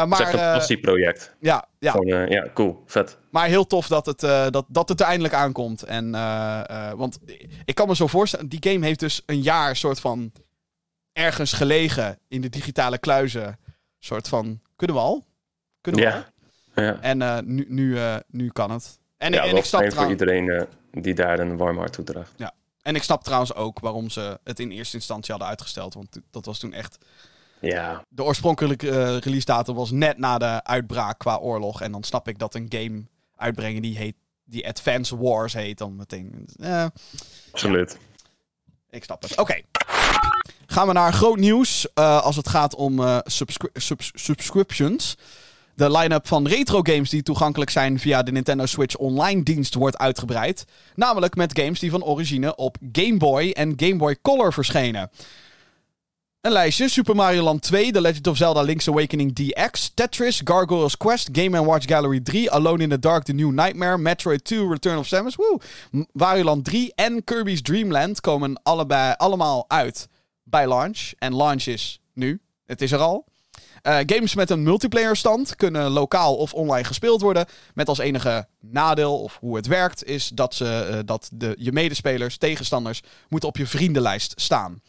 Het 0.00 0.12
is 0.12 0.18
echt 0.18 0.32
maar, 0.32 0.34
een 0.34 0.38
eh, 0.40 0.52
passieproject. 0.56 1.34
ja, 1.40 1.68
ja, 1.78 1.90
Gewoon, 1.90 2.06
eh, 2.06 2.28
ja, 2.28 2.46
cool. 2.54 2.82
Vet. 2.86 3.18
maar 3.30 3.46
heel 3.46 3.66
tof 3.66 3.86
dat 3.86 4.06
het, 4.06 4.20
dat, 4.52 4.64
dat 4.68 4.88
het 4.88 5.00
er 5.00 5.06
eindelijk 5.06 5.34
aankomt. 5.34 5.82
En, 5.82 6.10
want 6.96 7.18
ik 7.64 7.74
kan 7.74 7.88
me 7.88 7.96
zo 7.96 8.06
voorstellen, 8.06 8.48
die 8.48 8.70
game 8.72 8.86
heeft 8.86 9.00
dus 9.00 9.22
een 9.26 9.42
jaar 9.42 9.76
soort 9.76 10.00
van 10.00 10.32
ergens 11.12 11.52
gelegen 11.52 12.18
in 12.28 12.40
de 12.40 12.48
digitale 12.48 12.98
kluizen. 12.98 13.58
Soort 13.98 14.28
van, 14.28 14.60
kunnen 14.76 14.96
we 14.96 15.02
al? 15.02 15.26
Kunnen 15.80 16.00
we 16.00 16.12
al? 16.12 16.22
Ja. 16.74 16.82
Ja, 16.82 16.98
En 17.00 17.22
eh, 17.22 17.38
nu, 17.44 17.64
nu, 17.68 17.98
eh, 17.98 18.16
nu 18.28 18.48
kan 18.50 18.70
het. 18.70 18.98
En, 19.18 19.32
ja 19.32 19.44
en, 19.44 19.56
ik 19.56 19.64
snap 19.64 19.92
voor 19.92 20.10
iedereen 20.10 20.48
eh, 20.50 20.62
die 20.90 21.14
daar 21.14 21.38
een 21.38 21.56
warm 21.56 21.78
hart 21.78 21.92
toe 21.92 22.04
draagt. 22.04 22.32
en 22.82 22.94
ik 22.94 23.02
snap 23.02 23.22
trouwens 23.24 23.54
ook 23.54 23.80
waarom 23.80 24.10
ze 24.10 24.38
het 24.44 24.60
in 24.60 24.70
eerste 24.70 24.96
instantie 24.96 25.30
hadden 25.30 25.48
uitgesteld. 25.48 25.94
Want 25.94 26.16
dat 26.30 26.44
was 26.44 26.58
toen 26.58 26.72
echt... 26.72 26.98
Ja, 27.60 28.04
De 28.08 28.22
oorspronkelijke 28.24 29.16
release 29.18 29.44
datum 29.44 29.74
was 29.74 29.90
net 29.90 30.18
na 30.18 30.38
de 30.38 30.64
uitbraak 30.64 31.18
qua 31.18 31.36
oorlog. 31.36 31.80
En 31.82 31.92
dan 31.92 32.02
snap 32.02 32.28
ik 32.28 32.38
dat 32.38 32.54
een 32.54 32.66
game 32.68 33.02
uitbrengen 33.36 33.82
die 33.82 33.96
heet... 33.96 34.14
Die 34.44 34.68
Advance 34.68 35.18
Wars 35.18 35.52
heet 35.52 35.78
dan 35.78 35.96
meteen. 35.96 36.48
Absoluut. 37.52 37.98
Ik 38.90 39.04
snap 39.04 39.22
het. 39.22 39.36
Oké. 39.38 39.60
Gaan 40.66 40.86
we 40.86 40.92
naar 40.92 41.12
groot 41.12 41.36
nieuws 41.38 41.94
als 41.94 42.36
het 42.36 42.48
gaat 42.48 42.74
om 42.74 43.20
subscri- 43.24 43.70
subs- 43.72 44.10
subscriptions. 44.14 45.16
De 45.80 45.90
line-up 45.90 46.26
van 46.26 46.46
retro 46.46 46.80
games 46.82 47.10
die 47.10 47.22
toegankelijk 47.22 47.70
zijn 47.70 47.98
via 47.98 48.22
de 48.22 48.32
Nintendo 48.32 48.66
Switch 48.66 48.96
Online 48.96 49.42
dienst 49.42 49.74
wordt 49.74 49.98
uitgebreid. 49.98 50.64
Namelijk 50.94 51.36
met 51.36 51.58
games 51.58 51.78
die 51.78 51.90
van 51.90 52.04
origine 52.04 52.56
op 52.56 52.76
Game 52.92 53.16
Boy 53.16 53.50
en 53.50 53.72
Game 53.76 53.96
Boy 53.96 54.16
Color 54.22 54.52
verschenen. 54.52 55.10
Een 56.40 56.52
lijstje: 56.52 56.88
Super 56.88 57.14
Mario 57.14 57.42
Land 57.42 57.62
2, 57.62 57.92
The 57.92 58.00
Legend 58.00 58.26
of 58.26 58.36
Zelda 58.36 58.62
Link's 58.62 58.88
Awakening 58.88 59.32
DX, 59.32 59.90
Tetris, 59.94 60.40
Gargoyle's 60.44 60.96
Quest, 60.96 61.28
Game 61.32 61.64
Watch 61.64 61.86
Gallery 61.88 62.20
3, 62.20 62.50
Alone 62.50 62.82
in 62.82 62.88
the 62.88 62.98
Dark 62.98 63.24
The 63.24 63.32
New 63.32 63.50
Nightmare, 63.50 63.98
Metroid 63.98 64.44
2 64.44 64.68
Return 64.68 64.98
of 64.98 65.06
Samus, 65.06 65.36
Wario 66.12 66.44
Land 66.44 66.64
3 66.64 66.92
en 66.94 67.24
Kirby's 67.24 67.62
Dream 67.62 67.90
Land 67.90 68.20
komen 68.20 68.60
allebei, 68.62 69.14
allemaal 69.16 69.64
uit 69.68 70.08
bij 70.42 70.66
launch. 70.66 71.12
En 71.18 71.34
launch 71.34 71.64
is 71.66 72.00
nu. 72.12 72.40
Het 72.66 72.82
is 72.82 72.92
er 72.92 72.98
al. 72.98 73.29
Eh, 73.82 73.98
games 74.06 74.34
met 74.34 74.50
een 74.50 74.62
multiplayer 74.62 75.16
stand 75.16 75.56
kunnen 75.56 75.90
lokaal 75.90 76.36
of 76.36 76.54
online 76.54 76.84
gespeeld 76.84 77.20
worden. 77.20 77.46
Met 77.74 77.88
als 77.88 77.98
enige 77.98 78.46
nadeel, 78.60 79.22
of 79.22 79.36
hoe 79.40 79.56
het 79.56 79.66
werkt, 79.66 80.04
is 80.04 80.30
dat, 80.34 80.54
ze, 80.54 80.88
eh, 80.90 80.98
dat 81.04 81.30
de, 81.32 81.54
je 81.58 81.72
medespelers, 81.72 82.36
tegenstanders, 82.36 83.02
moeten 83.28 83.48
op 83.48 83.56
je 83.56 83.66
vriendenlijst 83.66 84.32
staan. 84.36 84.82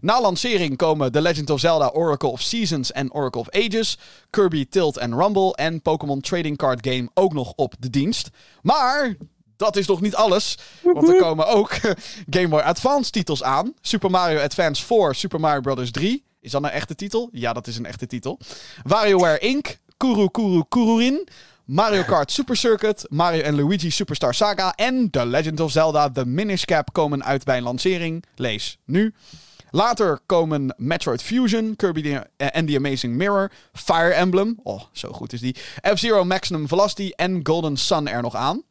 Na 0.00 0.20
lancering 0.20 0.76
komen 0.76 1.12
The 1.12 1.20
Legend 1.20 1.50
of 1.50 1.60
Zelda 1.60 1.90
Oracle 1.92 2.28
of 2.28 2.40
Seasons 2.40 2.92
en 2.92 3.12
Oracle 3.12 3.40
of 3.40 3.50
Ages, 3.50 3.98
Kirby 4.30 4.66
Tilt 4.68 4.98
and 4.98 5.14
Rumble 5.14 5.54
en 5.54 5.82
Pokémon 5.82 6.20
Trading 6.20 6.56
Card 6.56 6.86
Game 6.86 7.08
ook 7.14 7.32
nog 7.32 7.52
op 7.56 7.74
de 7.78 7.90
dienst. 7.90 8.30
Maar 8.62 9.16
dat 9.56 9.76
is 9.76 9.86
nog 9.86 10.00
niet 10.00 10.14
alles, 10.14 10.58
want 10.82 11.08
er 11.08 11.16
komen 11.26 11.46
ook 11.46 11.70
Game 12.34 12.48
Boy 12.48 12.60
Advance 12.60 13.10
titels 13.10 13.42
aan. 13.42 13.74
Super 13.80 14.10
Mario 14.10 14.40
Advance 14.40 14.84
4, 14.84 15.14
Super 15.14 15.40
Mario 15.40 15.60
Bros. 15.60 15.90
3. 15.90 16.24
Is 16.42 16.50
dat 16.50 16.62
een 16.62 16.70
echte 16.70 16.94
titel? 16.94 17.28
Ja, 17.32 17.52
dat 17.52 17.66
is 17.66 17.76
een 17.76 17.86
echte 17.86 18.06
titel. 18.06 18.38
WarioWare 18.82 19.38
Inc., 19.38 19.78
Kuru 19.96 20.28
Kuru 20.30 20.62
Kururin, 20.68 21.28
Mario 21.64 22.02
Kart 22.02 22.32
Super 22.32 22.56
Circuit, 22.56 23.06
Mario 23.08 23.42
en 23.42 23.54
Luigi 23.54 23.90
Superstar 23.90 24.34
Saga 24.34 24.72
en 24.74 25.10
The 25.10 25.26
Legend 25.26 25.60
of 25.60 25.70
Zelda 25.70 26.10
The 26.10 26.26
Minish 26.26 26.64
Cap 26.64 26.92
komen 26.92 27.24
uit 27.24 27.44
bij 27.44 27.56
een 27.56 27.62
lancering. 27.62 28.24
Lees 28.36 28.78
nu. 28.84 29.14
Later 29.70 30.20
komen 30.26 30.74
Metroid 30.76 31.22
Fusion, 31.22 31.76
Kirby 31.76 32.18
eh, 32.36 32.48
and 32.50 32.68
the 32.68 32.76
Amazing 32.76 33.16
Mirror, 33.16 33.50
Fire 33.72 34.12
Emblem, 34.12 34.60
oh, 34.62 34.82
zo 34.92 35.12
goed 35.12 35.32
is 35.32 35.40
die, 35.40 35.56
F-Zero 35.94 36.24
Maximum 36.24 36.68
Velocity 36.68 37.12
en 37.16 37.40
Golden 37.42 37.76
Sun 37.76 38.08
er 38.08 38.22
nog 38.22 38.34
aan. 38.34 38.62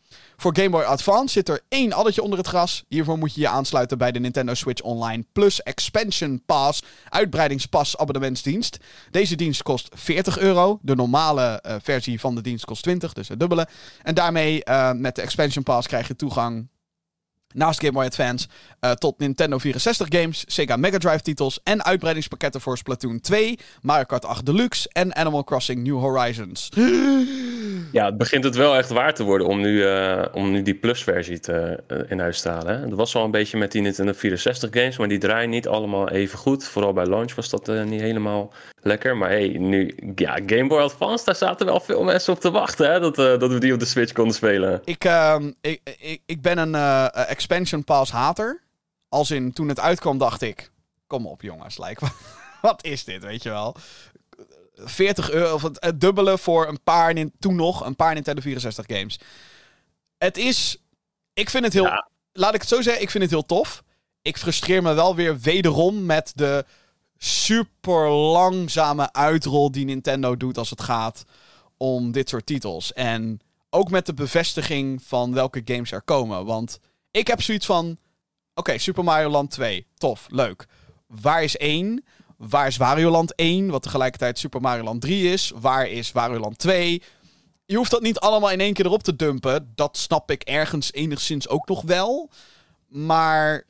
Voor 0.42 0.56
Game 0.56 0.70
Boy 0.70 0.84
Advance 0.84 1.34
zit 1.34 1.50
er 1.50 1.62
één 1.70 1.94
addertje 1.94 2.22
onder 2.22 2.38
het 2.38 2.48
gras. 2.48 2.84
Hiervoor 2.88 3.18
moet 3.18 3.36
je 3.36 3.42
je 3.42 3.48
aansluiten 3.48 3.98
bij 3.98 4.12
de 4.12 4.20
Nintendo 4.20 4.54
Switch 4.54 4.82
Online 4.82 5.26
Plus 5.32 5.64
Expansion 5.64 6.42
Pass 6.46 6.84
uitbreidingspas 7.10 7.98
abonnementsdienst. 7.98 8.78
Deze 9.12 9.36
dienst 9.36 9.64
kost 9.64 9.88
40 9.94 10.38
euro. 10.38 10.80
De 10.82 10.96
normale 10.96 11.44
eh, 11.62 11.76
versie 11.82 12.20
van 12.20 12.36
de 12.36 12.42
dienst 12.42 12.66
kost 12.66 12.84
20, 12.84 13.14
dus 13.14 13.28
het 13.28 13.40
dubbele. 13.40 13.68
En 14.04 14.16
daarmee 14.16 14.64
eh, 14.64 14.92
met 14.92 15.16
de 15.16 15.22
Expansion 15.22 15.64
Pass 15.64 15.88
krijg 15.88 16.08
je 16.08 16.16
toegang 16.16 16.68
Naast 17.54 17.80
Game 17.80 17.92
Boy 17.92 18.06
Advance 18.06 18.48
eh, 18.80 18.92
tot 18.92 19.20
Nintendo 19.20 19.58
64 19.58 20.08
games, 20.10 20.44
Sega 20.48 20.76
Mega 20.76 20.98
Drive 20.98 21.22
titels 21.22 21.60
en 21.64 21.84
uitbreidingspakketten 21.84 22.62
voor 22.62 22.78
Splatoon 22.78 23.20
2, 23.20 23.60
Mario 23.82 24.04
Kart 24.04 24.26
8 24.26 24.46
Deluxe 24.46 24.90
en 24.92 25.16
Animal 25.16 25.44
Crossing 25.44 25.84
New 25.84 26.00
Horizons. 26.00 26.70
Ja, 27.92 28.06
het 28.06 28.18
begint 28.18 28.44
het 28.44 28.56
wel 28.56 28.76
echt 28.76 28.90
waar 28.90 29.14
te 29.14 29.24
worden 29.24 29.48
om 29.48 29.62
nu, 29.62 29.86
eh, 29.86 30.26
om 30.32 30.52
nu 30.52 30.62
die 30.62 30.74
Plus-versie 30.74 31.40
te, 31.40 31.84
eh, 31.88 31.98
in 32.08 32.20
huis 32.20 32.42
te 32.42 32.50
halen. 32.50 32.80
Hè? 32.80 32.88
Dat 32.88 32.98
was 32.98 33.16
al 33.16 33.26
een 33.26 33.32
beetje 33.32 33.58
met 33.58 33.72
die 33.72 33.82
Nintendo 33.82 34.14
64 34.14 34.70
games, 34.74 34.98
maar 34.98 35.08
die 35.08 35.18
draaien 35.18 35.50
niet 35.50 35.68
allemaal 35.68 36.10
even 36.10 36.40
goed. 36.40 36.64
Vooral 36.64 36.94
bij 36.94 37.06
launch 37.06 37.36
was 37.36 37.50
dat 37.50 37.86
niet 37.86 38.02
helemaal 38.02 38.54
lekker. 38.82 39.18
Maar 39.18 39.30
hey, 39.30 39.48
nu, 39.48 39.96
ja, 40.16 40.40
Game 40.46 40.68
Boy 40.68 40.82
Advance, 40.82 41.26
daar 41.26 41.36
zaten 41.36 41.66
wel 41.66 41.80
veel 41.80 42.04
mensen 42.04 42.34
op 42.34 42.40
te 42.40 42.52
wachten, 42.52 42.92
hè, 42.92 43.00
dat, 43.00 43.16
dat 43.16 43.52
we 43.52 43.60
die 43.60 43.74
op 43.74 43.80
de 43.80 43.86
Switch 43.86 44.14
konden 44.14 44.36
spelen. 44.36 44.82
Ik, 44.84 45.04
ehm, 45.04 45.52
ik, 45.62 45.82
ik, 46.00 46.22
ik 46.26 46.42
ben 46.42 46.58
een 46.58 46.76
expansion 47.42 47.84
pass 47.84 48.12
hater. 48.12 48.64
Als 49.10 49.32
in, 49.32 49.54
toen 49.54 49.68
het 49.68 49.80
uitkwam 49.80 50.18
dacht 50.18 50.42
ik, 50.42 50.72
kom 51.08 51.28
op 51.28 51.42
jongens, 51.42 51.78
like, 51.78 52.06
wat 52.62 52.84
is 52.86 53.04
dit, 53.04 53.24
weet 53.24 53.44
je 53.44 53.50
wel. 53.50 53.76
40 54.76 55.32
euro, 55.32 55.54
of 55.54 55.62
het, 55.62 55.78
het 55.80 56.02
dubbele 56.02 56.38
voor 56.38 56.68
een 56.68 56.84
paar, 56.84 57.14
toen 57.40 57.56
nog, 57.56 57.86
een 57.86 57.96
paar 57.96 58.14
Nintendo 58.14 58.42
64 58.42 58.86
games. 58.88 59.20
Het 60.18 60.38
is, 60.38 60.78
ik 61.34 61.50
vind 61.50 61.64
het 61.64 61.74
heel, 61.74 61.84
Ja. 61.84 62.10
laat 62.32 62.54
ik 62.54 62.60
het 62.60 62.70
zo 62.70 62.82
zeggen, 62.82 63.02
ik 63.02 63.10
vind 63.10 63.24
het 63.24 63.32
heel 63.32 63.46
tof. 63.46 63.84
Ik 64.22 64.38
frustreer 64.38 64.82
me 64.82 64.94
wel 64.94 65.16
weer 65.16 65.40
wederom 65.40 66.06
met 66.06 66.32
de 66.36 66.66
super 67.18 68.10
langzame 68.10 69.14
uitrol 69.14 69.72
die 69.72 69.86
Nintendo 69.86 70.38
doet 70.38 70.58
als 70.58 70.70
het 70.70 70.82
gaat 70.82 71.24
om 71.78 72.12
dit 72.12 72.30
soort 72.30 72.46
titels. 72.46 72.94
En 72.94 73.40
ook 73.70 73.90
met 73.90 74.06
de 74.06 74.14
bevestiging 74.14 75.04
van 75.04 75.34
welke 75.34 75.62
games 75.66 75.92
er 75.92 76.02
komen. 76.02 76.46
Want 76.46 76.80
ik 77.12 77.28
heb 77.28 77.42
zoiets 77.42 77.66
van: 77.66 77.98
oké, 78.54 78.78
Super 78.78 79.04
Mario 79.04 79.30
Land 79.30 79.52
2, 79.52 79.88
tof, 79.98 80.28
leuk. 80.30 80.66
Waar 81.08 81.44
is 81.44 81.58
1? 81.58 82.04
Waar 82.38 82.68
is 82.68 82.78
Wario 82.78 83.10
Land 83.10 83.36
1, 83.36 83.70
wat 83.70 83.82
tegelijkertijd 83.82 84.40
Super 84.40 84.62
Mario 84.62 84.84
Land 84.84 85.02
3 85.02 85.32
is? 85.32 85.52
Waar 85.56 85.88
is 85.88 86.12
Wario 86.12 86.40
Land 86.40 86.58
2? 86.58 87.02
Je 87.66 87.76
hoeft 87.76 87.92
dat 87.92 88.02
niet 88.02 88.20
allemaal 88.20 88.52
in 88.52 88.60
één 88.60 88.74
keer 88.74 88.86
erop 88.86 89.04
te 89.04 89.16
dumpen. 89.16 89.72
Dat 89.76 89.98
snap 89.98 90.32
ik 90.32 90.44
ergens 90.44 90.94
enigszins 90.94 91.48
ook 91.48 91.68
nog 91.68 91.82
wel. 91.82 92.30
Maar 92.88 93.66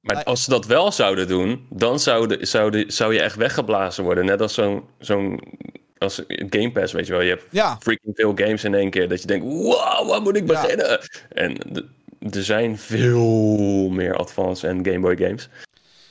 Maar 0.00 0.24
als 0.24 0.44
ze 0.44 0.50
dat 0.50 0.66
wel 0.66 0.92
zouden 0.92 1.28
doen, 1.28 1.66
dan 1.70 2.00
zou, 2.00 2.26
de, 2.26 2.46
zou, 2.46 2.70
de, 2.70 2.84
zou 2.86 3.14
je 3.14 3.20
echt 3.20 3.36
weggeblazen 3.36 4.04
worden. 4.04 4.24
Net 4.24 4.40
als 4.40 4.54
zo'n 4.54 4.88
zo'n 4.98 5.40
als 6.00 6.22
Game 6.26 6.72
Pass, 6.72 6.92
weet 6.92 7.06
je 7.06 7.12
wel. 7.12 7.20
Je 7.22 7.28
hebt 7.28 7.44
ja, 7.50 7.76
freaking 7.80 8.14
veel 8.16 8.32
games 8.34 8.64
in 8.64 8.74
één 8.74 8.90
keer. 8.90 9.08
Dat 9.08 9.20
je 9.20 9.26
denkt, 9.26 9.44
wow, 9.46 10.08
waar 10.08 10.22
moet 10.22 10.36
ik 10.36 10.50
Ja. 10.50 10.60
beginnen? 10.62 11.00
En 11.28 11.56
er 12.30 12.44
zijn 12.44 12.78
veel 12.78 13.88
meer 13.88 14.16
Advance 14.16 14.66
en 14.68 14.84
Game 14.86 15.00
Boy 15.00 15.16
games. 15.16 15.48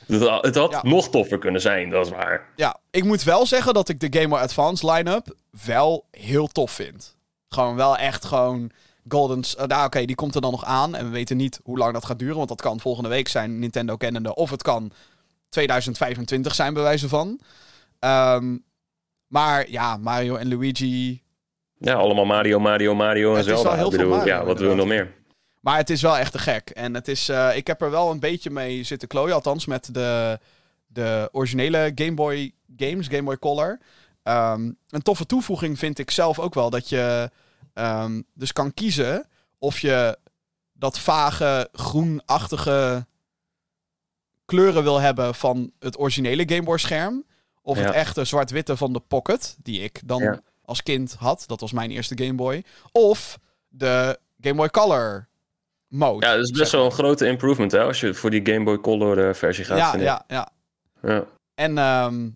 Het 0.06 0.22
had, 0.22 0.44
het 0.44 0.54
had 0.54 0.70
Ja. 0.70 0.80
nog 0.82 1.10
toffer 1.10 1.38
kunnen 1.38 1.60
zijn, 1.60 1.90
dat 1.90 2.06
is 2.06 2.12
waar. 2.12 2.48
ja, 2.56 2.78
ik 2.90 3.04
moet 3.04 3.22
wel 3.22 3.46
zeggen 3.46 3.74
dat 3.74 3.88
ik 3.88 4.00
de 4.00 4.18
Game 4.18 4.28
Boy 4.28 4.38
Advance 4.38 4.90
line-up 4.92 5.34
wel 5.66 6.04
heel 6.10 6.46
tof 6.46 6.70
vind. 6.70 7.16
Gewoon 7.48 7.76
wel 7.76 7.96
echt 7.96 8.24
gewoon 8.24 8.70
Golden... 9.08 9.42
eh, 9.58 9.66
nou 9.66 9.86
oké, 9.86 10.04
die 10.04 10.16
komt 10.16 10.34
er 10.34 10.40
dan 10.40 10.50
nog 10.50 10.64
aan. 10.64 10.94
En 10.94 11.04
we 11.04 11.10
weten 11.10 11.36
niet 11.36 11.60
hoe 11.64 11.78
lang 11.78 11.92
dat 11.92 12.04
gaat 12.04 12.18
duren. 12.18 12.36
Want 12.36 12.48
dat 12.48 12.60
kan 12.60 12.80
volgende 12.80 13.08
week 13.08 13.28
zijn, 13.28 13.58
Nintendo 13.58 13.96
kennende. 13.96 14.34
Of 14.34 14.50
het 14.50 14.62
kan 14.62 14.92
2025 15.48 16.54
zijn, 16.54 16.74
bij 16.74 16.82
wijze 16.82 17.08
van. 17.08 17.40
Ehm, 17.98 18.56
maar 19.30 19.70
ja, 19.70 19.96
Mario 19.96 20.36
en 20.36 20.48
Luigi... 20.48 21.22
Ja, 21.78 21.94
allemaal 21.94 22.24
Mario, 22.24 22.58
Mario, 22.58 22.94
Mario 22.94 23.34
en 23.34 23.44
Zelda. 23.44 23.62
wel 23.62 23.78
heel 23.78 23.90
bedoel, 23.90 24.08
Mario, 24.08 24.26
ja, 24.26 24.44
wat 24.44 24.58
willen 24.58 24.74
we 24.74 24.80
nog 24.80 24.88
meer? 24.88 25.14
Maar 25.60 25.76
het 25.76 25.90
is 25.90 26.02
wel 26.02 26.18
echt 26.18 26.32
te 26.32 26.38
gek. 26.38 26.70
En 26.70 26.94
het 26.94 27.08
is, 27.08 27.28
eh, 27.28 27.56
ik 27.56 27.66
heb 27.66 27.82
er 27.82 27.90
wel 27.90 28.10
een 28.10 28.20
beetje 28.20 28.50
mee 28.50 28.82
zitten 28.82 29.08
klooien. 29.08 29.34
Althans, 29.34 29.66
met 29.66 29.94
de, 29.94 30.38
de 30.86 31.28
originele 31.32 31.92
Game 31.94 32.14
Boy 32.14 32.52
games, 32.76 33.06
Game 33.06 33.22
Boy 33.22 33.38
Color. 33.38 33.78
Ehm, 34.22 34.70
een 34.88 35.02
toffe 35.02 35.26
toevoeging 35.26 35.78
vind 35.78 35.98
ik 35.98 36.10
zelf 36.10 36.38
ook 36.38 36.54
wel. 36.54 36.70
Dat 36.70 36.88
je 36.88 37.30
ehm, 37.74 38.20
dus 38.34 38.52
kan 38.52 38.74
kiezen 38.74 39.28
of 39.58 39.78
je 39.78 40.18
dat 40.72 40.98
vage 40.98 41.68
groenachtige 41.72 43.06
kleuren 44.44 44.82
wil 44.82 45.00
hebben 45.00 45.34
van 45.34 45.72
het 45.78 45.98
originele 45.98 46.42
Game 46.46 46.62
Boy 46.62 46.78
scherm. 46.78 47.24
Of 47.62 47.78
het 47.78 47.94
echte 47.94 48.24
zwart-witte 48.24 48.76
van 48.76 48.92
de 48.92 49.00
Pocket, 49.00 49.56
die 49.62 49.80
ik 49.80 50.00
dan 50.04 50.22
Ja. 50.22 50.40
als 50.64 50.82
kind 50.82 51.14
had. 51.18 51.44
Dat 51.46 51.60
was 51.60 51.72
mijn 51.72 51.90
eerste 51.90 52.18
Game 52.24 52.34
Boy. 52.34 52.64
Of 52.92 53.38
de 53.68 54.18
Game 54.40 54.54
Boy 54.54 54.68
Color 54.68 55.28
mode. 55.88 56.26
Ja, 56.26 56.34
dat 56.34 56.44
is 56.44 56.50
best 56.50 56.72
wel 56.72 56.84
een 56.84 56.92
grote 56.92 57.26
improvement, 57.26 57.72
hè, 57.72 57.82
als 57.82 58.00
je 58.00 58.14
voor 58.14 58.30
die 58.30 58.46
Game 58.52 58.64
Boy 58.64 58.78
Color 58.78 59.28
eh, 59.28 59.34
versie 59.34 59.64
gaat. 59.64 59.78
ja, 59.78 59.90
vind 59.90 60.02
ik. 60.02 60.08
ja, 60.08 60.24
ja. 60.28 60.52
ja. 61.02 61.24
En 61.54 61.78
ehm, 61.78 62.28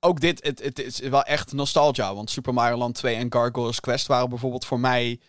ook 0.00 0.20
dit, 0.20 0.44
het, 0.44 0.62
het 0.62 0.78
is 0.78 0.98
wel 0.98 1.22
echt 1.22 1.52
nostalgia. 1.52 2.14
Want 2.14 2.30
Super 2.30 2.54
Mario 2.54 2.76
Land 2.76 2.94
2 2.94 3.14
en 3.14 3.32
Gargoyle's 3.32 3.80
Quest 3.80 4.06
waren 4.06 4.28
bijvoorbeeld 4.28 4.64
voor 4.64 4.80
mij 4.80 5.20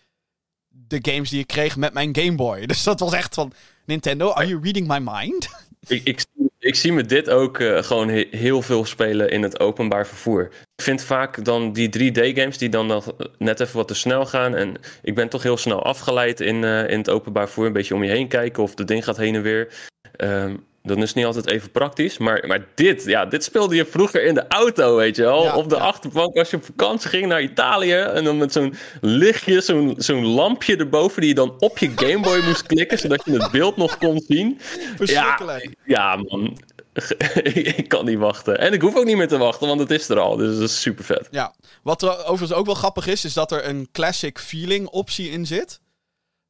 de 0.68 0.98
games 1.02 1.30
die 1.30 1.40
ik 1.40 1.46
kreeg 1.46 1.76
met 1.76 1.92
mijn 1.92 2.16
Game 2.16 2.34
Boy. 2.34 2.66
Dus 2.66 2.82
dat 2.82 3.00
was 3.00 3.12
echt 3.12 3.34
van, 3.34 3.52
Nintendo, 3.86 4.30
are 4.30 4.46
you 4.46 4.60
reading 4.62 4.86
my 4.88 4.98
mind? 4.98 5.48
Ik, 5.86 6.04
ik, 6.04 6.24
ik 6.64 6.74
zie 6.74 6.92
me 6.92 7.02
dit 7.04 7.30
ook 7.30 7.58
eh, 7.58 7.82
gewoon 7.82 8.08
he- 8.08 8.28
heel 8.30 8.62
veel 8.62 8.84
spelen 8.84 9.30
in 9.30 9.42
het 9.42 9.60
openbaar 9.60 10.06
vervoer. 10.06 10.44
Ik 10.76 10.84
vind 10.84 11.02
vaak 11.02 11.44
dan 11.44 11.72
die 11.72 11.88
3D-games 11.88 12.58
die 12.58 12.68
dan, 12.68 12.88
dan 12.88 13.02
net 13.38 13.60
even 13.60 13.76
wat 13.76 13.88
te 13.88 13.94
snel 13.94 14.26
gaan. 14.26 14.54
En 14.54 14.76
ik 15.02 15.14
ben 15.14 15.28
toch 15.28 15.42
heel 15.42 15.56
snel 15.56 15.82
afgeleid 15.82 16.40
in, 16.40 16.64
eh, 16.64 16.88
in 16.88 16.98
het 16.98 17.10
openbaar 17.10 17.44
vervoer. 17.44 17.66
Een 17.66 17.72
beetje 17.72 17.94
om 17.94 18.04
je 18.04 18.10
heen 18.10 18.28
kijken 18.28 18.62
of 18.62 18.78
het 18.78 18.88
ding 18.88 19.04
gaat 19.04 19.16
heen 19.16 19.34
en 19.34 19.42
weer. 19.42 19.72
Ehm, 20.16 20.56
dan 20.86 21.02
is 21.02 21.14
niet 21.14 21.24
altijd 21.24 21.50
even 21.50 21.70
praktisch. 21.70 22.18
Maar, 22.18 22.44
maar 22.46 22.66
dit, 22.74 23.04
ja, 23.04 23.26
dit 23.26 23.44
speelde 23.44 23.74
je 23.74 23.86
vroeger 23.86 24.24
in 24.24 24.34
de 24.34 24.48
auto, 24.48 24.96
weet 24.96 25.16
je 25.16 25.22
wel. 25.22 25.42
Ja, 25.42 25.56
op 25.56 25.68
de 25.68 25.74
ja. 25.74 25.80
achterbank 25.80 26.36
als 26.36 26.50
je 26.50 26.56
op 26.56 26.64
vakantie 26.64 27.08
ging 27.08 27.26
naar 27.26 27.42
Italië. 27.42 27.94
En 27.94 28.24
dan 28.24 28.36
met 28.36 28.52
zo'n 28.52 28.74
lichtje, 29.00 29.60
zo'n 29.60 29.94
zo'n 29.96 30.26
lampje 30.26 30.76
erboven 30.76 31.20
die 31.20 31.28
je 31.28 31.34
dan 31.34 31.54
op 31.58 31.78
je 31.78 31.92
Gameboy 31.94 32.40
moest 32.44 32.66
klikken. 32.72 32.98
Zodat 32.98 33.22
je 33.24 33.32
het 33.32 33.50
beeld 33.50 33.76
nog 33.76 33.98
kon 33.98 34.22
zien. 34.26 34.60
Verschrikkelijk. 34.96 35.74
Ja, 35.84 36.16
man. 36.16 36.58
ik 37.76 37.88
kan 37.88 38.04
niet 38.04 38.18
wachten. 38.18 38.58
En 38.58 38.72
ik 38.72 38.80
hoef 38.80 38.96
ook 38.96 39.04
niet 39.04 39.16
meer 39.16 39.28
te 39.28 39.38
wachten, 39.38 39.68
want 39.68 39.80
het 39.80 39.90
is 39.90 40.08
er 40.08 40.18
al. 40.18 40.36
Dus 40.36 40.54
dat 40.54 40.68
is 40.68 40.80
super 40.80 41.04
vet. 41.04 41.28
Ja. 41.30 41.54
Wat 41.82 42.02
er 42.02 42.18
overigens 42.18 42.52
ook 42.52 42.66
wel 42.66 42.74
grappig 42.74 43.06
is, 43.06 43.24
is 43.24 43.32
dat 43.32 43.52
er 43.52 43.68
een 43.68 43.88
classic 43.92 44.38
feeling 44.38 44.88
optie 44.88 45.30
in 45.30 45.46
zit. 45.46 45.80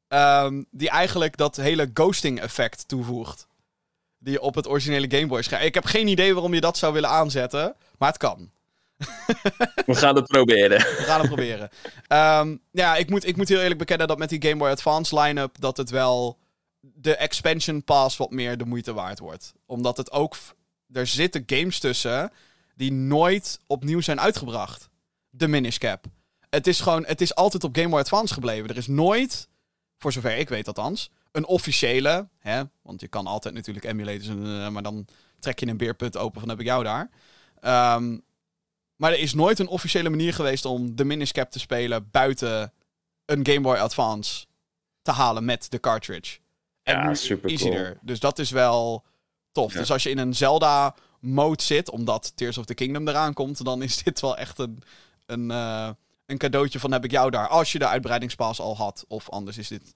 Ehm, 0.08 0.62
die 0.70 0.90
eigenlijk 0.90 1.36
dat 1.36 1.56
hele 1.56 1.90
ghosting 1.94 2.40
effect 2.40 2.88
toevoegt. 2.88 3.46
Die 4.24 4.40
op 4.40 4.54
het 4.54 4.68
originele 4.68 5.10
Game 5.10 5.26
Boy 5.26 5.42
scherm. 5.42 5.62
Ik 5.62 5.74
heb 5.74 5.84
geen 5.84 6.08
idee 6.08 6.32
waarom 6.32 6.54
je 6.54 6.60
dat 6.60 6.78
zou 6.78 6.92
willen 6.92 7.08
aanzetten. 7.08 7.74
Maar 7.98 8.08
het 8.08 8.18
kan. 8.18 8.50
We 9.86 9.94
gaan 9.94 10.16
het 10.16 10.26
proberen. 10.26 10.78
We 10.98 11.02
gaan 11.02 11.18
het 11.18 11.28
proberen. 11.28 11.70
Ehm, 12.06 12.56
ja, 12.70 12.96
ik 12.96 13.10
moet, 13.10 13.26
ik 13.26 13.36
moet 13.36 13.48
heel 13.48 13.60
eerlijk 13.60 13.78
bekennen 13.78 14.08
dat 14.08 14.18
met 14.18 14.28
die 14.28 14.42
Game 14.42 14.56
Boy 14.56 14.70
Advance 14.70 15.20
line-up... 15.20 15.56
dat 15.60 15.76
het 15.76 15.90
wel 15.90 16.38
de 16.80 17.16
expansion 17.16 17.84
pass 17.84 18.16
wat 18.16 18.30
meer 18.30 18.58
de 18.58 18.64
moeite 18.64 18.92
waard 18.92 19.18
wordt. 19.18 19.52
Omdat 19.66 19.96
het 19.96 20.12
ook... 20.12 20.36
Er 20.92 21.06
zitten 21.06 21.42
games 21.46 21.78
tussen 21.78 22.32
die 22.74 22.92
nooit 22.92 23.60
opnieuw 23.66 24.00
zijn 24.00 24.20
uitgebracht. 24.20 24.88
De 25.30 25.48
Minish 25.48 25.78
Cap. 25.78 26.04
Het 26.50 26.66
is 26.66 26.80
gewoon... 26.80 27.04
Het 27.06 27.20
is 27.20 27.34
altijd 27.34 27.64
op 27.64 27.76
Game 27.76 27.88
Boy 27.88 28.00
Advance 28.00 28.34
gebleven. 28.34 28.68
Er 28.68 28.76
is 28.76 28.86
nooit, 28.86 29.48
voor 29.98 30.12
zover 30.12 30.36
ik 30.36 30.48
weet 30.48 30.66
althans... 30.66 31.10
een 31.34 31.46
officiële... 31.46 32.28
Hè, 32.38 32.62
want 32.82 33.00
je 33.00 33.08
kan 33.08 33.26
altijd 33.26 33.54
natuurlijk 33.54 33.84
emulators... 33.84 34.28
en, 34.28 34.44
eh, 34.44 34.68
maar 34.68 34.82
dan 34.82 35.06
trek 35.38 35.58
je 35.58 35.66
een 35.66 35.76
beerput 35.76 36.16
open 36.16 36.40
van 36.40 36.48
heb 36.48 36.60
ik 36.60 36.66
jou 36.66 36.84
daar... 36.84 37.10
Ehm, 37.60 38.18
maar 38.96 39.12
er 39.12 39.18
is 39.18 39.34
nooit 39.34 39.58
een 39.58 39.66
officiële 39.66 40.10
manier 40.10 40.34
geweest 40.34 40.64
om 40.64 40.96
de 40.96 41.04
Minish 41.04 41.30
Cap 41.30 41.50
te 41.50 41.58
spelen 41.58 42.10
buiten 42.10 42.72
een 43.24 43.46
Game 43.46 43.60
Boy 43.60 43.76
Advance 43.76 44.46
te 45.02 45.10
halen 45.10 45.44
met 45.44 45.70
de 45.70 45.80
cartridge. 45.80 46.38
En 46.82 46.94
Ja, 46.94 47.14
super 47.14 47.50
hij 47.50 47.58
cool. 47.58 47.94
Dus 48.02 48.20
dat 48.20 48.38
is 48.38 48.50
wel 48.50 49.04
tof. 49.52 49.72
Ja. 49.72 49.78
Dus 49.78 49.90
als 49.90 50.02
je 50.02 50.10
in 50.10 50.18
een 50.18 50.34
Zelda 50.34 50.94
mode 51.20 51.62
zit, 51.62 51.90
omdat 51.90 52.32
Tears 52.36 52.58
of 52.58 52.64
the 52.64 52.74
Kingdom 52.74 53.08
eraan 53.08 53.32
komt, 53.32 53.64
dan 53.64 53.82
is 53.82 53.96
dit 54.02 54.20
wel 54.20 54.36
echt 54.36 54.58
een, 54.58 54.82
een, 55.26 55.50
eh, 55.50 55.90
een 56.26 56.38
cadeautje 56.38 56.80
van 56.80 56.92
heb 56.92 57.04
ik 57.04 57.10
jou 57.10 57.30
daar. 57.30 57.48
Als 57.48 57.72
je 57.72 57.78
de 57.78 57.88
uitbreidingspas 57.88 58.60
al 58.60 58.76
had. 58.76 59.04
Of 59.08 59.30
anders 59.30 59.58
is 59.58 59.68
dit 59.68 59.94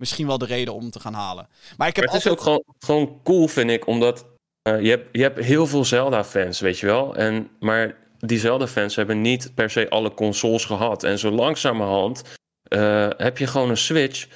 misschien 0.00 0.26
wel 0.26 0.38
de 0.38 0.44
reden 0.46 0.74
om 0.74 0.90
te 0.90 1.00
gaan 1.00 1.14
halen. 1.14 1.48
Maar 1.76 1.88
ik 1.88 1.96
heb 1.96 2.04
Maar 2.04 2.14
het 2.14 2.24
altijd... 2.24 2.24
is 2.24 2.30
ook 2.30 2.40
gewoon, 2.40 2.64
gewoon 2.78 3.20
cool, 3.24 3.48
vind 3.48 3.70
ik, 3.70 3.86
omdat 3.86 4.26
eh, 4.62 4.80
je, 4.80 4.88
hebt, 4.90 5.08
je 5.12 5.22
hebt 5.22 5.38
heel 5.44 5.66
veel 5.66 5.84
Zelda-fans, 5.84 6.60
weet 6.60 6.78
je 6.78 6.86
wel. 6.86 7.16
En, 7.16 7.48
maar 7.60 7.96
die 8.18 8.38
Zelda-fans 8.38 8.96
hebben 8.96 9.20
niet 9.20 9.52
per 9.54 9.70
se 9.70 9.90
alle 9.90 10.14
consoles 10.14 10.64
gehad. 10.64 11.02
En 11.04 11.18
zo 11.18 11.30
langzamerhand 11.30 12.22
eh, 12.62 13.08
heb 13.16 13.38
je 13.38 13.46
gewoon 13.46 13.70
een 13.70 13.76
Switch 13.76 14.26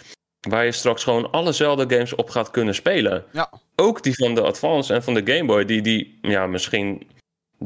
waar 0.49 0.65
je 0.65 0.73
straks 0.73 1.05
gewoon 1.05 1.31
alle 1.31 1.53
Zelda-games 1.53 2.15
op 2.15 2.31
gaat 2.31 2.51
kunnen 2.51 2.75
spelen. 2.75 3.25
Ja. 3.33 3.53
Ook 3.77 4.03
die 4.03 4.15
van 4.15 4.35
de 4.35 4.43
Advance 4.43 4.95
en 4.95 5.03
van 5.03 5.15
de 5.15 5.33
Game 5.33 5.45
Boy, 5.45 5.65
die, 5.65 5.83
die 5.83 6.19
ja, 6.23 6.47
misschien 6.47 7.07
30% 7.59 7.61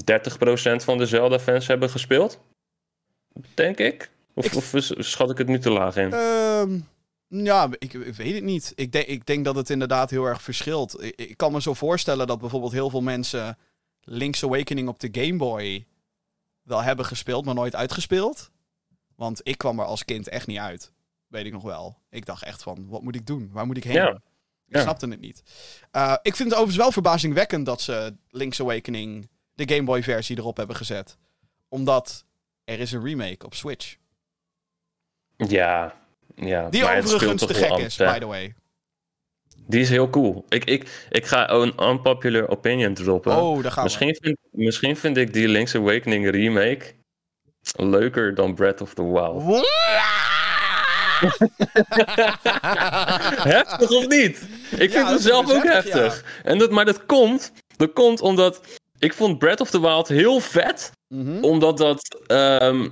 van 0.77 0.99
de 0.99 1.07
Zelda-fans 1.07 1.67
hebben 1.67 1.91
gespeeld. 1.91 2.41
Denk 3.55 3.79
ik. 3.79 4.11
Of, 4.35 4.45
Ik- 4.45 4.55
of 4.55 4.75
is- 4.75 4.93
schat 4.99 5.31
ik 5.31 5.39
het 5.39 5.47
nu 5.49 5.59
te 5.59 5.71
laag 5.71 5.97
in? 5.97 6.13
Ehm, 6.13 6.79
ja, 7.29 7.69
ik, 7.79 7.93
ik 7.93 8.15
weet 8.15 8.35
het 8.35 8.45
niet. 8.45 8.73
Ik, 8.75 8.93
denk 8.93 9.07
ik 9.07 9.27
denk 9.27 9.45
dat 9.45 9.55
het 9.57 9.71
inderdaad 9.71 10.11
heel 10.11 10.25
erg 10.25 10.43
verschilt. 10.43 11.03
Ik, 11.03 11.15
ik 11.17 11.37
kan 11.37 11.53
me 11.53 11.63
zo 11.63 11.75
voorstellen 11.75 12.27
dat 12.27 12.39
bijvoorbeeld 12.39 12.73
heel 12.73 12.91
veel 12.91 13.01
mensen 13.03 13.59
Link's 14.01 14.45
Awakening 14.45 14.89
op 14.89 15.01
de 15.01 15.09
Game 15.13 15.37
Boy 15.37 15.87
wel 16.63 16.83
hebben 16.83 17.05
gespeeld, 17.05 17.45
maar 17.45 17.55
nooit 17.55 17.75
uitgespeeld. 17.75 18.51
Want 19.17 19.41
ik 19.43 19.59
kwam 19.59 19.79
er 19.79 19.85
als 19.85 20.05
kind 20.05 20.29
echt 20.29 20.47
niet 20.47 20.59
uit. 20.59 20.93
Weet 21.27 21.47
ik 21.47 21.53
nog 21.53 21.63
wel. 21.63 21.99
Ik 22.11 22.27
dacht 22.27 22.43
echt 22.43 22.63
van, 22.63 22.89
wat 22.89 23.03
moet 23.03 23.15
ik 23.15 23.27
doen? 23.27 23.51
Waar 23.53 23.67
moet 23.67 23.77
ik 23.77 23.85
heen? 23.85 23.95
Ja. 23.95 24.09
Ik 24.67 24.75
Ja. 24.77 24.81
snapte 24.83 25.09
het 25.09 25.21
niet. 25.21 25.43
Eh, 25.91 26.15
ik 26.23 26.37
vind 26.37 26.49
het 26.51 26.53
overigens 26.59 26.77
wel 26.77 26.93
verbazingwekkend 26.93 27.67
dat 27.67 27.81
ze 27.81 28.17
Link's 28.29 28.61
Awakening 28.61 29.29
de 29.55 29.69
Game 29.75 29.85
Boy 29.85 30.03
versie 30.03 30.37
erop 30.39 30.57
hebben 30.57 30.77
gezet. 30.77 31.17
Omdat 31.69 32.25
er 32.65 32.81
is 32.81 32.93
een 32.93 33.05
remake 33.05 33.47
op 33.47 33.55
Switch. 33.55 33.97
Ja, 35.37 35.95
ja. 36.41 36.69
Die 36.69 36.85
overigens 36.85 37.47
te 37.47 37.55
gek 37.55 37.77
is, 37.77 37.97
by 37.97 38.19
the 38.19 38.27
way. 38.27 38.55
Die 39.67 39.81
is 39.81 39.89
heel 39.89 40.11
cool. 40.11 40.45
Ik, 40.49 40.65
ik, 40.65 41.07
ik 41.11 41.27
ga 41.27 41.51
een 41.51 41.73
unpopular 41.81 42.49
opinion 42.49 42.95
droppen. 42.95 43.37
Oh, 43.37 43.63
daar 43.63 43.73
gaan 43.73 43.83
misschien, 43.83 44.17
vind, 44.21 44.39
misschien 44.51 44.97
vind 44.97 45.17
ik 45.17 45.33
die 45.33 45.49
Link's 45.49 45.75
Awakening 45.75 46.31
remake 46.31 46.95
leuker 47.77 48.35
dan 48.35 48.55
Breath 48.55 48.81
of 48.81 48.95
the 48.95 49.05
Wild. 49.13 49.43
heftig 53.55 53.91
of 53.91 54.07
niet? 54.07 54.49
Ik 54.71 54.93
Ja, 54.93 54.99
vind 54.99 55.11
het 55.11 55.23
zelf 55.23 55.53
ook 55.53 55.65
heftig, 55.65 55.95
heftig. 55.95 56.41
En 56.43 56.59
dat, 56.59 56.71
maar 56.71 56.85
dat 56.85 57.07
komt, 57.07 57.53
dat 57.77 57.93
komt 57.93 58.21
omdat 58.21 58.61
ik 58.99 59.15
vond 59.15 59.39
Breath 59.39 59.61
of 59.61 59.71
the 59.71 59.81
Wild 59.81 60.09
heel 60.09 60.41
vet. 60.41 60.91
Mhm. 61.09 61.45
Omdat 61.45 61.79
dat, 61.79 62.19
ehm, 62.27 62.89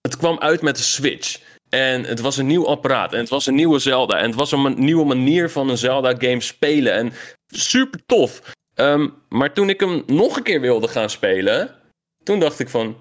het 0.00 0.16
kwam 0.16 0.38
uit 0.38 0.62
met 0.62 0.76
de 0.76 0.82
Switch. 0.82 1.40
En 1.74 2.04
het 2.04 2.20
was 2.20 2.36
een 2.36 2.46
nieuw 2.46 2.66
apparaat. 2.66 3.12
En 3.12 3.18
het 3.18 3.28
was 3.28 3.46
een 3.46 3.54
nieuwe 3.54 3.78
Zelda. 3.78 4.18
En 4.18 4.26
het 4.26 4.34
was 4.34 4.52
een 4.52 4.74
nieuwe 4.78 5.04
manier 5.04 5.50
van 5.50 5.68
een 5.68 5.78
Zelda-game 5.78 6.40
spelen. 6.40 6.92
En 6.92 7.12
super 7.46 8.00
tof. 8.06 8.40
Ehm, 8.74 9.08
maar 9.28 9.52
toen 9.52 9.68
ik 9.68 9.80
hem 9.80 10.02
nog 10.06 10.36
een 10.36 10.42
keer 10.42 10.60
wilde 10.60 10.88
gaan 10.88 11.10
spelen. 11.10 11.70
Toen 12.22 12.40
dacht 12.40 12.58
ik 12.58 12.68
van. 12.68 12.96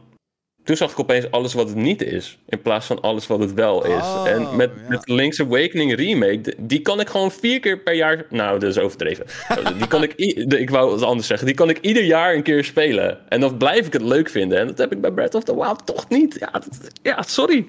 Toen 0.64 0.76
zag 0.78 0.92
ik 0.92 1.00
opeens 1.00 1.32
alles 1.32 1.54
wat 1.54 1.68
het 1.68 1.78
niet 1.78 2.02
is. 2.02 2.38
In 2.48 2.62
plaats 2.62 2.86
van 2.86 3.02
alles 3.02 3.28
wat 3.28 3.40
het 3.40 3.54
wel 3.54 3.86
is. 3.86 4.02
Oh, 4.02 4.24
en 4.28 4.56
met, 4.56 4.72
ja. 4.76 4.90
met 4.90 5.10
Link's 5.10 5.40
Awakening 5.40 5.96
Remake. 5.96 6.56
Die 6.58 6.80
kan 6.82 7.00
ik 7.00 7.10
gewoon 7.10 7.32
vier 7.32 7.60
keer 7.60 7.80
per 7.80 7.94
jaar. 7.94 8.26
Nou, 8.30 8.60
dat 8.60 8.70
is 8.70 8.78
overdreven. 8.78 9.26
die 9.80 9.88
kan 9.88 10.04
ik. 10.04 10.14
Ik 10.14 10.70
wou 10.70 10.92
het 10.92 11.02
anders 11.02 11.28
zeggen. 11.28 11.48
Die 11.48 11.56
kan 11.56 11.70
ik 11.70 11.78
ieder 11.82 12.04
jaar 12.04 12.34
een 12.34 12.44
keer 12.44 12.64
spelen. 12.64 13.30
En 13.30 13.40
dan 13.40 13.58
blijf 13.58 13.86
ik 13.86 13.94
het 13.94 14.02
leuk 14.02 14.30
vinden. 14.30 14.60
En 14.60 14.68
dat 14.68 14.78
heb 14.78 14.92
ik 14.92 15.02
bij 15.02 15.12
Breath 15.12 15.36
of 15.36 15.44
the 15.44 15.56
Wild 15.56 15.86
toch 15.86 16.10
niet. 16.10 16.38
Ja, 16.40 16.52
dat- 16.52 16.92
ja 17.02 17.22
sorry. 17.22 17.66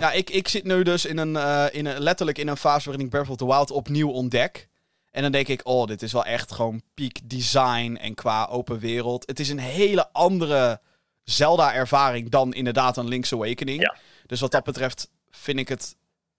Ja, 0.00 0.12
ik, 0.12 0.30
ik 0.30 0.48
zit 0.48 0.64
nu 0.64 0.82
dus 0.82 1.04
in 1.04 1.18
een, 1.18 1.36
eh, 1.36 1.64
in 1.72 1.86
een, 1.86 2.00
letterlijk 2.00 2.38
in 2.38 2.48
een 2.48 2.56
fase 2.56 2.88
waarin 2.88 3.04
ik 3.04 3.10
Breath 3.10 3.28
of 3.28 3.36
the 3.36 3.46
Wild 3.46 3.70
opnieuw 3.70 4.10
ontdek. 4.10 4.68
En 5.10 5.22
dan 5.22 5.32
denk 5.32 5.48
ik, 5.48 5.60
oh, 5.64 5.86
dit 5.86 6.02
is 6.02 6.12
wel 6.12 6.24
echt 6.24 6.52
gewoon 6.52 6.82
peak 6.94 7.16
design 7.24 7.96
en 8.00 8.14
qua 8.14 8.46
open 8.50 8.78
wereld. 8.78 9.26
Het 9.26 9.40
is 9.40 9.48
een 9.48 9.58
hele 9.58 10.08
andere 10.12 10.80
Zelda-ervaring 11.24 12.28
dan 12.30 12.54
inderdaad 12.54 12.96
een 12.96 13.08
Link's 13.08 13.32
Awakening. 13.32 13.80
Ja. 13.80 13.96
Dus 14.26 14.40
wat 14.40 14.50
dat 14.50 14.64
betreft 14.64 15.10
vind 15.30 15.58
ik 15.58 15.68
het 15.68 15.96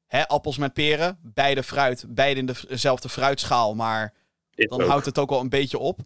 hè, 0.07 0.27
appels 0.27 0.57
met 0.57 0.73
peren. 0.73 1.17
Beide 1.21 1.63
fruit, 1.63 2.03
beide 2.07 2.39
in 2.39 2.49
dezelfde 2.67 3.09
fruitschaal, 3.09 3.75
maar 3.75 4.13
Dit 4.55 4.69
dan 4.69 4.81
ook. 4.81 4.87
houdt 4.87 5.05
het 5.05 5.17
ook 5.19 5.29
wel 5.29 5.39
een 5.39 5.49
beetje 5.49 5.77
op. 5.79 5.99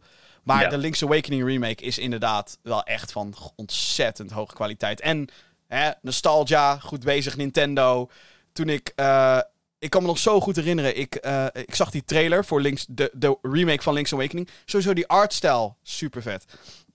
Maar 0.44 0.62
Ja. 0.62 0.70
de 0.70 0.78
Link's 0.78 1.04
Awakening 1.04 1.44
remake 1.46 1.84
is 1.84 1.98
inderdaad 1.98 2.58
wel 2.62 2.84
echt 2.84 3.12
van 3.12 3.34
ontzettend 3.56 4.32
hoge 4.32 4.54
kwaliteit. 4.54 5.02
En 5.02 5.28
hè, 5.68 5.92
nostalgia, 6.02 6.78
goed 6.80 7.04
bezig 7.04 7.38
Nintendo. 7.38 8.10
Toen 8.52 8.70
ik... 8.70 8.92
eh, 8.96 9.40
ik 9.80 9.90
kan 9.90 10.02
me 10.02 10.08
nog 10.08 10.18
zo 10.18 10.40
goed 10.42 10.56
herinneren. 10.56 10.98
Ik, 10.98 11.16
eh, 11.16 11.46
ik 11.54 11.76
zag 11.76 11.92
die 11.92 12.04
trailer 12.04 12.46
voor 12.46 12.62
Link's, 12.62 12.86
de, 12.90 13.12
de 13.14 13.38
remake 13.42 13.82
van 13.82 13.94
Link's 13.94 14.14
Awakening. 14.14 14.50
Sowieso 14.66 14.94
die 14.94 15.08
artstijl, 15.08 15.78
super 15.84 16.22
vet. 16.22 16.46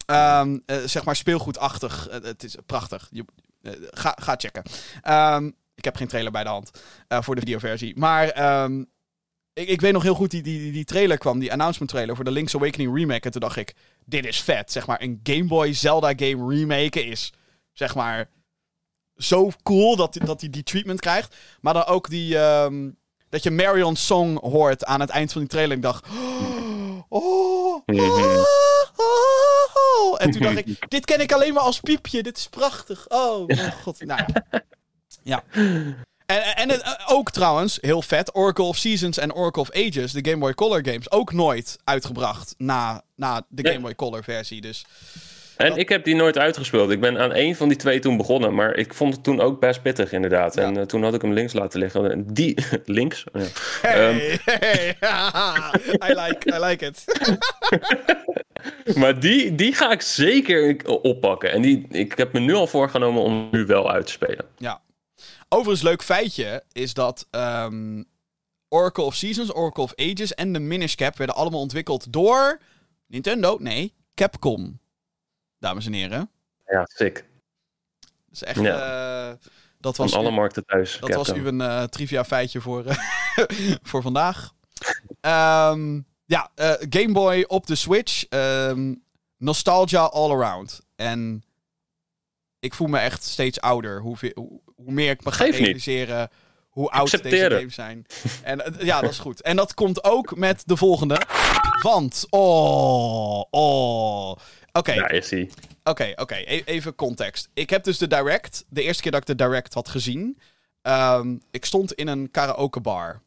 Ehm, 0.06 0.58
eh, 0.66 0.76
zeg 0.84 1.04
maar 1.04 1.16
speelgoedachtig. 1.16 2.08
Het 2.10 2.42
is 2.44 2.56
prachtig. 2.66 3.08
Je, 3.10 3.24
ga, 3.90 4.16
ga 4.20 4.34
checken. 4.36 4.62
Ehm, 5.02 5.50
ik 5.74 5.84
heb 5.84 5.96
geen 5.96 6.08
trailer 6.08 6.32
bij 6.32 6.42
de 6.42 6.48
hand 6.48 6.70
voor 7.08 7.34
de 7.34 7.40
videoversie. 7.40 7.98
Maar 7.98 8.28
ehm, 8.28 8.80
ik, 9.52 9.68
ik 9.68 9.80
weet 9.80 9.92
nog 9.92 10.02
heel 10.02 10.14
goed, 10.14 10.30
die, 10.30 10.42
die, 10.42 10.58
die- 10.58 10.72
die 10.72 10.84
trailer 10.84 11.18
kwam, 11.18 11.38
die 11.38 11.52
announcement 11.52 11.90
trailer 11.90 12.16
voor 12.16 12.24
de 12.24 12.30
Link's 12.30 12.54
Awakening 12.54 12.94
remake. 12.96 13.20
En 13.20 13.30
toen 13.30 13.40
dacht 13.40 13.56
ik, 13.56 13.74
dit 14.04 14.26
is 14.26 14.40
vet. 14.40 14.72
Zeg 14.72 14.86
maar, 14.86 15.02
een 15.02 15.20
Game 15.22 15.44
Boy 15.44 15.72
Zelda 15.72 16.12
game 16.16 16.54
remake 16.56 17.04
is, 17.04 17.32
zeg 17.72 17.94
maar, 17.94 18.28
zo 19.22 19.50
cool 19.62 19.96
dat, 19.96 20.16
dat 20.24 20.40
hij 20.40 20.50
die 20.50 20.62
treatment 20.62 21.00
krijgt. 21.00 21.36
Maar 21.60 21.74
dan 21.74 21.84
ook 21.84 22.08
die, 22.10 22.38
ehm, 22.38 22.88
dat 23.28 23.42
je 23.42 23.50
Marion's 23.50 24.06
song 24.06 24.38
hoort 24.40 24.84
aan 24.84 25.00
het 25.00 25.10
eind 25.10 25.32
van 25.32 25.40
die 25.40 25.50
trailer. 25.50 25.76
Ik 25.76 25.82
dacht, 25.82 26.06
oh, 27.08 27.82
Mhm. 27.86 28.00
oh, 28.96 29.74
oh. 29.74 30.14
En 30.18 30.30
toen 30.30 30.42
dacht 30.42 30.56
ik, 30.56 30.66
dit 30.90 31.04
ken 31.04 31.20
ik 31.20 31.32
alleen 31.32 31.54
maar 31.54 31.62
als 31.62 31.80
piepje. 31.80 32.22
Dit 32.22 32.36
is 32.36 32.48
prachtig. 32.48 33.04
Oh, 33.08 33.46
mijn 33.46 33.72
god. 33.72 34.04
Nou 34.04 34.22
ja. 34.26 34.62
ja. 35.22 35.42
En, 36.26 36.56
en 36.56 36.68
het, 36.68 36.80
eh, 36.82 36.92
ook 37.06 37.30
trouwens, 37.30 37.78
heel 37.80 38.02
vet, 38.02 38.34
Oracle 38.34 38.64
of 38.64 38.76
Seasons 38.76 39.18
en 39.18 39.34
Oracle 39.34 39.62
of 39.62 39.70
Ages, 39.72 40.12
de 40.12 40.24
Game 40.30 40.38
Boy 40.38 40.54
Color 40.54 40.84
games, 40.84 41.10
ook 41.10 41.32
nooit 41.32 41.78
uitgebracht 41.84 42.54
na, 42.58 43.02
na 43.16 43.42
de. 43.48 43.68
Game 43.68 43.80
Boy 43.80 43.94
Color 43.94 44.24
versie. 44.24 44.60
Dus 44.60 44.84
En 45.60 45.76
ik 45.76 45.88
heb 45.88 46.04
die 46.04 46.14
nooit 46.14 46.38
uitgespeeld. 46.38 46.90
Ik 46.90 47.00
ben 47.00 47.18
aan 47.18 47.32
één 47.32 47.56
van 47.56 47.68
die 47.68 47.76
twee 47.76 47.98
toen 47.98 48.16
begonnen. 48.16 48.54
Maar 48.54 48.74
ik 48.74 48.94
vond 48.94 49.14
het 49.14 49.22
toen 49.22 49.40
ook 49.40 49.60
best 49.60 49.82
pittig, 49.82 50.12
inderdaad. 50.12 50.56
En 50.56 50.76
eh, 50.76 50.82
toen 50.82 51.02
had 51.02 51.14
ik 51.14 51.22
hem 51.22 51.32
links 51.32 51.52
laten 51.52 51.80
liggen. 51.80 52.10
En 52.10 52.24
Die, 52.26 52.64
links? 52.84 53.24
Ja. 53.32 53.40
Ehm, 53.82 54.16
hey, 54.16 54.38
hey, 54.44 54.96
I 56.10 56.14
like, 56.14 56.54
I 56.54 56.58
like 56.64 56.86
it. 56.86 57.04
maar 59.00 59.20
die, 59.20 59.54
die 59.54 59.74
ga 59.74 59.90
ik 59.92 60.02
zeker 60.02 60.86
oppakken. 60.86 61.52
En 61.52 61.62
die, 61.62 61.86
ik 61.90 62.12
heb 62.16 62.32
me 62.32 62.40
nu 62.40 62.54
al 62.54 62.66
voorgenomen 62.66 63.22
om 63.22 63.48
nu 63.50 63.66
wel 63.66 63.90
uit 63.90 64.06
te 64.06 64.12
spelen. 64.12 64.44
Ja. 64.56 64.80
Overigens, 65.48 65.82
leuk 65.82 66.02
feitje 66.02 66.62
is 66.72 66.94
dat 66.94 67.26
ehm, 67.30 68.02
Oracle 68.68 69.04
of 69.04 69.14
Seasons, 69.14 69.54
Oracle 69.54 69.82
of 69.82 69.92
Ages 69.96 70.34
en 70.34 70.52
de 70.52 70.58
Minish 70.58 70.94
Cap 70.94 71.16
werden 71.16 71.36
allemaal 71.36 71.60
ontwikkeld 71.60 72.12
door 72.12 72.60
Nintendo. 73.06 73.56
Nee, 73.60 73.94
Capcom. 74.14 74.79
Dames 75.60 75.86
en 75.86 75.92
heren. 75.92 76.30
Ja, 76.66 76.84
sick. 76.94 77.14
Dat 78.00 78.08
is 78.32 78.42
echt. 78.42 78.60
Ja. 78.60 79.28
eh, 79.30 79.36
dat 79.78 79.96
Van 79.96 80.04
was 80.06 80.14
alle 80.14 80.28
u- 80.30 80.32
markten 80.32 80.64
thuis. 80.66 80.98
Dat 81.00 81.14
was 81.14 81.26
Capcom. 81.26 81.44
u 81.44 81.48
een 81.48 81.60
eh, 81.60 81.82
trivia 81.82 82.24
feitje 82.24 82.60
voor, 82.60 82.84
eh, 82.84 82.96
voor 83.90 84.02
vandaag. 84.02 84.52
Ehm, 85.20 86.00
ja, 86.24 86.50
Game 86.90 87.12
Boy 87.12 87.44
op 87.48 87.66
de 87.66 87.74
Switch. 87.74 88.24
ehm, 88.28 88.94
nostalgia 89.36 90.00
all 90.02 90.30
around. 90.30 90.80
En 90.96 91.44
ik 92.60 92.74
voel 92.74 92.86
me 92.88 92.98
echt 92.98 93.24
steeds 93.24 93.60
ouder. 93.60 94.00
Hoe, 94.00 94.16
hoe, 94.34 94.60
hoe 94.76 94.92
meer 94.92 95.10
ik 95.10 95.24
me 95.24 95.32
ga 95.32 95.44
niet. 95.44 95.54
realiseren 95.54 96.28
hoe 96.68 96.90
oud 96.90 97.22
deze 97.22 97.50
games 97.50 97.74
zijn. 97.74 98.06
En 98.42 98.74
ja, 98.78 99.00
dat 99.00 99.10
is 99.10 99.18
goed. 99.18 99.42
En 99.42 99.56
dat 99.56 99.74
komt 99.74 100.04
ook 100.04 100.36
met 100.36 100.62
de 100.66 100.76
volgende. 100.76 101.20
Want, 101.82 102.26
oh, 102.30 103.42
oh. 103.50 104.36
Oké, 104.72 104.94
Daar 104.94 105.12
is 105.12 105.30
hij. 105.30 105.50
Oké, 105.84 106.12
oké. 106.16 106.34
E- 106.34 106.62
even 106.64 106.94
context. 106.94 107.48
Ik 107.54 107.70
heb 107.70 107.84
dus 107.84 107.98
de 107.98 108.06
Direct, 108.06 108.64
de 108.68 108.82
eerste 108.82 109.02
keer 109.02 109.12
dat 109.12 109.20
ik 109.20 109.26
de 109.26 109.44
Direct 109.44 109.74
had 109.74 109.88
gezien, 109.88 110.38
ehm, 110.82 111.36
ik 111.50 111.64
stond 111.64 111.92
in 111.92 112.08
een 112.08 112.30
karaokebar. 112.30 113.20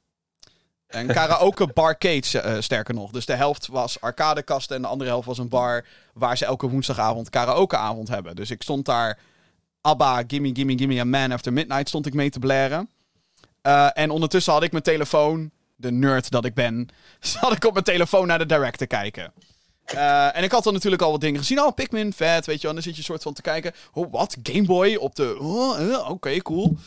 Een 0.88 1.08
karaoke 1.20 1.68
barcade, 1.68 2.42
eh, 2.42 2.62
sterker 2.62 2.94
nog. 2.94 3.12
Dus 3.12 3.26
de 3.26 3.36
helft 3.36 3.68
was 3.68 4.02
arcadekasten 4.02 4.76
en 4.76 4.82
de 4.82 4.88
andere 4.88 5.10
helft 5.10 5.28
was 5.28 5.38
een 5.38 5.50
bar 5.50 5.86
waar 6.14 6.38
ze 6.38 6.46
elke 6.46 6.70
woensdagavond 6.70 7.30
karaokeavond 7.30 8.08
hebben. 8.08 8.36
Dus 8.36 8.52
ik 8.52 8.62
stond 8.62 8.86
daar, 8.86 9.20
ABBA, 9.82 10.24
Gimme 10.28 10.50
Gimme 10.54 10.78
Gimme 10.78 11.00
a 11.00 11.04
Man 11.04 11.32
After 11.32 11.54
Midnight 11.54 11.88
stond 11.88 12.06
ik 12.06 12.14
mee 12.14 12.30
te 12.30 12.40
blaren. 12.40 12.90
Eh, 13.62 13.90
en 13.94 14.10
ondertussen 14.10 14.54
had 14.54 14.64
ik 14.64 14.72
mijn 14.72 14.84
telefoon, 14.84 15.52
de 15.76 15.92
nerd 15.92 16.30
dat 16.32 16.46
ik 16.46 16.54
ben, 16.54 16.90
zat 17.20 17.52
ik 17.52 17.66
op 17.66 17.74
mijn 17.74 17.86
telefoon 17.86 18.28
naar 18.28 18.38
de 18.38 18.46
Direct 18.46 18.78
te 18.78 18.88
kijken. 18.88 19.34
Eh, 19.86 20.38
en 20.38 20.44
ik 20.44 20.52
had 20.52 20.64
dan 20.64 20.74
natuurlijk 20.74 21.02
al 21.02 21.12
wat 21.12 21.22
dingen 21.22 21.40
gezien. 21.40 21.62
Oh, 21.62 21.74
Pikmin, 21.74 22.14
vet, 22.14 22.46
weet 22.46 22.56
je 22.56 22.62
wel. 22.62 22.70
En 22.70 22.76
dan 22.76 22.84
zit 22.84 22.96
je 22.96 23.04
soort 23.04 23.24
van 23.24 23.34
te 23.34 23.42
kijken. 23.42 23.74
Oh, 23.94 24.12
wat? 24.12 24.38
Game 24.44 24.66
Boy 24.66 24.96
op 24.96 25.16
de... 25.16 25.38
oh, 25.40 25.94
eh, 25.94 26.10
Oké, 26.10 26.42
cool. 26.42 26.78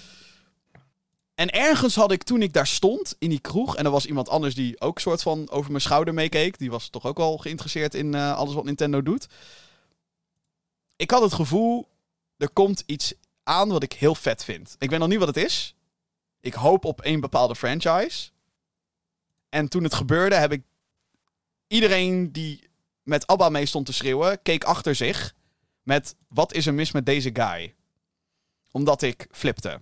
En 1.35 1.51
ergens 1.51 1.95
had 1.95 2.13
ik, 2.13 2.23
toen 2.23 2.43
ik 2.43 2.53
daar 2.53 2.67
stond, 2.67 3.17
in 3.19 3.31
die 3.31 3.41
kroeg... 3.41 3.77
en 3.77 3.85
er 3.85 3.91
was 3.91 4.07
iemand 4.07 4.29
anders 4.29 4.55
die 4.55 4.81
ook 4.81 4.99
soort 4.99 5.23
van 5.23 5.51
over 5.51 5.71
mijn 5.71 5.83
schouder 5.83 6.15
meekeek. 6.15 6.59
Die 6.59 6.71
was 6.71 6.89
toch 6.89 7.07
ook 7.07 7.17
wel 7.17 7.37
geïnteresseerd 7.37 7.95
in 7.95 8.15
eh, 8.15 8.37
alles 8.37 8.55
wat 8.55 8.65
Nintendo 8.65 9.03
doet. 9.03 9.27
Ik 10.97 11.11
had 11.11 11.23
het 11.23 11.33
gevoel, 11.33 11.89
er 12.37 12.51
komt 12.51 12.83
iets 12.87 13.15
aan 13.43 13.69
wat 13.69 13.83
ik 13.83 13.93
heel 13.93 14.15
vet 14.15 14.45
vind. 14.45 14.77
Ik 14.79 14.91
weet 14.91 14.99
nog 14.99 15.09
niet 15.09 15.19
wat 15.19 15.29
het 15.29 15.37
is. 15.37 15.75
Ik 16.41 16.55
hoop 16.55 16.85
op 16.85 17.01
één 17.01 17.21
bepaalde 17.21 17.57
franchise. 17.57 18.31
En 19.49 19.69
toen 19.69 19.83
het 19.83 19.95
gebeurde, 19.95 20.35
heb 20.35 20.53
ik 20.53 20.63
iedereen 21.67 22.33
die 22.33 22.66
met 23.07 23.27
ABBA 23.27 23.49
mee 23.49 23.67
stond 23.67 23.87
te 23.87 23.93
schreeuwen, 23.93 24.43
keek 24.43 24.65
achter 24.65 24.95
zich 24.95 25.35
met 25.83 26.17
wat 26.29 26.53
is 26.53 26.67
er 26.67 26.75
mis 26.75 26.93
met 26.93 27.07
deze 27.07 27.31
guy? 27.33 27.75
Omdat 28.71 29.03
ik 29.03 29.27
flipte. 29.31 29.81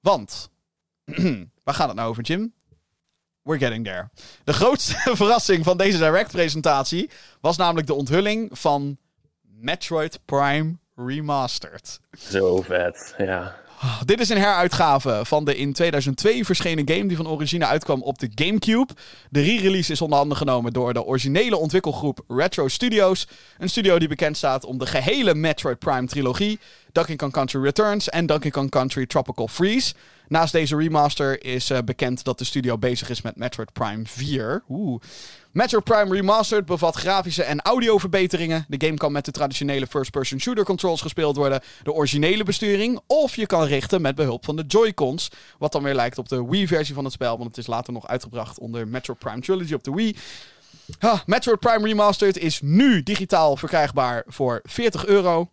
Want, 0.00 0.50
waar 1.64 1.74
gaat 1.74 1.86
het 1.86 1.96
nou 1.96 2.08
over, 2.08 2.22
Jim? 2.22 2.54
We're 3.42 3.58
getting 3.58 3.84
there. 3.84 4.10
De 4.44 4.52
grootste 4.52 4.94
verrassing 5.16 5.64
van 5.64 5.76
deze 5.76 5.98
Direct-presentatie 5.98 7.10
was 7.40 7.56
namelijk 7.56 7.86
de 7.86 7.94
onthulling 7.94 8.58
van 8.58 8.98
Metroid 9.40 10.20
Prime 10.24 10.76
Remastered. 10.94 12.00
Zo 12.18 12.62
vet. 12.62 13.14
Ja. 13.18 13.56
Dit 14.04 14.20
is 14.20 14.28
een 14.28 14.38
heruitgave 14.38 15.20
van 15.24 15.44
de 15.44 15.56
in 15.56 15.72
2002 15.72 16.44
verschenen 16.44 16.88
game 16.88 17.06
die 17.06 17.16
van 17.16 17.28
origine 17.28 17.66
uitkwam 17.66 18.02
op 18.02 18.18
de 18.18 18.30
GameCube. 18.34 18.92
De 19.30 19.40
re-release 19.40 19.92
is 19.92 20.00
onder 20.00 20.18
handen 20.18 20.36
genomen 20.36 20.72
door 20.72 20.92
de 20.92 21.04
originele 21.04 21.56
ontwikkelgroep 21.56 22.20
Retro 22.28 22.68
Studios. 22.68 23.28
Een 23.58 23.68
studio 23.68 23.98
die 23.98 24.08
bekend 24.08 24.36
staat 24.36 24.64
om 24.64 24.78
de 24.78 24.86
gehele 24.86 25.34
Metroid 25.34 25.78
Prime 25.78 26.06
trilogie, 26.06 26.58
Donkey 26.96 27.16
Kong 27.16 27.32
Country 27.32 27.60
Returns 27.60 28.08
en 28.08 28.26
Donkey 28.26 28.50
Kong 28.50 28.70
Country 28.70 29.06
Tropical 29.06 29.48
Freeze. 29.48 29.94
Naast 30.28 30.52
deze 30.52 30.76
remaster 30.76 31.44
is 31.44 31.70
uh, 31.70 31.78
bekend 31.84 32.24
dat 32.24 32.38
de 32.38 32.44
studio 32.44 32.78
bezig 32.78 33.08
is 33.08 33.22
met 33.22 33.36
Metroid 33.36 33.72
Prime 33.72 34.02
4. 34.04 34.62
Oeh. 34.68 35.02
Metroid 35.50 35.84
Prime 35.84 36.14
Remastered 36.14 36.66
bevat 36.66 36.96
grafische 36.96 37.42
en 37.42 37.60
audioverbeteringen. 37.60 38.64
De 38.68 38.86
game 38.86 38.96
kan 38.96 39.12
met 39.12 39.24
de 39.24 39.30
traditionele 39.30 39.86
first-person 39.86 40.40
shooter 40.40 40.64
controls 40.64 41.00
gespeeld 41.00 41.36
worden, 41.36 41.60
de 41.82 41.92
originele 41.92 42.44
besturing, 42.44 43.00
of 43.06 43.36
je 43.36 43.46
kan 43.46 43.64
richten 43.64 44.00
met 44.00 44.14
behulp 44.14 44.44
van 44.44 44.56
de 44.56 44.64
Joy-Cons, 44.66 45.30
wat 45.58 45.72
dan 45.72 45.82
weer 45.82 45.94
lijkt 45.94 46.18
op 46.18 46.28
de 46.28 46.46
Wii-versie 46.46 46.94
van 46.94 47.04
het 47.04 47.12
spel, 47.12 47.36
want 47.36 47.48
het 47.48 47.58
is 47.58 47.66
later 47.66 47.92
nog 47.92 48.06
uitgebracht 48.06 48.58
onder 48.58 48.88
Metroid 48.88 49.18
Prime 49.18 49.40
Trilogy 49.40 49.74
op 49.74 49.84
de 49.84 49.92
Wii. 49.92 50.16
Ha, 50.98 51.22
Metroid 51.26 51.60
Prime 51.60 51.86
Remastered 51.86 52.38
is 52.38 52.60
nu 52.62 53.02
digitaal 53.02 53.56
verkrijgbaar 53.56 54.22
voor 54.26 54.60
40 54.64 55.06
euro. 55.06 55.50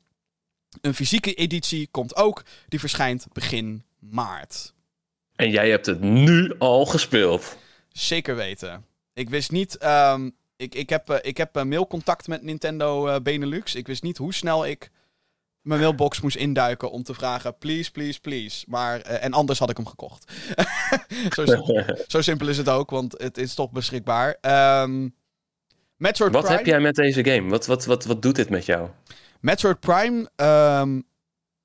Een 0.81 0.93
fysieke 0.93 1.33
editie 1.33 1.87
komt 1.91 2.15
ook, 2.15 2.43
die 2.67 2.79
verschijnt 2.79 3.25
begin 3.33 3.83
maart. 3.99 4.73
En 5.35 5.49
jij 5.49 5.69
hebt 5.69 5.85
het 5.85 6.01
nu 6.01 6.55
al 6.57 6.85
gespeeld. 6.85 7.57
Zeker 7.91 8.35
weten. 8.35 8.85
Ik 9.13 9.29
wist 9.29 9.51
niet. 9.51 9.85
Um, 9.85 10.35
ik, 10.55 10.75
ik 10.75 10.89
heb, 10.89 11.09
uh, 11.09 11.17
ik 11.21 11.37
heb 11.37 11.57
uh, 11.57 11.63
mailcontact 11.63 12.27
met 12.27 12.43
Nintendo 12.43 13.07
uh, 13.07 13.15
Benelux. 13.23 13.75
Ik 13.75 13.87
wist 13.87 14.03
niet 14.03 14.17
hoe 14.17 14.33
snel 14.33 14.65
ik 14.65 14.91
mijn 15.61 15.79
mailbox 15.79 16.21
moest 16.21 16.35
induiken 16.35 16.91
om 16.91 17.03
te 17.03 17.13
vragen: 17.13 17.57
please, 17.57 17.91
please, 17.91 18.19
please. 18.19 18.65
Maar, 18.67 19.01
en 19.01 19.33
anders 19.33 19.59
had 19.59 19.69
ik 19.69 19.77
hem 19.77 19.87
gekocht. 19.87 20.31
zo, 21.35 21.45
simpel, 21.45 21.83
zo, 22.07 22.21
simpel, 22.21 22.47
is 22.47 22.57
het 22.57 22.69
ook, 22.69 22.89
want 22.89 23.21
het 23.21 23.37
is 23.37 23.53
toch 23.53 23.71
beschikbaar. 23.71 24.37
Um, 24.81 25.15
Metroid 26.03 26.33
wat 26.33 26.41
Prime... 26.41 26.57
heb 26.57 26.65
jij 26.65 26.79
met 26.79 26.95
deze 26.95 27.23
game? 27.23 27.49
Wat, 27.49 27.65
wat, 27.65 27.85
wat, 27.85 28.05
wat 28.05 28.21
doet 28.21 28.35
dit 28.35 28.49
met 28.49 28.65
jou? 28.65 28.89
Metroid 29.39 29.79
Prime. 29.79 30.29
Um, 30.35 31.03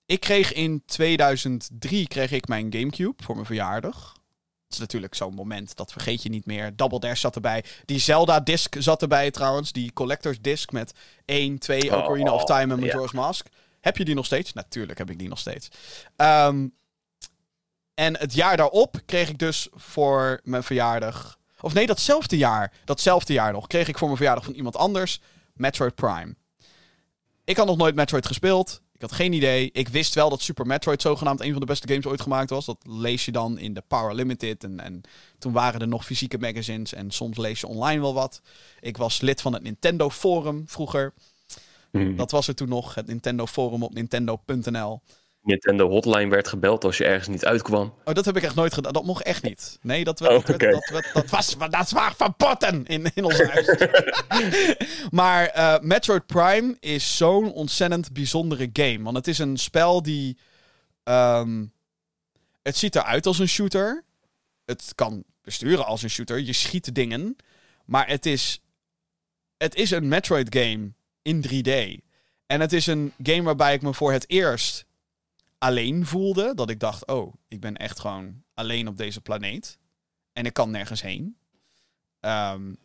ik 0.06 0.20
kreeg 0.20 0.52
in 0.52 0.82
2003 0.86 2.09
kreeg 2.09 2.31
ik 2.31 2.48
mijn 2.48 2.73
Gamecube 2.73 3.23
voor 3.24 3.35
mijn 3.35 3.47
verjaardag. 3.47 4.12
Dat 4.12 4.73
is 4.73 4.78
natuurlijk 4.78 5.15
zo'n 5.15 5.35
moment, 5.35 5.77
dat 5.77 5.93
vergeet 5.93 6.23
je 6.23 6.28
niet 6.28 6.47
meer. 6.47 6.77
Double 6.77 7.01
Dash 7.01 7.20
zat 7.20 7.35
erbij. 7.35 7.65
Die 7.85 7.98
Zelda-disc 7.98 8.77
zat 8.78 9.02
erbij 9.02 9.31
trouwens. 9.31 9.73
Die 9.73 9.93
Collector's 9.93 10.40
Disc 10.40 10.70
met 10.73 10.93
1, 11.24 11.59
2, 11.59 11.82
oh, 11.82 11.98
Ocarina 11.98 12.32
of 12.32 12.44
Time 12.44 12.74
en 12.74 12.81
Majora's 12.81 13.12
yeah. 13.12 13.24
Mask. 13.24 13.47
Heb 13.81 13.97
je 13.97 14.05
die 14.05 14.15
nog 14.15 14.27
steeds? 14.27 14.52
Natuurlijk 14.52 14.98
heb 14.98 15.10
ik 15.10 15.19
die 15.19 15.28
nog 15.28 15.39
steeds. 15.39 15.69
Um, 16.16 16.74
en 17.94 18.19
het 18.19 18.35
jaar 18.35 18.56
daarop 18.56 19.01
kreeg 19.06 19.28
ik 19.28 19.39
dus 19.39 19.69
voor 19.73 20.40
mijn 20.43 20.62
verjaardag... 20.62 21.38
Of 21.60 21.74
nee, 21.74 21.86
datzelfde 21.86 22.36
jaar. 22.36 22.72
Datzelfde 22.85 23.32
jaar 23.32 23.52
nog. 23.52 23.66
Kreeg 23.66 23.89
ik 23.89 23.98
voor 23.98 24.06
mijn 24.06 24.16
verjaardag 24.18 24.44
van 24.44 24.55
iemand 24.55 24.76
anders 24.76 25.20
Metroid 25.55 25.94
Prime. 25.94 26.35
Ik 27.44 27.56
had 27.56 27.66
nog 27.66 27.76
nooit 27.76 27.94
Metroid 27.94 28.26
gespeeld. 28.26 28.80
Ik 28.98 29.01
had 29.05 29.12
geen 29.12 29.32
idee. 29.32 29.70
Ik 29.72 29.89
wist 29.89 30.14
wel 30.14 30.28
dat 30.30 30.43
Super 30.43 30.66
Metroid 30.66 31.02
zogenaamd 31.02 31.40
een 31.40 31.51
van 31.51 31.60
de 31.60 31.66
beste 31.66 31.89
games 31.89 32.06
ooit 32.06 32.20
gemaakt 32.20 32.51
was. 32.51 32.64
Dat 32.64 32.78
lees 32.82 33.24
je 33.24 33.32
dan 33.32 33.59
in 33.59 33.74
de 33.74 33.82
Power 33.89 34.14
Limited. 34.14 34.64
En, 34.64 34.80
en 34.80 35.01
toen 35.39 35.52
waren 35.52 35.80
er 35.80 35.89
nog 35.89 36.05
fysieke 36.05 36.39
magazines. 36.39 36.93
En 36.93 37.10
soms 37.10 37.36
lees 37.36 37.60
je 37.60 37.66
online 37.66 38.01
wel 38.01 38.14
wat. 38.14 38.43
Ik 38.80 38.97
was 38.97 39.20
lid 39.20 39.40
van 39.40 39.52
het 39.52 39.62
Nintendo 39.62 40.10
Forum 40.10 40.64
vroeger. 40.66 41.14
Hmm. 41.90 42.16
Dat 42.16 42.30
was 42.30 42.48
er 42.48 42.55
toen 42.55 42.68
nog. 42.68 42.94
Het 42.94 43.06
Nintendo 43.06 43.47
Forum 43.47 43.82
op 43.82 43.94
nintendo.nl. 43.94 45.01
Nintendo 45.48 45.88
Hotline 45.88 46.30
werd 46.30 46.48
gebeld 46.48 46.84
als 46.84 46.98
je 46.98 47.04
ergens 47.04 47.28
niet 47.28 47.44
uitkwam. 47.44 47.94
Oh, 48.04 48.14
dat 48.14 48.24
heb 48.24 48.36
ik 48.36 48.42
echt 48.42 48.54
nooit 48.54 48.74
gedaan. 48.74 48.92
Dat 48.92 49.04
mocht 49.04 49.22
echt 49.22 49.42
niet. 49.42 49.78
Nee, 49.82 50.04
dat, 50.04 50.20
werd, 50.20 50.32
oh, 50.32 50.38
okay. 50.38 50.70
dat, 50.70 50.90
dat, 50.92 51.04
dat, 51.12 51.30
was, 51.30 51.56
dat 51.70 51.90
was 51.90 52.12
verboden 52.16 52.86
in, 52.86 53.10
in 53.14 53.24
ons 53.24 53.42
huis. 53.42 53.68
maar 55.10 55.56
uh, 55.56 55.78
Metroid 55.80 56.26
Prime 56.26 56.76
is 56.80 57.16
zo'n 57.16 57.52
ontzettend 57.52 58.12
bijzondere 58.12 58.70
game. 58.72 59.02
Want 59.02 59.16
het 59.16 59.26
is 59.26 59.38
een 59.38 59.56
spel 59.56 60.02
die... 60.02 60.38
Um, 61.04 61.72
het 62.62 62.76
ziet 62.76 62.96
eruit 62.96 63.26
als 63.26 63.38
een 63.38 63.48
shooter. 63.48 64.04
Het 64.64 64.92
kan 64.94 65.24
besturen 65.42 65.86
als 65.86 66.02
een 66.02 66.10
shooter. 66.10 66.40
Je 66.40 66.52
schiet 66.52 66.94
dingen. 66.94 67.36
Maar 67.84 68.08
het 68.08 68.26
is... 68.26 68.60
Het 69.56 69.74
is 69.74 69.90
een 69.90 70.08
Metroid 70.08 70.56
game 70.56 70.92
in 71.22 71.44
3D. 71.48 72.06
En 72.46 72.60
het 72.60 72.72
is 72.72 72.86
een 72.86 73.12
game 73.22 73.42
waarbij 73.42 73.74
ik 73.74 73.82
me 73.82 73.94
voor 73.94 74.12
het 74.12 74.30
eerst 74.30 74.86
alleen 75.59 76.06
voelde. 76.06 76.55
Dat 76.55 76.70
ik 76.70 76.80
dacht, 76.80 77.06
oh, 77.06 77.35
ik 77.48 77.60
ben 77.60 77.76
echt 77.76 77.98
gewoon 77.98 78.43
alleen 78.55 78.89
op 78.89 78.97
deze 78.97 79.20
planeet. 79.20 79.78
En 80.32 80.47
ik 80.47 80.52
kan 80.52 80.70
nergens 80.70 81.02
heen. 81.02 81.36
Um, 82.20 82.78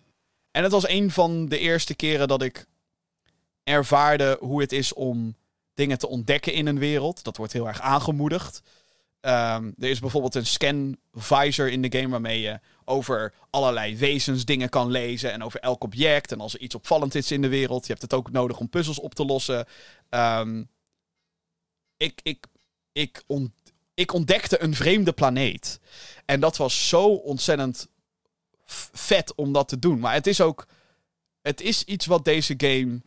en 0.51 0.63
het 0.63 0.71
was 0.71 0.87
een 0.87 1.11
van 1.11 1.45
de 1.45 1.59
eerste 1.59 1.95
keren 1.95 2.27
dat 2.27 2.41
ik 2.41 2.65
ervaarde 3.63 4.37
hoe 4.39 4.61
het 4.61 4.71
is 4.71 4.93
om 4.93 5.35
dingen 5.73 5.97
te 5.97 6.07
ontdekken 6.07 6.53
in 6.53 6.67
een 6.67 6.79
wereld. 6.79 7.23
Dat 7.23 7.37
wordt 7.37 7.53
heel 7.53 7.67
erg 7.67 7.81
aangemoedigd. 7.81 8.61
Um, 9.21 9.73
er 9.79 9.89
is 9.89 9.99
bijvoorbeeld 9.99 10.35
een 10.35 10.45
scan 10.45 10.97
visor 11.11 11.69
in 11.69 11.81
de 11.81 11.99
game 11.99 12.09
waarmee 12.09 12.41
je 12.41 12.59
over 12.85 13.33
allerlei 13.49 13.97
wezens 13.97 14.45
dingen 14.45 14.69
kan 14.69 14.91
lezen 14.91 15.31
en 15.31 15.43
over 15.43 15.59
elk 15.59 15.83
object. 15.83 16.31
En 16.31 16.39
als 16.39 16.53
er 16.53 16.59
iets 16.59 16.75
opvallend 16.75 17.15
is 17.15 17.31
in 17.31 17.41
de 17.41 17.47
wereld, 17.47 17.85
je 17.85 17.91
hebt 17.91 18.01
het 18.01 18.13
ook 18.13 18.31
nodig 18.31 18.59
om 18.59 18.69
puzzels 18.69 18.99
op 18.99 19.15
te 19.15 19.25
lossen. 19.25 19.65
Um, 20.09 20.69
ik, 21.97 22.19
ik 22.23 22.45
ik, 22.93 23.23
ont 23.27 23.51
ik 23.93 24.13
ontdekte 24.13 24.61
een 24.61 24.75
vreemde 24.75 25.11
planeet. 25.11 25.79
En 26.25 26.39
dat 26.39 26.57
was 26.57 26.87
zo 26.87 27.05
ontzettend 27.07 27.87
vet 28.93 29.35
om 29.35 29.53
dat 29.53 29.67
te 29.67 29.79
doen. 29.79 29.99
Maar 29.99 30.13
het 30.13 30.27
is 30.27 30.41
ook. 30.41 30.67
Het 31.41 31.61
is 31.61 31.83
iets 31.83 32.05
wat 32.05 32.25
deze 32.25 32.53
game 32.57 33.01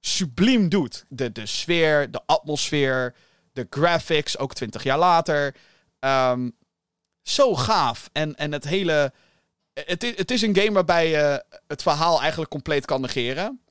subliem 0.00 0.68
doet. 0.68 1.04
De, 1.08 1.32
de 1.32 1.46
sfeer, 1.46 2.10
de 2.10 2.20
atmosfeer, 2.26 3.14
de 3.52 3.66
graphics, 3.70 4.38
ook 4.38 4.54
twintig 4.54 4.82
jaar 4.82 4.98
later. 4.98 5.54
Um, 6.00 6.56
zo 7.22 7.54
gaaf. 7.54 8.10
En, 8.12 8.34
en 8.34 8.52
het 8.52 8.64
hele. 8.64 9.12
Het 9.72 10.02
is, 10.02 10.16
het 10.16 10.30
is 10.30 10.42
een 10.42 10.56
game 10.56 10.72
waarbij 10.72 11.08
je 11.08 11.44
het 11.66 11.82
verhaal 11.82 12.20
eigenlijk 12.20 12.50
compleet 12.50 12.84
kan 12.84 13.00
negeren. 13.00 13.63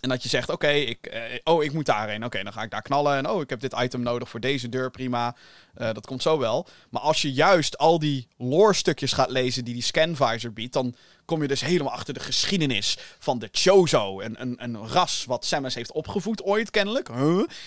En 0.00 0.08
dat 0.08 0.22
je 0.22 0.28
zegt, 0.28 0.50
oké, 0.50 0.68
ik, 0.68 1.14
uh, 1.14 1.22
oh, 1.44 1.64
ik 1.64 1.72
moet 1.72 1.86
daarheen. 1.86 2.24
Oké, 2.24 2.42
dan 2.42 2.52
ga 2.52 2.62
ik 2.62 2.70
daar 2.70 2.82
knallen. 2.82 3.16
En 3.16 3.28
oh, 3.28 3.40
ik 3.40 3.50
heb 3.50 3.60
dit 3.60 3.74
item 3.78 4.00
nodig 4.00 4.28
voor 4.28 4.40
deze 4.40 4.68
deur, 4.68 4.90
prima. 4.90 5.36
Uh, 5.78 5.92
dat 5.92 6.06
komt 6.06 6.22
zo 6.22 6.38
wel. 6.38 6.66
Maar 6.90 7.02
als 7.02 7.22
je 7.22 7.32
juist 7.32 7.78
al 7.78 7.98
die 7.98 8.28
lore 8.36 8.74
stukjes 8.74 9.12
gaat 9.12 9.30
lezen 9.30 9.64
die 9.64 9.74
die 9.74 9.82
scanvisor 9.82 10.52
biedt... 10.52 10.72
dan 10.72 10.94
kom 11.24 11.42
je 11.42 11.48
dus 11.48 11.60
helemaal 11.60 11.92
achter 11.92 12.14
de 12.14 12.20
geschiedenis 12.20 12.98
van 13.18 13.38
de 13.38 13.48
Chozo. 13.52 14.20
Een, 14.20 14.40
een, 14.40 14.54
een 14.58 14.88
ras 14.88 15.24
wat 15.24 15.44
Samus 15.44 15.74
heeft 15.74 15.92
opgevoed 15.92 16.42
ooit, 16.42 16.70
kennelijk. 16.70 17.08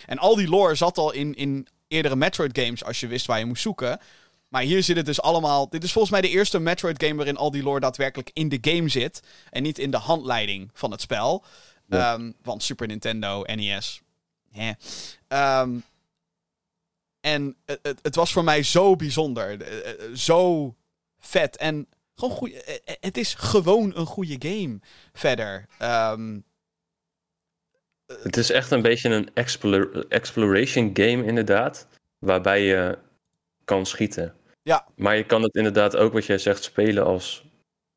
En 0.06 0.18
al 0.18 0.36
die 0.36 0.50
lore 0.50 0.76
zat 0.76 0.98
al 0.98 1.12
in, 1.12 1.36
in 1.36 1.68
eerdere 1.88 2.16
Metroid 2.16 2.58
games 2.58 2.84
als 2.84 3.00
je 3.00 3.08
wist 3.08 3.26
waar 3.26 3.40
je 3.40 3.46
moest 3.46 3.62
zoeken... 3.62 4.00
Maar 4.52 4.62
hier 4.62 4.84
zit 4.84 4.96
het 4.96 5.06
dus 5.06 5.22
allemaal. 5.22 5.70
Dit 5.70 5.84
is 5.84 5.92
volgens 5.92 6.14
mij 6.14 6.22
de 6.22 6.30
eerste 6.30 6.60
Metroid 6.60 7.04
game 7.04 7.16
waarin 7.16 7.38
al 7.38 7.52
die 7.52 7.64
lore 7.64 7.80
daadwerkelijk 7.80 8.30
in 8.34 8.50
de 8.50 8.58
game 8.62 8.90
zit. 8.90 9.22
En 9.50 9.64
niet 9.64 9.80
in 9.80 9.92
de 9.92 9.98
handleiding 9.98 10.70
van 10.74 10.92
het 10.92 11.02
spel. 11.02 11.44
Ja. 11.98 12.14
Um, 12.14 12.36
want 12.44 12.64
Super 12.64 12.88
Nintendo, 12.88 13.42
NES. 13.42 14.02
Hè. 14.52 14.72
Um, 15.62 15.84
en 17.20 17.56
het, 17.66 17.80
het, 17.82 18.00
het, 18.02 18.16
was 18.16 18.32
voor 18.34 18.44
mij 18.44 18.64
zo 18.64 18.96
bijzonder. 18.96 19.62
Eh, 19.62 19.90
eh, 19.90 20.16
zo 20.16 20.76
vet. 21.20 21.58
En 21.58 21.88
gewoon 22.16 22.36
goed. 22.36 22.64
Eh, 22.64 22.76
het 23.00 23.18
is 23.18 23.34
gewoon 23.34 23.96
een 23.96 24.06
goede 24.06 24.36
game 24.50 24.80
verder. 25.14 25.66
Um, 25.82 26.44
het 28.06 28.38
is 28.38 28.52
echt 28.52 28.72
een 28.72 28.82
beetje 28.82 29.10
een 29.10 29.30
explore, 29.34 30.06
exploration 30.10 30.90
game, 30.94 31.26
inderdaad. 31.26 31.88
Waarbij 32.20 32.62
je 32.62 32.98
kan 33.66 33.86
schieten. 33.86 34.36
Ja. 34.62 34.88
Maar 34.96 35.16
je 35.16 35.26
kan 35.26 35.42
het 35.42 35.56
inderdaad 35.56 35.96
ook, 35.96 36.14
wat 36.14 36.26
jij 36.26 36.38
zegt, 36.38 36.64
spelen 36.64 37.06
als 37.06 37.46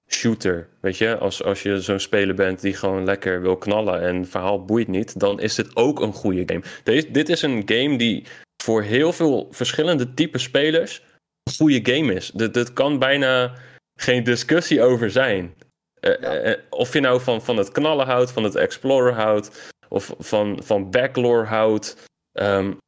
shooter. 0.08 0.68
Weet 0.80 0.98
je, 0.98 1.18
als, 1.18 1.42
als 1.42 1.62
je 1.62 1.80
zo'n 1.80 2.00
speler 2.00 2.34
bent 2.34 2.60
die 2.60 2.74
gewoon 2.74 3.04
lekker 3.04 3.40
wil 3.40 3.56
knallen 3.56 4.00
en 4.00 4.26
verhaal 4.26 4.64
boeit 4.64 4.88
niet, 4.88 5.20
dan 5.20 5.40
is 5.40 5.54
dit 5.54 5.76
ook 5.76 6.00
een 6.00 6.12
goede 6.12 6.42
game. 6.46 6.62
Deze, 6.82 7.10
dit 7.10 7.28
is 7.28 7.42
een 7.42 7.62
game 7.66 7.96
die 7.96 8.24
voor 8.62 8.82
heel 8.82 9.12
veel 9.12 9.48
verschillende 9.50 10.14
type 10.14 10.38
spelers 10.38 11.02
een 11.42 11.54
goede 11.54 11.92
game 11.92 12.14
is. 12.14 12.30
Dit, 12.30 12.72
kan 12.72 12.98
bijna 12.98 13.54
geen 14.00 14.24
discussie 14.24 14.82
over 14.82 15.10
zijn. 15.10 15.54
Uh, 16.00 16.54
of 16.70 16.92
je 16.92 17.00
nou 17.00 17.20
van, 17.20 17.42
van 17.42 17.56
het 17.56 17.72
knallen 17.72 18.06
houdt, 18.06 18.32
van 18.32 18.44
het 18.44 18.54
explorer 18.54 19.12
houdt, 19.12 19.72
of 19.88 20.14
van, 20.18 20.62
van 20.62 20.90
backlore 20.90 21.44
houdt. 21.44 22.10
Um, 22.32 22.78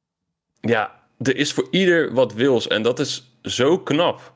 ja, 0.61 1.03
er 1.19 1.37
is 1.37 1.53
voor 1.53 1.67
ieder 1.71 2.13
wat 2.13 2.35
wils. 2.35 2.67
En 2.67 2.83
dat 2.83 2.99
is 2.99 3.39
zo 3.43 3.79
knap 3.79 4.35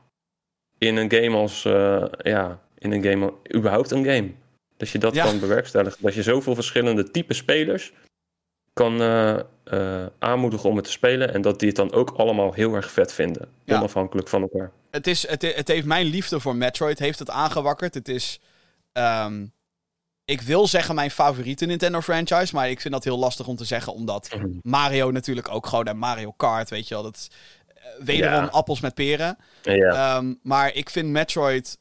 in 0.77 0.95
een 0.95 1.11
game 1.11 1.37
als, 1.37 1.65
uh, 1.65 2.05
ja, 2.17 2.59
in 2.81 2.91
een 2.91 3.03
game, 3.03 3.33
überhaupt 3.55 3.91
een 3.91 4.05
game. 4.05 4.31
Dat 4.77 4.89
je 4.89 4.97
dat 4.97 5.15
kan 5.17 5.39
bewerkstelligen. 5.39 5.97
Dat 6.01 6.13
je 6.13 6.23
zoveel 6.23 6.55
verschillende 6.55 7.11
type 7.11 7.33
spelers 7.33 7.93
kan 8.73 9.01
eh, 9.01 9.39
eh, 9.63 10.05
aanmoedigen 10.19 10.69
om 10.69 10.75
het 10.75 10.85
te 10.85 10.91
spelen. 10.91 11.33
En 11.33 11.41
dat 11.41 11.59
die 11.59 11.67
het 11.67 11.77
dan 11.77 11.91
ook 11.93 12.09
allemaal 12.09 12.53
heel 12.53 12.73
erg 12.73 12.91
vet 12.91 13.13
vinden. 13.13 13.49
Ja. 13.63 13.77
Onafhankelijk 13.77 14.27
van 14.27 14.41
elkaar. 14.41 14.71
Het, 14.91 15.07
is, 15.07 15.27
het, 15.27 15.41
het 15.55 15.67
heeft 15.67 15.85
mijn 15.85 16.05
liefde 16.05 16.39
voor 16.39 16.55
Metroid 16.55 16.99
heeft 16.99 17.19
het 17.19 17.29
aangewakkerd. 17.29 17.93
Het 17.93 18.07
is... 18.07 18.39
ehm, 18.91 19.45
ik 20.25 20.41
wil 20.41 20.67
zeggen 20.67 20.95
mijn 20.95 21.11
favoriete 21.11 21.65
Nintendo 21.65 22.01
franchise, 22.01 22.55
maar 22.55 22.69
ik 22.69 22.81
vind 22.81 22.93
dat 22.93 23.03
heel 23.03 23.17
lastig 23.19 23.47
om 23.47 23.55
te 23.55 23.65
zeggen, 23.65 23.93
omdat 23.93 24.29
Mhm. 24.35 24.47
Mario 24.61 25.11
natuurlijk 25.11 25.49
ook 25.49 25.65
gewoon 25.67 25.85
en 25.87 25.97
Mario 25.97 26.31
Kart, 26.31 26.69
weet 26.69 26.87
je 26.87 26.93
wel, 26.93 27.03
dat 27.03 27.15
is 27.15 27.27
eh, 27.67 27.83
wederom 28.05 28.43
Ja. 28.43 28.49
appels 28.49 28.79
met 28.79 28.93
peren. 28.93 29.37
Ja, 29.61 30.15
Ehm, 30.17 30.33
maar 30.43 30.73
ik 30.75 30.89
vind 30.89 31.07
Metroid. 31.09 31.77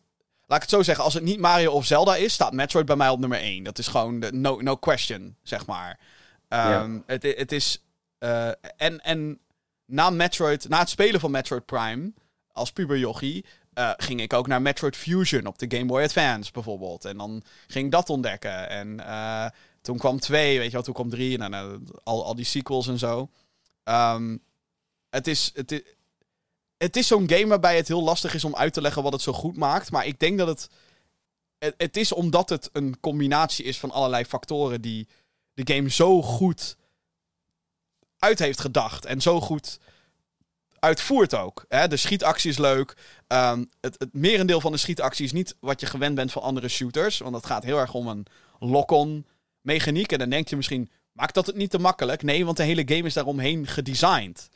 Laat 0.50 0.62
ik 0.62 0.68
het 0.68 0.78
zo 0.78 0.82
zeggen, 0.82 1.04
als 1.04 1.14
het 1.14 1.22
niet 1.22 1.38
Mario 1.40 1.72
of 1.72 1.84
Zelda 1.86 2.16
is, 2.16 2.32
staat 2.32 2.52
Metroid 2.52 2.86
bij 2.86 2.96
mij 2.96 3.08
op 3.08 3.18
nummer 3.18 3.38
1. 3.38 3.62
Dat 3.64 3.78
is 3.78 3.86
gewoon 3.88 4.20
de 4.20 4.32
no, 4.32 4.60
no 4.60 4.76
question, 4.76 5.36
zeg 5.42 5.66
maar. 5.66 5.98
Ehm, 6.48 6.98
het, 7.06 7.22
het 7.22 7.52
is. 7.52 7.82
eh, 8.18 8.48
en, 8.76 9.00
en 9.00 9.38
na 9.86 10.10
Metroid, 10.10 10.68
na 10.68 10.78
het 10.78 10.88
spelen 10.88 11.20
van 11.20 11.30
Metroid 11.30 11.66
Prime 11.66 12.12
als 12.52 12.72
puberjochie, 12.72 13.44
eh 13.72 13.90
ging 13.96 14.20
ik 14.20 14.32
ook 14.32 14.46
naar 14.46 14.62
Metroid 14.62 14.96
Fusion 14.96 15.46
op 15.46 15.58
de 15.58 15.76
Game 15.76 15.86
Boy 15.86 16.02
Advance 16.02 16.52
bijvoorbeeld. 16.52 17.04
En 17.04 17.16
dan 17.16 17.42
ging 17.66 17.84
ik 17.84 17.90
dat 17.92 18.10
ontdekken. 18.10 18.68
En 18.68 19.00
eh, 19.06 19.46
toen 19.82 19.98
kwam 19.98 20.20
2, 20.20 20.56
weet 20.58 20.66
je 20.66 20.72
wel, 20.72 20.82
toen 20.82 20.94
kwam 20.94 21.10
3 21.10 21.38
en 21.38 21.50
dan, 21.50 21.88
al, 22.02 22.24
al 22.24 22.34
die 22.34 22.44
sequels 22.44 22.88
en 22.88 22.98
zo. 22.98 23.30
Ehm, 23.84 24.36
het 25.10 25.26
is. 25.26 25.50
Het 25.54 25.72
is 25.72 25.82
het 26.82 26.96
is 26.96 27.06
zo'n 27.06 27.30
game 27.30 27.46
waarbij 27.46 27.76
het 27.76 27.88
heel 27.88 28.02
lastig 28.02 28.34
is 28.34 28.44
om 28.44 28.56
uit 28.56 28.72
te 28.72 28.80
leggen 28.80 29.02
wat 29.02 29.12
het 29.12 29.22
zo 29.22 29.32
goed 29.32 29.56
maakt. 29.56 29.90
Maar 29.90 30.06
ik 30.06 30.18
denk 30.18 30.38
dat 30.38 30.46
het. 30.46 30.68
Het, 31.76 31.96
is 31.96 32.12
omdat 32.12 32.48
het 32.48 32.70
een 32.72 33.00
combinatie 33.00 33.64
is 33.64 33.78
van 33.78 33.90
allerlei 33.90 34.24
factoren 34.24 34.80
die 34.80 35.08
de 35.54 35.74
game 35.74 35.90
zo 35.90 36.22
goed 36.22 36.76
uit 38.18 38.38
heeft 38.38 38.60
gedacht. 38.60 39.04
En 39.04 39.20
zo 39.20 39.40
goed 39.40 39.78
uitvoert 40.78 41.34
ook. 41.34 41.64
Hè? 41.68 41.88
De 41.88 41.96
schietactie 41.96 42.50
is 42.50 42.58
leuk. 42.58 42.96
Ehm, 43.26 43.64
het, 43.80 43.94
het 43.98 44.12
merendeel 44.12 44.60
van 44.60 44.72
de 44.72 44.78
schietactie 44.78 45.24
is 45.24 45.32
niet 45.32 45.56
wat 45.60 45.80
je 45.80 45.86
gewend 45.86 46.14
bent 46.14 46.32
van 46.32 46.42
andere 46.42 46.68
shooters. 46.68 47.18
Want 47.18 47.34
het 47.34 47.46
gaat 47.46 47.64
heel 47.64 47.78
erg 47.78 47.94
om 47.94 48.08
een 48.08 48.26
lock-on 48.58 49.26
mechaniek. 49.60 50.12
En 50.12 50.18
dan 50.18 50.30
denk 50.30 50.48
je 50.48 50.56
misschien, 50.56 50.90
maakt 51.12 51.34
dat 51.34 51.46
het 51.46 51.56
niet 51.56 51.70
te 51.70 51.78
makkelijk? 51.78 52.22
Nee, 52.22 52.44
want 52.44 52.56
de 52.56 52.62
hele 52.62 52.82
game 52.86 53.06
is 53.06 53.14
daaromheen 53.14 53.66
gedesigned. 53.66 54.48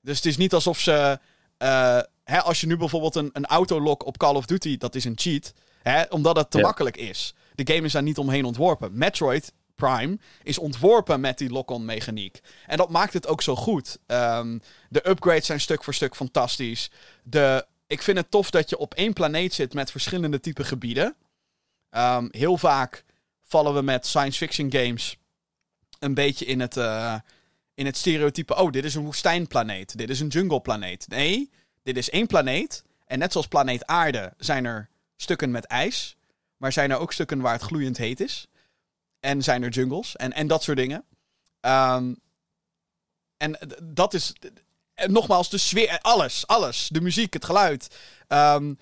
Dus 0.00 0.16
het 0.16 0.26
is 0.26 0.36
niet 0.36 0.54
alsof 0.54 0.78
ze... 0.78 1.18
eh, 1.64 1.98
hè, 2.24 2.40
als 2.42 2.60
je 2.60 2.66
nu 2.66 2.76
bijvoorbeeld 2.76 3.14
een, 3.14 3.30
een 3.32 3.46
autolock 3.46 4.06
op 4.06 4.16
Call 4.18 4.34
of 4.34 4.46
Duty, 4.46 4.76
dat 4.76 4.94
is 4.94 5.04
een 5.04 5.18
cheat. 5.18 5.52
Hè, 5.82 6.02
omdat 6.02 6.36
het 6.36 6.50
te 6.50 6.58
Ja. 6.58 6.64
makkelijk 6.64 6.96
is. 6.96 7.34
De 7.54 7.72
game 7.74 7.86
is 7.86 7.92
daar 7.92 8.02
niet 8.02 8.18
omheen 8.18 8.44
ontworpen. 8.44 8.98
Metroid 8.98 9.52
Prime 9.74 10.18
is 10.42 10.58
ontworpen 10.58 11.20
met 11.20 11.38
die 11.38 11.50
lock-on 11.50 11.84
mechaniek. 11.84 12.40
En 12.66 12.76
dat 12.76 12.90
maakt 12.90 13.12
het 13.12 13.26
ook 13.26 13.42
zo 13.42 13.56
goed. 13.56 13.98
Ehm, 14.06 14.58
de 14.88 15.08
upgrades 15.08 15.46
zijn 15.46 15.60
stuk 15.60 15.84
voor 15.84 15.94
stuk 15.94 16.14
fantastisch. 16.16 16.90
De, 17.22 17.66
ik 17.86 18.02
vind 18.02 18.18
het 18.18 18.30
tof 18.30 18.50
dat 18.50 18.70
je 18.70 18.78
op 18.78 18.94
één 18.94 19.12
planeet 19.12 19.54
zit 19.54 19.74
met 19.74 19.90
verschillende 19.90 20.40
type 20.40 20.64
gebieden. 20.64 21.16
Ehm, 21.90 22.28
heel 22.30 22.58
vaak 22.58 23.04
vallen 23.42 23.74
we 23.74 23.82
met 23.82 24.06
science 24.06 24.38
fiction 24.38 24.72
games 24.72 25.16
een 25.98 26.14
beetje 26.14 26.44
in 26.44 26.60
het, 26.60 26.76
eh, 26.76 27.14
in 27.74 27.86
het 27.86 27.96
stereotype. 27.96 28.56
Oh, 28.56 28.70
dit 28.70 28.84
is 28.84 28.94
een 28.94 29.04
woestijnplaneet. 29.04 29.98
Dit 29.98 30.10
is 30.10 30.20
een 30.20 30.28
jungleplaneet. 30.28 31.08
Nee, 31.08 31.50
dit 31.82 31.96
is 31.96 32.10
één 32.10 32.26
planeet. 32.26 32.84
En 33.06 33.18
net 33.18 33.32
zoals 33.32 33.46
planeet 33.46 33.86
Aarde 33.86 34.32
zijn 34.36 34.64
er 34.64 34.88
stukken 35.16 35.50
met 35.50 35.64
ijs. 35.64 36.16
Maar 36.56 36.72
zijn 36.72 36.90
er 36.90 36.98
ook 36.98 37.12
stukken 37.12 37.40
waar 37.40 37.52
het 37.52 37.62
gloeiend 37.62 37.96
heet 37.96 38.20
is. 38.20 38.46
En 39.20 39.42
zijn 39.42 39.62
er 39.62 39.70
jungles 39.70 40.16
en, 40.16 40.32
en 40.32 40.46
dat 40.46 40.62
soort 40.62 40.76
dingen. 40.76 41.04
Ehm, 41.60 42.14
en 43.36 43.58
dat 43.82 44.14
is. 44.14 44.32
Nogmaals, 45.06 45.50
de 45.50 45.58
sfeer. 45.58 45.98
Alles. 46.00 46.46
Alles. 46.46 46.88
De 46.88 47.00
muziek, 47.00 47.32
het 47.32 47.44
geluid. 47.44 47.96
Ehm, 48.28 48.74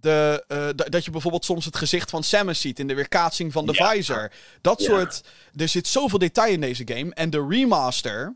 de, 0.00 0.44
eh, 0.48 0.68
dat 0.90 1.04
je 1.04 1.10
bijvoorbeeld 1.10 1.44
soms 1.44 1.64
het 1.64 1.76
gezicht 1.76 2.10
van 2.10 2.22
Samus 2.22 2.60
ziet 2.60 2.78
in 2.78 2.86
de 2.86 2.94
weerkaatsing 2.94 3.52
van 3.52 3.66
de 3.66 3.72
Ja. 3.72 3.90
visor. 3.90 4.32
Dat 4.60 4.80
Ja. 4.80 4.86
soort. 4.86 5.20
Er 5.54 5.68
zit 5.68 5.86
zoveel 5.88 6.18
detail 6.18 6.52
in 6.52 6.60
deze 6.60 6.82
game. 6.86 7.14
En 7.14 7.30
de 7.30 7.46
remaster. 7.48 8.34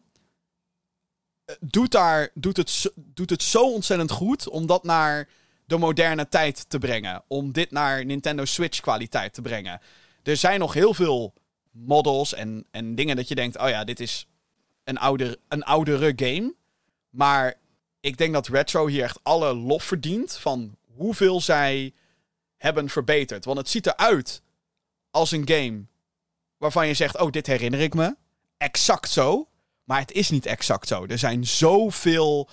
eh, 1.44 1.55
Doet, 1.60 1.90
daar, 1.90 2.30
doet, 2.35 2.56
het, 2.56 2.70
zo- 2.70 2.90
doet 2.94 3.30
het 3.30 3.43
zo 3.43 3.72
ontzettend 3.72 4.10
goed 4.10 4.48
om 4.48 4.66
dat 4.66 4.85
naar 4.85 5.28
de 5.64 5.76
moderne 5.78 6.28
tijd 6.28 6.64
te 6.70 6.78
brengen. 6.78 7.22
Om 7.28 7.52
dit 7.52 7.70
naar 7.70 8.05
Nintendo 8.05 8.44
Switch 8.44 8.80
kwaliteit 8.80 9.35
te 9.35 9.43
brengen. 9.43 9.80
Er 10.22 10.36
zijn 10.36 10.59
nog 10.60 10.72
heel 10.74 10.94
veel 10.94 11.32
models 11.70 12.35
en, 12.35 12.66
en 12.70 12.94
dingen 12.94 13.16
dat 13.16 13.28
je 13.28 13.35
denkt: 13.35 13.59
oh 13.59 13.68
ja, 13.68 13.85
dit 13.85 14.01
is 14.01 14.26
een, 14.85 14.98
ouder, 14.98 15.36
een 15.48 15.62
oudere 15.62 16.12
game. 16.16 16.55
Maar 17.10 17.55
ik 18.01 18.16
denk 18.18 18.32
dat 18.32 18.48
Retro 18.48 18.86
hier 18.86 19.02
echt 19.02 19.18
alle 19.22 19.55
lof 19.55 19.85
verdient 19.85 20.36
van 20.36 20.76
hoeveel 20.98 21.40
zij 21.40 21.92
hebben 22.56 22.88
verbeterd. 22.88 23.44
Want 23.44 23.58
het 23.58 23.68
ziet 23.68 23.86
eruit 23.86 24.42
als 25.10 25.30
een 25.30 25.48
game 25.48 25.84
waarvan 26.56 26.86
je 26.86 26.94
zegt: 26.94 27.18
oh, 27.18 27.30
dit 27.30 27.46
herinner 27.46 27.80
ik 27.80 27.94
me. 27.94 28.16
Exact 28.56 29.10
zo. 29.10 29.48
Maar 29.84 30.00
het 30.00 30.12
is 30.12 30.30
niet 30.30 30.46
exact 30.46 30.88
zo. 30.88 31.06
Er 31.06 31.18
zijn 31.18 31.46
zoveel 31.46 32.48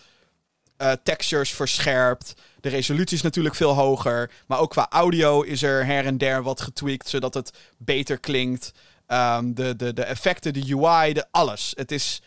eh, 0.78 0.92
textures 1.04 1.52
verscherpt. 1.52 2.34
De 2.60 2.70
resolutie 2.70 3.18
is 3.18 3.24
natuurlijk 3.24 3.56
veel 3.56 3.74
hoger. 3.74 4.32
Maar 4.48 4.60
ook 4.60 4.70
qua 4.70 4.90
audio 4.90 5.42
is 5.42 5.64
er 5.64 5.86
her 5.86 6.06
en 6.06 6.18
der 6.18 6.44
wat 6.44 6.62
getweakt, 6.62 7.10
zodat 7.10 7.34
het 7.34 7.58
beter 7.78 8.20
klinkt. 8.20 8.72
Ehm, 9.08 9.54
de, 9.54 9.76
de, 9.76 9.94
de 9.94 10.04
effecten, 10.04 10.54
de 10.54 10.76
UI, 10.76 11.14
de, 11.14 11.26
alles. 11.32 11.74
Het 11.76 11.92
is... 11.92 12.22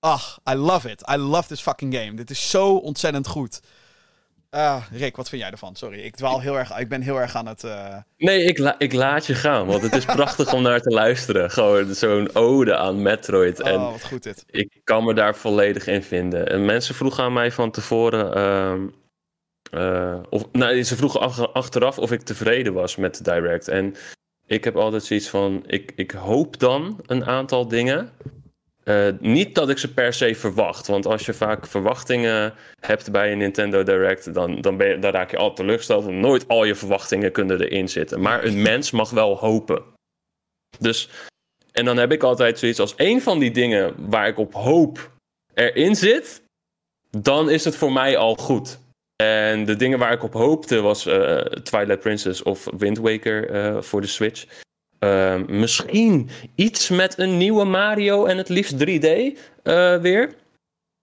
Ach, 0.00 0.38
I 0.50 0.54
love 0.54 0.90
it. 0.90 1.02
I 1.10 1.16
love 1.16 1.48
this 1.48 1.60
fucking 1.60 1.94
game. 1.94 2.14
Dit 2.14 2.30
is 2.30 2.50
zo 2.50 2.76
ontzettend 2.76 3.26
goed. 3.26 3.60
Ah, 4.50 4.82
Rick, 4.92 5.16
wat 5.16 5.28
vind 5.28 5.42
jij 5.42 5.50
ervan? 5.50 5.76
Sorry, 5.76 5.98
ik 6.00 6.16
dwaal 6.16 6.40
heel 6.40 6.58
erg... 6.58 6.78
Ik 6.78 6.88
ben 6.88 7.00
heel 7.02 7.20
erg 7.20 7.34
aan 7.36 7.46
het... 7.46 7.64
eh, 7.64 7.96
Nee, 8.16 8.44
ik, 8.44 8.58
la- 8.58 8.74
ik 8.78 8.92
laat 8.92 9.26
je 9.26 9.34
gaan, 9.34 9.66
want 9.66 9.82
het 9.82 9.94
is 9.94 10.04
prachtig 10.18 10.52
om 10.52 10.62
naar 10.62 10.80
te 10.80 10.90
luisteren. 10.90 11.50
Gewoon 11.50 11.94
zo'n 11.94 12.34
ode 12.34 12.76
aan 12.76 13.02
Metroid. 13.02 13.60
En 13.60 13.74
Oh, 13.74 13.90
wat 13.90 14.04
goed 14.04 14.22
dit. 14.22 14.44
ik 14.46 14.80
kan 14.84 15.04
me 15.04 15.14
daar 15.14 15.34
volledig 15.36 15.86
in 15.86 16.02
vinden. 16.02 16.48
En 16.48 16.64
mensen 16.64 16.94
vroegen 16.94 17.24
aan 17.24 17.32
mij 17.32 17.52
van 17.52 17.70
tevoren. 17.70 18.34
ehm, 18.34 18.86
eh, 19.70 20.20
of, 20.30 20.52
nou, 20.52 20.82
ze 20.82 20.96
vroegen 20.96 21.20
ach- 21.20 21.52
achteraf 21.52 21.98
of 21.98 22.12
ik 22.12 22.22
tevreden 22.22 22.72
was 22.72 22.96
met 22.96 23.16
de 23.16 23.22
Direct. 23.32 23.68
En 23.68 23.94
ik 24.46 24.64
heb 24.64 24.76
altijd 24.76 25.04
zoiets 25.04 25.28
van: 25.28 25.64
ik, 25.66 25.92
ik 25.96 26.10
hoop 26.10 26.58
dan 26.58 27.00
een 27.06 27.24
aantal 27.26 27.68
dingen. 27.68 28.10
Eh, 28.88 29.08
niet 29.20 29.54
dat 29.54 29.68
ik 29.68 29.78
ze 29.78 29.92
per 29.92 30.12
se 30.12 30.34
verwacht. 30.34 30.86
Want 30.86 31.06
als 31.06 31.26
je 31.26 31.34
vaak 31.34 31.66
verwachtingen 31.66 32.54
hebt 32.80 33.10
bij 33.10 33.32
een 33.32 33.38
Nintendo 33.38 33.82
Direct, 33.82 34.34
dan, 34.34 34.60
dan, 34.60 34.76
ben 34.76 34.88
je, 34.88 35.10
raak 35.10 35.30
je 35.30 35.36
al 35.36 35.54
teleurgesteld. 35.54 36.04
Want 36.04 36.16
nooit 36.16 36.48
al 36.48 36.64
je 36.64 36.74
verwachtingen 36.74 37.32
kunnen 37.32 37.60
erin 37.60 37.88
zitten. 37.88 38.20
Maar 38.20 38.44
een 38.44 38.62
mens 38.62 38.90
mag 38.90 39.10
wel 39.10 39.36
hopen. 39.36 39.82
Dus, 40.78 41.10
en 41.72 41.84
dan 41.84 41.96
heb 41.96 42.12
ik 42.12 42.22
altijd 42.22 42.58
zoiets 42.58 42.80
als 42.80 42.94
één 42.94 43.20
van 43.20 43.38
die 43.38 43.50
dingen 43.50 43.94
waar 44.10 44.28
ik 44.28 44.38
op 44.38 44.54
hoop 44.54 45.10
erin 45.54 45.96
zit, 45.96 46.42
dan 47.10 47.50
is 47.50 47.64
het 47.64 47.76
voor 47.76 47.92
mij 47.92 48.16
al 48.16 48.34
goed. 48.34 48.78
En 49.22 49.64
de 49.64 49.76
dingen 49.76 49.98
waar 49.98 50.12
ik 50.12 50.22
op 50.22 50.32
hoopte 50.32 50.80
was 50.80 51.06
eh, 51.06 51.38
Twilight 51.40 52.00
Princess 52.00 52.42
of 52.42 52.68
Wind 52.76 52.98
Waker 52.98 53.50
eh, 53.50 53.82
voor 53.82 54.00
de 54.00 54.06
Switch. 54.06 54.66
Ehm, 54.98 55.44
misschien 55.48 56.30
iets 56.54 56.88
met 56.88 57.18
een 57.18 57.36
nieuwe 57.36 57.64
Mario 57.64 58.24
en 58.24 58.36
het 58.36 58.48
liefst 58.48 58.78
3D 58.78 59.06
eh, 59.62 59.96
weer. 59.96 60.34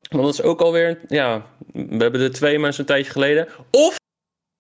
Want 0.10 0.24
dat 0.24 0.34
is 0.34 0.42
ook 0.42 0.62
alweer, 0.62 1.00
ja, 1.08 1.46
we 1.74 1.98
hebben 1.98 2.22
er 2.22 2.32
twee 2.32 2.60
maar 2.60 2.76
een 2.78 2.86
tijdje 2.86 3.12
geleden. 3.12 3.48
Of 3.72 3.96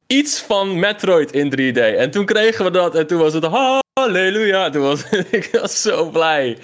iets 0.07 0.41
van 0.41 0.80
Metroid 0.80 1.32
in 1.32 1.49
3D. 1.49 1.78
En 1.78 2.12
toen 2.12 2.26
kregen 2.26 2.66
we 2.66 2.72
dat 2.72 2.95
en 2.95 3.07
toen 3.07 3.20
was 3.20 3.34
het 3.34 3.45
halleluja. 3.94 4.70
Toen 4.70 4.82
was 4.82 5.10
ik 5.32 5.49
was 5.62 5.82
zo 5.82 6.10
blij. 6.10 6.57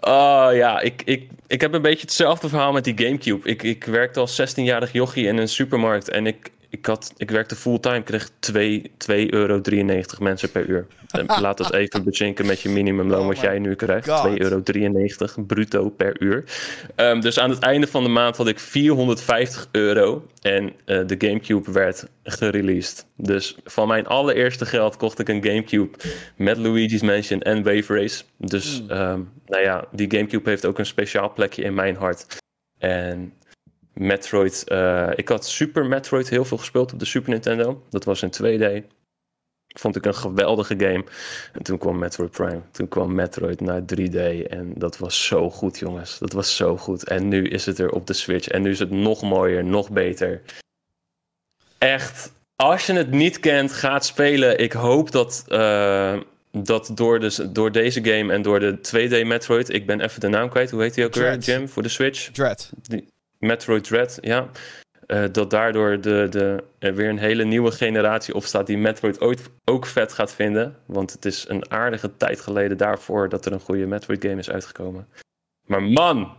Oh 0.00 0.48
ja, 0.52 0.80
ik, 0.80 1.02
ik, 1.04 1.28
ik 1.46 1.60
heb 1.60 1.72
een 1.72 1.82
beetje 1.82 2.00
hetzelfde 2.00 2.48
verhaal 2.48 2.72
met 2.72 2.84
die 2.84 2.98
Gamecube. 2.98 3.48
Ik, 3.48 3.62
ik 3.62 3.84
werkte 3.84 4.20
als 4.20 4.40
16-jarig 4.40 4.92
jochie 4.92 5.26
in 5.26 5.36
een 5.36 5.48
supermarkt 5.48 6.08
en 6.08 6.26
ik, 6.26 6.50
ik, 6.70 6.86
had, 6.86 7.12
ik 7.16 7.30
werkte 7.30 7.56
fulltime, 7.56 8.02
kreeg 8.02 8.30
2 8.38 8.90
2,93 9.08 9.28
euro 9.28 9.60
mensen 10.20 10.50
per 10.50 10.66
uur. 10.66 10.86
Laat 11.40 11.58
dat 11.58 11.72
even 11.72 12.04
bezinken 12.04 12.46
met 12.46 12.60
je 12.60 12.68
minimumloon 12.68 13.20
Oh 13.20 13.26
wat 13.26 13.40
jij 13.40 13.58
nu 13.58 13.74
krijgt. 13.74 14.08
God. 14.08 14.30
2,93 14.30 14.36
euro 14.36 14.62
bruto 15.46 15.88
per 15.88 16.20
uur. 16.20 16.44
Ehm, 16.94 17.20
dus 17.20 17.38
aan 17.38 17.50
het 17.50 17.58
einde 17.58 17.86
van 17.86 18.02
de 18.02 18.08
maand 18.08 18.36
had 18.36 18.48
ik 18.48 18.58
450 18.58 19.68
euro 19.70 20.26
en 20.40 20.72
eh, 20.84 21.06
de 21.06 21.14
Gamecube 21.18 21.72
werd 21.72 22.06
gereleased. 22.22 23.06
Dus 23.16 23.56
van 23.64 23.88
mijn 23.88 24.06
allereerste 24.06 24.66
geld 24.66 24.96
kocht 24.96 25.18
ik 25.18 25.28
een 25.28 25.44
Gamecube 25.44 25.98
met 26.36 26.56
Luigi's 26.56 27.02
Mansion 27.02 27.40
en 27.40 27.62
Wave 27.62 27.94
Race. 27.94 28.22
Dus 28.36 28.78
Hmm. 28.78 28.90
ehm, 28.90 29.20
nou 29.46 29.62
ja, 29.62 29.84
die 29.92 30.10
Gamecube 30.10 30.48
heeft 30.48 30.66
ook 30.66 30.78
een 30.78 30.86
speciaal 30.86 31.32
plekje 31.32 31.62
in 31.62 31.74
mijn 31.74 31.96
hart. 31.96 32.26
En 32.78 33.32
Metroid, 34.00 34.64
eh, 34.68 35.10
ik 35.14 35.28
had 35.28 35.46
Super 35.46 35.86
Metroid 35.86 36.28
heel 36.28 36.44
veel 36.44 36.56
gespeeld 36.56 36.92
op 36.92 36.98
de 36.98 37.04
Super 37.04 37.30
Nintendo. 37.30 37.82
Dat 37.90 38.04
was 38.04 38.22
in 38.22 38.30
2D. 38.30 38.84
Vond 39.66 39.96
ik 39.96 40.06
een 40.06 40.14
geweldige 40.14 40.74
game. 40.78 41.04
En 41.52 41.62
toen 41.62 41.78
kwam 41.78 41.98
Metroid 41.98 42.30
Prime. 42.30 42.60
Toen 42.70 42.88
kwam 42.88 43.14
Metroid 43.14 43.60
naar 43.60 43.80
3D. 43.80 44.46
En 44.48 44.72
dat 44.76 44.98
was 44.98 45.26
zo 45.26 45.50
goed, 45.50 45.78
jongens. 45.78 46.18
Dat 46.18 46.32
was 46.32 46.56
zo 46.56 46.76
goed. 46.76 47.04
En 47.04 47.28
nu 47.28 47.48
is 47.48 47.66
het 47.66 47.78
er 47.78 47.90
op 47.90 48.06
de 48.06 48.12
Switch. 48.12 48.48
En 48.48 48.62
nu 48.62 48.70
is 48.70 48.78
het 48.78 48.90
nog 48.90 49.22
mooier, 49.22 49.64
nog 49.64 49.90
beter. 49.90 50.42
Echt, 51.78 52.32
als 52.56 52.86
je 52.86 52.92
het 52.92 53.10
niet 53.10 53.40
kent, 53.40 53.72
gaat 53.72 54.04
spelen. 54.04 54.58
Ik 54.58 54.72
hoop 54.72 55.10
dat, 55.10 55.44
uh, 55.48 56.20
dat 56.52 56.90
door, 56.94 57.20
de, 57.20 57.52
door 57.52 57.72
deze 57.72 58.04
game 58.04 58.32
en 58.32 58.42
door 58.42 58.60
de 58.60 58.78
2D 58.78 59.26
Metroid... 59.26 59.68
Ik 59.68 59.86
ben 59.86 60.00
even 60.00 60.20
de 60.20 60.28
naam 60.28 60.48
kwijt. 60.48 60.70
Hoe 60.70 60.82
heet 60.82 60.94
die 60.94 61.04
ook 61.04 61.14
weer, 61.14 61.38
Jim, 61.38 61.68
voor 61.68 61.82
de 61.82 61.88
Switch? 61.88 62.30
Dread. 62.30 62.70
Die, 62.82 63.08
Metroid 63.40 63.84
Dread, 63.84 64.18
ja. 64.20 64.50
Uh, 65.06 65.24
dat 65.32 65.50
daardoor 65.50 66.00
de, 66.00 66.26
de, 66.30 66.64
er 66.78 66.94
weer 66.94 67.08
een 67.08 67.18
hele 67.18 67.44
nieuwe 67.44 67.70
generatie 67.70 68.34
opstaat 68.34 68.66
die 68.66 68.78
Metroid 68.78 69.20
ooit 69.20 69.50
ook 69.64 69.86
vet 69.86 70.12
gaat 70.12 70.34
vinden. 70.34 70.76
Want 70.86 71.12
het 71.12 71.24
is 71.24 71.48
een 71.48 71.70
aardige 71.70 72.16
tijd 72.16 72.40
geleden 72.40 72.76
daarvoor 72.76 73.28
dat 73.28 73.46
er 73.46 73.52
een 73.52 73.60
goede 73.60 73.86
Metroid 73.86 74.22
game 74.22 74.38
is 74.38 74.50
uitgekomen. 74.50 75.08
Maar 75.66 75.82
man, 75.82 76.36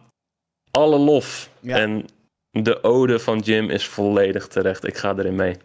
alle 0.72 0.98
lof. 0.98 1.50
Ja. 1.60 1.78
En 1.78 2.06
de 2.52 2.84
ode 2.84 3.20
van 3.20 3.40
Jim 3.40 3.70
is 3.70 3.88
volledig 3.88 4.48
terecht. 4.48 4.88
Ik 4.88 4.98
ga 4.98 5.16
erin 5.18 5.36
mee. 5.36 5.58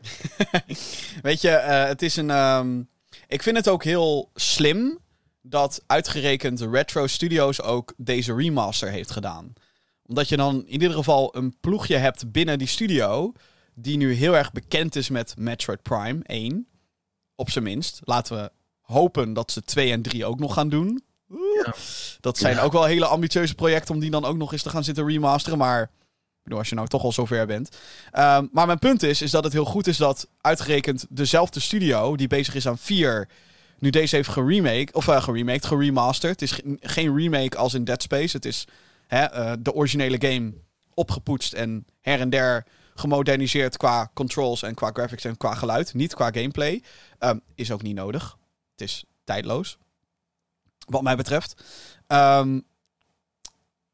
Weet 1.22 1.40
je, 1.40 1.48
uh, 1.48 1.84
het 1.84 2.02
is 2.02 2.16
een. 2.16 2.30
Um, 2.30 2.88
ik 3.28 3.42
vind 3.42 3.56
het 3.56 3.68
ook 3.68 3.84
heel 3.84 4.30
slim 4.34 4.98
dat 5.42 5.82
uitgerekend 5.86 6.60
Retro 6.60 7.06
Studios 7.06 7.62
ook 7.62 7.94
deze 7.96 8.34
remaster 8.34 8.90
heeft 8.90 9.10
gedaan 9.10 9.54
omdat 10.06 10.28
je 10.28 10.36
dan 10.36 10.54
in 10.54 10.72
ieder 10.72 10.92
geval 10.92 11.36
een 11.36 11.56
ploegje 11.60 11.96
hebt 11.96 12.32
binnen 12.32 12.58
die 12.58 12.68
studio. 12.68 13.32
Die 13.74 13.96
nu 13.96 14.12
heel 14.12 14.36
erg 14.36 14.52
bekend 14.52 14.96
is 14.96 15.08
met 15.08 15.34
Metroid 15.38 15.82
Prime 15.82 16.20
1. 16.22 16.66
Op 17.34 17.50
zijn 17.50 17.64
minst. 17.64 18.00
Laten 18.04 18.36
we 18.36 18.50
hopen 18.80 19.32
dat 19.32 19.50
ze 19.50 19.62
2 19.62 19.92
en 19.92 20.02
3 20.02 20.24
ook 20.24 20.38
nog 20.38 20.54
gaan 20.54 20.68
doen. 20.68 21.04
Ja. 21.28 21.74
Dat 22.20 22.38
zijn 22.38 22.58
ook 22.58 22.72
wel 22.72 22.84
hele 22.84 23.06
ambitieuze 23.06 23.54
projecten 23.54 23.94
om 23.94 24.00
die 24.00 24.10
dan 24.10 24.24
ook 24.24 24.36
nog 24.36 24.52
eens 24.52 24.62
te 24.62 24.70
gaan 24.70 24.84
zitten 24.84 25.06
remasteren. 25.06 25.58
Maar 25.58 25.90
als 26.48 26.68
je 26.68 26.74
nou 26.74 26.88
toch 26.88 27.02
al 27.02 27.12
zover 27.12 27.46
bent. 27.46 27.68
Um, 28.12 28.48
maar 28.52 28.66
mijn 28.66 28.78
punt 28.78 29.02
is, 29.02 29.22
is 29.22 29.30
dat 29.30 29.44
het 29.44 29.52
heel 29.52 29.64
goed 29.64 29.86
is 29.86 29.96
dat 29.96 30.28
uitgerekend 30.40 31.06
dezelfde 31.08 31.60
studio 31.60 32.16
die 32.16 32.26
bezig 32.26 32.54
is 32.54 32.68
aan 32.68 32.78
4 32.78 33.28
nu 33.78 33.90
deze 33.90 34.16
heeft 34.16 34.28
geremake, 34.28 34.88
of 34.92 35.06
uh, 35.06 35.22
geremaked, 35.22 35.66
geremasterd. 35.66 36.40
Het 36.40 36.50
is 36.50 36.60
geen 36.80 37.16
remake 37.16 37.56
als 37.56 37.74
in 37.74 37.84
Dead 37.84 38.02
Space. 38.02 38.36
Het 38.36 38.44
is 38.44 38.64
hè, 39.06 39.38
uh, 39.38 39.52
de 39.58 39.72
originele 39.72 40.20
game 40.20 40.52
opgepoetst 40.94 41.52
en 41.52 41.86
her 42.00 42.20
en 42.20 42.30
der 42.30 42.66
gemoderniseerd 42.94 43.76
qua 43.76 44.10
controls 44.14 44.62
en 44.62 44.74
qua 44.74 44.90
graphics 44.92 45.24
en 45.24 45.36
qua 45.36 45.54
geluid. 45.54 45.94
Niet 45.94 46.14
qua 46.14 46.30
gameplay. 46.30 46.82
Um, 47.20 47.40
is 47.54 47.70
ook 47.70 47.82
niet 47.82 47.94
nodig. 47.94 48.36
Het 48.70 48.80
is 48.80 49.04
tijdloos. 49.24 49.78
Wat 50.86 51.02
mij 51.02 51.16
betreft. 51.16 51.64
Um, 52.08 52.64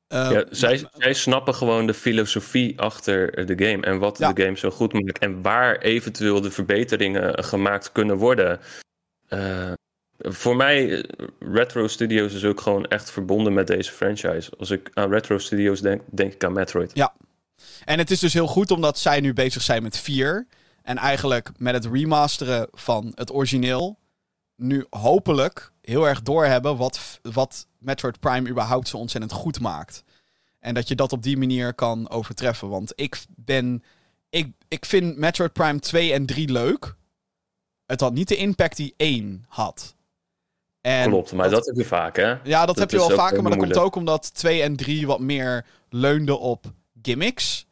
uh, 0.09 0.31
ja, 0.31 0.45
zij, 0.51 0.85
zij 0.93 1.13
snappen 1.13 1.55
gewoon 1.55 1.87
de 1.87 1.95
filosofie 1.95 2.81
achter 2.81 3.47
de 3.47 3.65
game 3.67 3.83
en 3.87 3.99
wat 3.99 4.19
ja. 4.19 4.33
de 4.33 4.43
game 4.43 4.57
zo 4.57 4.71
goed 4.71 4.93
maakt 4.93 5.19
en 5.19 5.43
waar 5.43 5.79
eventueel 5.79 6.41
de 6.41 6.51
verbeteringen 6.51 7.45
gemaakt 7.45 7.93
kunnen 7.93 8.17
worden. 8.17 8.61
Uh, 9.29 9.73
voor 10.23 10.57
mij, 10.57 11.03
eh, 11.03 11.27
Retro 11.39 11.87
Studios 11.89 12.33
is 12.33 12.45
ook 12.45 12.61
gewoon 12.61 12.87
echt 12.87 13.11
verbonden 13.11 13.53
met 13.53 13.67
deze 13.67 13.93
franchise. 13.93 14.53
Als 14.59 14.71
ik 14.71 14.91
aan 14.95 15.11
Retro 15.11 15.39
Studios 15.39 15.81
denk, 15.81 16.03
denk 16.11 16.33
ik 16.33 16.45
aan 16.45 16.53
Metroid. 16.53 16.91
Ja. 16.95 17.15
En 17.85 17.99
het 17.99 18.11
is 18.11 18.19
dus 18.19 18.33
heel 18.33 18.47
goed 18.47 18.71
omdat 18.71 18.99
zij 18.99 19.21
nu 19.21 19.33
bezig 19.33 19.63
zijn 19.63 19.83
met 19.83 19.99
4. 19.99 20.47
En 20.83 20.97
eigenlijk 20.97 21.51
met 21.57 21.75
het 21.75 21.87
remasteren 21.87 22.69
van 22.73 23.13
het 23.15 23.33
origineel. 23.33 23.99
Nu 24.57 24.87
hopelijk 24.91 25.73
heel 25.81 26.09
erg 26.09 26.23
doorhebben 26.23 26.77
wat, 26.77 27.21
wat 27.23 27.67
Metroid 27.79 28.21
Prime 28.21 28.49
überhaupt 28.49 28.89
zo 28.89 28.97
ontzettend 28.97 29.33
goed 29.33 29.61
maakt. 29.61 30.05
En 30.59 30.75
dat 30.75 30.89
je 30.89 30.95
dat 30.95 31.13
op 31.13 31.23
die 31.23 31.37
manier 31.37 31.75
kan 31.75 32.11
overtreffen. 32.11 32.69
Want 32.69 32.93
ik 32.95 33.25
ben. 33.37 33.83
Ik, 34.31 34.53
ik 34.69 34.85
vind 34.85 35.17
Metroid 35.17 35.53
Prime 35.53 35.79
2 35.79 36.13
en 36.13 36.27
3 36.27 36.53
leuk. 36.53 36.95
Het 37.87 38.01
had 38.01 38.13
niet 38.13 38.29
de 38.29 38.37
impact 38.37 38.77
die 38.77 38.95
1 38.97 39.45
had. 39.49 39.95
En 40.83 41.09
Klopt, 41.09 41.33
maar 41.33 41.51
dat, 41.51 41.67
heb 41.67 41.77
je 41.77 41.85
vaak, 41.85 42.17
hè? 42.17 42.35
Ja, 42.43 42.67
dat, 42.67 42.79
heb 42.79 42.91
je 42.91 42.97
wel 42.97 43.11
vaker, 43.11 43.43
maar 43.43 43.51
dat 43.51 43.61
komt 43.61 43.79
ook 43.79 43.97
omdat 43.97 44.35
2 44.35 44.63
en 44.63 44.77
3 44.77 45.07
wat 45.07 45.21
meer 45.21 45.67
leunden 45.89 46.41
op 46.41 46.65
gimmicks. 47.03 47.67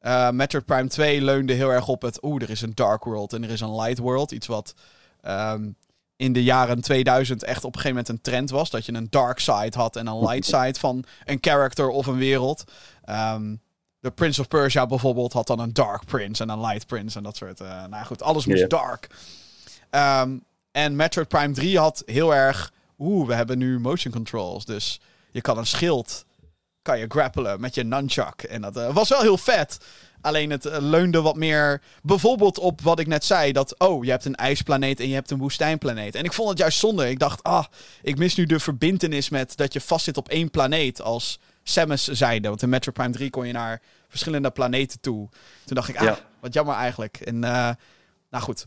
Uh, 0.00 0.30
Metroid 0.30 0.64
Prime 0.64 0.88
2 0.88 1.22
leunde 1.22 1.52
heel 1.52 1.70
erg 1.70 1.88
op 1.88 2.02
het... 2.02 2.22
Oeh, 2.22 2.42
er 2.42 2.50
is 2.50 2.60
een 2.60 2.74
Dark 2.74 3.04
World 3.04 3.32
en 3.32 3.44
er 3.44 3.50
is 3.50 3.60
een 3.60 3.74
Light 3.74 3.98
World. 3.98 4.30
Iets 4.30 4.46
wat 4.46 4.74
um, 5.22 5.76
in 6.16 6.32
de 6.32 6.42
jaren 6.42 6.80
2000 6.80 7.42
echt 7.42 7.64
op 7.64 7.74
een 7.74 7.80
gegeven 7.80 7.88
moment 7.88 8.08
een 8.08 8.20
trend 8.20 8.50
was. 8.50 8.70
Dat 8.70 8.86
je 8.86 8.92
een 8.92 9.06
dark 9.10 9.38
side 9.38 9.72
had 9.76 9.96
en 9.96 10.06
een 10.06 10.26
light 10.26 10.44
side 10.54 10.78
van 10.78 11.04
een 11.24 11.38
character 11.40 11.88
of 11.88 12.06
een 12.06 12.18
wereld. 12.18 12.64
Um, 13.10 13.60
de 14.00 14.10
Prince 14.10 14.40
of 14.40 14.48
Persia 14.48 14.86
bijvoorbeeld 14.86 15.32
had 15.32 15.46
dan 15.46 15.58
een 15.58 15.72
Dark 15.72 16.04
Prince 16.04 16.42
en 16.42 16.48
een 16.48 16.60
Light 16.60 16.86
Prince 16.86 17.16
en 17.16 17.24
dat 17.24 17.36
soort... 17.36 17.60
Uh, 17.60 17.84
nou 17.86 18.04
goed, 18.04 18.22
alles 18.22 18.46
moest 18.46 18.58
yeah. 18.58 18.70
dark. 18.70 19.08
Um, 20.26 20.44
en 20.74 20.96
Metroid 20.96 21.28
Prime 21.28 21.52
3 21.52 21.78
had 21.78 22.02
heel 22.06 22.34
erg... 22.34 22.72
Oeh, 22.98 23.26
we 23.26 23.34
hebben 23.34 23.58
nu 23.58 23.80
motion 23.80 24.12
controls. 24.12 24.64
Dus 24.64 25.00
je 25.30 25.40
kan 25.40 25.58
een 25.58 25.66
schild... 25.66 26.24
Kan 26.82 26.98
je 26.98 27.04
grappelen 27.08 27.60
met 27.60 27.74
je 27.74 27.84
nunchuck. 27.84 28.42
En 28.42 28.60
dat 28.60 28.76
uh, 28.76 28.94
was 28.94 29.08
wel 29.08 29.20
heel 29.20 29.38
vet. 29.38 29.78
Alleen 30.20 30.50
het 30.50 30.66
uh, 30.66 30.76
leunde 30.78 31.20
wat 31.20 31.36
meer... 31.36 31.82
Bijvoorbeeld 32.02 32.58
op 32.58 32.80
wat 32.80 32.98
ik 32.98 33.06
net 33.06 33.24
zei. 33.24 33.52
Dat, 33.52 33.78
oh, 33.78 34.04
je 34.04 34.10
hebt 34.10 34.24
een 34.24 34.34
ijsplaneet 34.34 35.00
en 35.00 35.08
je 35.08 35.14
hebt 35.14 35.30
een 35.30 35.38
woestijnplaneet. 35.38 36.14
En 36.14 36.24
ik 36.24 36.32
vond 36.32 36.48
het 36.48 36.58
juist 36.58 36.78
zonde. 36.78 37.10
Ik 37.10 37.18
dacht, 37.18 37.42
ah, 37.42 37.64
ik 38.02 38.18
mis 38.18 38.34
nu 38.34 38.46
de 38.46 38.60
verbindenis 38.60 39.28
met... 39.28 39.56
Dat 39.56 39.72
je 39.72 39.80
vastzit 39.80 40.16
op 40.16 40.28
één 40.28 40.50
planeet 40.50 41.02
als... 41.02 41.38
Samus 41.62 42.04
zeide. 42.04 42.48
Want 42.48 42.62
in 42.62 42.68
Metroid 42.68 42.96
Prime 42.96 43.12
3 43.12 43.30
kon 43.30 43.46
je 43.46 43.52
naar 43.52 43.80
verschillende 44.08 44.50
planeten 44.50 45.00
toe. 45.00 45.28
Toen 45.64 45.76
dacht 45.76 45.88
ik, 45.88 45.96
ah, 45.96 46.16
wat 46.40 46.54
jammer 46.54 46.74
eigenlijk. 46.74 47.16
En 47.16 47.34
uh, 47.34 47.70
nou 48.30 48.44
goed, 48.44 48.66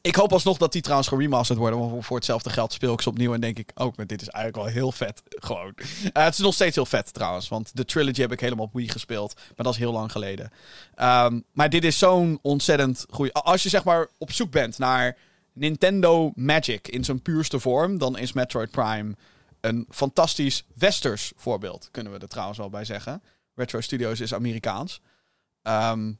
ik 0.00 0.16
hoop 0.16 0.32
alsnog 0.32 0.58
dat 0.58 0.72
die 0.72 0.82
trouwens 0.82 1.08
geremasterd 1.08 1.58
worden. 1.58 1.78
Want 1.78 2.04
voor 2.04 2.16
hetzelfde 2.16 2.50
geld 2.50 2.72
speel 2.72 2.92
ik 2.92 3.00
ze 3.00 3.08
opnieuw 3.08 3.34
en 3.34 3.40
denk 3.40 3.58
ik 3.58 3.70
ook, 3.74 3.98
oh, 3.98 4.06
dit 4.06 4.22
is 4.22 4.28
eigenlijk 4.28 4.64
wel 4.64 4.74
heel 4.74 4.92
vet. 4.92 5.22
Gewoon. 5.28 5.72
Uh, 5.76 6.10
het 6.12 6.32
is 6.32 6.38
nog 6.38 6.54
steeds 6.54 6.74
heel 6.74 6.86
vet 6.86 7.12
trouwens. 7.12 7.48
Want 7.48 7.76
de 7.76 7.84
trilogy 7.84 8.20
heb 8.20 8.32
ik 8.32 8.40
helemaal 8.40 8.64
op 8.64 8.72
Wii 8.72 8.88
gespeeld. 8.88 9.34
Maar 9.34 9.64
dat 9.64 9.72
is 9.72 9.78
heel 9.78 9.92
lang 9.92 10.12
geleden. 10.12 10.52
Um, 10.96 11.44
maar 11.52 11.70
dit 11.70 11.84
is 11.84 11.98
zo'n 11.98 12.38
ontzettend 12.42 13.06
goede. 13.10 13.32
Als 13.32 13.62
je 13.62 13.68
zeg 13.68 13.84
maar 13.84 14.08
op 14.18 14.32
zoek 14.32 14.50
bent 14.50 14.78
naar 14.78 15.16
Nintendo 15.52 16.32
Magic 16.34 16.88
in 16.88 17.04
zijn 17.04 17.22
puurste 17.22 17.60
vorm, 17.60 17.98
dan 17.98 18.18
is 18.18 18.32
Metroid 18.32 18.70
Prime 18.70 19.14
een 19.60 19.86
fantastisch 19.90 20.64
westers 20.74 21.32
voorbeeld. 21.36 21.88
Kunnen 21.90 22.12
we 22.12 22.18
er 22.18 22.28
trouwens 22.28 22.58
wel 22.58 22.70
bij 22.70 22.84
zeggen. 22.84 23.22
Retro 23.54 23.80
Studios 23.80 24.20
is 24.20 24.34
Amerikaans. 24.34 25.00
Um, 25.62 26.18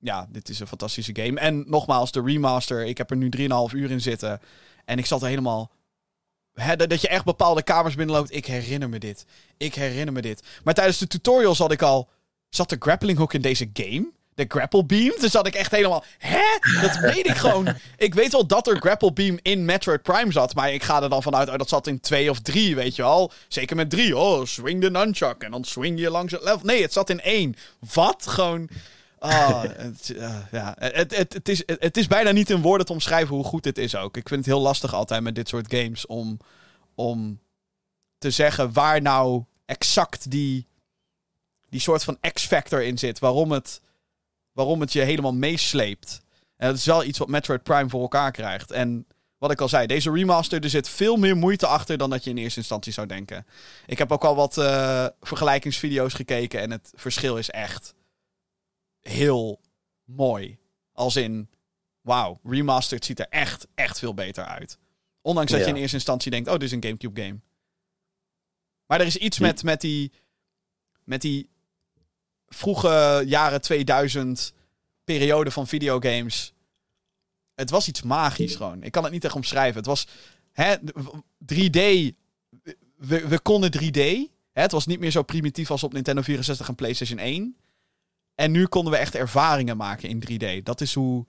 ja, 0.00 0.26
dit 0.30 0.48
is 0.48 0.60
een 0.60 0.66
fantastische 0.66 1.14
game. 1.14 1.40
En 1.40 1.64
nogmaals, 1.66 2.12
de 2.12 2.22
remaster. 2.22 2.86
Ik 2.86 2.98
heb 2.98 3.10
er 3.10 3.16
nu 3.16 3.30
3,5 3.36 3.46
uur 3.72 3.90
in 3.90 4.00
zitten. 4.00 4.40
En 4.84 4.98
ik 4.98 5.06
zat 5.06 5.22
er 5.22 5.28
helemaal. 5.28 5.70
Dat 6.76 7.00
je 7.00 7.08
echt 7.08 7.24
bepaalde 7.24 7.62
kamers 7.62 7.94
binnenloopt. 7.94 8.34
Ik 8.34 8.46
herinner 8.46 8.88
me 8.88 8.98
dit. 8.98 9.26
Ik 9.56 9.74
herinner 9.74 10.12
me 10.12 10.22
dit. 10.22 10.42
Maar 10.64 10.74
tijdens 10.74 10.98
de 10.98 11.06
tutorial 11.06 11.54
zat 11.54 11.72
ik 11.72 11.82
al. 11.82 12.08
Zat 12.48 12.68
de 12.68 12.76
grappling 12.78 13.18
hook 13.18 13.34
in 13.34 13.42
deze 13.42 13.70
game? 13.72 14.10
De 14.34 14.44
grapple 14.48 14.84
beam? 14.84 15.14
Dus 15.20 15.30
zat 15.30 15.46
ik 15.46 15.54
echt 15.54 15.70
helemaal. 15.70 16.04
Hè? 16.18 16.80
Dat 16.80 16.96
weet 16.96 17.26
ik 17.26 17.36
gewoon. 17.36 17.68
Ik 17.96 18.14
weet 18.14 18.32
wel 18.32 18.46
dat 18.46 18.66
er 18.66 18.76
grapple 18.76 19.12
beam 19.12 19.38
in 19.42 19.64
Metroid 19.64 20.02
Prime 20.02 20.32
zat. 20.32 20.54
Maar 20.54 20.72
ik 20.72 20.82
ga 20.82 21.02
er 21.02 21.08
dan 21.08 21.22
vanuit. 21.22 21.48
Oh, 21.48 21.56
dat 21.56 21.68
zat 21.68 21.86
in 21.86 22.00
2 22.00 22.30
of 22.30 22.40
3, 22.40 22.74
weet 22.74 22.96
je 22.96 23.02
wel. 23.02 23.32
Zeker 23.48 23.76
met 23.76 23.90
3. 23.90 24.16
Oh, 24.16 24.44
swing 24.44 24.80
de 24.80 24.90
nunchuck. 24.90 25.42
En 25.42 25.50
dan 25.50 25.64
swing 25.64 26.00
je 26.00 26.10
langs 26.10 26.32
het 26.32 26.42
level. 26.42 26.60
Nee, 26.62 26.82
het 26.82 26.92
zat 26.92 27.10
in 27.10 27.20
1. 27.20 27.56
Wat? 27.94 28.26
Gewoon. 28.26 28.68
Oh, 29.20 29.62
het, 29.62 30.12
uh, 30.16 30.36
ja. 30.52 30.74
het, 30.78 31.16
het, 31.16 31.32
het, 31.32 31.48
is, 31.48 31.62
het, 31.66 31.96
is 31.96 32.06
bijna 32.06 32.30
niet 32.30 32.50
in 32.50 32.62
woorden 32.62 32.86
te 32.86 32.92
omschrijven 32.92 33.34
hoe 33.34 33.44
goed 33.44 33.62
dit 33.62 33.78
is 33.78 33.96
ook. 33.96 34.16
Ik 34.16 34.28
vind 34.28 34.44
het 34.44 34.54
heel 34.54 34.62
lastig 34.62 34.94
altijd 34.94 35.22
met 35.22 35.34
dit 35.34 35.48
soort 35.48 35.74
games 35.74 36.06
om, 36.06 36.38
om 36.94 37.40
te 38.18 38.30
zeggen 38.30 38.72
waar 38.72 39.02
nou 39.02 39.44
exact 39.66 40.30
die, 40.30 40.66
die 41.68 41.80
soort 41.80 42.04
van 42.04 42.18
X-factor 42.32 42.82
in 42.82 42.98
zit. 42.98 43.18
Waarom 43.18 43.52
het, 43.52 43.80
waarom 44.52 44.80
het 44.80 44.92
je 44.92 45.00
helemaal 45.00 45.34
meesleept. 45.34 46.20
En 46.56 46.68
dat 46.68 46.76
is 46.76 46.84
wel 46.84 47.04
iets 47.04 47.18
wat 47.18 47.28
Metroid 47.28 47.62
Prime 47.62 47.88
voor 47.88 48.00
elkaar 48.00 48.32
krijgt. 48.32 48.70
En 48.70 49.06
wat 49.38 49.50
ik 49.50 49.60
al 49.60 49.68
zei, 49.68 49.86
deze 49.86 50.10
remaster, 50.10 50.62
er 50.62 50.70
zit 50.70 50.88
veel 50.88 51.16
meer 51.16 51.36
moeite 51.36 51.66
achter 51.66 51.98
dan 51.98 52.10
dat 52.10 52.24
je 52.24 52.30
in 52.30 52.38
eerste 52.38 52.58
instantie 52.58 52.92
zou 52.92 53.06
denken. 53.06 53.46
Ik 53.86 53.98
heb 53.98 54.12
ook 54.12 54.24
al 54.24 54.36
wat 54.36 54.56
uh, 54.56 55.06
vergelijkingsvideo's 55.20 56.14
gekeken 56.14 56.60
en 56.60 56.70
het 56.70 56.92
verschil 56.94 57.36
is 57.36 57.50
echt 57.50 57.94
heel 59.08 59.60
mooi. 60.04 60.58
Als 60.92 61.16
in, 61.16 61.50
wauw, 62.00 62.40
remastered 62.42 63.04
ziet 63.04 63.18
er 63.18 63.28
echt, 63.28 63.66
echt 63.74 63.98
veel 63.98 64.14
beter 64.14 64.44
uit. 64.44 64.78
Ondanks 65.20 65.52
dat 65.52 65.60
je 65.60 65.66
in 65.66 65.76
eerste 65.76 65.96
instantie 65.96 66.30
denkt, 66.30 66.48
oh, 66.48 66.54
dit 66.54 66.62
is 66.62 66.72
een 66.72 66.82
Gamecube 66.82 67.22
game. 67.22 67.40
Maar 68.86 69.00
er 69.00 69.06
is 69.06 69.16
iets 69.16 69.38
met, 69.38 69.62
met 69.62 69.80
die, 69.80 70.12
met 71.04 71.20
die 71.20 71.50
vroege 72.46 73.22
jaren 73.26 73.60
2000 73.60 74.52
periode 75.04 75.50
van 75.50 75.66
videogames. 75.66 76.52
het 77.54 77.70
was 77.70 77.88
iets 77.88 78.02
magisch 78.02 78.56
gewoon. 78.56 78.82
Ik 78.82 78.92
kan 78.92 79.02
het 79.02 79.12
niet 79.12 79.24
echt 79.24 79.34
omschrijven. 79.34 79.76
Het 79.76 79.86
was 79.86 80.06
hè, 80.52 80.76
3D. 81.54 82.14
We, 82.96 83.28
we 83.28 83.40
konden 83.42 83.72
3D. 83.78 84.00
Hè, 84.52 84.62
het 84.62 84.72
was 84.72 84.86
niet 84.86 85.00
meer 85.00 85.10
zo 85.10 85.22
primitief 85.22 85.70
als 85.70 85.82
op 85.82 85.92
Nintendo 85.92 86.22
64 86.22 86.68
en 86.68 86.74
PlayStation 86.74 87.18
1. 87.18 87.56
En 88.38 88.50
nu 88.50 88.66
konden 88.66 88.92
we 88.92 88.98
echt 88.98 89.14
ervaringen 89.14 89.76
maken 89.76 90.08
in 90.08 90.22
3D. 90.30 90.62
Dat 90.62 90.80
is, 90.80 90.94
hoe, 90.94 91.26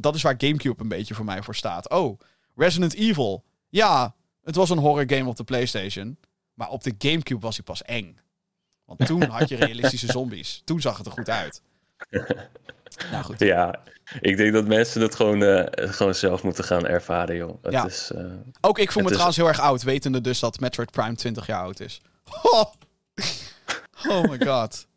dat 0.00 0.14
is 0.14 0.22
waar 0.22 0.34
GameCube 0.38 0.82
een 0.82 0.88
beetje 0.88 1.14
voor 1.14 1.24
mij 1.24 1.42
voor 1.42 1.54
staat. 1.54 1.90
Oh, 1.90 2.20
Resident 2.54 2.94
Evil. 2.94 3.44
Ja, 3.68 4.14
het 4.42 4.54
was 4.54 4.70
een 4.70 4.78
horror 4.78 5.04
game 5.06 5.28
op 5.28 5.36
de 5.36 5.44
PlayStation. 5.44 6.18
Maar 6.54 6.68
op 6.68 6.82
de 6.82 6.94
GameCube 6.98 7.40
was 7.40 7.56
hij 7.56 7.64
pas 7.64 7.82
eng. 7.82 8.18
Want 8.84 9.06
toen 9.06 9.22
had 9.22 9.48
je 9.48 9.56
realistische 9.56 10.06
zombies. 10.16 10.62
Toen 10.64 10.80
zag 10.80 10.96
het 10.96 11.06
er 11.06 11.12
goed 11.12 11.30
uit. 11.30 11.62
Nou 13.10 13.24
goed. 13.24 13.38
Ja, 13.38 13.82
ik 14.20 14.36
denk 14.36 14.52
dat 14.52 14.66
mensen 14.66 15.02
het 15.02 15.14
gewoon, 15.14 15.42
uh, 15.42 15.64
gewoon 15.74 16.14
zelf 16.14 16.42
moeten 16.42 16.64
gaan 16.64 16.86
ervaren, 16.86 17.36
joh. 17.36 17.62
Het 17.62 17.72
ja. 17.72 17.86
is, 17.86 18.10
uh, 18.14 18.24
Ook 18.60 18.78
ik 18.78 18.92
voel 18.92 19.02
me 19.02 19.08
trouwens 19.08 19.36
heel 19.36 19.48
erg 19.48 19.60
oud, 19.60 19.82
wetende 19.82 20.20
dus 20.20 20.40
dat 20.40 20.60
Metroid 20.60 20.90
Prime 20.90 21.14
20 21.14 21.46
jaar 21.46 21.62
oud 21.62 21.80
is. 21.80 22.00
Oh, 22.42 22.64
oh 24.12 24.22
my 24.22 24.38
god. 24.46 24.88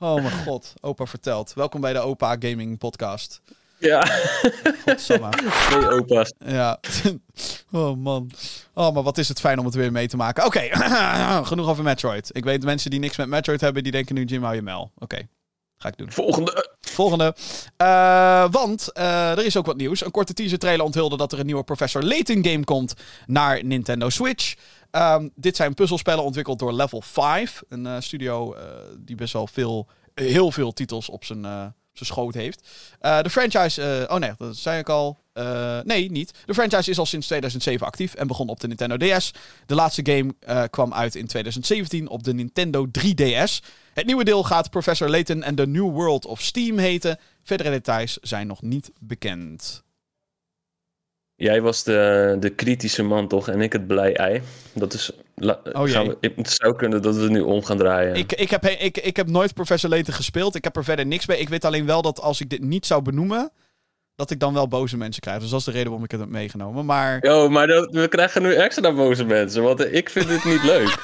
Oh 0.00 0.14
mijn 0.14 0.44
god. 0.44 0.74
Opa 0.80 1.06
vertelt. 1.06 1.52
Welkom 1.54 1.80
bij 1.80 1.92
de 1.92 1.98
Opa 1.98 2.36
Gaming 2.38 2.78
Podcast. 2.78 3.40
Ja. 3.78 4.06
Godsamme. 4.86 5.30
Twee 5.68 5.88
opa's. 5.88 6.32
Ja. 6.38 6.80
Oh 7.72 7.96
man. 7.96 8.30
Oh, 8.74 8.94
maar 8.94 9.02
wat 9.02 9.18
is 9.18 9.28
het 9.28 9.40
fijn 9.40 9.58
om 9.58 9.64
het 9.64 9.74
weer 9.74 9.92
mee 9.92 10.08
te 10.08 10.16
maken. 10.16 10.44
Oké, 10.44 10.68
genoeg 11.50 11.68
over 11.68 11.84
Metroid. 11.84 12.30
Ik 12.32 12.44
weet 12.44 12.64
mensen 12.64 12.90
die 12.90 13.00
niks 13.00 13.16
met 13.16 13.28
Metroid 13.28 13.60
hebben, 13.60 13.82
die 13.82 13.92
denken 13.92 14.14
nu 14.14 14.24
Jim 14.24 14.42
hou 14.42 14.54
je 14.54 14.62
mel. 14.62 14.92
Oké, 14.98 15.28
ga 15.76 15.88
ik 15.88 15.96
doen. 15.96 16.12
Volgende. 16.12 16.76
Volgende. 16.80 17.34
Uh, 17.82 18.50
want 18.50 18.90
uh, 18.94 19.30
er 19.30 19.44
is 19.44 19.56
ook 19.56 19.66
wat 19.66 19.76
nieuws. 19.76 20.04
Een 20.04 20.10
korte 20.10 20.32
teaser 20.32 20.58
trailer 20.58 20.84
onthulde 20.84 21.16
dat 21.16 21.32
er 21.32 21.38
een 21.38 21.46
nieuwe 21.46 21.64
Professor 21.64 22.02
Layton 22.02 22.44
game 22.44 22.64
komt 22.64 22.94
naar 23.26 23.64
Nintendo 23.64 24.08
Switch. 24.08 24.54
Um, 24.90 25.30
dit 25.34 25.56
zijn 25.56 25.74
puzzelspellen 25.74 26.24
ontwikkeld 26.24 26.58
door 26.58 26.72
Level 26.72 27.00
5. 27.00 27.62
Een 27.68 27.84
uh, 27.84 27.96
studio 27.98 28.56
die 28.98 29.16
best 29.16 29.32
wel 29.32 29.46
veel, 29.46 29.88
heel 30.14 30.52
veel 30.52 30.72
titels 30.72 31.08
op 31.08 31.24
zijn 31.24 31.74
zijn 31.98 32.10
schoot 32.10 32.34
heeft. 32.34 32.68
Uh, 33.02 33.22
de 33.22 33.30
franchise, 33.30 34.04
uh, 34.08 34.14
oh 34.14 34.20
nee, 34.20 34.32
dat 34.38 34.56
zei 34.56 34.78
ik 34.78 34.88
al. 34.88 35.18
Uh, 35.34 35.80
nee, 35.84 36.10
niet. 36.10 36.32
De 36.46 36.54
franchise 36.54 36.90
is 36.90 36.98
al 36.98 37.06
sinds 37.06 37.26
2007 37.26 37.86
actief 37.86 38.14
en 38.14 38.26
begon 38.26 38.48
op 38.48 38.60
de 38.60 38.66
Nintendo 38.66 38.96
DS. 38.96 39.30
De 39.66 39.74
laatste 39.74 40.00
game 40.04 40.68
kwam 40.70 40.94
uit 40.94 41.14
in 41.14 41.26
2017 41.26 42.08
op 42.08 42.22
de 42.22 42.34
Nintendo 42.34 42.86
3DS. 42.86 43.64
Het 43.94 44.06
nieuwe 44.06 44.24
deel 44.24 44.44
gaat 44.44 44.70
Professor 44.70 45.08
Layton 45.08 45.44
and 45.44 45.56
the 45.56 45.66
New 45.66 45.90
World 45.90 46.26
of 46.26 46.40
Steam 46.40 46.78
heten. 46.78 47.18
Verdere 47.42 47.70
details 47.70 48.18
zijn 48.20 48.46
nog 48.46 48.62
niet 48.62 48.90
bekend. 49.00 49.82
Jij 51.40 51.62
was 51.62 51.84
de, 51.84 52.36
de 52.40 52.50
kritische 52.50 53.02
man 53.02 53.28
toch 53.28 53.48
en 53.48 53.60
ik 53.60 53.72
het 53.72 53.86
blij 53.86 54.16
ei. 54.16 54.42
Dat 54.72 54.92
is. 54.92 55.10
oh, 55.72 55.82
we, 55.82 56.16
het 56.36 56.50
zou 56.50 56.76
kunnen 56.76 57.02
dat 57.02 57.16
we 57.16 57.28
nu 57.28 57.40
om 57.40 57.64
gaan 57.64 57.76
draaien. 57.76 58.14
Ik, 58.14 58.32
ik, 58.32 58.50
heb, 58.50 58.64
ik, 58.64 58.98
ik 58.98 59.16
heb 59.16 59.28
nooit 59.28 59.54
Professor 59.54 59.90
Layton 59.90 60.14
gespeeld. 60.14 60.54
Ik 60.54 60.64
heb 60.64 60.76
er 60.76 60.84
verder 60.84 61.06
niks 61.06 61.26
mee. 61.26 61.38
Ik 61.38 61.48
weet 61.48 61.64
alleen 61.64 61.86
wel 61.86 62.02
dat 62.02 62.20
als 62.20 62.40
ik 62.40 62.50
dit 62.50 62.62
niet 62.62 62.86
zou 62.86 63.02
benoemen. 63.02 63.50
Dat 64.14 64.30
ik 64.30 64.40
dan 64.40 64.54
wel 64.54 64.68
boze 64.68 64.96
mensen 64.96 65.22
krijg. 65.22 65.40
Dus 65.40 65.50
dat 65.50 65.58
is 65.58 65.64
de 65.64 65.70
reden 65.70 65.86
waarom 65.86 66.04
ik 66.04 66.10
het 66.10 66.20
heb 66.20 66.28
meegenomen. 66.28 66.84
Maar. 66.84 67.20
Oh, 67.20 67.50
maar 67.50 67.66
dat, 67.66 67.90
we 67.90 68.08
krijgen 68.08 68.42
nu 68.42 68.54
extra 68.54 68.92
boze 68.92 69.24
mensen. 69.24 69.62
Want 69.62 69.92
ik 69.92 70.10
vind 70.10 70.28
dit 70.28 70.44
niet 70.44 70.62
leuk. 70.62 70.98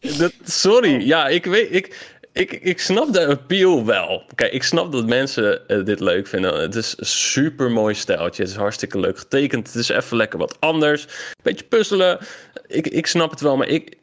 dat, 0.18 0.32
sorry. 0.44 1.06
Ja, 1.06 1.28
ik 1.28 1.44
weet. 1.44 1.74
Ik, 1.74 2.15
ik, 2.36 2.52
ik 2.52 2.80
snap 2.80 3.12
de 3.12 3.26
appeal 3.26 3.84
wel. 3.84 4.22
Kijk, 4.34 4.52
ik 4.52 4.62
snap 4.62 4.92
dat 4.92 5.06
mensen 5.06 5.62
uh, 5.68 5.84
dit 5.84 6.00
leuk 6.00 6.26
vinden. 6.26 6.60
Het 6.60 6.74
is 6.74 6.94
een 6.96 7.06
super 7.06 7.70
mooi 7.70 7.94
stijltje. 7.94 8.42
Het 8.42 8.50
is 8.50 8.56
hartstikke 8.56 9.00
leuk 9.00 9.18
getekend. 9.18 9.66
Het 9.66 9.76
is 9.76 9.88
even 9.88 10.16
lekker 10.16 10.38
wat 10.38 10.60
anders. 10.60 11.06
Beetje 11.42 11.64
puzzelen. 11.64 12.18
Ik, 12.66 12.86
ik 12.86 13.06
snap 13.06 13.30
het 13.30 13.40
wel, 13.40 13.56
maar 13.56 13.68
ik, 13.68 13.96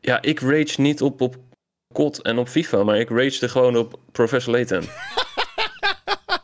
ja, 0.00 0.22
ik 0.22 0.40
rage 0.40 0.80
niet 0.80 1.02
op, 1.02 1.20
op 1.20 1.36
COD 1.94 2.22
en 2.22 2.38
op 2.38 2.48
FIFA, 2.48 2.82
maar 2.82 2.98
ik 2.98 3.08
rage 3.08 3.40
er 3.40 3.50
gewoon 3.50 3.76
op 3.76 3.98
Professor 4.12 4.52
Layton. 4.52 4.88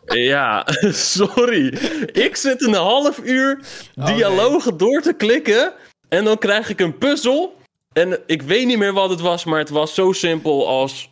ja, 0.33 0.67
sorry. 1.17 1.67
Ik 2.13 2.37
zit 2.37 2.63
een 2.63 2.75
half 2.75 3.19
uur 3.25 3.61
dialogen 3.95 4.77
door 4.77 5.01
te 5.01 5.13
klikken 5.13 5.73
en 6.09 6.25
dan 6.25 6.39
krijg 6.39 6.69
ik 6.69 6.81
een 6.81 6.99
puzzel. 6.99 7.57
En 7.93 8.19
ik 8.27 8.43
weet 8.43 8.67
niet 8.67 8.79
meer 8.79 8.93
wat 8.93 9.11
het 9.11 9.21
was, 9.21 9.45
maar 9.45 9.59
het 9.59 9.71
was 9.71 9.95
zo 9.95 10.13
simpel 10.13 10.69
als 10.69 11.11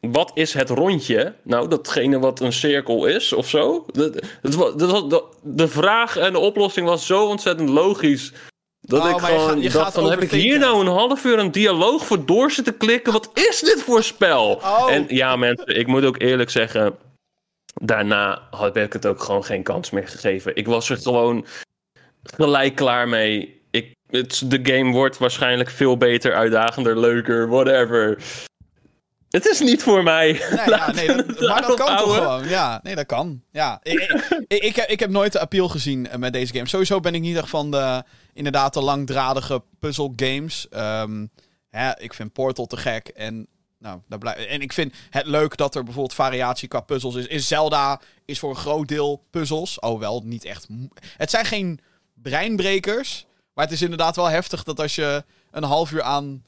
wat 0.00 0.30
is 0.34 0.54
het 0.54 0.70
rondje? 0.70 1.34
Nou, 1.42 1.68
datgene 1.68 2.18
wat 2.18 2.40
een 2.40 2.52
cirkel 2.52 3.06
is 3.06 3.32
of 3.32 3.48
zo. 3.48 3.86
De, 3.92 4.10
de, 4.42 5.24
de 5.42 5.68
vraag 5.68 6.16
en 6.16 6.32
de 6.32 6.38
oplossing 6.38 6.86
was 6.86 7.06
zo 7.06 7.26
ontzettend 7.26 7.68
logisch. 7.68 8.32
Dat 8.80 9.02
oh, 9.02 9.10
ik 9.10 9.18
gewoon 9.18 9.60
je 9.60 9.70
dacht 9.70 9.94
van, 9.94 10.10
heb 10.10 10.22
ik 10.22 10.30
hier 10.30 10.58
nou 10.58 10.80
een 10.80 10.92
half 10.92 11.24
uur 11.24 11.38
een 11.38 11.52
dialoog 11.52 12.06
voor 12.06 12.26
door 12.26 12.50
zitten 12.50 12.76
klikken? 12.76 13.12
Wat 13.12 13.30
is 13.34 13.60
dit 13.60 13.82
voor 13.82 14.02
spel? 14.02 14.52
Oh. 14.52 14.86
En 14.90 15.04
ja, 15.08 15.36
mensen, 15.36 15.66
ik 15.66 15.86
moet 15.86 16.04
ook 16.04 16.20
eerlijk 16.20 16.50
zeggen... 16.50 16.96
Daarna 17.80 18.42
had 18.50 18.76
ik 18.76 18.92
het 18.92 19.06
ook 19.06 19.22
gewoon 19.22 19.44
geen 19.44 19.62
kans 19.62 19.90
meer 19.90 20.08
gegeven. 20.08 20.56
Ik 20.56 20.66
was 20.66 20.90
er 20.90 20.96
gewoon 20.96 21.46
gelijk 22.22 22.74
klaar 22.74 23.08
mee. 23.08 23.62
Ik, 23.70 23.94
het, 24.10 24.42
de 24.46 24.60
game 24.62 24.92
wordt 24.92 25.18
waarschijnlijk 25.18 25.70
veel 25.70 25.96
beter, 25.96 26.34
uitdagender, 26.34 26.98
leuker, 26.98 27.48
whatever. 27.48 28.18
Het 29.28 29.46
is 29.46 29.60
niet 29.60 29.82
voor 29.82 30.02
mij. 30.02 30.32
Nee, 30.32 30.68
ja, 30.68 30.92
nee 30.92 31.08
maar 31.48 31.62
dat 31.62 31.74
kan 31.74 31.96
toch 31.96 32.14
gewoon. 32.14 32.48
Ja, 32.48 32.80
nee, 32.82 32.94
dat 32.94 33.06
kan. 33.06 33.42
Ja. 33.50 33.80
Ik, 33.82 34.00
ik, 34.48 34.62
ik, 34.62 34.76
heb, 34.76 34.88
ik 34.88 35.00
heb 35.00 35.10
nooit 35.10 35.32
de 35.32 35.40
appeal 35.40 35.68
gezien 35.68 36.08
eh, 36.08 36.18
met 36.18 36.32
deze 36.32 36.52
game. 36.52 36.68
Sowieso 36.68 37.00
ben 37.00 37.14
ik 37.14 37.20
niet 37.20 37.36
echt 37.36 37.48
van 37.48 37.70
de, 37.70 38.02
inderdaad, 38.32 38.74
de 38.74 38.80
langdradige 38.80 39.62
puzzle 39.78 40.12
games. 40.16 40.66
Um, 40.70 41.30
hè, 41.68 41.98
ik 41.98 42.14
vind 42.14 42.32
Portal 42.32 42.66
te 42.66 42.76
gek. 42.76 43.08
En, 43.08 43.46
nou, 43.78 44.00
daar 44.08 44.18
blijf, 44.18 44.36
en 44.36 44.60
ik 44.60 44.72
vind 44.72 44.94
het 45.10 45.26
leuk 45.26 45.56
dat 45.56 45.74
er 45.74 45.84
bijvoorbeeld 45.84 46.14
variatie 46.14 46.68
qua 46.68 46.80
puzzels 46.80 47.14
is. 47.14 47.26
In 47.26 47.40
Zelda 47.40 48.00
is 48.24 48.38
voor 48.38 48.50
een 48.50 48.56
groot 48.56 48.88
deel 48.88 49.24
puzzels. 49.30 49.78
Oh, 49.78 49.98
wel 49.98 50.22
niet 50.24 50.44
echt. 50.44 50.66
Het 51.16 51.30
zijn 51.30 51.44
geen 51.44 51.80
breinbrekers. 52.14 53.26
Maar 53.54 53.64
het 53.64 53.74
is 53.74 53.82
inderdaad 53.82 54.16
wel 54.16 54.26
heftig 54.28 54.62
dat 54.62 54.80
als 54.80 54.94
je 54.94 55.24
een 55.50 55.62
half 55.62 55.92
uur 55.92 56.02
aan 56.02 56.44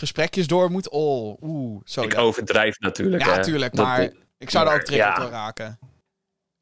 gesprekjes 0.00 0.46
door 0.46 0.70
moet. 0.70 0.88
Oh, 0.88 1.42
oeh. 1.42 1.80
Zo, 1.84 2.02
ik 2.02 2.18
overdrijf 2.18 2.78
natuurlijk. 2.78 3.24
Ja, 3.24 3.36
natuurlijk. 3.36 3.74
Maar 3.74 4.10
ik 4.38 4.50
zou 4.50 4.68
er 4.68 4.74
ook 4.74 4.82
triggerd 4.82 5.16
ja, 5.16 5.28
raken. 5.28 5.78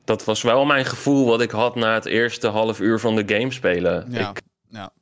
Dat 0.05 0.25
was 0.25 0.43
wel 0.43 0.65
mijn 0.65 0.85
gevoel 0.85 1.27
wat 1.27 1.41
ik 1.41 1.51
had 1.51 1.75
na 1.75 1.95
het 1.95 2.05
eerste 2.05 2.49
half 2.49 2.81
uur 2.81 2.99
van 3.01 3.17
de 3.17 3.35
game 3.35 3.53
spelen. 3.53 4.07
Ja, 4.11 4.31
ik, 4.31 4.41
ja. 4.69 4.93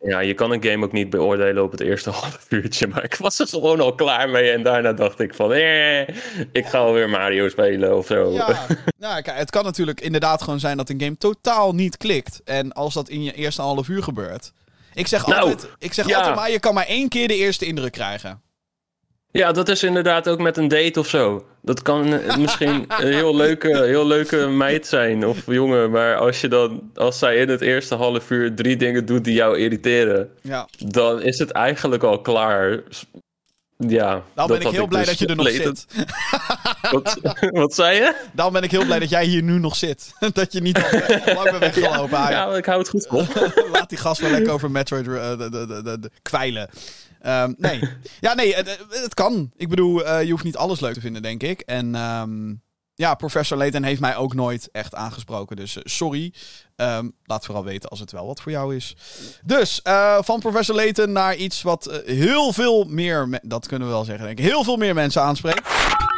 ja, 0.00 0.18
je 0.18 0.34
kan 0.34 0.50
een 0.50 0.62
game 0.62 0.84
ook 0.84 0.92
niet 0.92 1.10
beoordelen 1.10 1.62
op 1.62 1.70
het 1.70 1.80
eerste 1.80 2.10
half 2.20 2.46
uurtje. 2.48 2.86
Maar 2.86 3.04
ik 3.04 3.14
was 3.14 3.38
er 3.38 3.46
gewoon 3.46 3.80
al 3.80 3.94
klaar 3.94 4.28
mee. 4.28 4.50
En 4.50 4.62
daarna 4.62 4.92
dacht 4.92 5.20
ik 5.20 5.34
van, 5.34 5.52
eh, 5.52 6.08
ik 6.52 6.66
ga 6.66 6.78
alweer 6.78 7.08
Mario 7.08 7.48
spelen 7.48 7.96
of 7.96 8.06
zo. 8.06 8.30
Ja, 8.32 8.66
nou, 8.98 9.22
kijk, 9.22 9.38
het 9.38 9.50
kan 9.50 9.64
natuurlijk 9.64 10.00
inderdaad 10.00 10.42
gewoon 10.42 10.60
zijn 10.60 10.76
dat 10.76 10.88
een 10.88 11.00
game 11.00 11.16
totaal 11.16 11.74
niet 11.74 11.96
klikt. 11.96 12.40
En 12.44 12.72
als 12.72 12.94
dat 12.94 13.08
in 13.08 13.22
je 13.22 13.32
eerste 13.32 13.62
half 13.62 13.88
uur 13.88 14.02
gebeurt, 14.02 14.52
ik 15.00 15.06
zeg, 15.06 15.26
nou, 15.26 15.40
altijd, 15.40 15.68
ik 15.78 15.92
zeg 15.92 16.14
altijd 16.14 16.34
maar, 16.34 16.50
je 16.50 16.58
kan 16.58 16.74
maar 16.74 16.86
één 16.86 17.08
keer 17.08 17.28
de 17.28 17.36
eerste 17.36 17.66
indruk 17.66 17.92
krijgen. 17.92 18.42
Ja, 19.32 19.52
dat 19.52 19.68
is 19.68 19.82
inderdaad 19.82 20.28
ook 20.28 20.40
met 20.40 20.56
een 20.56 20.68
date 20.68 21.00
of 21.00 21.06
zo. 21.06 21.46
Dat 21.62 21.82
kan 21.82 22.12
eh, 22.12 22.36
misschien 22.36 22.84
een 22.88 23.12
heel 23.12 23.36
leuke, 23.36 23.84
heel 23.84 24.06
leuke 24.06 24.36
meid 24.36 24.86
zijn 24.86 25.26
of 25.26 25.46
jongen. 25.46 25.90
Maar 25.90 26.16
als 26.16 26.40
je 26.40 26.48
dan, 26.48 26.90
als 26.94 27.18
zij 27.18 27.36
in 27.36 27.48
het 27.48 27.60
eerste 27.60 27.94
half 27.94 28.30
uur 28.30 28.54
drie 28.54 28.76
dingen 28.76 29.06
doet 29.06 29.24
die 29.24 29.34
jou 29.34 29.58
irriteren, 29.58 30.30
ja. 30.42 30.68
dan 30.86 31.22
is 31.22 31.38
het 31.38 31.50
eigenlijk 31.50 32.02
al 32.02 32.20
klaar. 32.20 32.82
Ja, 33.88 34.22
dan 34.34 34.46
ben 34.46 34.60
ik 34.60 34.66
heel 34.66 34.86
blij 34.86 35.00
dus 35.00 35.10
dat 35.10 35.18
je 35.18 35.26
er 35.26 35.36
nog 35.36 35.48
zit. 35.48 35.86
wat, 36.92 37.18
wat 37.50 37.74
zei 37.74 37.96
je? 37.96 38.14
Dan 38.32 38.52
ben 38.52 38.62
ik 38.62 38.70
heel 38.70 38.84
blij 38.84 38.98
dat 38.98 39.08
jij 39.08 39.24
hier 39.24 39.42
nu 39.42 39.58
nog 39.58 39.76
zit. 39.76 40.12
dat 40.32 40.52
je 40.52 40.60
niet 40.60 40.76
al 40.76 41.34
lang 41.34 41.50
bent 41.50 41.58
weggelopen. 41.58 42.18
Ja, 42.18 42.30
ja, 42.30 42.56
ik 42.56 42.66
hou 42.66 42.78
het 42.78 42.88
goed 42.88 43.06
vol. 43.06 43.24
Laat 43.72 43.88
die 43.88 43.98
gast 43.98 44.20
wel 44.20 44.30
lekker 44.30 44.52
over 44.52 44.70
Metroid 44.70 45.06
uh, 45.06 45.38
de, 45.38 45.48
de, 45.50 45.98
de, 46.00 46.10
kwijlen. 46.22 46.70
Um, 47.26 47.54
nee. 47.58 47.80
Ja, 48.20 48.34
nee, 48.34 48.54
het, 48.54 48.78
het, 48.90 49.14
kan. 49.14 49.50
Ik 49.56 49.68
bedoel, 49.68 50.06
uh, 50.06 50.22
je 50.22 50.30
hoeft 50.30 50.44
niet 50.44 50.56
alles 50.56 50.80
leuk 50.80 50.94
te 50.94 51.00
vinden, 51.00 51.22
denk 51.22 51.42
ik. 51.42 51.60
En 51.60 51.94
um, 51.94 52.62
ja, 53.00 53.14
Professor 53.14 53.58
Layton 53.58 53.82
heeft 53.82 54.00
mij 54.00 54.16
ook 54.16 54.34
nooit 54.34 54.68
echt 54.72 54.94
aangesproken. 54.94 55.56
Dus 55.56 55.76
uh, 55.76 55.82
sorry. 55.84 56.32
Um, 56.76 57.14
laat 57.24 57.44
vooral 57.44 57.64
weten 57.64 57.90
als 57.90 58.00
het 58.00 58.12
wel 58.12 58.26
wat 58.26 58.40
voor 58.40 58.52
jou 58.52 58.76
is. 58.76 58.96
Dus 59.44 59.80
uh, 59.84 60.18
van 60.22 60.40
Professor 60.40 60.74
Layton 60.74 61.12
naar 61.12 61.36
iets 61.36 61.62
wat 61.62 61.88
uh, 61.88 62.16
heel 62.16 62.52
veel 62.52 62.84
meer, 62.84 63.40
dat 63.42 63.66
kunnen 63.66 63.88
we 63.88 63.94
wel 63.94 64.04
zeggen, 64.04 64.26
denk 64.26 64.38
ik, 64.38 64.44
heel 64.44 64.64
veel 64.64 64.76
meer 64.76 64.94
mensen 64.94 65.22
aanspreekt. 65.22 65.68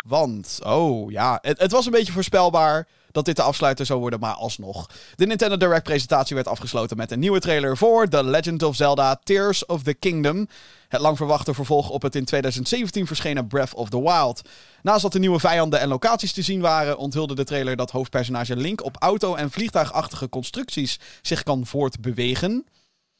Want, 0.07 0.59
oh 0.65 1.11
ja, 1.11 1.39
het, 1.43 1.59
het 1.61 1.73
was 1.73 1.87
een 1.87 1.93
beetje 1.93 2.13
voorspelbaar 2.13 2.89
dat 3.13 3.25
dit 3.25 3.37
de 3.37 3.43
afsluiter 3.43 3.87
zou 3.87 4.01
worden, 4.01 4.21
maar 4.21 4.35
alsnog. 4.35 4.87
De 5.15 5.27
Nintendo 5.27 5.57
Direct 5.57 5.83
presentatie 5.83 6.35
werd 6.35 6.49
afgesloten 6.49 6.97
met 6.97 7.11
een 7.11 7.19
nieuwe 7.19 7.41
trailer 7.41 7.77
voor 7.77 8.09
The 8.09 8.25
Legend 8.25 8.63
of 8.63 8.77
Zelda 8.77 9.21
Tears 9.25 9.67
of 9.67 9.83
the 9.83 9.95
Kingdom. 9.95 10.49
Het 10.89 11.01
lang 11.01 11.17
verwachte 11.17 11.55
vervolg 11.55 11.91
op 11.91 12.03
het 12.03 12.15
in 12.15 12.25
2017 12.25 13.07
verschenen 13.07 13.47
Breath 13.47 13.75
of 13.75 13.89
the 13.89 14.03
Wild. 14.03 14.43
Naast 14.83 15.03
dat 15.03 15.13
de 15.13 15.19
nieuwe 15.19 15.41
vijanden 15.41 15.81
en 15.81 15.89
locaties 15.89 16.33
te 16.33 16.43
zien 16.43 16.61
waren, 16.61 16.99
onthulde 16.99 17.35
de 17.35 17.45
trailer 17.45 17.77
dat 17.77 17.91
hoofdpersonage 17.91 18.57
Link 18.57 18.85
op 18.85 18.97
auto- 18.99 19.35
en 19.35 19.51
vliegtuigachtige 19.51 20.29
constructies 20.29 21.01
zich 21.23 21.43
kan 21.43 21.67
voortbewegen. 21.67 22.67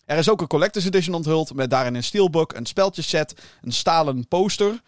Er 0.05 0.19
is 0.19 0.29
ook 0.29 0.41
een 0.41 0.47
Collector's 0.47 0.85
Edition 0.87 1.15
onthuld 1.15 1.55
met 1.55 1.71
daarin 1.71 1.95
een 1.95 2.03
steelbook, 2.03 2.55
een 2.55 2.67
speltjeset, 2.67 3.35
een 3.61 3.73
stalen 3.73 4.29
poster, 4.29 4.81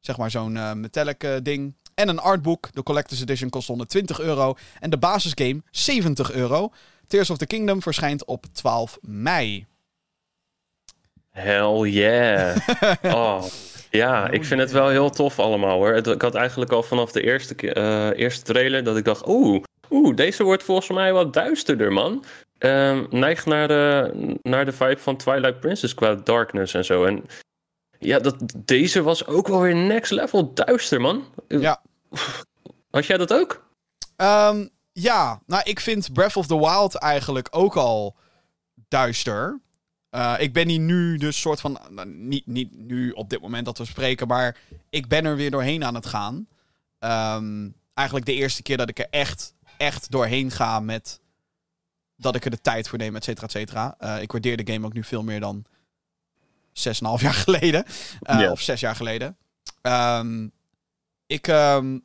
zeg 0.00 0.16
maar 0.16 0.30
zo'n 0.30 0.54
uh, 0.54 0.72
metallic 0.72 1.24
uh, 1.24 1.36
ding, 1.42 1.74
en 2.00 2.08
een 2.08 2.18
artbook. 2.18 2.68
De 2.72 2.82
Collector's 2.82 3.20
Edition 3.20 3.50
kost 3.50 3.68
120 3.68 4.20
euro 4.20 4.54
en 4.80 4.90
de 4.90 4.98
basisgame 4.98 5.62
70 5.70 6.32
euro. 6.32 6.72
Tears 7.06 7.30
of 7.30 7.36
the 7.36 7.46
Kingdom 7.46 7.82
verschijnt 7.82 8.24
op 8.24 8.44
12 8.52 8.98
mei. 9.00 9.66
Hell 11.30 11.88
yeah. 11.88 12.56
oh. 13.16 13.42
Ja, 13.90 14.28
ik 14.28 14.44
vind 14.44 14.60
het 14.60 14.70
wel 14.70 14.88
heel 14.88 15.10
tof 15.10 15.38
allemaal 15.38 15.76
hoor. 15.76 15.94
Ik 15.94 16.22
had 16.22 16.34
eigenlijk 16.34 16.72
al 16.72 16.82
vanaf 16.82 17.12
de 17.12 17.22
eerste, 17.22 17.74
uh, 17.74 18.18
eerste 18.18 18.52
trailer 18.52 18.84
dat 18.84 18.96
ik 18.96 19.04
dacht, 19.04 19.28
oeh, 19.28 19.62
oeh, 19.90 20.16
deze 20.16 20.44
wordt 20.44 20.62
volgens 20.62 20.88
mij 20.88 21.12
wat 21.12 21.32
duisterder 21.32 21.92
man. 21.92 22.24
Um, 22.58 23.06
neigt 23.10 23.46
naar 23.46 23.68
de, 23.68 24.12
naar 24.42 24.64
de 24.64 24.72
vibe 24.72 24.98
van 24.98 25.16
Twilight 25.16 25.60
Princess 25.60 25.94
qua 25.94 26.14
darkness 26.14 26.74
en 26.74 26.84
zo. 26.84 27.04
En 27.04 27.24
ja, 27.98 28.18
dat, 28.18 28.36
deze 28.56 29.02
was 29.02 29.26
ook 29.26 29.48
wel 29.48 29.60
weer 29.60 29.76
next 29.76 30.10
level 30.10 30.54
duister 30.54 31.00
man. 31.00 31.24
Ja. 31.48 31.82
Had 32.90 33.06
jij 33.06 33.16
dat 33.16 33.32
ook? 33.32 33.68
Um, 34.16 34.70
ja, 34.92 35.40
nou 35.46 35.62
ik 35.64 35.80
vind 35.80 36.12
Breath 36.12 36.36
of 36.36 36.46
the 36.46 36.58
Wild 36.58 36.94
eigenlijk 36.94 37.48
ook 37.50 37.76
al 37.76 38.16
duister. 38.88 39.60
Uh, 40.10 40.34
ik 40.38 40.52
ben 40.52 40.68
hier 40.68 40.78
nu 40.78 41.16
dus 41.16 41.40
soort 41.40 41.60
van. 41.60 41.78
Nou, 41.90 42.08
niet, 42.08 42.46
niet 42.46 42.78
nu 42.78 43.10
op 43.10 43.30
dit 43.30 43.40
moment 43.40 43.64
dat 43.64 43.78
we 43.78 43.84
spreken, 43.84 44.26
maar 44.26 44.56
ik 44.90 45.08
ben 45.08 45.24
er 45.24 45.36
weer 45.36 45.50
doorheen 45.50 45.84
aan 45.84 45.94
het 45.94 46.06
gaan. 46.06 46.46
Um, 46.98 47.74
eigenlijk 47.94 48.26
de 48.26 48.34
eerste 48.34 48.62
keer 48.62 48.76
dat 48.76 48.88
ik 48.88 48.98
er 48.98 49.06
echt, 49.10 49.54
echt 49.76 50.10
doorheen 50.10 50.50
ga 50.50 50.80
met. 50.80 51.20
Dat 52.16 52.34
ik 52.34 52.44
er 52.44 52.50
de 52.50 52.60
tijd 52.60 52.88
voor 52.88 52.98
neem, 52.98 53.16
et 53.16 53.24
cetera, 53.24 53.46
et 53.46 53.52
cetera. 53.52 53.96
Uh, 54.00 54.22
ik 54.22 54.32
waardeer 54.32 54.64
de 54.64 54.72
game 54.72 54.86
ook 54.86 54.92
nu 54.92 55.04
veel 55.04 55.22
meer 55.22 55.40
dan 55.40 55.64
6,5 55.64 55.72
jaar 57.22 57.34
geleden. 57.34 57.84
Uh, 57.86 58.38
yeah. 58.38 58.50
Of 58.50 58.60
6 58.60 58.80
jaar 58.80 58.96
geleden. 58.96 59.36
Um, 59.82 60.52
ik, 61.30 61.46
um, 61.46 62.04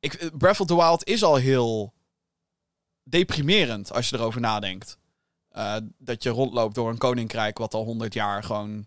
ik. 0.00 0.30
Breath 0.38 0.60
of 0.60 0.66
the 0.66 0.76
Wild 0.76 1.04
is 1.04 1.22
al 1.22 1.36
heel 1.36 1.94
deprimerend 3.02 3.92
als 3.92 4.08
je 4.08 4.16
erover 4.16 4.40
nadenkt. 4.40 4.98
Uh, 5.52 5.76
dat 5.98 6.22
je 6.22 6.30
rondloopt 6.30 6.74
door 6.74 6.90
een 6.90 6.98
koninkrijk 6.98 7.58
wat 7.58 7.74
al 7.74 7.84
honderd 7.84 8.14
jaar 8.14 8.42
gewoon 8.42 8.86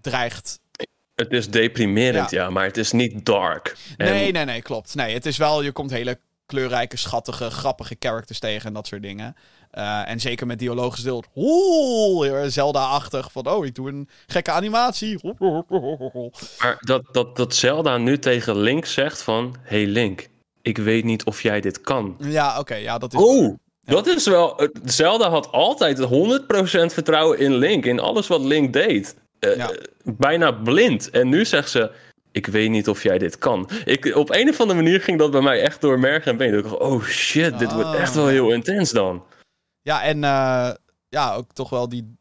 dreigt. 0.00 0.60
Het 1.14 1.32
is 1.32 1.50
deprimerend, 1.50 2.30
ja, 2.30 2.42
ja 2.42 2.50
maar 2.50 2.64
het 2.64 2.76
is 2.76 2.92
niet 2.92 3.26
dark. 3.26 3.76
En... 3.96 4.12
Nee, 4.12 4.32
nee, 4.32 4.44
nee, 4.44 4.62
klopt. 4.62 4.94
Nee, 4.94 5.14
het 5.14 5.26
is 5.26 5.36
wel, 5.36 5.62
je 5.62 5.72
komt 5.72 5.90
hele 5.90 6.18
kleurrijke, 6.52 6.96
schattige, 6.96 7.50
grappige 7.50 7.96
characters 7.98 8.38
tegen 8.38 8.66
en 8.66 8.72
dat 8.72 8.86
soort 8.86 9.02
dingen. 9.02 9.36
Uh, 9.74 10.08
en 10.08 10.20
zeker 10.20 10.46
met 10.46 10.58
dialogisch 10.58 11.02
deel. 11.02 11.24
Oeh, 11.34 12.44
Zelda-achtig. 12.46 13.32
Van, 13.32 13.46
oh, 13.46 13.66
ik 13.66 13.74
doe 13.74 13.88
een 13.88 14.08
gekke 14.26 14.50
animatie. 14.50 15.18
Maar 16.58 16.76
dat, 16.80 17.02
dat, 17.12 17.36
dat 17.36 17.54
Zelda 17.54 17.96
nu 17.96 18.18
tegen 18.18 18.56
Link 18.56 18.84
zegt 18.84 19.22
van... 19.22 19.56
Hey 19.62 19.86
Link, 19.86 20.28
ik 20.62 20.78
weet 20.78 21.04
niet 21.04 21.24
of 21.24 21.42
jij 21.42 21.60
dit 21.60 21.80
kan. 21.80 22.16
Ja, 22.18 22.50
oké. 22.50 22.60
Okay, 22.60 22.82
ja, 22.82 22.98
dat 22.98 23.12
is... 23.12 23.20
Oh, 23.20 23.56
ja. 23.80 23.92
Dat 23.92 24.06
is 24.06 24.26
wel. 24.26 24.68
Zelda 24.84 25.30
had 25.30 25.52
altijd 25.52 25.98
100% 25.98 26.04
vertrouwen 26.92 27.38
in 27.38 27.54
Link. 27.54 27.84
In 27.84 28.00
alles 28.00 28.26
wat 28.26 28.40
Link 28.40 28.72
deed. 28.72 29.16
Uh, 29.40 29.56
ja. 29.56 29.70
Bijna 30.04 30.52
blind. 30.52 31.10
En 31.10 31.28
nu 31.28 31.44
zegt 31.44 31.70
ze. 31.70 31.90
Ik 32.32 32.46
weet 32.46 32.70
niet 32.70 32.88
of 32.88 33.02
jij 33.02 33.18
dit 33.18 33.38
kan. 33.38 33.68
Ik, 33.84 34.14
op 34.14 34.30
een 34.30 34.48
of 34.48 34.60
andere 34.60 34.82
manier 34.82 35.00
ging 35.00 35.18
dat 35.18 35.30
bij 35.30 35.40
mij 35.40 35.62
echt 35.62 35.80
door 35.80 35.98
merg 35.98 36.24
en 36.24 36.36
been. 36.36 36.54
Ik 36.54 36.62
dacht, 36.62 36.78
oh 36.78 37.04
shit, 37.04 37.58
dit 37.58 37.72
wordt 37.72 37.94
echt 37.94 38.14
wel 38.14 38.26
heel 38.26 38.52
intens 38.52 38.90
dan. 38.90 39.24
Ja, 39.82 40.02
en 40.02 40.16
uh, 40.16 40.70
ja, 41.08 41.34
ook 41.34 41.52
toch 41.52 41.70
wel 41.70 41.88
die 41.88 42.16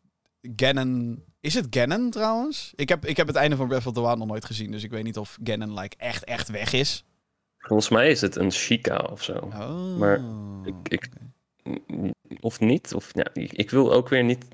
Ganon. 0.56 1.24
Is 1.40 1.54
het 1.54 1.68
Ganon 1.70 2.10
trouwens? 2.10 2.74
Ik 2.76 2.90
heb, 2.90 3.06
ik 3.06 3.18
heb 3.18 3.28
het 3.28 3.36
einde 3.36 3.56
van 3.56 3.68
Breath 3.68 3.86
of 3.86 3.94
the 3.94 4.02
Wild 4.02 4.18
nog 4.18 4.28
nooit 4.28 4.46
gezien. 4.46 4.72
Dus 4.72 4.84
ik 4.84 4.92
weet 4.92 5.04
niet 5.04 5.18
of 5.18 5.38
Ganon 5.44 5.80
like, 5.80 5.96
echt, 5.98 6.24
echt 6.24 6.50
weg 6.50 6.74
is. 6.74 7.04
Volgens 7.58 7.90
mij 7.90 8.10
is 8.10 8.22
het 8.22 8.36
een 8.36 8.52
Chica 8.52 8.98
of 8.98 9.24
zo. 9.24 9.34
Oh, 9.34 9.98
maar 9.98 10.22
ik, 10.64 10.76
ik, 10.84 11.10
of 12.40 12.60
niet. 12.60 12.94
Of, 12.94 13.10
ja, 13.14 13.26
ik 13.34 13.70
wil 13.70 13.94
ook 13.94 14.10
weer 14.10 14.24
niet. 14.24 14.46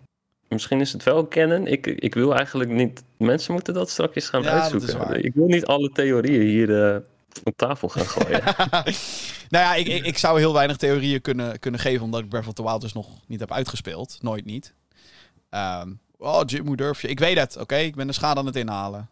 Misschien 0.50 0.82
is 0.82 0.94
het 0.94 1.04
wel 1.04 1.26
kennen. 1.26 1.66
Ik, 1.66 1.86
ik 1.86 2.14
wil 2.14 2.36
eigenlijk 2.36 2.70
niet. 2.70 3.04
Mensen 3.18 3.54
moeten 3.54 3.74
dat 3.74 3.90
straks 3.90 4.30
gaan 4.30 4.42
ja, 4.42 4.50
uitzoeken. 4.50 5.24
Ik 5.24 5.34
wil 5.34 5.48
niet 5.48 5.66
alle 5.66 5.90
theorieën 5.90 6.42
hier 6.42 6.70
uh, 6.70 6.98
op 7.44 7.58
tafel 7.58 7.90
gaan 7.90 8.06
gooien. 8.06 8.44
nou 9.54 9.66
ja, 9.66 9.76
ik, 9.76 9.88
ik, 9.88 10.06
ik, 10.06 10.18
zou 10.18 10.40
heel 10.40 10.54
weinig 10.54 10.78
theorieën 10.78 11.22
kunnen, 11.22 11.60
kunnen 11.60 11.80
geven. 11.80 12.04
Omdat 12.04 12.20
ik 12.20 12.30
Breath 12.30 12.48
of 12.48 12.54
the 12.54 12.64
Wild 12.64 12.82
dus 12.82 12.94
nog 12.94 13.08
niet 13.28 13.40
heb 13.40 13.52
uitgespeeld. 13.52 14.18
Nooit 14.22 14.46
niet. 14.46 14.74
Um, 15.50 16.00
oh, 16.18 16.42
Jim, 16.46 16.68
hoe 16.68 16.76
durf 16.76 17.02
je? 17.02 17.08
Ik 17.08 17.20
weet 17.20 17.38
het, 17.38 17.58
oké? 17.58 17.76
Ik 17.76 17.96
ben 17.96 18.08
de 18.08 18.14
schade 18.14 18.40
aan 18.40 18.46
het 18.46 18.56
inhalen. 18.56 19.10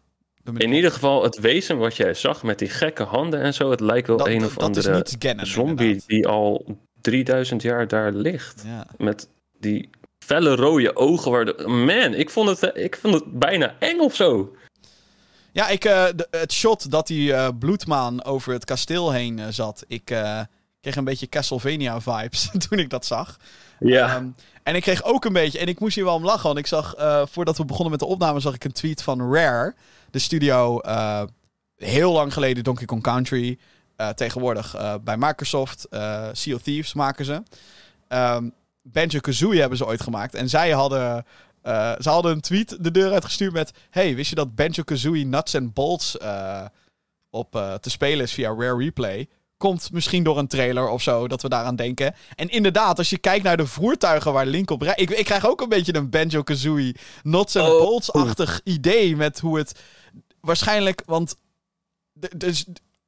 In 0.56 0.72
ieder 0.72 0.92
geval, 0.92 1.22
het 1.22 1.40
wezen 1.40 1.78
wat 1.78 1.96
jij 1.96 2.14
zag 2.14 2.42
met 2.42 2.58
die 2.58 2.68
gekke 2.68 3.02
handen 3.02 3.40
en 3.40 3.54
zo, 3.54 3.70
het 3.70 3.80
lijkt 3.80 4.06
wel 4.06 4.16
dat, 4.16 4.26
een 4.26 4.44
of 4.44 4.54
dat 4.54 4.62
andere 4.62 4.90
is 4.90 5.12
niet 5.12 5.16
Ganon, 5.18 5.46
zombie 5.46 5.86
inderdaad. 5.86 6.08
die 6.08 6.26
al 6.26 6.76
3000 7.00 7.62
jaar 7.62 7.88
daar 7.88 8.12
ligt. 8.12 8.62
Ja. 8.66 8.86
Met 8.98 9.28
die 9.58 9.90
felle 10.26 10.54
rode 10.54 10.96
ogen. 10.96 11.30
Waar 11.30 11.44
de... 11.44 11.68
Man, 11.68 12.14
ik 12.14 12.30
vond, 12.30 12.60
het, 12.60 12.76
ik 12.76 12.96
vond 12.96 13.14
het 13.14 13.38
bijna 13.38 13.74
eng 13.78 13.98
of 13.98 14.14
zo. 14.14 14.56
Ja, 15.52 15.68
ik, 15.68 15.84
uh, 15.84 16.04
de, 16.16 16.26
het 16.30 16.52
shot 16.52 16.90
dat 16.90 17.06
die 17.06 17.28
uh, 17.28 17.48
bloedmaan 17.58 18.24
over 18.24 18.52
het 18.52 18.64
kasteel 18.64 19.12
heen 19.12 19.38
uh, 19.38 19.46
zat. 19.50 19.84
Ik 19.88 20.04
kreeg 20.80 20.96
een 20.96 21.04
beetje 21.04 21.28
Castlevania 21.28 22.00
vibes 22.00 22.50
toen 22.68 22.78
ik 22.78 22.90
dat 22.90 23.06
zag. 23.06 23.36
Ja. 23.78 24.16
Um, 24.16 24.34
en 24.62 24.74
ik 24.74 24.82
kreeg 24.82 25.04
ook 25.04 25.24
een 25.24 25.32
beetje, 25.32 25.58
en 25.58 25.66
ik 25.66 25.80
moest 25.80 25.94
hier 25.94 26.04
wel 26.04 26.14
om 26.14 26.24
lachen, 26.24 26.46
want 26.46 26.58
ik 26.58 26.66
zag, 26.66 26.94
voordat 27.30 27.56
we 27.56 27.64
begonnen 27.64 27.90
met 27.90 28.00
de 28.00 28.06
opname, 28.06 28.40
zag 28.40 28.54
ik 28.54 28.64
een 28.64 28.72
tweet 28.72 29.02
van 29.02 29.32
Rare, 29.32 29.74
de 30.10 30.18
studio, 30.18 30.80
heel 31.76 32.12
lang 32.12 32.32
geleden 32.32 32.64
Donkey 32.64 32.86
Kong 32.86 33.02
Country, 33.02 33.58
tegenwoordig 34.14 34.76
bij 35.04 35.16
Microsoft, 35.16 35.86
Sea 36.32 36.54
of 36.54 36.62
Thieves 36.62 36.92
maken 36.92 37.24
ze. 37.24 37.42
Um, 38.08 38.54
Banjo-Kazooie 38.92 39.60
hebben 39.60 39.78
ze 39.78 39.86
ooit 39.86 40.02
gemaakt. 40.02 40.34
En 40.34 40.48
zij 40.48 40.70
hadden, 40.70 41.24
ze 41.98 42.08
hadden 42.08 42.32
een 42.32 42.40
tweet 42.40 42.76
de 42.80 42.90
deur 42.90 43.12
uitgestuurd 43.12 43.52
met... 43.52 43.72
Hey, 43.90 44.14
wist 44.14 44.28
je 44.28 44.36
dat 44.36 44.54
Banjo-Kazooie 44.54 45.26
Nuts 45.26 45.54
and 45.54 45.74
Bolts 45.74 46.16
op 47.30 47.50
te 47.80 47.90
spelen 47.90 48.24
is 48.24 48.32
via 48.32 48.54
Rare 48.54 48.76
Replay? 48.76 49.28
Komt 49.56 49.92
misschien 49.92 50.22
door 50.22 50.38
een 50.38 50.48
trailer 50.48 50.88
of 50.88 51.02
zo, 51.02 51.28
dat 51.28 51.42
we 51.42 51.48
daaraan 51.48 51.76
denken. 51.76 52.14
En 52.34 52.48
inderdaad, 52.48 52.98
als 52.98 53.10
je 53.10 53.18
kijkt 53.18 53.44
naar 53.44 53.56
de 53.56 53.66
voertuigen 53.66 54.32
waar 54.32 54.46
Link 54.46 54.70
op 54.70 54.82
rijdt... 54.82 55.00
Ik, 55.00 55.10
ik 55.10 55.24
krijg 55.24 55.46
ook 55.48 55.60
een 55.60 55.68
beetje 55.68 55.94
een 55.94 56.10
Banjo-Kazooie 56.10 56.96
Nuts 57.22 57.56
and 57.56 57.68
Oh. 57.68 57.78
Bolts-achtig 57.78 58.60
idee 58.64 59.16
met 59.16 59.38
hoe 59.40 59.58
het... 59.58 59.80
Waarschijnlijk, 60.40 61.02
want... 61.06 61.36
Dus 62.36 62.66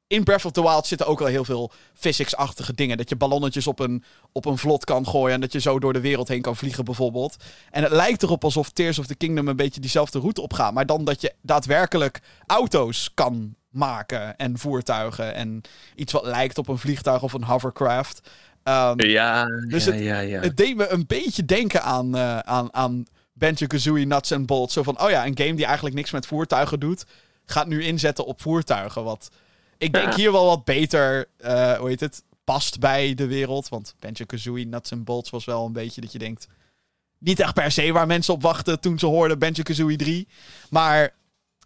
in 0.09 0.23
Breath 0.23 0.45
of 0.45 0.51
the 0.51 0.61
Wild 0.61 0.87
zitten 0.87 1.07
ook 1.07 1.19
wel 1.19 1.27
heel 1.27 1.45
veel 1.45 1.71
physics-achtige 1.93 2.73
dingen. 2.73 2.97
Dat 2.97 3.09
je 3.09 3.15
ballonnetjes 3.15 3.67
op 3.67 3.79
een, 3.79 4.03
op 4.31 4.45
een 4.45 4.57
vlot 4.57 4.85
kan 4.85 5.07
gooien 5.07 5.33
en 5.33 5.41
dat 5.41 5.51
je 5.51 5.59
zo 5.59 5.79
door 5.79 5.93
de 5.93 5.99
wereld 5.99 6.27
heen 6.27 6.41
kan 6.41 6.55
vliegen 6.55 6.85
bijvoorbeeld. 6.85 7.35
En 7.71 7.83
het 7.83 7.91
lijkt 7.91 8.23
erop 8.23 8.43
alsof 8.43 8.69
Tears 8.69 8.99
of 8.99 9.05
the 9.05 9.15
Kingdom 9.15 9.47
een 9.47 9.55
beetje 9.55 9.81
diezelfde 9.81 10.19
route 10.19 10.41
opgaat. 10.41 10.73
Maar 10.73 10.85
dan 10.85 11.03
dat 11.05 11.21
je 11.21 11.33
daadwerkelijk 11.41 12.19
auto's 12.45 13.11
kan 13.13 13.55
maken 13.69 14.37
en 14.37 14.57
voertuigen 14.57 15.33
en 15.33 15.61
iets 15.95 16.13
wat 16.13 16.25
lijkt 16.25 16.57
op 16.57 16.67
een 16.67 16.77
vliegtuig 16.77 17.23
of 17.23 17.33
een 17.33 17.43
hovercraft. 17.43 18.29
Um, 18.63 19.01
Ja, 19.01 19.45
Dus 19.67 19.85
ja, 19.85 19.91
het- 19.91 20.01
ja, 20.03 20.19
ja. 20.19 20.41
het 20.41 20.57
deed 20.57 20.75
me 20.75 20.87
een 20.87 21.03
beetje 21.07 21.45
denken 21.45 21.83
aan, 21.83 22.15
eh 22.15 22.39
aan, 22.39 22.73
aan 22.73 23.05
Banjo-Kazooie 23.33 24.05
Nuts 24.05 24.31
and 24.31 24.45
Bolts. 24.45 24.73
Zo 24.73 24.83
van, 24.83 25.01
oh 25.01 25.09
ja, 25.09 25.25
een 25.25 25.37
game 25.37 25.53
die 25.55 25.65
eigenlijk 25.65 25.95
niks 25.95 26.11
met 26.11 26.25
voertuigen 26.27 26.79
doet, 26.79 27.03
gaat 27.45 27.67
nu 27.67 27.83
inzetten 27.83 28.25
op 28.25 28.41
voertuigen. 28.41 29.03
Wat 29.03 29.29
ik 29.79 29.93
denk 29.93 30.13
hier 30.19 30.31
wel 30.31 30.45
wat 30.45 30.63
beter, 30.63 31.27
eh, 31.37 31.73
hoe 31.73 31.87
heet 31.87 31.99
het, 31.99 32.23
past 32.43 32.79
bij 32.79 33.13
de 33.13 33.27
wereld. 33.27 33.69
Want 33.69 33.95
Banjo-Kazooie 33.99 34.65
Nuts 34.65 34.91
and 34.91 35.03
Bolts 35.03 35.29
was 35.29 35.45
wel 35.45 35.65
een 35.65 35.73
beetje 35.73 36.01
dat 36.01 36.11
je 36.11 36.19
denkt... 36.19 36.47
Niet 37.17 37.39
echt 37.39 37.53
per 37.53 37.71
se 37.71 37.91
waar 37.91 38.07
mensen 38.07 38.33
op 38.33 38.41
wachten 38.41 38.79
toen 38.79 38.99
ze 38.99 39.05
hoorden 39.05 39.39
Banjo-Kazooie 39.39 39.97
3. 39.97 40.27
Maar 40.69 41.13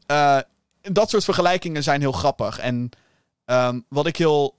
eh, 0.05 0.39
dat 0.81 1.09
soort 1.09 1.23
vergelijkingen 1.23 1.83
zijn 1.83 2.01
heel 2.01 2.11
grappig. 2.11 2.59
En 2.59 2.89
ehm, 3.45 3.79
wat 3.89 4.05
ik 4.05 4.17
heel 4.17 4.55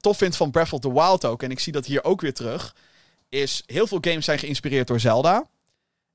tof 0.00 0.16
vind 0.16 0.36
van 0.36 0.50
Breath 0.50 0.72
of 0.72 0.80
the 0.80 0.92
Wild 0.92 1.24
ook... 1.24 1.42
en 1.42 1.50
ik 1.50 1.60
zie 1.60 1.72
dat 1.72 1.86
hier 1.86 2.04
ook 2.04 2.20
weer 2.20 2.34
terug... 2.34 2.74
is 3.28 3.62
heel 3.66 3.86
veel 3.86 3.98
games 4.00 4.24
zijn 4.24 4.38
geïnspireerd 4.38 4.86
door 4.86 5.00
Zelda. 5.00 5.46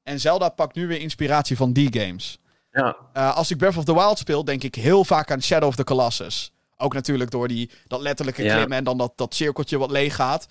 En 0.04 0.20
Zelda 0.20 0.50
pakt 0.50 0.76
nu 0.76 0.88
weer 0.88 1.00
inspiratie 1.00 1.58
van 1.58 1.74
die 1.74 2.00
games. 2.00 2.40
ja. 2.72 2.96
Uh, 3.14 3.36
als 3.36 3.52
ik 3.52 3.58
Breath 3.58 3.78
of 3.78 3.84
the 3.84 3.94
Wild 3.94 4.18
speel, 4.18 4.44
denk 4.44 4.64
ik 4.64 4.76
heel 4.76 5.06
vaak 5.06 5.32
aan 5.32 5.42
Shadow 5.42 5.68
of 5.68 5.76
the 5.76 5.84
Colossus. 5.84 6.52
Ook 6.82 6.94
natuurlijk 6.94 7.32
door 7.32 7.48
die, 7.48 7.70
dat 7.88 8.02
letterlijke 8.02 8.44
Ja. 8.44 8.56
klimmen 8.56 8.78
en 8.78 8.84
dan 8.84 8.98
dat, 8.98 9.14
dat 9.16 9.36
cirkeltje 9.36 9.78
wat 9.78 9.92
leeg 9.92 10.16
gaat. 10.16 10.48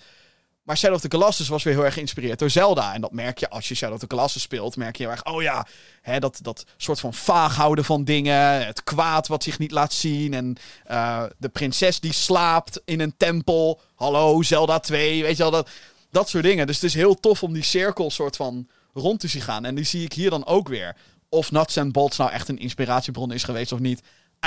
Maar 0.63 0.77
Shadow 0.77 0.95
of 0.95 1.01
the 1.01 1.07
Colossus 1.07 1.47
was 1.47 1.63
weer 1.63 1.73
heel 1.73 1.85
erg 1.85 1.93
geïnspireerd 1.93 2.39
door 2.39 2.49
Zelda. 2.49 2.93
En 2.93 3.01
dat 3.01 3.11
merk 3.11 3.37
je 3.37 3.49
als 3.49 3.67
je 3.67 3.75
Shadow 3.75 3.93
of 3.93 3.99
the 3.99 4.07
Colossus 4.07 4.41
speelt. 4.41 4.75
Merk 4.75 4.95
je 4.95 5.03
heel 5.03 5.11
erg, 5.11 5.25
oh 5.25 5.41
ja, 5.41 5.67
hè, 6.01 6.19
dat, 6.19 6.39
dat 6.41 6.65
soort 6.77 6.99
van 6.99 7.13
vaag 7.13 7.55
houden 7.55 7.85
van 7.85 8.03
dingen. 8.03 8.65
Het 8.65 8.83
kwaad 8.83 9.27
wat 9.27 9.43
zich 9.43 9.59
niet 9.59 9.71
laat 9.71 9.93
zien. 9.93 10.33
En 10.33 10.55
eh, 10.85 11.23
de 11.37 11.49
prinses 11.49 11.99
die 11.99 12.13
slaapt 12.13 12.81
in 12.85 12.99
een 12.99 13.13
tempel. 13.17 13.81
Hallo, 13.95 14.41
Zelda 14.41 14.79
2. 14.79 15.21
Weet 15.21 15.37
je 15.37 15.43
wel, 15.43 15.51
dat, 15.51 15.69
dat 16.11 16.29
soort 16.29 16.43
dingen. 16.43 16.67
Dus 16.67 16.75
het 16.75 16.85
is 16.85 16.93
heel 16.93 17.19
tof 17.19 17.43
om 17.43 17.53
die 17.53 17.63
cirkel 17.63 18.11
soort 18.11 18.35
van 18.35 18.67
rond 18.93 19.19
te 19.19 19.27
zien 19.27 19.41
gaan. 19.41 19.65
En 19.65 19.75
die 19.75 19.85
zie 19.85 20.03
ik 20.03 20.13
hier 20.13 20.29
dan 20.29 20.45
ook 20.45 20.67
weer. 20.67 20.95
Of 21.29 21.51
Nuts 21.51 21.77
and 21.77 21.91
Bolts 21.91 22.17
nou 22.17 22.31
echt 22.31 22.47
een 22.47 22.59
inspiratiebron 22.59 23.31
is 23.31 23.43
geweest 23.43 23.71
of 23.71 23.79
niet. 23.79 24.01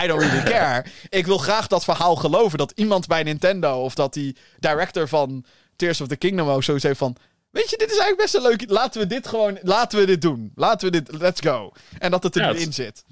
I 0.05 0.06
don't 0.06 0.23
really 0.23 0.43
care. 0.51 0.85
Ik 1.09 1.27
wil 1.27 1.39
graag 1.39 1.66
dat 1.66 1.85
verhaal 1.85 2.16
geloven. 2.16 2.59
Dat 2.59 2.73
iemand 2.74 3.06
bij 3.06 3.23
Nintendo 3.23 3.82
of 3.82 3.94
dat 3.94 4.12
die 4.12 4.36
director 4.59 5.09
van 5.09 5.44
Tears 5.77 6.01
of 6.01 6.09
the 6.09 6.16
Kingdom 6.16 6.48
ook 6.48 6.62
zo 6.62 6.77
heeft 6.78 6.98
van... 6.98 7.16
Weet 7.51 7.70
je, 7.70 7.77
dit 7.77 7.90
is 7.90 7.98
eigenlijk 7.98 8.20
best 8.23 8.35
een 8.35 8.43
leuk... 8.43 8.70
Laten 8.70 9.01
we 9.01 9.06
dit 9.06 9.27
gewoon... 9.27 9.59
Laten 9.62 9.98
we 9.98 10.06
dit 10.06 10.23
doen. 10.23 10.52
Laten 10.55 10.90
we 10.90 11.01
dit... 11.02 11.20
Let's 11.20 11.40
go. 11.40 11.73
En 11.98 12.10
dat 12.10 12.23
het 12.23 12.36
er 12.36 12.43
Ja, 12.43 12.55
het- 12.55 12.74
zit. 12.74 13.05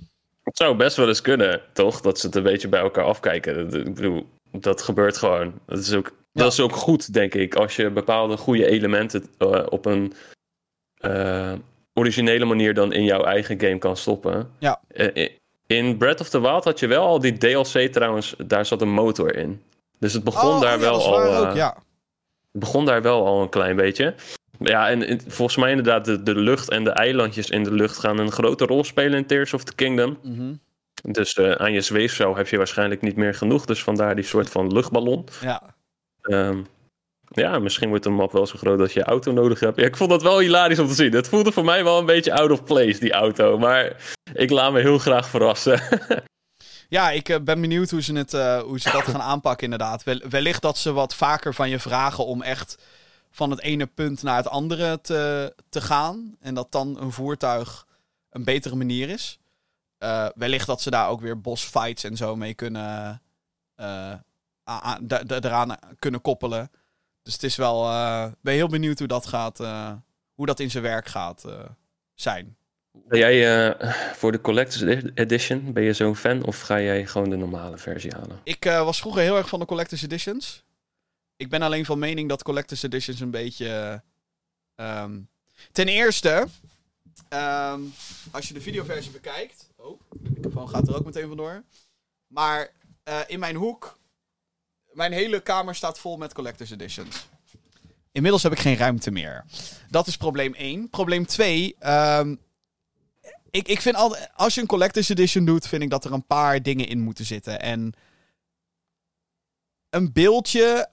Het 0.43 0.57
zou 0.57 0.77
best 0.77 0.97
wel 0.97 1.09
eens 1.09 1.21
kunnen, 1.21 1.61
toch? 1.73 2.01
Dat 2.01 2.19
ze 2.19 2.27
het 2.27 2.35
een 2.35 2.43
beetje 2.43 2.69
bij 2.69 2.81
elkaar 2.81 3.05
afkijken. 3.05 3.75
Ik 3.87 3.95
bedoel, 3.95 4.29
dat 4.53 4.83
gebeurt 4.83 5.17
gewoon. 5.17 5.61
Dat 5.67 5.79
is 5.79 5.93
ook, 5.95 6.07
Ja. 6.33 6.43
dat 6.43 6.53
is 6.53 6.61
ook 6.61 6.77
goed, 6.77 7.13
denk 7.13 7.35
ik. 7.35 7.55
Als 7.55 7.77
je 7.77 7.91
bepaalde 7.91 8.37
goede 8.37 8.67
elementen 8.67 9.27
eh, 9.39 9.67
op 9.69 9.87
een 9.87 10.13
eh, 10.95 11.53
originele 11.95 12.45
manier 12.45 12.75
dan 12.75 12.93
in 12.93 13.05
jouw 13.05 13.25
eigen 13.25 13.61
game 13.61 13.79
kan 13.79 13.97
stoppen. 13.97 14.51
Ja. 14.59 14.81
Eh, 14.89 15.29
in 15.71 15.97
Breath 15.97 16.21
of 16.21 16.29
the 16.29 16.41
Wild 16.41 16.65
had 16.65 16.79
je 16.79 16.87
wel 16.87 17.07
al 17.07 17.19
die 17.21 17.39
DLC 17.39 17.93
trouwens, 17.93 18.35
daar 18.47 18.67
zat 18.67 18.83
een 18.83 18.91
motor 18.93 19.37
in. 19.37 19.63
Dus 19.99 20.13
het 20.13 20.25
begon 20.25 20.55
Oh, 20.55 20.61
daar 20.61 20.75
oh 20.77 20.81
ja, 20.83 20.89
wel 20.91 21.07
al. 21.07 21.23
eh, 21.23 21.41
ook, 21.49 21.55
ja. 21.57 21.75
Het 22.53 22.61
begon 22.61 22.85
daar 22.85 23.03
wel 23.03 23.27
al 23.27 23.43
een 23.43 23.49
klein 23.49 23.77
beetje. 23.77 24.15
Ja, 24.59 24.89
en 24.89 25.21
volgens 25.27 25.57
mij 25.57 25.71
inderdaad, 25.71 26.05
de, 26.05 26.23
de 26.23 26.35
lucht 26.35 26.71
en 26.71 26.85
de 26.85 26.91
eilandjes 26.91 27.51
in 27.51 27.63
de 27.65 27.73
lucht 27.73 27.99
gaan 27.99 28.19
een 28.19 28.33
grote 28.33 28.65
rol 28.67 28.85
spelen 28.85 29.19
in 29.19 29.27
Tears 29.27 29.55
of 29.55 29.65
the 29.65 29.75
Kingdom. 29.75 30.19
Mhm. 30.23 30.53
Dus 31.03 31.35
eh, 31.35 31.51
aan 31.53 31.73
je 31.73 31.81
zweefzouw 31.81 32.35
heb 32.37 32.49
je 32.49 32.57
waarschijnlijk 32.57 33.01
niet 33.01 33.17
meer 33.17 33.35
genoeg. 33.35 33.65
Dus 33.65 33.83
vandaar 33.83 34.15
die 34.15 34.25
soort 34.25 34.51
van 34.51 34.73
luchtballon. 34.73 35.27
ja. 35.41 35.63
Ehm, 36.23 36.59
ja, 37.31 37.59
misschien 37.59 37.89
wordt 37.89 38.05
de 38.05 38.11
map 38.11 38.33
wel 38.33 38.47
zo 38.47 38.57
groot 38.59 38.79
dat 38.79 38.93
je 38.93 39.03
auto 39.03 39.33
nodig 39.33 39.61
hebt. 39.61 39.77
Ja, 39.77 39.85
ik 39.85 39.97
vond 39.97 40.11
dat 40.11 40.23
wel 40.23 40.39
hilarisch 40.39 40.79
om 40.79 40.87
te 40.89 40.95
zien. 40.95 41.13
Het 41.13 41.29
voelde 41.29 41.53
voor 41.53 41.65
mij 41.65 41.85
wel 41.85 41.99
een 41.99 42.07
beetje 42.07 42.33
out 42.35 42.51
of 42.51 42.65
place, 42.65 43.01
die 43.01 43.13
auto. 43.13 43.59
Maar 43.59 43.97
ik 44.33 44.51
laat 44.51 44.73
me 44.73 44.81
heel 44.81 44.99
graag 44.99 45.29
verrassen. 45.29 45.81
Ja, 46.89 47.11
ik 47.11 47.29
eh, 47.29 47.41
ben 47.41 47.61
benieuwd 47.61 47.91
hoe 47.91 48.03
ze, 48.03 48.13
het, 48.15 48.35
eh, 48.35 48.61
hoe 48.61 48.81
ze 48.81 48.91
dat 48.91 49.03
gaan 49.03 49.21
aanpakken, 49.21 49.65
inderdaad. 49.65 50.03
Wel- 50.03 50.21
wellicht 50.29 50.63
dat 50.63 50.79
ze 50.79 50.93
wat 50.93 51.15
vaker 51.15 51.55
van 51.55 51.69
je 51.69 51.79
vragen 51.79 52.27
om 52.27 52.43
echt 52.43 52.83
van 53.31 53.51
het 53.51 53.61
ene 53.61 53.87
punt 53.87 54.23
naar 54.23 54.37
het 54.37 54.49
andere 54.49 55.01
te, 55.01 55.55
te 55.69 55.81
gaan. 55.81 56.37
En 56.41 56.55
dat 56.55 56.73
dan 56.73 57.01
een 57.01 57.13
voertuig 57.13 57.87
een 58.31 58.45
betere 58.45 58.75
manier 58.77 59.09
is. 59.09 59.39
Eh, 59.99 60.27
wellicht 60.35 60.67
dat 60.67 60.81
ze 60.81 60.91
daar 60.91 61.09
ook 61.09 61.21
weer 61.21 61.41
boss 61.41 61.65
fights 61.65 62.05
en 62.05 62.17
zo 62.17 62.37
mee 62.37 62.55
kunnen. 62.55 63.23
da- 65.01 65.23
eraan 65.27 65.77
kunnen 65.99 66.21
koppelen. 66.21 66.71
Dus 67.23 67.33
het 67.33 67.43
is 67.43 67.57
wel. 67.57 67.85
eh, 67.89 68.27
Ik 68.31 68.39
ben 68.41 68.55
heel 68.55 68.69
benieuwd 68.69 68.99
hoe 68.99 69.09
dat 69.09 69.27
gaat. 69.27 69.61
eh, 69.61 69.93
hoe 70.35 70.47
dat 70.47 70.61
in 70.61 70.71
zijn 70.71 70.83
werk 70.83 71.07
gaat 71.09 71.45
eh, 71.45 71.65
zijn. 72.15 72.57
Ben 72.93 73.19
jij 73.19 73.77
voor 74.15 74.33
de 74.33 74.41
Collector's 74.41 75.03
Edition, 75.15 75.73
ben 75.73 75.83
je 75.83 75.93
zo'n 75.93 76.17
fan? 76.17 76.45
Of 76.45 76.61
ga 76.61 76.81
jij 76.81 77.07
gewoon 77.07 77.31
de 77.31 77.37
normale 77.37 77.79
versie 77.79 78.13
halen? 78.13 78.41
Ik 78.45 78.65
was 78.65 79.01
vroeger 79.01 79.23
heel 79.23 79.37
erg 79.37 79.49
van 79.49 79.59
de 79.59 79.65
Collector's 79.67 80.03
Editions. 80.03 80.65
Ik 81.37 81.49
ben 81.49 81.63
alleen 81.63 81.85
van 81.85 81.99
mening 81.99 82.29
dat 82.29 82.43
Collector's 82.43 82.83
Editions 82.83 83.21
een 83.21 83.31
beetje... 83.31 84.03
ehm, 84.75 85.21
ten 85.73 85.89
eerste, 85.89 86.47
ehm, 87.29 87.81
als 88.31 88.49
je 88.49 88.55
de 88.55 88.61
videoversie 88.61 89.13
bekijkt... 89.13 89.71
Oh, 89.77 90.01
de 90.13 90.31
microfoon 90.31 90.69
gaat 90.69 90.89
er 90.89 90.95
ook 90.97 91.05
meteen 91.05 91.29
vandoor. 91.29 91.63
Maar 92.27 92.73
in 93.27 93.39
mijn 93.39 93.57
hoek... 93.57 93.99
Mijn 94.93 95.13
hele 95.13 95.41
kamer 95.41 95.75
staat 95.75 95.99
vol 95.99 96.17
met 96.17 96.35
Collector's 96.35 96.71
Editions. 96.71 97.29
Inmiddels 98.13 98.43
heb 98.43 98.53
ik 98.53 98.59
geen 98.59 98.77
ruimte 98.77 99.11
meer. 99.11 99.45
Dat 99.91 100.07
is 100.07 100.17
probleem 100.17 100.55
1. 100.55 100.91
Probleem 100.91 101.27
2... 101.27 101.77
ehm, 101.79 102.35
ik, 103.51 103.69
ik 103.69 103.81
vind 103.81 103.97
al, 103.97 104.17
als 104.35 104.55
je 104.55 104.61
een 104.61 104.67
Collector's 104.67 105.09
Edition 105.09 105.45
doet, 105.45 105.67
vind 105.67 105.83
ik 105.83 105.91
dat 105.91 106.05
er 106.05 106.13
een 106.13 106.27
paar 106.27 106.63
dingen 106.63 106.89
in 106.89 107.01
moeten 107.01 107.25
zitten. 107.25 107.61
En 107.61 107.93
een 109.91 110.13
beeldje. 110.13 110.89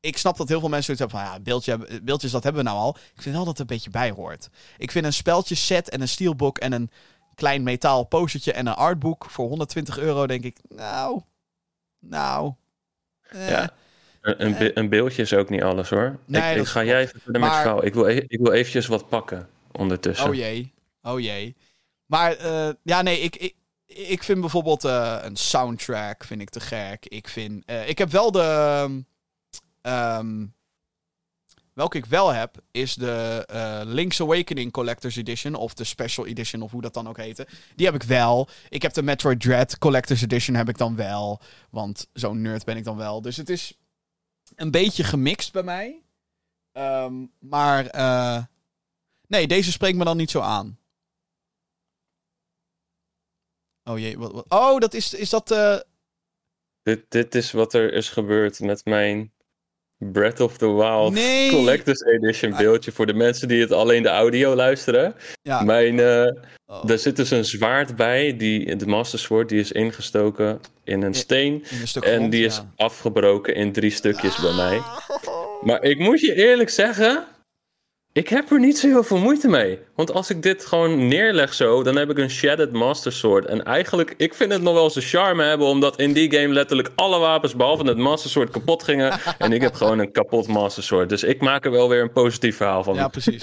Ik 0.00 0.18
snap 0.18 0.36
dat 0.36 0.48
heel 0.48 0.60
veel 0.60 0.68
mensen 0.68 0.96
zoiets 0.96 1.14
hebben 1.14 1.32
van 1.32 1.38
ja, 1.38 1.42
beeldje, 1.42 2.00
beeldjes, 2.02 2.30
dat 2.30 2.42
hebben 2.42 2.62
we 2.62 2.68
nou 2.68 2.80
al. 2.80 2.96
Ik 3.14 3.22
vind 3.22 3.34
wel 3.34 3.44
dat 3.44 3.58
het 3.58 3.60
een 3.60 3.76
beetje 3.76 3.90
bij 3.90 4.10
hoort. 4.10 4.48
Ik 4.78 4.90
vind 4.90 5.04
een 5.04 5.12
speltje 5.12 5.54
set 5.54 5.88
en 5.88 6.00
een 6.00 6.08
steelbook 6.08 6.58
en 6.58 6.72
een 6.72 6.90
klein 7.34 7.62
metaal 7.62 8.04
postertje 8.04 8.52
en 8.52 8.66
een 8.66 8.74
artbook 8.74 9.26
voor 9.30 9.48
120 9.48 9.98
euro, 9.98 10.26
denk 10.26 10.44
ik. 10.44 10.58
Nou, 10.68 11.22
nou. 11.98 12.54
Eh, 13.28 13.48
Ja. 13.48 13.70
Een, 14.20 14.44
een, 14.46 14.56
be- 14.58 14.78
een 14.78 14.88
beeldje 14.88 15.22
is 15.22 15.32
ook 15.34 15.48
niet 15.50 15.62
alles 15.62 15.88
hoor. 15.90 16.18
Nee, 16.24 16.58
ik, 16.60 16.66
ga 16.66 16.84
jij 16.84 17.00
even 17.00 17.20
verder 17.20 17.40
met 17.40 17.50
Maar- 17.50 17.60
verhaal. 17.62 17.84
Ik 17.84 17.94
wil, 17.94 18.08
e- 18.08 18.24
ik 18.28 18.38
wil 18.40 18.52
eventjes 18.52 18.86
wat 18.86 19.08
pakken 19.08 19.48
ondertussen. 19.72 20.28
Oh 20.28 20.34
jee. 20.34 20.72
Oh 21.02 21.20
jee. 21.20 21.56
Maar 22.06 22.36
eh, 22.36 22.68
ja, 22.82 23.02
nee, 23.02 23.20
ik, 23.20 23.36
ik, 23.36 23.54
ik 23.86 24.22
vind 24.22 24.40
bijvoorbeeld 24.40 24.84
eh, 24.84 25.18
een 25.22 25.36
soundtrack 25.36 26.24
vind 26.24 26.40
ik 26.40 26.50
te 26.50 26.60
gek. 26.60 27.06
Ik 27.06 27.28
vind... 27.28 27.64
eh, 27.64 27.88
ik 27.88 27.98
heb 27.98 28.10
wel 28.10 28.30
de... 28.32 29.02
ehm, 29.82 30.44
welke 31.78 31.96
ik 31.98 32.06
wel 32.06 32.28
heb, 32.32 32.56
is 32.70 32.94
de 32.94 33.44
eh, 33.46 33.80
Link's 33.84 34.20
Awakening 34.20 34.72
Collector's 34.72 35.16
Edition. 35.16 35.54
Of 35.54 35.74
de 35.74 35.84
Special 35.84 36.26
Edition, 36.26 36.62
of 36.62 36.70
hoe 36.70 36.80
dat 36.82 36.94
dan 36.94 37.08
ook 37.08 37.16
heette. 37.16 37.46
Die 37.76 37.86
heb 37.86 37.94
ik 37.94 38.02
wel. 38.02 38.48
Ik 38.68 38.82
heb 38.82 38.92
de 38.92 39.02
Metroid 39.02 39.40
Dread 39.40 39.78
Collector's 39.78 40.22
Edition 40.22 40.56
heb 40.56 40.68
ik 40.68 40.78
dan 40.78 40.96
wel. 40.96 41.40
Want 41.70 42.08
zo'n 42.12 42.40
nerd 42.42 42.64
ben 42.64 42.76
ik 42.76 42.84
dan 42.84 42.96
wel. 42.96 43.22
Dus 43.22 43.36
het 43.36 43.48
is 43.48 43.78
een 44.56 44.70
beetje 44.70 45.04
gemixt 45.04 45.52
bij 45.52 45.62
mij. 45.62 46.02
Ehm, 46.72 47.26
maar... 47.38 47.86
eh, 47.86 48.44
Nee, 49.26 49.46
deze 49.46 49.72
spreekt 49.72 49.98
me 49.98 50.04
dan 50.04 50.16
niet 50.16 50.30
zo 50.30 50.40
aan. 50.40 50.78
Oh 53.84 53.98
jee, 53.98 54.18
wat, 54.18 54.44
Oh, 54.48 54.78
dat 54.78 54.94
is, 54.94 55.14
is 55.14 55.30
dat... 55.30 55.50
eh 55.50 55.78
Dit, 56.82 57.10
dit 57.10 57.34
is 57.34 57.52
wat 57.52 57.74
er 57.74 57.92
is 57.92 58.08
gebeurd 58.08 58.60
met 58.60 58.84
mijn 58.84 59.32
Breath 59.98 60.40
of 60.40 60.56
the 60.56 60.74
Wild 60.74 61.12
Nee. 61.12 61.50
Collector's 61.50 62.02
Edition 62.02 62.56
beeldje. 62.56 62.92
Voor 62.92 63.06
de 63.06 63.14
mensen 63.14 63.48
die 63.48 63.60
het 63.60 63.72
alleen 63.72 64.02
de 64.02 64.08
audio 64.08 64.54
luisteren. 64.54 65.14
ja. 65.42 65.62
Mijn, 65.62 66.00
oh, 66.66 66.90
er 66.90 66.98
zit 66.98 67.16
dus 67.16 67.30
een 67.30 67.44
zwaard 67.44 67.96
bij. 67.96 68.36
Die, 68.36 68.76
de 68.76 68.86
Master 68.86 69.18
Sword 69.18 69.48
die 69.48 69.60
is 69.60 69.72
ingestoken 69.72 70.60
in 70.84 71.02
een 71.02 71.14
steen. 71.14 71.64
in 71.70 71.80
een 71.80 71.88
stuk 71.88 72.04
En 72.04 72.14
grond, 72.16 72.32
die 72.32 72.44
is 72.44 72.62
afgebroken 72.76 73.54
in 73.54 73.72
drie 73.72 73.90
stukjes 73.90 74.40
bij 74.40 74.52
mij. 74.52 74.80
Maar 75.62 75.82
ik 75.82 75.98
moet 75.98 76.20
je 76.20 76.34
eerlijk 76.34 76.70
zeggen, 76.70 77.24
ik 78.18 78.28
heb 78.28 78.50
er 78.50 78.60
niet 78.60 78.78
zo 78.78 78.86
heel 78.86 79.02
veel 79.02 79.18
moeite 79.18 79.48
mee. 79.48 79.78
Want 79.94 80.12
als 80.12 80.30
ik 80.30 80.42
dit 80.42 80.66
gewoon 80.66 81.08
neerleg 81.08 81.54
zo, 81.54 81.82
dan 81.82 81.96
heb 81.96 82.10
ik 82.10 82.18
een 82.18 82.30
Shattered 82.30 82.72
Master 82.72 83.12
Sword. 83.12 83.44
En 83.44 83.64
eigenlijk, 83.64 84.14
ik 84.16 84.34
vind 84.34 84.52
het 84.52 84.62
nog 84.62 84.74
wel 84.74 84.90
zijn 84.90 85.04
charme 85.04 85.42
hebben, 85.42 85.66
omdat 85.66 86.00
in 86.00 86.12
die 86.12 86.32
game 86.32 86.54
letterlijk 86.54 86.90
alle 86.94 87.18
wapens 87.18 87.56
behalve 87.56 87.84
het 87.84 87.96
Master 87.96 88.30
Sword 88.30 88.50
kapot 88.50 88.82
gingen. 88.82 89.20
en 89.38 89.52
ik 89.52 89.60
heb 89.60 89.74
gewoon 89.74 89.98
een 89.98 90.12
kapot 90.12 90.46
Master 90.46 90.82
Sword. 90.82 91.08
Dus 91.08 91.22
ik 91.22 91.40
maak 91.40 91.64
er 91.64 91.70
wel 91.70 91.88
weer 91.88 92.02
een 92.02 92.12
positief 92.12 92.56
verhaal 92.56 92.84
van. 92.84 92.94
Ja, 92.94 93.08
precies. 93.08 93.42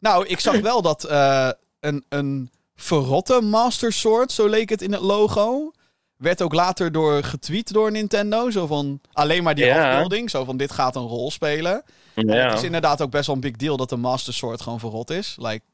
nou, 0.00 0.26
ik 0.26 0.40
zag 0.40 0.60
wel 0.60 0.82
dat 0.82 1.04
eh, 1.04 1.50
een, 1.80 2.04
een 2.08 2.50
verrotte 2.76 3.40
Master 3.40 3.92
Sword, 3.92 4.32
zo 4.32 4.46
leek 4.46 4.68
het 4.68 4.82
in 4.82 4.92
het 4.92 5.02
logo... 5.02 5.72
Werd 6.18 6.42
ook 6.42 6.52
later 6.54 6.92
door 6.92 7.22
getweet 7.24 7.72
door 7.72 7.90
Nintendo. 7.90 8.50
Zo 8.50 8.66
van 8.66 9.00
alleen 9.12 9.42
maar 9.42 9.54
die 9.54 9.64
Ja. 9.64 9.90
afbeelding. 9.92 10.30
Zo 10.30 10.44
van 10.44 10.56
dit 10.56 10.72
gaat 10.72 10.96
een 10.96 11.06
rol 11.06 11.30
spelen. 11.30 11.82
En. 12.14 12.28
Het 12.28 12.52
is 12.54 12.62
inderdaad 12.62 13.02
ook 13.02 13.10
best 13.10 13.26
wel 13.26 13.34
een 13.34 13.40
big 13.40 13.56
deal 13.56 13.76
dat 13.76 13.88
de 13.88 13.96
Master 13.96 14.34
Sword 14.34 14.60
gewoon 14.60 14.80
verrot 14.80 15.10
is. 15.10 15.36
Like, 15.40 15.64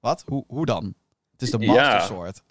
wat? 0.00 0.22
Hoe, 0.26 0.44
hoe 0.48 0.66
dan? 0.66 0.94
Het 1.32 1.42
is 1.42 1.50
de. 1.50 1.58
Master 1.58 2.00
Sword. 2.00 2.42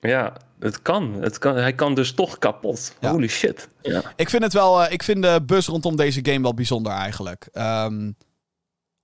ja, 0.00 0.32
het 0.58 0.82
kan. 0.82 1.12
het 1.22 1.38
kan. 1.38 1.56
Hij 1.56 1.74
kan 1.74 1.94
dus 1.94 2.12
toch 2.12 2.38
kapot. 2.38 2.94
Ja. 3.00 3.10
Holy 3.10 3.28
shit. 3.28 3.68
Ja. 3.82 4.02
Ik 4.16 4.30
vind 4.30 4.42
het 4.42 4.52
wel. 4.52 4.82
eh, 4.84 4.92
ik 4.92 5.02
vind 5.02 5.22
de 5.22 5.42
bus 5.46 5.66
rondom 5.66 5.96
deze 5.96 6.20
game 6.24 6.40
wel 6.42 6.54
bijzonder 6.54 6.92
eigenlijk. 6.92 7.48
Ehm, 7.52 8.12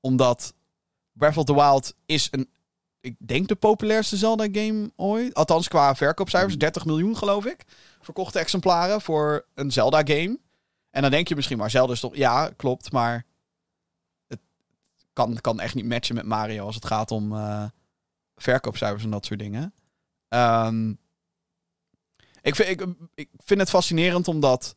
omdat 0.00 0.54
Breath 1.12 1.36
of 1.36 1.44
the 1.44 1.54
Wild 1.54 1.94
is 2.06 2.28
een. 2.30 2.48
Ik 3.00 3.16
denk 3.18 3.48
de 3.48 3.54
populairste 3.54 4.16
Zelda-game 4.16 4.92
ooit. 4.96 5.34
Althans, 5.34 5.68
qua 5.68 5.94
verkoopcijfers. 5.94 6.58
30 6.58 6.84
miljoen, 6.84 7.16
geloof 7.16 7.44
ik. 7.46 7.64
Verkochte 8.00 8.38
exemplaren 8.38 9.00
voor 9.00 9.46
een 9.54 9.70
Zelda-game. 9.72 10.38
En 10.90 11.02
dan 11.02 11.10
denk 11.10 11.28
je 11.28 11.34
misschien, 11.34 11.58
maar 11.58 11.70
Zelda 11.70 11.92
is 11.92 12.00
toch. 12.00 12.16
Ja, 12.16 12.50
klopt. 12.56 12.92
Maar 12.92 13.24
het 14.26 14.40
kan, 15.12 15.40
kan 15.40 15.60
echt 15.60 15.74
niet 15.74 15.84
matchen 15.84 16.14
met 16.14 16.26
Mario 16.26 16.66
als 16.66 16.74
het 16.74 16.86
gaat 16.86 17.10
om 17.10 17.32
eh, 17.32 17.64
verkoopcijfers 18.36 19.04
en 19.04 19.10
dat 19.10 19.26
soort 19.26 19.38
dingen. 19.40 19.74
Ehm, 20.28 20.90
Ik 22.42 22.54
vind, 22.54 22.68
ik, 22.68 22.86
ik 23.14 23.28
vind 23.36 23.60
het 23.60 23.70
fascinerend 23.70 24.28
omdat 24.28 24.76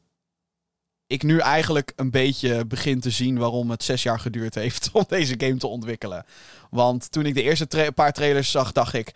ik 1.13 1.23
nu 1.23 1.39
eigenlijk 1.39 1.93
een 1.95 2.11
beetje 2.11 2.65
begin 2.65 2.99
te 2.99 3.09
zien 3.09 3.37
waarom 3.37 3.69
het 3.69 3.83
zes 3.83 4.03
jaar 4.03 4.19
geduurd 4.19 4.55
heeft 4.55 4.89
om 4.93 5.05
deze 5.07 5.35
game 5.37 5.57
te 5.57 5.67
ontwikkelen. 5.67 6.25
Want 6.69 7.11
toen 7.11 7.25
ik 7.25 7.33
de 7.33 7.41
eerste 7.41 7.91
paar 7.95 8.13
trailers 8.13 8.51
zag, 8.51 8.71
dacht 8.71 8.93
ik: 8.93 9.11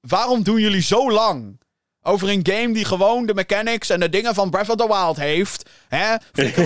waarom 0.00 0.42
doen 0.42 0.60
jullie 0.60 0.82
zo 0.82 1.10
lang? 1.10 1.60
Over 2.02 2.28
een 2.28 2.46
game 2.46 2.72
die 2.72 2.84
gewoon 2.84 3.26
de 3.26 3.34
mechanics 3.34 3.90
en 3.90 4.00
de 4.00 4.08
dingen 4.08 4.34
van 4.34 4.50
Breath 4.50 4.68
of 4.68 4.76
the 4.76 4.86
Wild 4.86 5.16
heeft. 5.16 5.70
Hè? 5.88 6.14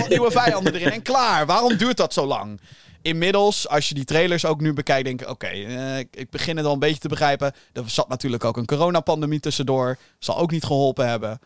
Nieuwe 0.09 0.31
vijanden 0.31 0.73
erin 0.73 0.91
en 0.91 1.01
klaar. 1.01 1.45
Waarom 1.45 1.77
duurt 1.77 1.97
dat 1.97 2.13
zo 2.13 2.25
lang? 2.25 2.61
Inmiddels, 3.01 3.67
als 3.67 3.89
je 3.89 3.95
die 3.95 4.05
trailers 4.05 4.45
ook 4.45 4.61
nu 4.61 4.73
bekijkt, 4.73 5.05
denk 5.05 5.21
ik: 5.21 5.29
oké, 5.29 5.47
eh, 5.47 5.99
ik, 5.99 6.29
begin 6.29 6.57
het 6.57 6.65
al 6.65 6.73
een 6.73 6.79
beetje 6.79 6.99
te 6.99 7.07
begrijpen. 7.07 7.53
Er 7.73 7.89
zat 7.89 8.07
natuurlijk 8.07 8.43
ook 8.43 8.57
een 8.57 8.65
coronapandemie 8.65 9.39
tussendoor. 9.39 9.97
Zal 10.19 10.37
ook 10.37 10.51
niet 10.51 10.63
geholpen 10.63 11.07
hebben. 11.07 11.39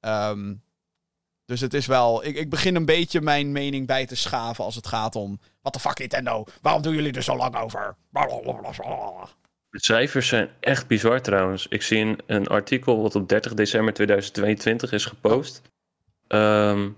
Ehm, 0.00 0.52
dus 1.46 1.60
het 1.60 1.74
is 1.74 1.86
wel. 1.86 2.24
Ik, 2.24 2.36
ik 2.36 2.50
begin 2.50 2.76
een 2.76 2.84
beetje 2.84 3.20
mijn 3.20 3.52
mening 3.52 3.86
bij 3.86 4.06
te 4.06 4.16
schaven 4.16 4.64
als 4.64 4.74
het 4.74 4.86
gaat 4.86 5.16
om. 5.16 5.40
Wat 5.62 5.72
de 5.72 5.80
fuck, 5.80 5.98
Nintendo? 5.98 6.44
Waarom 6.62 6.82
doen 6.82 6.94
jullie 6.94 7.12
er 7.12 7.22
zo 7.22 7.36
lang 7.36 7.56
over? 7.56 7.96
De 9.70 9.80
cijfers 9.80 10.28
zijn 10.28 10.50
echt 10.60 10.86
bizar 10.86 11.20
trouwens. 11.20 11.66
Ik 11.68 11.82
zie 11.82 11.98
een, 11.98 12.18
een 12.26 12.46
artikel 12.46 13.02
wat 13.02 13.14
op 13.14 13.28
30 13.28 13.54
december 13.54 13.94
2022 13.94 14.92
is 14.92 15.04
gepost. 15.04 15.62
Ehm 16.28 16.88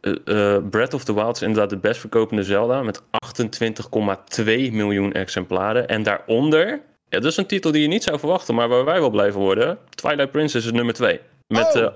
eh, 0.00 0.54
eh, 0.54 0.62
Breath 0.70 0.94
of 0.94 1.04
the 1.04 1.14
Wild 1.14 1.36
is 1.36 1.42
inderdaad 1.42 1.70
de 1.70 1.76
best 1.76 2.00
verkopende 2.00 2.42
Zelda 2.42 2.82
met 2.82 3.02
28,2 3.02 4.44
miljoen 4.72 5.12
exemplaren. 5.12 5.88
En 5.88 6.02
daaronder, 6.02 6.68
ja, 7.08 7.18
dat 7.18 7.24
is 7.24 7.36
een 7.36 7.46
titel 7.46 7.72
die 7.72 7.82
je 7.82 7.88
niet 7.88 8.02
zou 8.02 8.18
verwachten, 8.18 8.54
maar 8.54 8.68
waar 8.68 8.84
wij 8.84 9.00
wel 9.00 9.10
blijven 9.10 9.40
worden. 9.40 9.78
Twilight 9.90 10.30
Princess 10.30 10.66
is 10.66 10.72
nummer 10.72 10.94
2. 10.94 11.20
Met 11.46 11.76
Oh. 11.76 11.94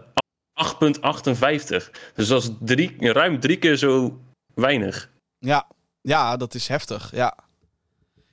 Eh, 0.55 0.65
8,58. 0.65 1.91
Dus 2.15 2.29
dat 2.29 2.43
is 2.43 2.51
drie, 2.61 3.13
ruim 3.13 3.41
drie 3.41 3.57
keer 3.57 3.77
zo 3.77 4.21
weinig. 4.55 5.11
Ja, 5.39 5.67
ja, 6.01 6.37
dat 6.37 6.55
is 6.55 6.69
heftig. 6.69 7.11
Ja. 7.15 7.37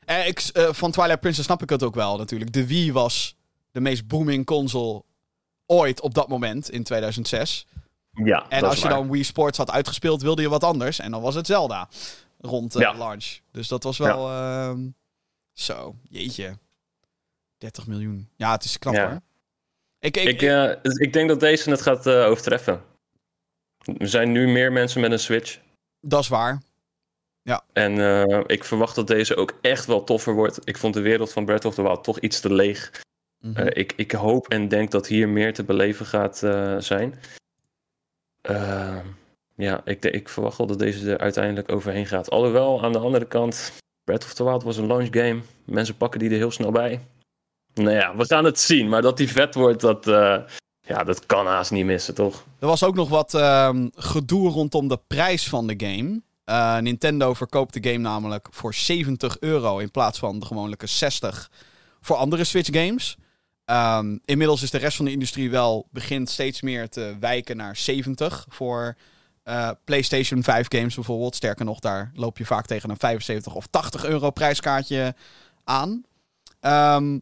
En 0.05 0.27
ik, 0.27 0.39
eh, 0.39 0.73
van 0.73 0.91
Twilight 0.91 1.19
Princess 1.19 1.45
snap 1.45 1.61
ik 1.61 1.69
het 1.69 1.83
ook 1.83 1.95
wel 1.95 2.17
natuurlijk. 2.17 2.53
De 2.53 2.67
Wii 2.67 2.91
was 2.93 3.35
de 3.71 3.79
meest 3.81 4.07
booming 4.07 4.45
console 4.45 5.03
ooit 5.65 6.01
op 6.01 6.13
dat 6.13 6.27
moment 6.27 6.69
in 6.69 6.83
2006. 6.83 7.65
Ja, 8.13 8.45
En 8.49 8.63
als 8.63 8.75
je 8.75 8.81
waar. 8.87 8.91
dan 8.97 9.09
Wii 9.11 9.23
Sports 9.23 9.57
had 9.57 9.71
uitgespeeld, 9.71 10.21
wilde 10.21 10.41
je 10.41 10.49
wat 10.49 10.63
anders. 10.63 10.99
En 10.99 11.11
dan 11.11 11.21
was 11.21 11.35
het 11.35 11.45
Zelda 11.47 11.89
rond 12.39 12.75
eh, 12.75 12.81
Ja. 12.81 12.93
launch. 12.97 13.39
Dus 13.51 13.67
dat 13.67 13.83
was 13.83 13.97
wel. 13.97 14.29
ehm, 14.29 14.87
zo, 15.53 15.95
jeetje. 16.09 16.57
30 17.57 17.87
miljoen. 17.87 18.29
Ja, 18.35 18.51
het 18.51 18.63
is 18.63 18.79
knap 18.79 18.93
Ja. 18.93 19.09
hoor. 19.09 19.21
Ik, 20.01 20.17
ik, 20.17 20.27
Ik, 20.27 20.41
eh, 20.41 20.71
ik 20.81 21.13
denk 21.13 21.29
dat 21.29 21.39
deze 21.39 21.69
het 21.69 21.81
gaat 21.81 22.07
eh, 22.07 22.25
overtreffen. 22.25 22.81
Er 23.97 24.07
zijn 24.07 24.31
nu 24.31 24.47
meer 24.47 24.71
mensen 24.71 25.01
met 25.01 25.11
een 25.11 25.19
Switch. 25.19 25.59
dat 25.99 26.21
is 26.21 26.27
waar. 26.27 26.61
En 27.73 27.99
eh, 27.99 28.39
ik 28.45 28.63
verwacht 28.63 28.95
dat 28.95 29.07
deze 29.07 29.35
ook 29.35 29.57
echt 29.61 29.85
wel 29.85 30.03
toffer 30.03 30.33
wordt. 30.33 30.59
Ik 30.63 30.77
vond 30.77 30.93
de 30.93 31.01
wereld 31.01 31.31
van 31.31 31.45
Breath 31.45 31.65
of 31.65 31.75
the 31.75 31.81
Wild 31.81 32.03
toch 32.03 32.19
iets 32.19 32.39
te 32.39 32.53
leeg. 32.53 33.03
Mhm. 33.39 33.67
Ik, 33.67 33.93
ik 33.95 34.11
hoop 34.11 34.47
en 34.47 34.67
denk 34.67 34.91
dat 34.91 35.07
hier 35.07 35.29
meer 35.29 35.53
te 35.53 35.63
beleven 35.63 36.05
gaat 36.05 36.37
zijn. 36.83 37.19
Ja, 39.55 39.81
ik, 39.85 40.05
ik 40.05 40.29
verwacht 40.29 40.57
wel 40.57 40.67
dat 40.67 40.79
deze 40.79 41.11
er 41.11 41.17
uiteindelijk 41.17 41.71
overheen 41.71 42.05
gaat. 42.05 42.29
Alhoewel, 42.29 42.83
aan 42.83 42.91
de 42.91 42.99
andere 42.99 43.25
kant, 43.27 43.71
Breath 44.03 44.23
of 44.23 44.33
the 44.33 44.43
Wild 44.43 44.63
was 44.63 44.77
een 44.77 44.87
launch 44.87 45.07
game. 45.11 45.41
Mensen 45.65 45.97
pakken 45.97 46.19
die 46.19 46.29
er 46.29 46.35
heel 46.35 46.51
snel 46.51 46.71
bij. 46.71 46.99
Nou 47.73 47.91
ja, 47.91 48.15
we 48.15 48.25
gaan 48.25 48.45
het 48.45 48.59
zien. 48.59 48.89
Maar 48.89 49.01
dat 49.01 49.17
die 49.17 49.31
vet 49.31 49.55
wordt, 49.55 49.81
dat, 49.81 50.07
eh, 50.07 50.37
ja, 50.81 51.03
dat 51.03 51.25
kan 51.25 51.47
haast 51.47 51.71
niet 51.71 51.85
missen, 51.85 52.13
toch? 52.13 52.45
Er 52.59 52.67
was 52.67 52.83
ook 52.83 52.95
nog 52.95 53.09
wat 53.09 53.33
ehm, 53.33 53.87
gedoe 53.95 54.49
rondom 54.49 54.87
de 54.87 54.99
prijs 55.07 55.49
van 55.49 55.67
de 55.67 55.73
game. 55.77 56.21
Eh, 56.43 56.77
Nintendo 56.77 57.33
verkoopt 57.33 57.73
de 57.73 57.89
game 57.89 58.03
namelijk 58.03 58.47
voor 58.51 58.73
70 58.73 59.39
euro 59.39 59.77
in 59.77 59.91
plaats 59.91 60.19
van 60.19 60.39
de 60.39 60.45
gewone 60.45 60.75
60 60.79 61.51
voor 62.01 62.15
andere 62.15 62.43
Switch 62.43 62.69
games. 62.71 63.17
Ehm, 63.65 64.17
inmiddels 64.25 64.61
is 64.61 64.71
de 64.71 64.77
rest 64.77 64.95
van 64.95 65.05
de 65.05 65.11
industrie 65.11 65.51
wel 65.51 65.87
begint 65.91 66.29
steeds 66.29 66.61
meer 66.61 66.89
te 66.89 67.15
wijken 67.19 67.57
naar 67.57 67.75
70 67.75 68.45
voor 68.49 68.95
eh, 69.43 69.69
PlayStation 69.83 70.43
5 70.43 70.65
games 70.69 70.95
bijvoorbeeld. 70.95 71.35
Sterker 71.35 71.65
nog, 71.65 71.79
daar 71.79 72.11
loop 72.13 72.37
je 72.37 72.45
vaak 72.45 72.65
tegen 72.65 72.89
een 72.89 72.97
75 72.97 73.55
of 73.55 73.67
80 73.67 74.05
euro 74.05 74.29
prijskaartje 74.31 75.15
aan. 75.63 76.03
Ehm, 76.59 77.17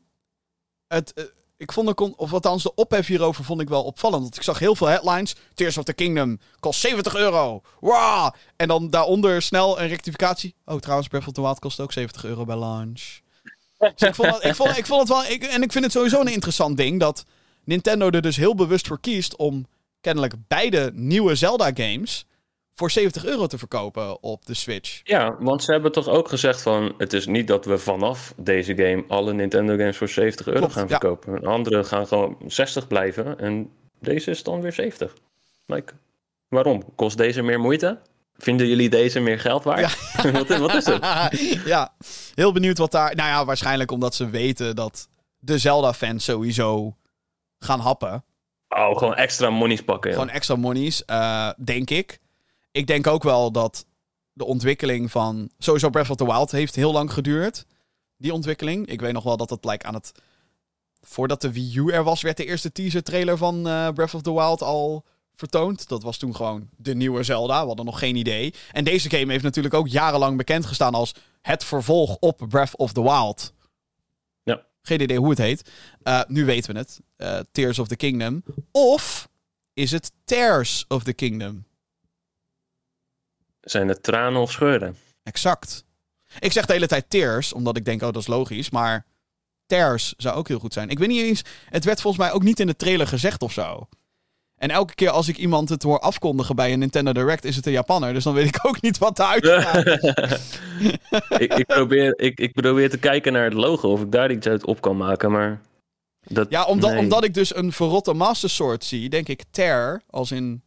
het, 0.90 1.14
eh, 1.14 1.24
ik 1.58 1.72
vond 1.72 1.98
de, 1.98 2.16
of 2.18 2.34
althans 2.34 2.64
de 2.64 2.76
ophef 2.76 3.08
hierover 3.08 3.44
vond 3.44 3.62
ik 3.62 3.70
wel 3.70 3.84
opvallend. 3.84 4.22
Want 4.22 4.36
ik 4.36 4.44
zag 4.44 4.60
heel 4.60 4.76
veel 4.76 4.88
headlines. 4.88 5.36
Tears 5.54 5.78
of 5.78 5.84
the 5.84 5.94
Kingdom 5.94 6.40
kost 6.60 6.80
70 6.80 7.16
euro. 7.16 7.62
Wow! 7.80 8.34
En 8.56 8.68
dan 8.68 8.90
daaronder 8.90 9.42
snel 9.42 9.80
een 9.80 9.88
rectificatie. 9.88 10.56
Oh, 10.66 10.80
trouwens, 10.80 11.08
Breath 11.08 11.28
of 11.28 11.34
the 11.34 11.42
Wild 11.42 11.60
kost 11.60 11.80
ook 11.80 11.92
70 11.92 12.26
euro 12.26 12.46
bij 12.46 12.58
launch. 12.58 13.20
Dus 13.78 14.08
ik 14.08 14.16
vond, 14.16 14.44
ik, 14.44 14.56
vond, 14.86 15.00
het 15.00 15.08
wel... 15.08 15.24
En 15.24 15.62
ik 15.62 15.72
vind 15.72 15.84
het 15.84 15.92
sowieso 15.92 16.22
een 16.22 16.28
interessant 16.28 16.78
ding 16.78 17.00
dat 17.00 17.26
Nintendo 17.64 18.10
er 18.10 18.22
dus 18.22 18.36
heel 18.36 18.56
bewust 18.56 18.88
voor 18.88 19.00
kiest 19.00 19.36
om 19.36 19.66
kennelijk 20.02 20.34
beide 20.48 20.92
nieuwe 20.94 21.36
Zelda-games 21.36 22.26
voor 22.80 22.92
70 22.92 23.26
euro 23.26 23.48
te 23.48 23.58
verkopen 23.58 24.24
op 24.24 24.46
de 24.46 24.54
Switch. 24.54 25.02
Ja, 25.04 25.36
want 25.40 25.64
ze 25.64 25.72
hebben 25.72 25.92
toch 25.92 26.08
ook 26.08 26.30
gezegd 26.30 26.62
van... 26.62 26.94
het 26.98 27.14
is 27.14 27.26
niet 27.26 27.48
dat 27.48 27.66
we 27.66 27.78
vanaf 27.78 28.34
deze 28.38 28.76
game 28.76 29.04
alle 29.08 29.34
Nintendo 29.34 29.78
games 29.78 29.98
voor 29.98 30.10
70 30.10 30.48
euro 30.48 30.60
Klopt, 30.60 30.74
gaan 30.74 30.88
ja. 30.88 30.90
verkopen. 30.90 31.46
Andere 31.46 31.84
gaan 31.84 32.08
gewoon 32.08 32.38
60 32.48 32.88
blijven 32.88 33.40
en 33.40 33.72
deze 34.00 34.32
is 34.32 34.44
dan 34.44 34.62
weer 34.62 34.74
70. 34.74 35.14
Like, 35.66 35.94
waarom? 36.48 36.96
Kost 36.96 37.18
deze 37.18 37.42
meer 37.42 37.60
moeite? 37.60 38.00
Vinden 38.38 38.68
jullie 38.68 38.90
deze 38.90 39.20
meer 39.20 39.40
geld 39.40 39.64
waard? 39.64 40.14
wat, 40.32 40.58
wat 40.58 40.74
is 40.74 40.86
het? 40.86 41.04
ja, 41.74 41.94
heel 42.36 42.52
benieuwd 42.52 42.78
wat 42.78 42.92
daar... 42.92 43.16
Nou 43.16 43.30
ja, 43.30 43.46
waarschijnlijk 43.46 43.92
omdat 43.92 44.16
ze 44.16 44.30
weten 44.30 44.76
dat 44.76 45.10
de 45.40 45.58
Zelda-fans 45.58 46.24
sowieso 46.24 46.96
gaan 47.58 47.80
happen. 47.80 48.24
Oh, 48.70 48.98
gewoon 48.98 49.16
extra 49.16 49.50
monies 49.50 49.84
pakken. 49.84 50.10
ja. 50.10 50.18
Gewoon 50.18 50.34
extra 50.34 50.56
monies, 50.56 51.06
eh, 51.06 51.50
denk 51.58 51.90
ik. 51.90 52.20
Ik 52.80 52.88
denk 52.88 53.08
ook 53.08 53.24
wel 53.24 53.52
dat 53.52 53.86
de 54.34 54.46
ontwikkeling 54.46 55.12
van... 55.12 55.50
Sowieso 55.58 55.90
Breath 55.90 56.10
of 56.10 56.16
the 56.16 56.26
Wild 56.26 56.52
heeft 56.52 56.76
heel 56.76 56.92
lang 56.92 57.14
geduurd. 57.14 57.66
Die 58.18 58.34
ontwikkeling. 58.34 58.88
Ik 58.88 59.02
weet 59.02 59.14
nog 59.14 59.24
wel 59.24 59.38
dat 59.38 59.50
het 59.50 59.66
like, 59.66 59.86
aan 59.86 59.94
het... 59.94 60.12
Voordat 61.02 61.42
de 61.42 61.52
Wii 61.52 61.78
U 61.78 61.92
er 61.92 62.04
was, 62.04 62.22
werd 62.22 62.38
de 62.38 62.46
eerste 62.46 62.72
teaser 62.72 63.04
trailer 63.04 63.38
van 63.38 63.68
eh, 63.68 63.90
Breath 63.90 64.14
of 64.14 64.22
the 64.22 64.34
Wild 64.34 64.62
al 64.62 65.06
vertoond. 65.34 65.88
Dat 65.88 66.04
was 66.04 66.18
toen 66.18 66.36
gewoon 66.36 66.70
de 66.78 66.96
nieuwe 66.96 67.24
Zelda. 67.24 67.62
We 67.62 67.68
hadden 67.68 67.86
nog 67.86 68.00
geen 68.00 68.16
idee. 68.16 68.54
En 68.72 68.84
deze 68.84 69.10
game 69.10 69.32
heeft 69.32 69.44
natuurlijk 69.44 69.74
ook 69.74 69.88
jarenlang 69.88 70.38
bekend 70.38 70.66
gestaan 70.66 70.94
als 70.94 71.14
het 71.42 71.64
vervolg 71.64 72.18
op 72.20 72.46
Breath 72.50 72.76
of 72.76 72.94
the 72.94 73.02
Wild. 73.02 73.54
Ja. 74.44 74.66
Geen 74.82 75.02
idee 75.02 75.18
hoe 75.18 75.30
het 75.30 75.38
heet. 75.38 75.72
Eh, 76.04 76.22
nu 76.28 76.46
weten 76.46 76.74
we 76.74 76.80
het. 76.80 77.00
Eh, 77.16 77.40
Tears 77.52 77.80
of 77.80 77.88
the 77.88 77.96
Kingdom. 77.96 78.44
Of 78.72 79.30
is 79.74 79.92
het 79.92 80.12
Tears 80.24 80.86
of 80.88 81.04
the 81.04 81.14
Kingdom? 81.14 81.68
Zijn 83.70 83.88
het 83.88 84.04
tranen 84.04 84.42
of 84.42 84.52
scheuren? 84.52 84.98
Exact. 85.24 85.84
Ik 86.40 86.52
zeg 86.52 86.66
de 86.66 86.74
hele 86.74 86.88
tijd 86.88 87.10
Tears, 87.10 87.54
omdat 87.54 87.78
ik 87.78 87.86
denk, 87.86 88.02
oh, 88.02 88.12
dat 88.12 88.22
is 88.22 88.28
logisch. 88.28 88.70
Maar 88.70 89.06
Tears 89.66 90.14
zou 90.18 90.36
ook 90.36 90.48
heel 90.48 90.60
goed 90.60 90.74
zijn. 90.74 90.90
Ik 90.90 91.00
weet 91.00 91.08
niet 91.08 91.22
eens... 91.22 91.42
Het 91.70 91.86
werd 91.86 92.02
volgens 92.02 92.24
mij 92.24 92.34
ook 92.34 92.44
niet 92.44 92.60
in 92.60 92.68
de 92.68 92.76
trailer 92.76 93.08
gezegd 93.08 93.42
of 93.42 93.52
zo. 93.52 93.88
En 94.56 94.70
elke 94.70 94.96
keer 94.96 95.10
als 95.10 95.28
ik 95.28 95.38
iemand 95.38 95.70
het 95.70 95.84
hoor 95.84 96.00
afkondigen 96.00 96.56
bij 96.56 96.74
een 96.74 96.80
Nintendo 96.80 97.12
Direct, 97.12 97.46
is 97.46 97.56
het 97.56 97.66
een 97.66 97.72
Japanner. 97.72 98.14
Dus 98.14 98.24
dan 98.24 98.34
weet 98.34 98.48
ik 98.48 98.66
ook 98.68 98.82
niet 98.82 98.98
wat 98.98 99.16
de 99.16 99.26
uitgaat. 99.26 99.86
ik, 101.44 101.54
ik, 101.54 101.66
probeer, 101.66 102.20
ik, 102.20 102.40
ik 102.40 102.54
probeer 102.54 102.90
te 102.90 103.00
kijken 103.00 103.34
naar 103.34 103.44
het 103.44 103.54
logo, 103.54 103.92
of 103.92 104.02
ik 104.02 104.12
daar 104.12 104.32
iets 104.32 104.48
uit 104.48 104.66
op 104.66 104.82
kan 104.82 104.98
maken, 104.98 105.32
maar... 105.32 105.62
Dat, 106.28 106.50
Ja, 106.50 106.66
omdat, 106.66 106.92
nee. 106.92 107.00
omdat 107.00 107.24
ik 107.24 107.34
dus 107.34 107.56
een 107.56 107.72
verrotte 107.72 108.14
Master 108.14 108.50
Sword 108.50 108.84
zie, 108.84 109.10
denk 109.10 109.28
ik 109.28 109.44
tear, 109.52 110.02
als 110.10 110.32
in 110.32 110.64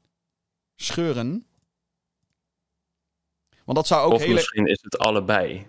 scheuren. 0.76 1.46
Want 3.72 3.86
dat 3.86 3.98
zou 3.98 4.06
ook 4.06 4.12
Of 4.12 4.20
hele, 4.20 4.34
misschien 4.34 4.66
is 4.66 4.78
het 4.82 4.98
allebei. 4.98 5.66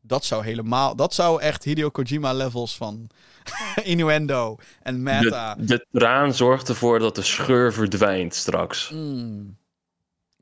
dat 0.00 0.24
zou 0.24 0.44
helemaal, 0.44 0.96
dat 0.96 1.14
zou 1.14 1.40
echt 1.40 1.64
Hideo 1.64 1.88
Kojima 1.88 2.32
levels 2.32 2.76
van 2.76 3.10
innuendo 3.82 4.56
en 4.82 5.02
meta. 5.02 5.54
De, 5.54 5.64
de 5.64 5.86
traan 5.92 6.34
zorgt 6.34 6.68
ervoor 6.68 6.98
dat 6.98 7.14
de 7.14 7.22
scheur 7.22 7.72
verdwijnt 7.72 8.34
straks. 8.34 8.90
Mm. 8.90 9.56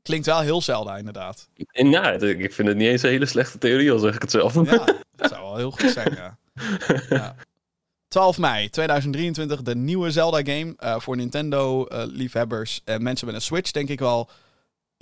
Klinkt 0.01 0.25
wel 0.25 0.39
heel 0.39 0.61
Zelda, 0.61 0.97
inderdaad. 0.97 1.49
En 1.71 1.89
nou, 1.89 2.27
ik 2.27 2.53
vind 2.53 2.67
het 2.67 2.77
niet 2.77 2.87
eens 2.87 3.03
een 3.03 3.09
hele 3.09 3.25
slechte 3.25 3.57
theorie, 3.57 3.91
al 3.91 3.99
zeg 3.99 4.15
ik 4.15 4.21
het 4.21 4.31
zelf. 4.31 4.53
Ja, 4.53 4.61
dat 5.15 5.29
zou 5.29 5.41
wel 5.41 5.57
heel 5.57 5.71
goed 5.71 5.89
zijn, 5.89 6.15
ja. 6.15 6.37
ja. 7.09 7.35
12 8.07 8.37
mei 8.37 8.69
2023, 8.69 9.61
de 9.61 9.75
nieuwe 9.75 10.11
Zelda-game 10.11 10.73
eh, 10.77 10.99
voor 10.99 11.15
Nintendo-liefhebbers 11.15 12.81
en 12.83 13.03
mensen 13.03 13.25
met 13.25 13.35
een 13.35 13.41
Switch, 13.41 13.71
denk 13.71 13.89
ik 13.89 13.99
wel. 13.99 14.29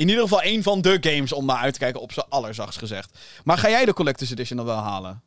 In 0.01 0.07
ieder 0.07 0.23
geval 0.23 0.43
een 0.43 0.63
van 0.63 0.81
de 0.81 0.97
games 1.01 1.33
om 1.33 1.45
naar 1.45 1.57
uit 1.57 1.73
te 1.73 1.79
kijken, 1.79 2.01
op 2.01 2.11
z'n 2.11 2.23
allerzachtst 2.29 2.79
gezegd. 2.79 3.19
Maar 3.43 3.57
ga 3.57 3.69
jij 3.69 3.85
de 3.85 3.93
Collector's 3.93 4.31
Edition 4.31 4.57
nog 4.57 4.67
wel 4.67 4.77
halen? 4.77 5.23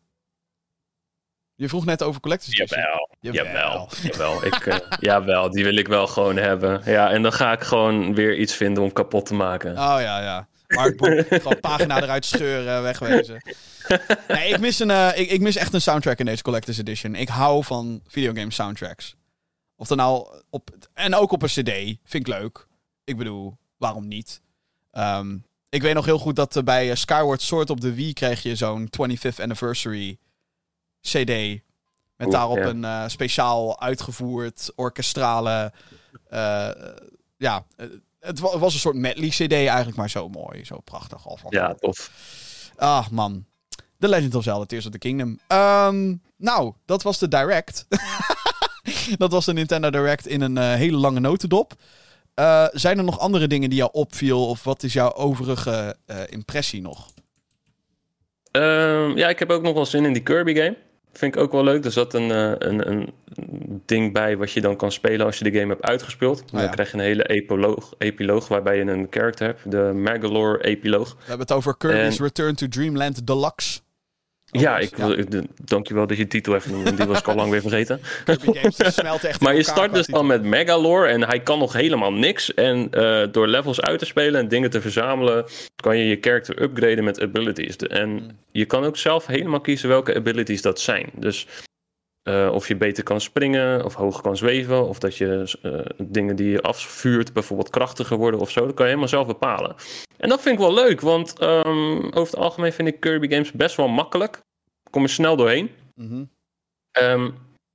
Je 1.55 1.69
vroeg 1.69 1.85
net 1.85 2.03
over 2.03 2.21
Collector's 2.21 2.59
Edition. 2.59 2.81
Jawel, 2.81 3.09
Jawel. 3.21 3.45
jawel, 3.45 3.89
jawel. 4.03 4.47
Ik, 4.47 4.67
eh, 4.67 4.79
jawel, 5.11 5.51
die 5.51 5.65
wil 5.65 5.77
ik 5.77 5.89
wel 5.89 6.07
gewoon 6.07 6.37
hebben. 6.37 6.83
Ja, 6.85 7.11
en 7.11 7.23
dan 7.23 7.33
ga 7.33 7.53
ik 7.53 7.63
gewoon 7.63 8.15
weer 8.15 8.37
iets 8.37 8.55
vinden 8.55 8.83
om 8.83 8.93
kapot 8.93 9.27
te 9.27 9.35
maken. 9.35 9.71
Oh 9.71 9.97
ja, 10.01 10.21
ja. 10.23 10.49
Artbook, 10.67 11.27
gewoon 11.43 11.61
pagina 11.61 12.03
eruit 12.03 12.25
scheuren, 12.25 12.83
wegwezen. 12.83 13.43
Nee, 14.29 14.49
ik 14.49 14.61
mis, 14.61 14.79
een, 14.79 14.91
eh, 14.91 15.19
ik, 15.19 15.31
ik 15.31 15.41
mis 15.41 15.57
echt 15.57 15.75
een 15.75 15.81
soundtrack 15.81 16.19
in 16.19 16.27
deze 16.27 16.43
Collector's 16.43 16.79
Edition. 16.79 17.15
Ik 17.15 17.29
hou 17.29 17.65
van 17.65 18.01
videogame 18.07 18.53
soundtracks. 18.53 19.17
Of 19.77 19.89
dan 19.89 19.97
nou 19.97 20.27
op... 20.51 20.71
En 20.95 21.15
ook 21.15 21.33
op 21.33 21.43
een 21.43 21.49
cd. 21.49 21.71
Vind 22.05 22.27
ik 22.27 22.27
leuk. 22.27 22.67
Ik 23.05 23.17
bedoel, 23.17 23.57
waarom 23.77 24.09
niet? 24.09 24.43
Ehm, 24.95 25.37
ik 25.69 25.83
weet 25.83 25.95
nog 25.95 26.05
heel 26.05 26.19
goed 26.19 26.37
dat 26.37 26.57
eh, 26.57 26.63
bij 26.63 26.91
eh, 26.91 26.97
Skyward 26.97 27.43
Sword 27.43 27.71
op 27.71 27.81
de 27.81 27.95
Wii 27.95 28.13
kreeg 28.13 28.43
je 28.43 28.57
zo'n 28.57 28.89
25th 29.01 29.41
Anniversary 29.41 30.19
CD. 31.01 31.63
Met 32.17 32.31
daarop 32.31 32.57
ja. 32.57 32.65
een 32.65 32.85
eh, 32.85 33.05
speciaal 33.09 33.81
uitgevoerd 33.81 34.71
orkestrale. 34.75 35.73
ja, 37.37 37.65
het 38.21 38.39
wa- 38.39 38.59
was 38.59 38.75
een 38.75 38.81
soort 38.81 38.97
medley 38.97 39.29
CD 39.29 39.53
eigenlijk, 39.53 39.97
maar 39.97 40.11
zo 40.11 40.29
mooi, 40.29 40.65
zo 40.65 40.81
prachtig. 40.81 41.27
Al 41.29 41.37
van- 41.37 41.51
Ja, 41.51 41.75
tof. 41.75 42.11
Ah, 42.77 43.09
man. 43.09 43.45
The 43.99 44.09
Legend 44.09 44.35
of 44.35 44.43
Zelda, 44.43 44.65
Tears 44.65 44.87
of 44.87 44.93
the 44.93 44.99
Kingdom. 44.99 45.39
Ehm, 45.47 46.15
nou, 46.37 46.73
dat 46.85 47.03
was 47.03 47.19
de 47.19 47.29
Direct. 47.29 47.87
dat 49.19 49.33
was 49.33 49.45
de 49.45 49.53
Nintendo 49.53 49.91
Direct 49.91 50.27
in 50.27 50.41
een 50.41 50.57
hele 50.59 50.97
lange 50.97 51.21
notendop. 51.21 51.75
Eh, 52.35 52.67
zijn 52.73 52.99
er 52.99 53.05
nog 53.05 53.19
andere 53.19 53.47
dingen 53.47 53.71
die 53.71 53.79
jou 53.79 53.91
opviel? 53.93 54.49
Of 54.49 54.65
wat 54.65 54.83
is 54.83 54.93
jouw 54.93 55.13
overige 55.15 55.97
eh, 56.07 56.17
impressie 56.29 56.83
nog? 56.83 57.09
Ehm, 58.51 59.17
ja, 59.17 59.29
ik 59.29 59.39
heb 59.39 59.51
ook 59.51 59.63
nog 59.63 59.75
wel 59.75 59.87
zin 59.87 60.05
in 60.05 60.13
die 60.13 60.23
Kirby 60.23 60.55
game. 60.55 60.77
Vind 61.13 61.35
ik 61.35 61.41
ook 61.41 61.53
wel 61.53 61.65
leuk. 61.65 61.85
Er 61.85 61.93
zat 61.93 62.15
een, 62.15 62.31
eh, 62.31 62.53
een, 62.59 62.91
een 62.91 63.13
ding 63.87 64.13
bij 64.13 64.37
wat 64.37 64.53
je 64.53 64.61
dan 64.61 64.77
kan 64.77 64.93
spelen 64.93 65.27
als 65.27 65.39
je 65.39 65.45
de 65.51 65.59
game 65.59 65.73
hebt 65.73 65.83
uitgespeeld. 65.83 66.43
Ja. 66.47 66.59
Dan 66.61 66.71
krijg 66.71 66.91
je 66.91 66.97
een 66.97 67.03
hele 67.05 67.29
epiloog, 67.29 67.95
epiloog 67.99 68.49
waarbij 68.49 68.77
je 68.77 68.83
een 68.83 69.07
character 69.11 69.47
hebt. 69.47 69.71
De 69.71 69.93
Magalore 69.95 70.65
epiloog. 70.65 71.11
We 71.15 71.19
hebben 71.19 71.47
het 71.47 71.53
over 71.57 71.77
Kirby's 71.77 72.19
En- 72.19 72.25
Return 72.25 72.55
to 72.55 72.69
Dreamland 72.69 73.27
Deluxe. 73.27 73.81
Ja, 74.61 74.79
ik, 74.79 74.97
de- 75.31 75.45
dankjewel 75.65 76.07
dat 76.07 76.17
je 76.17 76.23
de 76.23 76.29
titel 76.29 76.55
even 76.55 76.71
noemde. 76.71 76.95
Die 76.95 77.07
was 77.07 77.19
ik 77.19 77.29
al 77.29 77.35
lang 77.35 77.51
weer 77.51 77.61
vergeten. 77.61 78.01
Games 78.27 78.77
echt 78.79 79.41
Maar 79.43 79.55
je 79.55 79.63
start 79.63 79.95
dus 79.95 80.07
dan 80.07 80.27
met 80.27 80.43
Megalore 80.43 81.07
en 81.09 81.23
hij 81.23 81.41
kan 81.41 81.59
nog 81.59 81.73
helemaal 81.73 82.13
niks. 82.13 82.55
En 82.55 82.89
eh, 82.91 83.23
door 83.33 83.47
levels 83.49 83.81
uit 83.81 83.99
te 83.99 84.05
spelen 84.05 84.41
en 84.41 84.49
dingen 84.49 84.71
te 84.71 84.81
verzamelen, 84.81 85.45
kan 85.77 85.99
je 85.99 86.05
je 86.05 86.19
character 86.21 86.63
upgraden 86.63 87.05
met 87.05 87.21
abilities. 87.21 87.77
En 87.77 88.09
Hmm. 88.09 88.29
je 88.53 88.65
kan 88.65 88.85
ook 88.85 88.97
zelf 88.97 89.27
helemaal 89.27 89.61
kiezen 89.61 89.89
welke 89.89 90.15
abilities 90.15 90.63
dat 90.63 90.81
zijn. 90.81 91.11
Dus 91.15 91.47
eh, 92.25 92.51
of 92.53 92.69
je 92.69 92.77
beter 92.77 93.03
kan 93.03 93.21
springen, 93.21 93.85
of 93.85 93.95
hoog 93.95 94.21
kan 94.21 94.37
zweven, 94.37 94.89
of 94.89 94.99
dat 94.99 95.17
je 95.17 95.59
eh, 95.63 96.07
dingen 96.07 96.37
die 96.37 96.51
je 96.51 96.63
afvuurt 96.63 97.33
bijvoorbeeld 97.33 97.71
krachtiger 97.71 98.17
worden 98.17 98.41
of 98.41 98.51
zo. 98.51 98.61
Dat 98.61 98.75
kan 98.75 98.85
je 98.85 98.91
helemaal 98.91 99.09
zelf 99.09 99.27
bepalen. 99.27 99.75
En 100.17 100.29
dat 100.29 100.41
vind 100.43 100.55
ik 100.55 100.61
wel 100.61 100.75
leuk, 100.75 101.01
want 101.01 101.39
ehm, 101.39 101.97
over 101.97 102.21
het 102.21 102.37
algemeen 102.37 102.73
vind 102.73 102.89
ik 102.89 103.01
Kirby 103.01 103.29
games 103.29 103.53
best 103.53 103.77
wel 103.77 103.89
makkelijk. 103.89 104.41
Kom 104.91 105.03
er 105.03 105.09
snel 105.09 105.37
doorheen. 105.37 105.71
Mhm. 105.95 106.25
Ehm, 106.91 107.31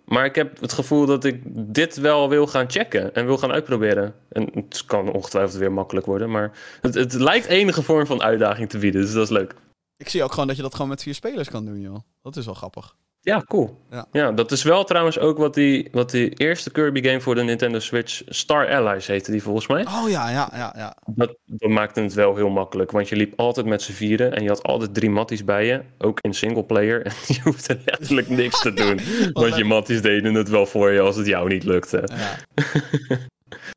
maar 0.06 0.26
ik 0.26 0.36
heb 0.36 0.60
het 0.60 0.74
gevoel 0.74 1.06
dat 1.06 1.24
ik 1.24 1.42
dit 1.74 1.98
wel 1.98 2.30
wil 2.30 2.48
gaan 2.48 2.72
checken 2.72 3.16
en 3.16 3.26
wil 3.26 3.38
gaan 3.38 3.52
uitproberen. 3.52 4.16
En 4.30 4.50
het 4.54 4.86
kan 4.86 5.12
ongetwijfeld 5.12 5.60
weer 5.60 5.72
makkelijk 5.72 6.06
worden, 6.06 6.32
maar 6.32 6.52
het, 6.82 6.94
het 6.94 7.14
lijkt 7.14 7.46
enige 7.46 7.82
vorm 7.82 8.06
van 8.06 8.22
uitdaging 8.22 8.70
te 8.70 8.78
bieden, 8.78 9.02
dus 9.02 9.14
dat 9.14 9.24
is 9.24 9.30
leuk. 9.30 9.56
Ik 9.98 10.10
zie 10.10 10.24
ook 10.24 10.32
gewoon 10.32 10.48
dat 10.48 10.56
je 10.56 10.62
dat 10.62 10.74
gewoon 10.74 10.90
met 10.90 11.04
vier 11.04 11.16
spelers 11.16 11.50
kan 11.50 11.66
doen, 11.66 11.80
joh. 11.80 12.00
Dat 12.22 12.36
is 12.36 12.46
wel 12.46 12.54
grappig. 12.54 12.96
Ja, 13.22 13.44
cool. 13.48 13.78
Ja. 13.92 14.06
Ja. 14.12 14.32
dat 14.32 14.52
is 14.52 14.64
wel 14.64 14.84
trouwens 14.84 15.20
ook 15.20 15.38
wat 15.38 15.54
die, 15.54 15.88
wat 15.92 16.12
die 16.12 16.30
eerste 16.30 16.72
Kirby 16.72 17.04
game 17.04 17.22
voor 17.22 17.36
de 17.36 17.44
Nintendo 17.44 17.80
Switch, 17.80 18.22
Star 18.26 18.68
Allies 18.76 19.08
heette 19.08 19.32
die 19.32 19.44
volgens 19.44 19.68
mij. 19.68 19.86
Oh 19.86 20.10
ja, 20.10 20.30
ja, 20.30 20.50
ja, 20.54 20.74
ja. 20.78 20.96
Dat, 21.06 21.36
dat 21.46 21.70
maakte 21.70 22.02
het 22.02 22.14
wel 22.14 22.36
heel 22.36 22.50
makkelijk, 22.50 22.92
want 22.92 23.10
je 23.10 23.16
liep 23.16 23.34
altijd 23.36 23.66
met 23.66 23.82
z'n 23.82 23.92
vieren 23.92 24.36
en 24.36 24.44
je 24.44 24.50
had 24.50 24.64
altijd 24.64 24.94
drie 24.94 25.10
matties 25.10 25.44
bij 25.44 25.66
je, 25.66 25.82
ook 25.98 26.20
in 26.20 26.34
singleplayer. 26.34 27.02
En 27.10 27.14
je 27.28 27.40
hoefde 27.44 27.80
letterlijk 27.86 28.30
niks 28.30 28.62
te 28.62 28.74
doen, 28.84 29.00
want 29.34 29.56
je 29.56 29.64
matties 29.64 30.02
deden 30.02 30.34
het 30.34 30.50
wel 30.50 30.66
voor 30.66 30.92
je 30.92 31.00
als 31.00 31.16
het 31.16 31.26
jou 31.28 31.50
niet 31.50 31.64
lukte. 31.64 32.10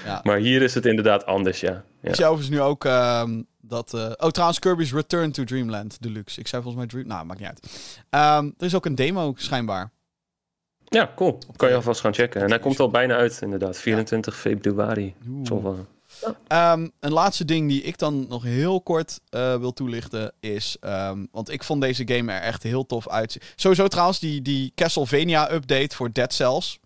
ja. 0.04 0.20
Maar 0.22 0.38
hier 0.38 0.62
is 0.62 0.74
het 0.74 0.86
inderdaad 0.86 1.26
anders, 1.26 1.60
ja. 1.60 1.84
ja. 2.00 2.10
Ik 2.10 2.20
overigens 2.20 2.48
nu 2.48 2.60
ook 2.60 2.84
ehm, 2.84 3.42
dat... 3.72 3.94
eh, 3.94 4.10
oh, 4.16 4.28
trouwens, 4.28 4.58
Kirby's 4.58 4.92
Return 4.92 5.32
to 5.32 5.44
Dreamland 5.44 6.02
Deluxe. 6.02 6.40
Ik 6.40 6.48
zei 6.48 6.62
volgens 6.62 6.84
mij 6.84 6.92
Dream... 6.92 7.08
Nou, 7.08 7.26
maakt 7.26 7.40
niet 7.40 7.48
uit. 7.48 7.90
Ehm, 8.10 8.50
er 8.58 8.66
is 8.66 8.74
ook 8.74 8.86
een 8.86 8.94
demo, 8.94 9.32
schijnbaar. 9.36 9.90
Ja, 10.84 11.12
cool. 11.16 11.38
Kan 11.56 11.68
je 11.68 11.74
alvast 11.74 12.00
gaan 12.00 12.14
checken. 12.14 12.42
En 12.42 12.48
hij 12.48 12.58
komt 12.58 12.80
al 12.80 12.90
bijna 12.90 13.14
uit, 13.14 13.38
inderdaad. 13.42 13.78
24 13.78 14.36
februari. 14.36 15.14
Zal 15.42 15.62
wel. 15.62 15.86
Ehm, 16.46 16.88
een 17.00 17.12
laatste 17.12 17.44
ding 17.44 17.68
die 17.68 17.82
ik 17.82 17.98
dan 17.98 18.26
nog 18.28 18.42
heel 18.42 18.80
kort 18.80 19.20
eh, 19.28 19.56
wil 19.56 19.72
toelichten 19.72 20.32
is... 20.40 20.76
ehm, 20.80 21.24
want 21.30 21.50
ik 21.50 21.64
vond 21.64 21.80
deze 21.80 22.08
game 22.08 22.32
er 22.32 22.40
echt 22.40 22.62
heel 22.62 22.86
tof 22.86 23.08
uitzien. 23.08 23.42
Sowieso 23.56 23.88
trouwens 23.88 24.18
die, 24.18 24.42
die 24.42 24.72
Castlevania-update 24.74 25.96
voor 25.96 26.12
Dead 26.12 26.32
Cells. 26.32 26.78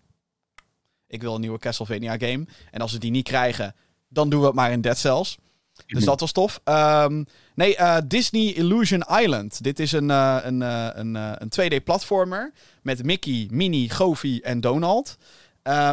Ik 1.07 1.21
wil 1.21 1.35
een 1.35 1.41
nieuwe 1.41 1.59
Castlevania-game. 1.59 2.45
En 2.71 2.81
als 2.81 2.91
we 2.91 2.99
die 2.99 3.11
niet 3.11 3.27
krijgen, 3.27 3.75
dan 4.07 4.29
doen 4.29 4.39
we 4.39 4.45
het 4.45 4.55
maar 4.55 4.71
in 4.71 4.81
Dead 4.81 4.97
Cells. 4.97 5.37
Dus 5.85 6.03
dat 6.03 6.19
was 6.19 6.31
tof. 6.31 6.61
Ehm, 6.63 7.23
nee, 7.55 7.75
eh, 7.75 7.97
Disney 8.05 8.53
Illusion 8.53 9.03
Island. 9.21 9.63
Dit 9.63 9.79
is 9.79 9.91
een, 9.91 10.11
eh, 10.11 10.37
een, 10.43 10.61
eh, 10.61 10.89
een, 10.93 11.15
een 11.15 11.49
2D-platformer 11.49 12.53
met 12.81 13.03
Mickey, 13.03 13.47
Minnie, 13.51 13.89
Goofy 13.89 14.39
en 14.43 14.61
Donald. 14.61 15.17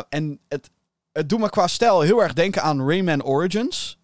En 0.08 0.40
het, 0.48 0.70
het 1.12 1.28
doet 1.28 1.38
me 1.40 1.50
qua 1.50 1.66
stijl 1.66 2.00
heel 2.00 2.22
erg 2.22 2.32
denken 2.32 2.62
aan 2.62 2.88
Rayman 2.88 3.22
Origins. 3.22 3.98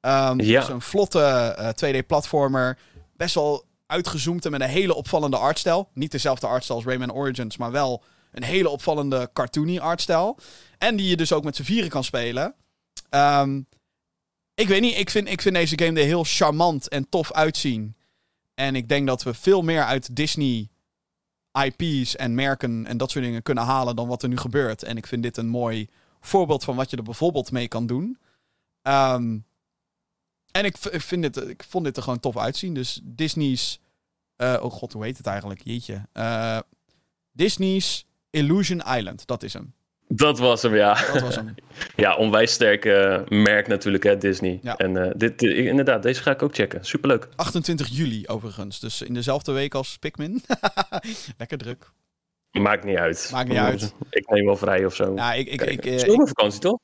Ehm 0.00 0.40
Ja. 0.40 0.60
Is 0.60 0.68
een 0.68 0.80
vlotte 0.80 1.20
eh, 1.20 1.68
2D-platformer. 1.68 2.78
Best 3.16 3.34
wel 3.34 3.64
uitgezoomd 3.86 4.44
en 4.44 4.50
met 4.50 4.60
een 4.60 4.68
hele 4.68 4.94
opvallende 4.94 5.36
artstijl. 5.36 5.88
Niet 5.94 6.10
dezelfde 6.10 6.46
artstijl 6.46 6.78
als 6.78 6.88
Rayman 6.88 7.12
Origins, 7.12 7.56
maar 7.56 7.70
wel 7.70 8.02
een 8.32 8.42
hele 8.42 8.68
opvallende 8.68 9.30
cartoony 9.32 9.78
artstijl. 9.78 10.38
En 10.78 10.96
die 10.96 11.08
je 11.08 11.16
dus 11.16 11.32
ook 11.32 11.44
met 11.44 11.56
z'n 11.56 11.62
vieren 11.62 11.90
kan 11.90 12.04
spelen. 12.04 12.54
Ehm, 13.10 13.60
ik 14.54 14.68
weet 14.68 14.80
niet, 14.80 14.98
ik 14.98 15.10
vind, 15.10 15.28
ik 15.28 15.42
vind 15.42 15.54
deze 15.54 15.78
game 15.78 16.00
er 16.00 16.06
heel 16.06 16.24
charmant 16.24 16.88
en 16.88 17.08
tof 17.08 17.32
uitzien. 17.32 17.96
En 18.54 18.74
ik 18.76 18.88
denk 18.88 19.06
dat 19.06 19.22
we 19.22 19.34
veel 19.34 19.62
meer 19.62 19.84
uit 19.84 20.16
Disney 20.16 20.68
IP's 21.52 22.16
en 22.16 22.34
merken 22.34 22.86
en 22.86 22.96
dat 22.96 23.10
soort 23.10 23.24
dingen 23.24 23.42
kunnen 23.42 23.64
halen 23.64 23.96
dan 23.96 24.08
wat 24.08 24.22
er 24.22 24.28
nu 24.28 24.36
gebeurt. 24.36 24.82
En 24.82 24.96
ik 24.96 25.06
vind 25.06 25.22
dit 25.22 25.36
een 25.36 25.48
mooi 25.48 25.88
voorbeeld 26.20 26.64
van 26.64 26.76
wat 26.76 26.90
je 26.90 26.96
er 26.96 27.02
bijvoorbeeld 27.02 27.50
mee 27.50 27.68
kan 27.68 27.86
doen. 27.86 28.18
Ehm, 28.82 29.38
en 30.50 30.64
ik, 30.64 30.78
ik, 30.78 31.00
vind 31.00 31.22
dit, 31.22 31.48
ik 31.48 31.62
vond 31.62 31.84
dit 31.84 31.96
er 31.96 32.02
gewoon 32.02 32.20
tof 32.20 32.36
uitzien. 32.36 32.74
Dus 32.74 33.00
Disney's. 33.02 33.80
eh, 34.36 34.58
oh 34.62 34.72
god, 34.72 34.92
hoe 34.92 35.04
heet 35.04 35.16
het 35.16 35.26
eigenlijk? 35.26 35.62
Jeetje. 35.64 36.08
Eh, 36.12 36.58
Disney's 37.32 38.06
Illusion 38.30 38.82
Island. 38.96 39.26
Dat 39.26 39.42
is 39.42 39.52
hem. 39.52 39.74
Dat 40.14 40.38
was 40.38 40.62
hem, 40.62 40.74
ja. 40.74 40.94
Dat 41.12 41.20
was 41.22 41.34
hem. 41.36 41.54
Ja, 41.96 42.16
onwijs 42.16 42.52
sterk 42.52 42.84
merk 43.28 43.66
natuurlijk, 43.68 44.04
hè, 44.04 44.18
Disney. 44.18 44.58
Ja. 44.62 44.76
En 44.76 44.96
eh, 44.96 45.10
dit, 45.16 45.42
eh, 45.42 45.66
inderdaad, 45.66 46.02
deze 46.02 46.22
ga 46.22 46.30
ik 46.30 46.42
ook 46.42 46.54
checken. 46.54 46.84
Superleuk. 46.84 47.28
28 47.36 47.88
juli 47.88 48.26
overigens. 48.26 48.80
Dus 48.80 49.02
in 49.02 49.14
dezelfde 49.14 49.52
week 49.52 49.74
als 49.74 49.96
Pikmin. 49.98 50.42
Lekker 51.38 51.58
druk. 51.58 51.90
Maakt 52.50 52.84
niet 52.84 52.96
uit. 52.96 53.28
Maakt 53.32 53.48
niet 53.48 53.58
uit. 53.58 53.94
Ik 54.10 54.28
neem 54.30 54.44
wel 54.44 54.56
vrij 54.56 54.84
of 54.84 54.94
zo. 54.94 55.14
Ja, 55.14 55.32
ik, 55.32 55.48
ik, 55.48 55.60
ik, 55.62 55.86
eh, 55.86 55.92
ik- 55.92 55.98
Zomervakantie, 56.00 56.60
toch? 56.60 56.78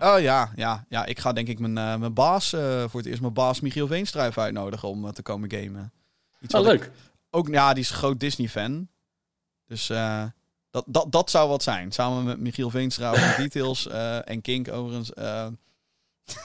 Oh 0.00 0.20
ja, 0.20 0.52
ja, 0.56 0.84
ja. 0.88 1.04
Ik 1.06 1.18
ga 1.18 1.32
denk 1.32 1.48
ik 1.48 1.58
mijn, 1.58 1.72
mijn 1.72 2.14
baas, 2.14 2.50
voor 2.86 3.00
het 3.00 3.06
eerst 3.06 3.20
mijn 3.20 3.32
baas 3.32 3.60
Michiel 3.60 3.86
Veenstra 3.86 4.26
even 4.26 4.42
uitnodigen 4.42 4.88
om 4.88 5.12
te 5.12 5.22
komen 5.22 5.50
gamen. 5.52 5.92
Iets 6.40 6.54
Oh, 6.54 6.60
leuk. 6.62 6.90
ook, 7.30 7.48
ja, 7.48 7.72
die 7.72 7.82
is 7.82 7.90
een 7.90 7.96
groot 7.96 8.20
Disney-fan. 8.20 8.88
Dus 9.66 9.90
eh, 9.90 10.24
dat, 10.76 10.84
dat, 10.94 11.12
dat 11.12 11.30
zou 11.30 11.48
wat 11.48 11.62
zijn. 11.62 11.92
Samen 11.92 12.24
met 12.24 12.40
Michiel 12.40 12.70
Veenstra 12.70 13.10
over 13.10 13.36
Details 13.42 13.86
eh, 13.88 14.28
en 14.28 14.40
Kink 14.40 14.72
overigens. 14.72 15.12
eh 15.12 15.46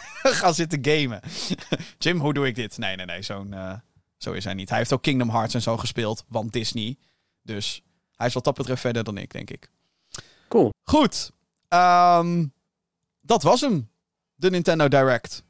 gaan 0.42 0.54
zitten 0.54 0.80
gamen. 0.82 1.20
Jim, 1.98 2.20
hoe 2.20 2.34
doe 2.34 2.48
ik 2.48 2.56
dit? 2.56 2.78
Nee, 2.78 2.96
nee, 2.96 3.06
nee. 3.06 3.22
Zo'n, 3.22 3.54
eh, 3.54 3.74
zo 4.18 4.32
is 4.32 4.44
hij 4.44 4.54
niet. 4.54 4.70
Hij 4.70 4.78
heeft 4.78 4.94
ook 4.94 5.02
Kingdom 5.02 5.30
Hearts 5.30 5.54
en 5.54 5.62
zo 5.62 5.78
gespeeld, 5.78 6.24
want 6.28 6.54
Disney. 6.54 6.96
Dus 7.42 7.82
hij 8.16 8.28
is 8.28 8.34
wat 8.34 8.44
dat 8.44 8.54
betreft 8.56 8.82
verder 8.82 9.04
dan 9.04 9.18
ik, 9.18 9.32
denk 9.32 9.50
ik. 9.50 9.70
Cool. 10.48 10.70
Goed. 10.84 11.32
Ehm, 11.68 12.46
dat 13.22 13.44
was 13.44 13.62
hem. 13.62 13.90
De 14.36 14.50
Nintendo 14.50 14.88
Direct. 14.88 15.44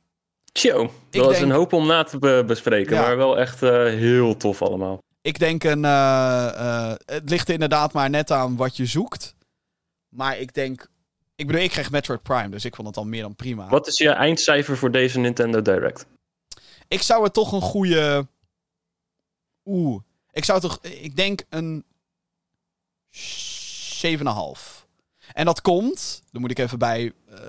Tjo, 0.52 0.94
dat 1.10 1.26
was 1.26 1.32
denk- 1.34 1.46
een 1.46 1.52
hoop 1.52 1.74
om 1.74 1.88
na 1.88 2.04
te 2.04 2.20
be- 2.20 2.44
bespreken, 2.48 2.96
Ja. 2.96 3.02
maar 3.02 3.18
wel 3.18 3.38
echt 3.38 3.60
heel 3.60 4.38
tof 4.38 4.62
allemaal. 4.62 5.00
Ik 5.22 5.40
denk 5.40 5.64
een. 5.64 5.86
eh, 5.86 6.48
eh, 6.92 6.98
het 7.06 7.30
ligt 7.30 7.48
er 7.48 7.54
inderdaad 7.54 7.94
maar 7.94 8.10
net 8.10 8.32
aan 8.32 8.56
wat 8.56 8.78
je 8.78 8.86
zoekt. 8.86 9.36
Maar 10.10 10.38
ik 10.38 10.54
denk. 10.54 10.90
Ik 11.36 11.48
bedoel, 11.48 11.62
ik 11.62 11.70
kreeg 11.70 11.92
Metroid 11.92 12.22
Prime, 12.24 12.50
dus 12.50 12.66
ik 12.66 12.76
vond 12.76 12.88
het 12.88 12.98
al 12.98 13.06
meer 13.06 13.22
dan 13.22 13.36
prima. 13.36 13.70
Wat 13.70 13.88
is 13.88 13.98
je 13.98 14.10
eindcijfer 14.10 14.78
voor 14.78 14.92
deze 14.92 15.20
Nintendo 15.20 15.62
Direct? 15.62 16.06
Ik 16.88 17.02
zou 17.02 17.24
er 17.24 17.32
toch 17.32 17.52
een 17.52 17.62
goede. 17.62 18.28
Oeh. 19.66 20.02
Ik 20.32 20.46
zou 20.46 20.60
toch. 20.60 20.80
Ik 20.82 21.16
denk 21.16 21.42
een. 21.50 21.86
7,5. 23.10 24.81
En 25.34 25.46
dat 25.46 25.62
komt, 25.62 26.22
daar 26.32 26.42
moet 26.42 26.52
ik 26.52 26.60
even 26.60 26.80
bij 26.80 27.12
eh, 27.30 27.40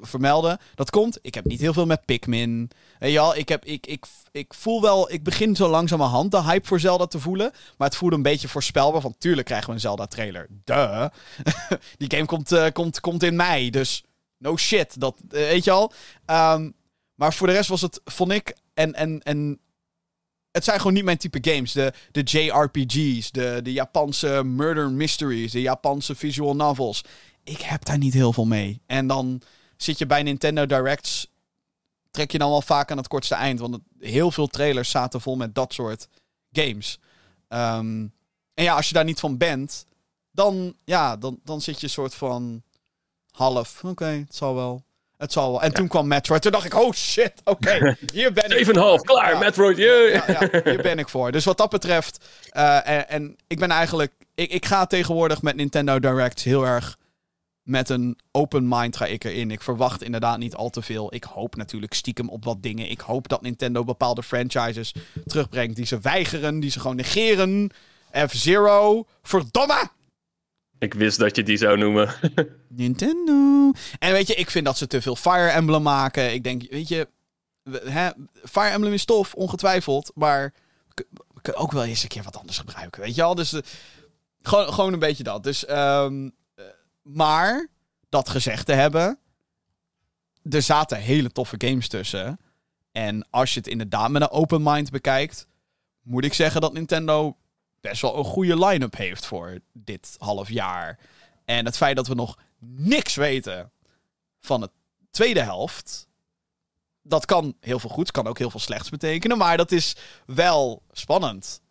vermelden. 0.00 0.58
Dat 0.74 0.90
komt, 0.90 1.18
ik 1.22 1.34
heb 1.34 1.44
niet 1.44 1.60
heel 1.60 1.72
veel 1.72 1.86
met 1.86 2.04
Pikmin. 2.04 2.70
Weet 2.98 3.14
wel, 3.14 3.36
ik, 3.36 3.48
heb, 3.48 3.64
ik, 3.64 3.86
ik, 3.86 4.04
ik 4.32 4.54
voel 4.54 4.82
wel, 4.82 5.12
ik 5.12 5.22
begin 5.22 5.56
zo 5.56 5.68
langzamerhand 5.68 6.30
de 6.30 6.42
hype 6.42 6.66
voor 6.66 6.80
Zelda 6.80 7.06
te 7.06 7.20
voelen. 7.20 7.52
Maar 7.76 7.88
het 7.88 7.96
voelde 7.96 8.16
een 8.16 8.22
beetje 8.22 8.48
voorspelbaar. 8.48 9.00
Van 9.00 9.14
tuurlijk 9.18 9.46
krijgen 9.46 9.68
we 9.68 9.74
een 9.74 9.80
Zelda-trailer. 9.80 10.46
Duh. 10.64 11.06
Die 11.98 12.10
game 12.10 12.26
komt, 12.26 12.52
uh, 12.52 12.66
komt, 12.72 13.00
komt 13.00 13.22
in 13.22 13.36
mei, 13.36 13.70
dus 13.70 14.04
no 14.38 14.56
shit. 14.56 15.00
Dat, 15.00 15.16
uh, 15.30 15.30
weet 15.30 15.64
je 15.64 15.70
al. 15.70 15.92
Um, 16.26 16.74
maar 17.14 17.34
voor 17.34 17.46
de 17.46 17.52
rest 17.52 17.68
was 17.68 17.80
het, 17.80 18.00
vond 18.04 18.32
ik, 18.32 18.56
en, 18.74 18.94
en, 18.94 19.22
en 19.22 19.60
het 20.50 20.64
zijn 20.64 20.78
gewoon 20.78 20.92
niet 20.92 21.04
mijn 21.04 21.18
type 21.18 21.50
games. 21.50 21.72
De, 21.72 21.92
de 22.10 22.22
JRPG's, 22.22 23.30
de, 23.30 23.60
de 23.62 23.72
Japanse 23.72 24.42
murder 24.44 24.90
mysteries, 24.90 25.52
de 25.52 25.60
Japanse 25.60 26.14
visual 26.14 26.56
novels 26.56 27.04
ik 27.44 27.60
heb 27.60 27.84
daar 27.84 27.98
niet 27.98 28.14
heel 28.14 28.32
veel 28.32 28.46
mee. 28.46 28.82
En 28.86 29.06
dan 29.06 29.42
zit 29.76 29.98
je 29.98 30.06
bij 30.06 30.22
Nintendo 30.22 30.66
Directs, 30.66 31.30
trek 32.10 32.30
je 32.30 32.38
dan 32.38 32.50
wel 32.50 32.62
vaak 32.62 32.90
aan 32.90 32.96
het 32.96 33.08
kortste 33.08 33.34
eind. 33.34 33.60
Want 33.60 33.74
het, 33.74 33.82
heel 33.98 34.30
veel 34.30 34.46
trailers 34.46 34.90
zaten 34.90 35.20
vol 35.20 35.36
met 35.36 35.54
dat 35.54 35.72
soort 35.72 36.08
games. 36.52 36.98
Um, 37.48 38.12
en 38.54 38.64
ja, 38.64 38.74
als 38.74 38.88
je 38.88 38.94
daar 38.94 39.04
niet 39.04 39.20
van 39.20 39.36
bent, 39.36 39.86
dan, 40.30 40.74
ja, 40.84 41.16
dan, 41.16 41.40
dan 41.44 41.60
zit 41.60 41.80
je 41.80 41.86
een 41.86 41.92
soort 41.92 42.14
van 42.14 42.62
half. 43.30 43.78
Oké, 43.78 43.88
okay, 43.88 44.18
het 44.18 44.34
zal 44.34 44.54
wel. 44.54 44.82
Het 45.16 45.32
zal 45.32 45.50
wel. 45.50 45.62
En 45.62 45.68
ja. 45.68 45.74
toen 45.74 45.88
kwam 45.88 46.06
Metroid. 46.06 46.42
Toen 46.42 46.52
dacht 46.52 46.64
ik, 46.64 46.74
oh 46.74 46.92
shit, 46.92 47.32
oké, 47.44 47.50
okay, 47.74 47.96
hier 48.12 48.32
ben 48.32 48.58
ik. 48.58 48.66
7,5, 48.66 48.72
klaar, 49.02 49.32
ja, 49.32 49.38
Metroid, 49.38 49.76
yeah. 49.76 50.26
ja, 50.26 50.38
ja, 50.40 50.60
hier 50.64 50.82
ben 50.82 50.98
ik 50.98 51.08
voor. 51.08 51.32
Dus 51.32 51.44
wat 51.44 51.56
dat 51.56 51.70
betreft, 51.70 52.24
uh, 52.52 52.88
en, 52.88 53.08
en, 53.08 53.36
ik 53.46 53.58
ben 53.58 53.70
eigenlijk, 53.70 54.12
ik, 54.34 54.50
ik 54.50 54.66
ga 54.66 54.86
tegenwoordig 54.86 55.42
met 55.42 55.56
Nintendo 55.56 55.98
Direct 55.98 56.42
heel 56.42 56.66
erg 56.66 56.98
met 57.62 57.88
een 57.88 58.18
open 58.30 58.68
mind 58.68 58.96
ga 58.96 59.06
ik 59.06 59.24
erin. 59.24 59.50
Ik 59.50 59.62
verwacht 59.62 60.02
inderdaad 60.02 60.38
niet 60.38 60.54
al 60.54 60.70
te 60.70 60.82
veel. 60.82 61.14
Ik 61.14 61.24
hoop 61.24 61.56
natuurlijk 61.56 61.94
stiekem 61.94 62.28
op 62.28 62.44
wat 62.44 62.62
dingen. 62.62 62.90
Ik 62.90 63.00
hoop 63.00 63.28
dat 63.28 63.42
Nintendo 63.42 63.84
bepaalde 63.84 64.22
franchises 64.22 64.94
terugbrengt 65.24 65.76
die 65.76 65.86
ze 65.86 65.98
weigeren, 65.98 66.60
die 66.60 66.70
ze 66.70 66.80
gewoon 66.80 66.96
negeren. 66.96 67.70
F-Zero, 68.28 69.06
verdomme! 69.22 69.90
Ik 70.78 70.94
wist 70.94 71.18
dat 71.18 71.36
je 71.36 71.42
die 71.42 71.56
zou 71.56 71.78
noemen. 71.78 72.14
Nintendo. 72.68 73.72
En 73.98 74.12
weet 74.12 74.26
je, 74.26 74.34
ik 74.34 74.50
vind 74.50 74.64
dat 74.64 74.78
ze 74.78 74.86
te 74.86 75.02
veel 75.02 75.16
Fire 75.16 75.48
Emblem 75.48 75.82
maken. 75.82 76.32
Ik 76.32 76.44
denk, 76.44 76.62
weet 76.70 76.88
je, 76.88 77.08
hè, 77.70 78.10
Fire 78.44 78.68
Emblem 78.68 78.92
is 78.92 79.04
tof, 79.04 79.34
ongetwijfeld. 79.34 80.10
Maar 80.14 80.52
we 81.34 81.40
kunnen 81.42 81.62
ook 81.62 81.72
wel 81.72 81.84
eens 81.84 82.02
een 82.02 82.08
keer 82.08 82.22
wat 82.22 82.38
anders 82.38 82.58
gebruiken, 82.58 83.02
weet 83.02 83.14
je 83.14 83.22
al? 83.22 83.34
Dus 83.34 83.52
uh, 83.52 83.60
gewoon, 84.42 84.72
gewoon 84.72 84.92
een 84.92 84.98
beetje 84.98 85.22
dat. 85.22 85.42
Dus 85.44 85.70
um, 85.70 86.32
maar, 87.02 87.68
dat 88.08 88.28
gezegd 88.28 88.66
te 88.66 88.72
hebben, 88.72 89.18
er 90.50 90.62
zaten 90.62 90.98
hele 90.98 91.30
toffe 91.30 91.54
games 91.58 91.88
tussen. 91.88 92.40
En 92.92 93.26
als 93.30 93.52
je 93.52 93.58
het 93.58 93.68
inderdaad 93.68 94.10
met 94.10 94.22
een 94.22 94.30
open 94.30 94.62
mind 94.62 94.90
bekijkt, 94.90 95.46
moet 96.02 96.24
ik 96.24 96.34
zeggen 96.34 96.60
dat 96.60 96.72
Nintendo 96.72 97.36
best 97.80 98.02
wel 98.02 98.18
een 98.18 98.24
goede 98.24 98.66
line-up 98.66 98.96
heeft 98.96 99.26
voor 99.26 99.58
dit 99.72 100.14
half 100.18 100.48
jaar. 100.50 100.98
En 101.44 101.64
het 101.64 101.76
feit 101.76 101.96
dat 101.96 102.06
we 102.06 102.14
nog 102.14 102.38
niks 102.58 103.14
weten 103.14 103.72
van 104.40 104.60
de 104.60 104.70
tweede 105.10 105.42
helft. 105.42 106.08
Dat 107.02 107.24
kan 107.24 107.56
heel 107.60 107.78
veel 107.78 107.90
goeds, 107.90 108.10
kan 108.10 108.26
ook 108.26 108.38
heel 108.38 108.50
veel 108.50 108.60
slechts 108.60 108.88
betekenen. 108.88 109.38
Maar 109.38 109.56
dat 109.56 109.72
is 109.72 109.96
wel 110.26 110.82
spannend. 110.92 111.61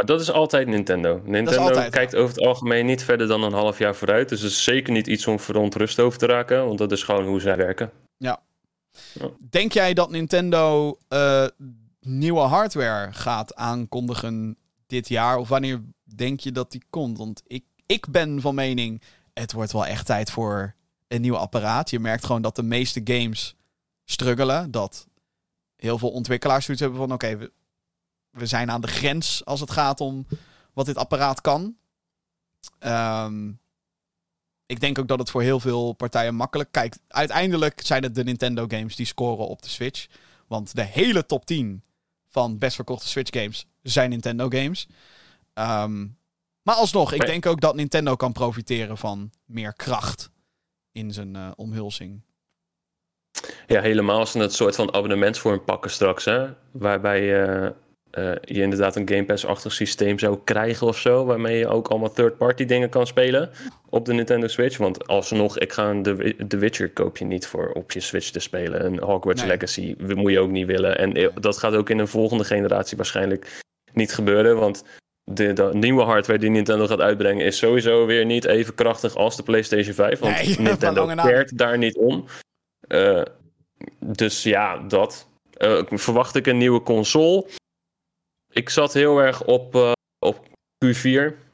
Ah, 0.00 0.06
dat 0.06 0.20
is 0.20 0.30
altijd 0.30 0.66
Nintendo. 0.66 1.22
Nintendo 1.24 1.60
altijd, 1.62 1.90
kijkt 1.90 2.14
over 2.14 2.34
het 2.34 2.44
algemeen 2.44 2.86
niet 2.86 3.04
verder 3.04 3.26
dan 3.28 3.42
een 3.42 3.52
half 3.52 3.78
jaar 3.78 3.94
vooruit. 3.94 4.28
Dus 4.28 4.40
het 4.40 4.50
is 4.50 4.64
zeker 4.64 4.92
niet 4.92 5.06
iets 5.06 5.26
om 5.26 5.40
verontrust 5.40 6.00
over 6.00 6.18
te 6.18 6.26
raken, 6.26 6.66
want 6.66 6.78
dat 6.78 6.92
is 6.92 7.02
gewoon 7.02 7.26
hoe 7.26 7.40
zij 7.40 7.56
werken. 7.56 7.90
Ja. 8.16 8.42
ja. 9.12 9.30
Denk 9.50 9.72
jij 9.72 9.94
dat 9.94 10.10
Nintendo 10.10 10.98
uh, 11.08 11.46
nieuwe 12.00 12.40
hardware 12.40 13.12
gaat 13.12 13.54
aankondigen 13.54 14.56
dit 14.86 15.08
jaar? 15.08 15.36
Of 15.36 15.48
wanneer 15.48 15.80
denk 16.16 16.40
je 16.40 16.52
dat 16.52 16.70
die 16.70 16.82
komt? 16.90 17.18
Want 17.18 17.42
ik, 17.46 17.64
ik 17.86 18.06
ben 18.10 18.40
van 18.40 18.54
mening, 18.54 19.02
het 19.32 19.52
wordt 19.52 19.72
wel 19.72 19.86
echt 19.86 20.06
tijd 20.06 20.30
voor 20.30 20.74
een 21.08 21.20
nieuw 21.20 21.36
apparaat. 21.36 21.90
Je 21.90 22.00
merkt 22.00 22.24
gewoon 22.24 22.42
dat 22.42 22.56
de 22.56 22.62
meeste 22.62 23.00
games 23.04 23.56
struggelen. 24.04 24.70
Dat 24.70 25.06
heel 25.76 25.98
veel 25.98 26.10
ontwikkelaars 26.10 26.64
zoiets 26.64 26.82
hebben 26.82 27.00
van... 27.00 27.12
oké, 27.12 27.26
okay, 27.26 27.38
we 27.38 27.52
zijn 28.32 28.70
aan 28.70 28.80
de 28.80 28.88
grens 28.88 29.44
als 29.44 29.60
het 29.60 29.70
gaat 29.70 30.00
om 30.00 30.26
wat 30.72 30.86
dit 30.86 30.96
apparaat 30.96 31.40
kan. 31.40 31.76
Um, 32.78 33.60
ik 34.66 34.80
denk 34.80 34.98
ook 34.98 35.08
dat 35.08 35.18
het 35.18 35.30
voor 35.30 35.42
heel 35.42 35.60
veel 35.60 35.92
partijen 35.92 36.34
makkelijk... 36.34 36.72
Kijk, 36.72 36.96
uiteindelijk 37.08 37.80
zijn 37.84 38.02
het 38.02 38.14
de 38.14 38.24
Nintendo 38.24 38.64
games 38.68 38.96
die 38.96 39.06
scoren 39.06 39.48
op 39.48 39.62
de 39.62 39.68
Switch. 39.68 40.06
Want 40.46 40.74
de 40.74 40.82
hele 40.84 41.26
top 41.26 41.46
10 41.46 41.84
van 42.26 42.58
best 42.58 42.74
verkochte 42.74 43.08
Switch 43.08 43.40
games 43.40 43.66
zijn 43.82 44.10
Nintendo 44.10 44.48
games. 44.48 44.86
Um, 45.54 46.18
maar 46.62 46.74
alsnog, 46.74 47.12
ik 47.12 47.26
denk 47.26 47.46
ook 47.46 47.60
dat 47.60 47.74
Nintendo 47.74 48.16
kan 48.16 48.32
profiteren 48.32 48.98
van 48.98 49.30
meer 49.44 49.72
kracht 49.72 50.30
in 50.92 51.12
zijn 51.12 51.36
uh, 51.36 51.50
omhulzing. 51.56 52.22
Ja, 53.66 53.80
helemaal 53.80 54.18
als 54.18 54.32
het 54.32 54.54
soort 54.54 54.74
van 54.74 54.94
abonnementsvorm 54.94 55.64
pakken 55.64 55.90
straks. 55.90 56.24
Hè? 56.24 56.48
Waarbij 56.70 57.24
je 57.24 57.74
uh 58.18 58.32
je 58.40 58.62
inderdaad 58.62 58.96
een 58.96 59.08
Game 59.08 59.24
Pass-achtig 59.24 59.72
systeem 59.72 60.18
zou 60.18 60.38
krijgen 60.44 60.86
of 60.86 60.98
zo. 60.98 61.24
Waarmee 61.24 61.58
je 61.58 61.68
ook 61.68 61.88
allemaal 61.88 62.12
third-party 62.12 62.64
dingen 62.64 62.88
kan 62.88 63.06
spelen 63.06 63.50
op 63.88 64.04
de 64.04 64.12
Nintendo 64.12 64.46
Switch. 64.46 64.76
Want 64.76 65.06
alsnog, 65.06 65.58
ik 65.58 65.72
ga 65.72 65.90
een 65.90 66.02
The, 66.02 66.56
Witcher 66.58 66.90
koop 66.90 67.16
je 67.16 67.24
niet 67.24 67.46
voor 67.46 67.72
op 67.72 67.92
je 67.92 68.00
Switch 68.00 68.30
te 68.30 68.40
spelen. 68.40 68.84
Een 68.84 68.98
Hogwarts 68.98 69.42
nee. 69.42 69.50
Legacy 69.50 69.94
moet 69.98 70.32
je 70.32 70.40
ook 70.40 70.50
niet 70.50 70.66
willen. 70.66 70.98
En 70.98 71.32
dat 71.40 71.58
gaat 71.58 71.74
ook 71.74 71.90
in 71.90 71.98
een 71.98 72.08
volgende 72.08 72.44
generatie 72.44 72.96
waarschijnlijk 72.96 73.62
niet 73.92 74.12
gebeuren. 74.12 74.56
Want 74.56 74.84
de, 75.24 75.52
de, 75.52 75.70
nieuwe 75.72 76.02
hardware 76.02 76.38
die 76.38 76.50
Nintendo 76.50 76.86
gaat 76.86 77.00
uitbrengen 77.00 77.46
is 77.46 77.58
sowieso 77.58 78.06
weer 78.06 78.24
niet 78.24 78.44
even 78.44 78.74
krachtig 78.74 79.16
als 79.16 79.36
de 79.36 79.42
PlayStation 79.42 79.94
5. 79.94 80.18
Want 80.18 80.36
nee, 80.36 80.60
Nintendo 80.68 81.06
keert 81.06 81.58
daar 81.58 81.78
niet 81.78 81.96
om. 81.96 82.24
Uh, 82.88 83.22
dus 83.98 84.42
ja, 84.42 84.78
dat. 84.78 85.28
Uh, 85.58 85.82
verwacht 85.90 86.34
ik 86.34 86.46
een 86.46 86.58
nieuwe 86.58 86.82
console 86.82 87.46
ik 88.50 88.68
zat 88.68 88.92
heel 88.92 89.18
erg 89.18 89.44
op, 89.44 89.74
uh, 89.74 89.92
op 90.18 90.46
Q4 90.84 91.48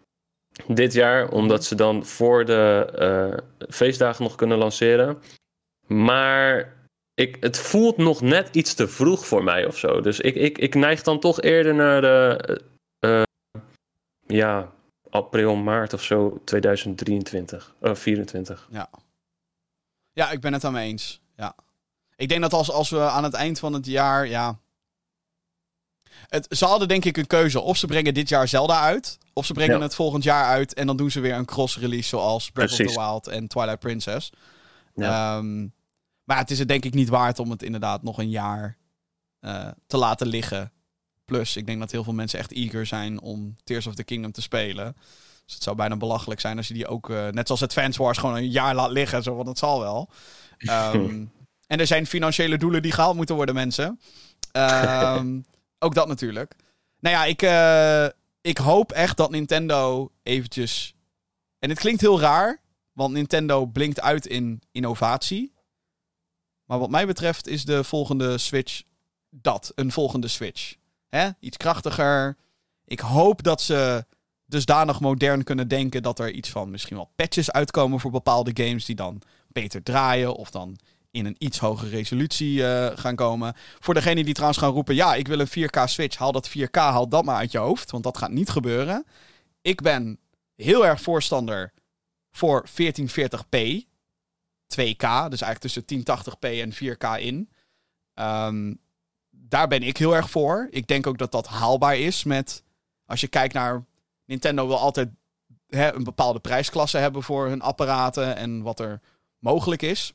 dit 0.67 0.93
jaar, 0.93 1.29
omdat 1.31 1.65
ze 1.65 1.75
dan 1.75 2.07
voor 2.07 2.45
de 2.45 2.93
uh, 2.99 3.67
feestdagen 3.69 4.23
nog 4.23 4.35
kunnen 4.35 4.59
lanceren. 4.59 5.23
Maar 5.87 6.75
ik, 7.15 7.37
het 7.41 7.59
voelt 7.59 7.97
nog 7.97 8.21
net 8.21 8.55
iets 8.55 8.75
te 8.75 8.89
vroeg 8.89 9.27
voor 9.27 9.45
mij 9.45 9.67
of 9.67 9.79
zo. 9.79 10.01
Dus 10.01 10.21
ik, 10.21 10.35
ik, 10.35 10.59
ik 10.59 10.75
neig 10.75 11.03
dan 11.03 11.21
toch 11.21 11.41
eerder 11.41 11.75
naar 11.75 12.01
de. 12.01 12.61
Uh, 13.01 13.23
ja, 14.27 14.73
april, 15.11 15.55
maart 15.55 15.93
of 15.93 16.03
zo 16.03 16.41
2023. 16.45 17.75
Uh, 17.83 17.95
24. 17.95 18.69
Ja. 18.71 18.91
Ja, 20.13 20.31
ik 20.31 20.41
ben 20.41 20.53
het 20.53 20.63
daarmee 20.63 20.89
eens. 20.89 21.21
Ja. 21.37 21.55
Ik 22.17 22.29
denk 22.29 22.41
dat 22.41 22.53
als, 22.53 22.71
als 22.71 22.91
we 22.91 23.01
aan 23.01 23.25
het 23.25 23.35
eind 23.35 23.59
van 23.59 23.73
het 23.73 23.87
jaar. 23.87 24.27
Ja, 24.27 24.59
het, 26.29 26.47
ze 26.51 26.65
hadden 26.65 26.89
denk 26.89 27.05
ik 27.05 27.17
een 27.17 27.27
keuze. 27.27 27.61
Of 27.61 27.77
ze 27.77 27.87
brengen 27.87 28.15
dit 28.15 28.29
jaar 28.29 28.49
Zelda 28.49 28.81
uit. 28.81 29.19
Of 29.33 29.47
ze 29.47 29.53
brengen 29.53 29.81
het 29.81 29.95
volgend 29.95 30.25
jaar 30.25 30.45
uit. 30.45 30.75
En 30.75 30.87
dan 30.87 30.97
doen 30.97 31.11
ze 31.11 31.21
weer 31.21 31.35
een 31.35 31.45
cross-release 31.45 32.09
zoals 32.09 32.51
Breath 32.51 32.71
of 32.71 32.77
the 32.77 33.01
Wild 33.01 33.27
en 33.27 33.47
Twilight 33.47 33.79
Princess. 33.79 34.31
Ja. 34.95 35.37
Um, 35.37 35.75
maar 36.25 36.39
het 36.39 36.51
is 36.51 36.59
het 36.59 36.69
denk 36.69 36.85
ik 36.85 36.95
niet 36.95 37.09
waard 37.09 37.39
om 37.39 37.51
het 37.51 37.63
inderdaad 37.63 38.03
nog 38.03 38.19
een 38.19 38.31
jaar 38.31 38.77
uh, 39.41 39.69
te 39.87 39.97
laten 39.97 40.27
liggen. 40.27 40.73
Plus, 41.25 41.57
ik 41.57 41.67
denk 41.67 41.79
dat 41.81 41.91
heel 41.91 42.05
veel 42.05 42.13
mensen 42.13 42.39
echt 42.39 42.53
eager 42.53 42.87
zijn 42.87 43.21
om 43.21 43.55
Tears 43.65 43.87
of 43.87 43.95
the 43.95 44.05
Kingdom 44.05 44.33
te 44.33 44.43
spelen. 44.43 44.97
Dus 45.45 45.55
het 45.55 45.63
zou 45.63 45.77
bijna 45.77 45.97
belachelijk 45.97 46.41
zijn 46.41 46.57
als 46.57 46.69
je 46.69 46.75
die 46.75 46.87
ook, 46.87 47.09
uh, 47.11 47.29
net 47.29 47.47
zoals 47.47 47.61
het 47.61 47.73
Fans 47.73 47.97
Wars, 47.97 48.19
gewoon 48.19 48.37
een 48.37 48.51
jaar 48.51 48.75
laat 48.75 48.91
liggen. 48.91 49.23
Zo, 49.23 49.35
want 49.35 49.47
dat 49.47 49.59
zal 49.59 49.81
wel. 49.81 50.11
Um, 50.59 51.33
en 51.67 51.81
er 51.81 51.87
zijn 51.87 52.07
financiële 52.07 52.59
doelen 52.59 52.83
die 52.83 52.93
gehaald 52.93 53.17
moeten 53.17 53.35
worden, 53.35 53.55
mensen. 53.55 54.01
Um, 54.53 55.45
Ook 55.87 55.95
dat 55.95 56.09
natuurlijk. 56.09 56.55
Nou 57.01 57.17
ja, 57.17 57.25
ik, 57.25 57.43
uh, 57.43 58.19
ik 58.41 58.59
hoop 58.59 58.93
echt 58.93 59.17
dat 59.17 59.31
Nintendo 59.31 60.11
eventjes... 60.23 60.95
En 61.59 61.69
het 61.69 61.79
klinkt 61.79 62.01
heel 62.01 62.21
raar, 62.21 62.61
want 62.93 63.13
Nintendo 63.13 63.67
blinkt 63.67 64.01
uit 64.01 64.27
in 64.27 64.63
innovatie. 64.73 65.53
Maar 66.65 66.79
wat 66.79 66.91
mij 66.91 67.07
betreft 67.07 67.47
is 67.47 67.65
de 67.65 67.85
volgende 67.85 68.39
Switch 68.39 68.83
dat. 69.31 69.73
Een 69.75 69.93
volgende 69.93 70.29
Switch. 70.29 70.75
Hè? 71.09 71.29
Iets 71.41 71.57
krachtiger. 71.57 72.37
Ik 72.85 73.01
hoop 73.01 73.43
dat 73.43 73.61
ze 73.61 74.05
dusdanig 74.47 75.01
modern 75.01 75.45
kunnen 75.45 75.69
denken 75.69 76.03
dat 76.03 76.19
er 76.19 76.31
iets 76.31 76.49
van 76.49 76.71
misschien 76.71 76.97
wel 76.97 77.13
patches 77.17 77.51
uitkomen 77.51 78.01
voor 78.01 78.11
bepaalde 78.11 78.65
games 78.65 78.85
die 78.85 78.97
dan 78.97 79.23
beter 79.49 79.83
draaien 79.83 80.35
of 80.35 80.51
dan 80.51 80.79
in 81.17 81.27
een 81.27 81.37
iets 81.39 81.59
hogere 81.59 81.91
resolutie 81.91 82.59
uh, 82.59 82.87
gaan 82.95 83.17
komen. 83.17 83.55
Voor 83.79 83.95
degene 83.95 84.25
die 84.25 84.35
trouwens 84.35 84.61
gaan 84.61 84.73
roepen: 84.73 84.95
ja, 84.95 85.15
ik 85.15 85.29
wil 85.29 85.41
een 85.41 85.49
4K 85.49 85.85
Switch, 85.85 86.17
haal 86.17 86.33
dat 86.33 86.51
4K, 86.51 86.71
haal 86.71 87.09
dat 87.09 87.25
maar 87.25 87.37
uit 87.37 87.53
je 87.53 87.59
hoofd, 87.59 87.91
want 87.91 88.05
dat 88.05 88.19
gaat 88.19 88.31
niet 88.31 88.51
gebeuren. 88.51 89.07
Ik 89.63 89.81
ben 89.81 90.19
heel 90.55 90.87
erg 90.87 91.01
voorstander 91.01 91.73
voor 92.31 92.67
1440p. 92.69 93.85
2K, 94.75 95.07
dus 95.29 95.41
eigenlijk 95.41 95.59
tussen 95.59 95.85
1080p 95.85 96.39
en 96.39 96.73
4K 96.73 97.21
in. 97.21 97.51
Ehm, 98.15 98.75
daar 99.31 99.69
ben 99.69 99.83
ik 99.83 99.97
heel 99.97 100.17
erg 100.17 100.31
voor. 100.31 100.69
Ik 100.71 100.87
denk 100.87 101.07
ook 101.07 101.19
dat 101.19 101.33
dat 101.33 101.47
haalbaar 101.47 101.97
is 101.97 102.25
met... 102.25 102.65
Als 103.07 103.21
je 103.21 103.29
kijkt 103.29 103.55
naar... 103.55 103.85
Nintendo 104.25 104.67
wil 104.67 104.79
altijd 104.79 105.09
hè, 105.69 105.95
een 105.95 106.05
bepaalde 106.05 106.39
prijsklasse 106.39 106.99
hebben 106.99 107.23
voor 107.23 107.47
hun 107.49 107.61
apparaten 107.61 108.37
en 108.37 108.63
wat 108.63 108.81
er 108.81 109.01
mogelijk 109.39 109.83
is. 109.83 110.15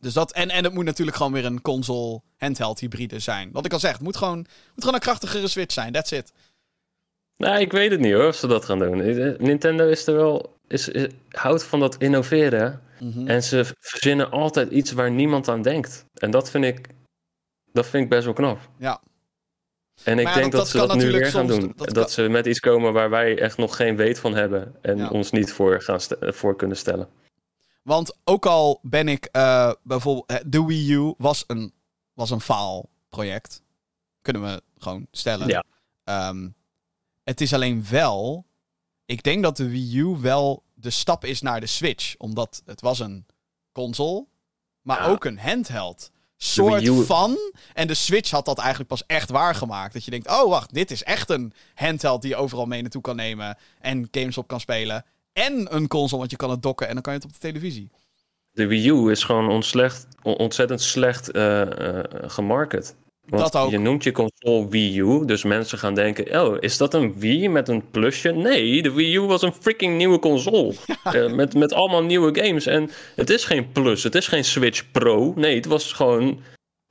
Dus 0.00 0.12
dat, 0.12 0.32
en, 0.32 0.50
en 0.50 0.64
het 0.64 0.72
moet 0.74 0.84
natuurlijk 0.84 1.16
gewoon 1.16 1.32
weer 1.32 1.44
een 1.44 1.60
console 1.60 2.20
handheld 2.36 2.80
hybride 2.80 3.18
zijn. 3.18 3.50
Wat 3.52 3.64
ik 3.64 3.72
al 3.72 3.78
zeg, 3.78 3.92
het 3.92 4.00
moet 4.00 4.16
gewoon, 4.16 4.36
moet 4.36 4.46
gewoon 4.78 4.94
een 4.94 5.00
krachtigere 5.00 5.48
Switch 5.48 5.72
zijn. 5.74 5.92
That's 5.92 6.10
it. 6.10 6.32
Nou, 7.36 7.60
ik 7.60 7.72
weet 7.72 7.90
het 7.90 8.00
niet 8.00 8.12
hoor, 8.12 8.26
of 8.26 8.34
ze 8.36 8.46
dat 8.46 8.64
gaan 8.64 8.78
doen. 8.78 9.00
Eh, 9.00 9.38
Nintendo 9.38 9.88
is 9.88 10.06
er 10.06 10.14
wel, 10.14 10.54
is, 10.68 10.88
is- 10.88 11.08
houdt 11.28 11.64
van 11.64 11.80
dat 11.80 11.96
innoveren. 11.96 12.82
Mhm. 13.00 13.28
En 13.28 13.42
ze 13.42 13.64
verzinnen 13.80 14.30
altijd 14.30 14.70
iets 14.70 14.92
waar 14.92 15.10
niemand 15.10 15.48
aan 15.48 15.62
denkt. 15.62 16.04
En 16.14 16.30
dat 16.30 16.50
vind 16.50 16.64
ik, 16.64 16.88
dat 17.72 17.86
vind 17.86 18.04
ik 18.04 18.10
best 18.10 18.24
wel 18.24 18.34
knap. 18.34 18.58
Ja. 18.78 19.00
En 20.04 20.18
ik 20.18 20.24
Maar 20.24 20.34
denk 20.34 20.52
dat- 20.52 20.68
ze 20.68 20.76
dat 20.76 20.94
nu 20.96 21.12
weer 21.12 21.26
gaan 21.26 21.46
doen. 21.46 21.72
dat 21.76 22.10
ze 22.12 22.22
met 22.28 22.46
iets 22.46 22.60
komen 22.60 22.92
waar 22.92 23.10
wij 23.10 23.38
echt 23.38 23.56
nog 23.56 23.76
geen 23.76 23.96
weet 23.96 24.18
van 24.18 24.34
hebben. 24.34 24.74
En 24.80 24.96
Ja. 24.96 25.08
ons 25.08 25.30
niet 25.30 25.52
voor, 25.52 25.82
gaan 25.82 26.00
voor 26.20 26.56
kunnen 26.56 26.76
stellen. 26.76 27.08
Want 27.88 28.16
ook 28.24 28.46
al 28.46 28.78
ben 28.82 29.08
ik 29.08 29.24
eh, 29.24 29.72
bijvoorbeeld... 29.82 30.52
De 30.52 30.64
Wii 30.64 30.92
U 30.92 31.14
was 31.18 31.44
een, 31.46 31.72
was 32.12 32.30
een 32.30 32.40
faalproject. 32.40 33.62
Kunnen 34.22 34.42
we 34.42 34.62
gewoon 34.78 35.06
stellen. 35.10 35.48
Ja. 35.48 35.64
Ehm, 36.04 36.48
het 37.24 37.40
is 37.40 37.52
alleen 37.54 37.84
wel... 37.90 38.46
Ik 39.04 39.22
denk 39.22 39.42
dat 39.42 39.56
de 39.56 39.68
Wii 39.68 39.98
U 39.98 40.04
wel 40.04 40.62
de 40.74 40.90
stap 40.90 41.24
is 41.24 41.40
naar 41.40 41.60
de 41.60 41.66
Switch. 41.66 42.14
Omdat 42.18 42.62
het 42.64 42.80
was 42.80 42.98
een 42.98 43.26
console, 43.72 44.26
maar 44.82 44.98
Ja. 45.02 45.06
ook 45.08 45.24
een 45.24 45.38
handheld. 45.38 46.10
Soort 46.36 46.88
van. 47.06 47.38
En 47.74 47.86
de 47.86 47.94
Switch 47.94 48.30
had 48.30 48.44
dat 48.44 48.58
eigenlijk 48.58 48.88
pas 48.88 49.06
echt 49.06 49.30
waargemaakt. 49.30 49.92
Dat 49.92 50.04
je 50.04 50.10
denkt, 50.10 50.30
oh 50.30 50.48
wacht, 50.48 50.74
dit 50.74 50.90
is 50.90 51.02
echt 51.04 51.30
een 51.30 51.52
handheld 51.74 52.22
die 52.22 52.30
je 52.30 52.36
overal 52.36 52.66
mee 52.66 52.82
naartoe 52.82 53.02
kan 53.02 53.16
nemen. 53.16 53.56
En 53.80 54.08
games 54.10 54.38
op 54.38 54.46
kan 54.46 54.60
spelen. 54.60 55.04
En 55.38 55.74
een 55.74 55.88
console, 55.88 56.18
want 56.18 56.30
je 56.30 56.36
kan 56.36 56.50
het 56.50 56.62
dokken 56.62 56.88
en 56.88 56.92
dan 56.92 57.02
kan 57.02 57.12
je 57.12 57.18
het 57.18 57.28
op 57.28 57.34
de 57.34 57.40
televisie. 57.40 57.90
De 58.50 58.66
Wii 58.66 58.88
U 58.88 59.10
is 59.10 59.24
gewoon 59.24 59.48
ontslecht, 59.48 60.06
ontzettend 60.22 60.80
slecht 60.80 61.30
eh, 61.30 61.62
gemarket. 62.10 62.96
Want 63.28 63.42
Dat 63.52 63.62
ook. 63.62 63.70
je 63.70 63.78
noemt 63.78 64.04
je 64.04 64.12
console 64.12 64.68
Wii 64.68 64.98
U, 64.98 65.24
dus 65.26 65.44
mensen 65.44 65.78
gaan 65.78 65.94
denken: 65.94 66.42
oh, 66.42 66.56
is 66.60 66.76
dat 66.76 66.94
een 66.94 67.18
Wii 67.18 67.48
met 67.48 67.68
een 67.68 67.90
plusje? 67.90 68.30
Nee, 68.30 68.82
de 68.82 68.92
Wii 68.92 69.14
U 69.14 69.20
was 69.20 69.42
een 69.42 69.52
freaking 69.52 69.96
nieuwe 69.96 70.18
console. 70.18 70.74
Eh, 71.02 71.32
met, 71.32 71.54
met 71.54 71.72
allemaal 71.72 72.02
nieuwe 72.02 72.40
games. 72.40 72.66
En 72.66 72.90
het 73.14 73.30
is 73.30 73.44
geen 73.44 73.72
plus, 73.72 74.02
het 74.02 74.14
is 74.14 74.26
geen 74.26 74.44
Switch 74.44 74.90
Pro. 74.90 75.32
Nee, 75.36 75.54
het 75.54 75.66
was 75.66 75.92
gewoon 75.92 76.40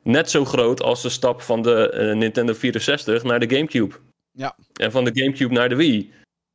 net 0.03 0.29
zo 0.29 0.45
groot 0.45 0.81
als 0.81 1.01
de 1.01 1.09
stap 1.09 1.41
van 1.41 1.61
de 1.61 2.11
Nintendo 2.15 2.53
64 2.53 3.23
naar 3.23 3.39
de 3.39 3.55
GameCube. 3.55 3.95
Ja. 4.31 4.55
En 4.73 4.91
van 4.91 5.03
de 5.03 5.11
GameCube 5.13 5.53
naar 5.53 5.69
de 5.69 5.75
Wii. 5.75 6.11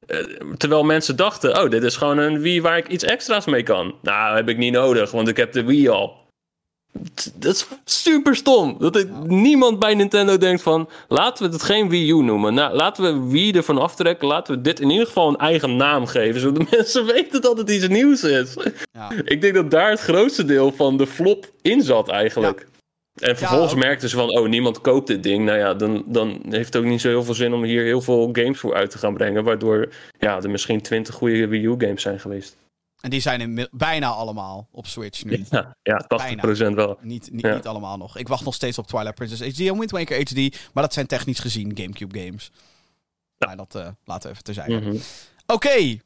Eh, 0.06 0.18
terwijl 0.56 0.82
mensen 0.84 1.16
dachten, 1.16 1.62
oh, 1.62 1.70
dit 1.70 1.82
is 1.82 1.96
gewoon 1.96 2.18
een 2.18 2.40
Wii 2.40 2.60
waar 2.62 2.76
ik 2.76 2.88
iets 2.88 3.04
extra's 3.04 3.46
mee 3.46 3.62
kan. 3.62 3.94
Nou, 4.02 4.36
heb 4.36 4.48
ik 4.48 4.56
niet 4.58 4.72
nodig, 4.72 5.10
want 5.10 5.28
ik 5.28 5.36
heb 5.36 5.52
de 5.52 5.64
Wii 5.64 5.88
al. 5.88 6.20
Dat 7.34 7.54
is 7.54 7.66
super 7.84 8.36
stom. 8.36 8.76
Dat 8.78 8.94
het- 8.94 9.26
niemand 9.28 9.78
bij 9.78 9.94
Nintendo 9.94 10.38
denkt 10.38 10.62
van, 10.62 10.88
laten 11.08 11.46
we 11.46 11.52
het 11.52 11.62
geen 11.62 11.88
Wii 11.88 12.10
U 12.10 12.22
noemen. 12.22 12.54
Nou, 12.54 12.74
laten 12.76 13.02
we 13.24 13.30
Wii 13.30 13.52
ervan 13.52 13.78
aftrekken. 13.78 14.28
Laten 14.28 14.54
we 14.54 14.60
dit 14.60 14.80
in 14.80 14.90
ieder 14.90 15.06
geval 15.06 15.28
een 15.28 15.36
eigen 15.36 15.76
naam 15.76 16.06
geven, 16.06 16.40
zodat 16.40 16.70
mensen 16.76 17.06
weten 17.06 17.40
dat 17.40 17.58
het 17.58 17.70
iets 17.70 17.88
nieuws 17.88 18.24
is. 18.24 18.56
Ja. 18.92 19.10
Ik 19.24 19.40
denk 19.40 19.54
dat 19.54 19.70
daar 19.70 19.90
het 19.90 20.00
grootste 20.00 20.44
deel 20.44 20.72
van 20.72 20.96
de 20.96 21.06
flop 21.06 21.50
in 21.62 21.82
zat 21.82 22.08
eigenlijk. 22.08 22.66
En 23.22 23.36
vervolgens 23.36 23.72
ook. 23.72 23.78
merkten 23.78 24.08
ze 24.08 24.16
van, 24.16 24.38
oh, 24.38 24.48
niemand 24.48 24.80
koopt 24.80 25.06
dit 25.06 25.22
ding. 25.22 25.44
Nou 25.44 25.58
ja, 25.58 25.74
dan, 25.74 26.04
dan 26.06 26.42
heeft 26.48 26.66
het 26.74 26.76
ook 26.76 26.88
niet 26.88 27.00
zo 27.00 27.08
heel 27.08 27.24
veel 27.24 27.34
zin 27.34 27.52
om 27.52 27.62
hier 27.62 27.84
heel 27.84 28.00
veel 28.00 28.28
games 28.32 28.58
voor 28.58 28.74
uit 28.74 28.90
te 28.90 28.98
gaan 28.98 29.14
brengen. 29.14 29.44
Waardoor 29.44 29.92
ja, 30.18 30.40
er 30.42 30.50
misschien 30.50 30.80
20 30.80 31.14
goede 31.14 31.46
Wii 31.46 31.64
U 31.64 31.74
games 31.78 32.02
zijn 32.02 32.20
geweest. 32.20 32.56
En 33.00 33.10
die 33.10 33.20
zijn 33.20 33.40
inmi- 33.40 33.66
bijna 33.70 34.08
allemaal 34.08 34.68
op 34.72 34.86
Switch 34.86 35.24
nu. 35.24 35.44
Ja, 35.50 35.76
ja 35.82 36.04
80% 36.70 36.74
wel. 36.74 36.98
Niet, 37.00 37.28
niet, 37.32 37.40
Ja. 37.42 37.54
niet 37.54 37.66
allemaal 37.66 37.96
nog. 37.96 38.16
Ik 38.16 38.28
wacht 38.28 38.44
nog 38.44 38.54
steeds 38.54 38.78
op 38.78 38.86
Twilight 38.86 39.14
Princess 39.14 39.40
HD 39.58 39.60
en 39.68 39.78
Wind 39.78 39.90
Waker 39.90 40.16
HD. 40.16 40.56
Maar 40.72 40.82
dat 40.82 40.92
zijn 40.92 41.06
technisch 41.06 41.38
gezien 41.38 41.72
Gamecube 41.76 42.18
games. 42.18 42.50
Maar 43.38 43.56
dat 43.56 43.74
eh, 43.74 43.88
laten 44.04 44.22
we 44.22 44.30
even 44.30 44.44
terzijde. 44.44 44.80
Mhm. 44.80 44.96
Oké. 45.46 45.98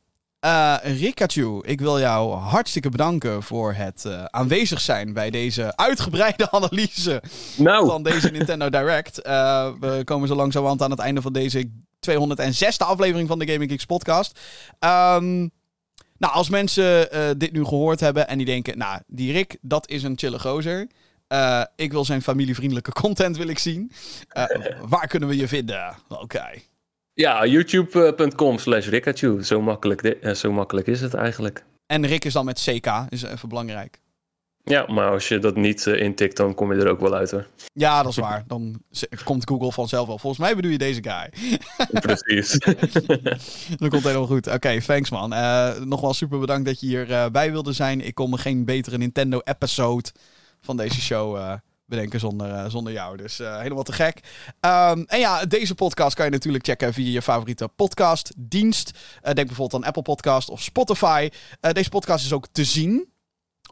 Eh, 0.46 0.98
Rikachu, 1.00 1.60
ik 1.62 1.80
wil 1.80 2.00
jou 2.00 2.34
hartstikke 2.34 2.88
bedanken 2.88 3.42
voor 3.42 3.74
het 3.74 4.04
eh, 4.04 4.24
aanwezig 4.24 4.80
zijn 4.80 5.12
bij 5.12 5.30
deze 5.30 5.76
uitgebreide 5.76 6.50
analyse 6.58 7.22
Nou, 7.56 7.86
van 7.86 8.02
deze 8.02 8.30
Nintendo 8.30 8.70
Direct. 8.70 9.22
Eh, 9.22 9.68
we 9.80 10.00
komen 10.04 10.28
zo 10.28 10.34
langzamerhand 10.34 10.82
aan 10.82 10.90
het 10.90 10.98
einde 10.98 11.22
van 11.22 11.32
deze 11.32 11.70
206e 12.10 12.76
aflevering 12.78 13.28
van 13.28 13.38
de 13.38 13.46
Gaming 13.46 13.70
Geeks 13.70 13.86
podcast. 13.86 14.40
Ehm, 14.78 15.38
nou, 16.18 16.32
als 16.32 16.48
mensen 16.48 17.08
dit 17.38 17.52
nu 17.52 17.64
gehoord 17.64 18.00
hebben 18.00 18.28
en 18.28 18.36
die 18.36 18.46
denken, 18.46 18.78
nou, 18.78 19.00
die 19.06 19.32
Rick, 19.32 19.56
dat 19.60 19.88
is 19.88 20.02
een 20.02 20.18
chille 20.18 20.38
gozer. 20.38 20.86
Ik 21.76 21.92
wil 21.92 22.04
zijn 22.04 22.22
familievriendelijke 22.22 22.92
content 22.92 23.36
wil 23.36 23.48
ik 23.48 23.58
zien. 23.58 23.92
Waar 24.88 25.06
kunnen 25.06 25.28
we 25.28 25.36
je 25.36 25.48
vinden? 25.48 25.96
Oké. 26.08 26.50
Ja, 27.16 27.46
youtube.com 27.46 28.58
slash 28.58 28.88
Rikachu. 28.88 29.42
Zo 29.42 29.60
makkelijk, 29.60 30.02
eh, 30.02 30.34
zo 30.34 30.52
makkelijk 30.52 30.86
is 30.86 31.00
het 31.00 31.14
eigenlijk. 31.14 31.64
En 31.86 32.06
Rick 32.06 32.24
is 32.24 32.32
dan 32.32 32.44
met 32.44 32.60
CK, 32.60 33.06
is 33.08 33.22
even 33.22 33.48
belangrijk. 33.48 34.00
Ja, 34.64 34.86
maar 34.86 35.10
als 35.10 35.28
je 35.28 35.38
dat 35.38 35.56
niet 35.56 35.86
eh, 35.86 36.00
intikt, 36.00 36.36
dan 36.36 36.54
kom 36.54 36.72
je 36.74 36.80
er 36.80 36.90
ook 36.90 37.00
wel 37.00 37.14
uit 37.14 37.30
hoor. 37.30 37.46
Ja, 37.72 38.02
dat 38.02 38.10
is 38.10 38.18
waar. 38.18 38.44
Dan 38.46 38.82
komt 39.24 39.48
Google 39.48 39.72
vanzelf 39.72 40.06
wel. 40.06 40.18
Volgens 40.18 40.42
mij 40.42 40.56
bedoel 40.56 40.70
je 40.70 40.78
deze 40.78 41.02
guy. 41.02 41.56
Precies. 42.06 42.58
Dat 43.80 43.88
komt 43.88 44.02
helemaal 44.02 44.26
goed. 44.26 44.46
Oké, 44.46 44.80
thanks 44.82 45.10
man. 45.10 45.32
Eh, 45.32 45.78
nogmaals 45.80 46.16
super 46.16 46.38
bedankt 46.38 46.66
dat 46.66 46.80
je 46.80 46.86
hierbij 46.86 47.30
bij 47.30 47.52
wilde 47.52 47.72
zijn. 47.72 48.00
Ik 48.00 48.14
kon 48.14 48.30
me 48.30 48.38
geen 48.38 48.64
betere 48.64 48.98
Nintendo-episode 48.98 50.08
van 50.60 50.76
deze 50.76 51.00
show 51.00 51.58
bedenken 51.86 52.20
zonder, 52.20 52.50
eh, 52.50 52.70
zonder 52.70 52.92
jou. 52.92 53.16
Dus 53.16 53.40
eh, 53.40 53.58
helemaal 53.60 53.82
te 53.82 53.92
gek. 53.92 54.20
Ehm, 54.60 55.02
en 55.06 55.18
ja, 55.18 55.44
deze 55.44 55.74
podcast 55.74 56.14
kan 56.16 56.24
je 56.24 56.30
natuurlijk 56.30 56.64
checken 56.64 56.92
via 56.92 57.10
je 57.12 57.22
favoriete 57.22 57.68
podcastdienst. 57.68 58.90
Eh 59.20 59.32
denk 59.32 59.46
bijvoorbeeld 59.46 59.82
aan 59.82 59.88
Apple 59.88 60.02
Podcast 60.02 60.48
of 60.48 60.62
Spotify. 60.62 61.28
Deze 61.60 61.88
podcast 61.88 62.24
is 62.24 62.32
ook 62.32 62.46
te 62.52 62.64
zien 62.64 63.14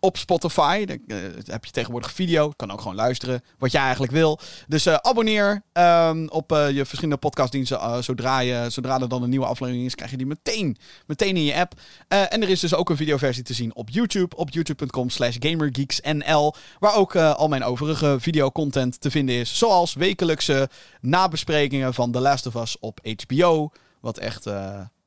op 0.04 0.16
Spotify. 0.16 0.84
Dan 0.84 0.98
eh, 1.06 1.16
heb 1.44 1.64
je 1.64 1.70
tegenwoordig 1.70 2.12
video. 2.12 2.50
Kan 2.56 2.70
ook 2.70 2.80
gewoon 2.80 2.96
luisteren 2.96 3.42
wat 3.58 3.72
jij 3.72 3.82
eigenlijk 3.82 4.12
wil. 4.12 4.38
Dus 4.68 4.86
eh, 4.86 4.94
abonneer 4.94 5.62
ehm, 5.72 6.26
op 6.26 6.52
eh, 6.52 6.70
je 6.70 6.84
verschillende 6.84 7.16
podcastdiensten. 7.16 8.04
Zodra, 8.04 8.38
je, 8.38 8.66
zodra 8.70 9.00
er 9.00 9.08
dan 9.08 9.22
een 9.22 9.30
nieuwe 9.30 9.46
aflevering 9.46 9.86
is, 9.86 9.94
krijg 9.94 10.10
je 10.10 10.16
die 10.16 10.26
meteen, 10.26 10.76
meteen 11.06 11.36
in 11.36 11.44
je 11.44 11.54
app. 11.54 11.72
En 12.08 12.42
er 12.42 12.48
is 12.48 12.60
dus 12.60 12.74
ook 12.74 12.90
een 12.90 12.96
videoversie 12.96 13.42
te 13.42 13.54
zien 13.54 13.74
op 13.74 13.90
YouTube. 13.90 14.36
Op 14.36 14.50
youtube.com 14.50 15.10
slash 15.10 15.36
gamergeeksnl. 15.38 16.54
Waar 16.78 16.96
ook 16.96 17.16
al 17.16 17.48
mijn 17.48 17.64
overige 17.64 18.16
videocontent 18.20 19.00
te 19.00 19.10
vinden 19.10 19.34
is. 19.34 19.58
Zoals 19.58 19.94
wekelijkse 19.94 20.68
nabesprekingen 21.00 21.94
van 21.94 22.12
The 22.12 22.20
Last 22.20 22.46
of 22.46 22.54
Us 22.54 22.78
op 22.78 23.00
HBO. 23.26 23.70
Wat 24.00 24.18
echt... 24.18 24.46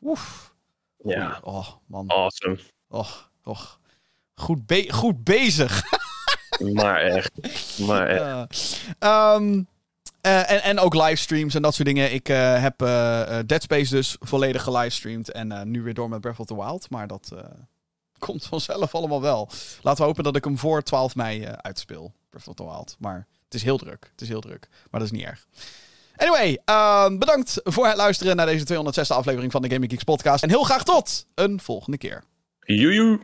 oef. 0.02 0.53
ja, 1.03 1.40
Oh, 1.44 1.68
man. 1.86 2.10
awesome. 2.10 2.57
Och, 2.90 3.30
och. 3.44 3.80
Goed, 4.39 4.65
be- 4.65 4.88
goed 4.93 5.23
bezig. 5.23 5.84
Maar 6.73 7.01
echt. 7.01 7.31
Maar 7.80 8.07
echt. 8.07 8.80
Ehm, 8.99 9.61
eh, 10.22 10.51
en, 10.51 10.64
en 10.64 10.80
ook 10.80 10.93
livestreams 10.93 11.55
en 11.55 11.61
dat 11.61 11.73
soort 11.76 11.88
dingen. 11.88 12.14
Ik 12.14 12.30
eh, 12.30 12.61
heb 12.61 12.81
eh, 12.81 13.38
Dead 13.45 13.64
Space 13.64 13.95
dus 13.95 14.15
volledig 14.19 14.64
gelivestreamd. 14.64 15.31
En 15.31 15.72
nu 15.72 15.81
weer 15.81 15.93
door 15.93 16.09
met 16.09 16.22
Breath 16.22 16.39
of 16.39 16.45
the 16.45 16.55
Wild. 16.55 16.89
Maar 16.89 17.07
dat 17.07 17.31
komt 18.26 18.45
vanzelf 18.45 18.95
allemaal 18.95 19.22
wel. 19.22 19.49
Laten 19.81 20.01
we 20.01 20.07
hopen 20.07 20.23
dat 20.23 20.35
ik 20.35 20.43
hem 20.43 20.57
voor 20.57 20.84
12 20.84 21.15
mei 21.15 21.45
uitspeel. 21.45 22.14
Breath 22.30 22.47
of 22.47 22.55
the 22.55 22.64
Wild. 22.64 22.95
Maar 22.99 23.27
het 23.45 23.53
is 23.53 23.64
heel 23.64 23.77
druk. 23.77 24.07
Het 24.11 24.22
is 24.22 24.27
heel 24.27 24.41
druk. 24.41 24.68
Maar 24.91 24.99
dat 25.01 25.11
is 25.11 25.18
niet 25.18 25.26
erg. 25.27 25.45
Anyway, 26.15 26.59
ehm, 26.65 27.18
bedankt 27.18 27.59
voor 27.64 27.88
het 27.88 27.95
luisteren 27.97 28.35
naar 28.35 28.45
deze 28.45 28.65
206e 28.65 29.15
aflevering 29.15 29.51
van 29.51 29.61
de 29.61 29.69
Gaming 29.69 29.91
Geeks 29.91 30.03
podcast. 30.03 30.43
En 30.43 30.49
heel 30.49 30.64
graag 30.64 30.84
tot 30.84 31.26
een 31.35 31.59
volgende 31.59 31.97
keer. 31.97 32.23
Joejoe. 32.59 33.19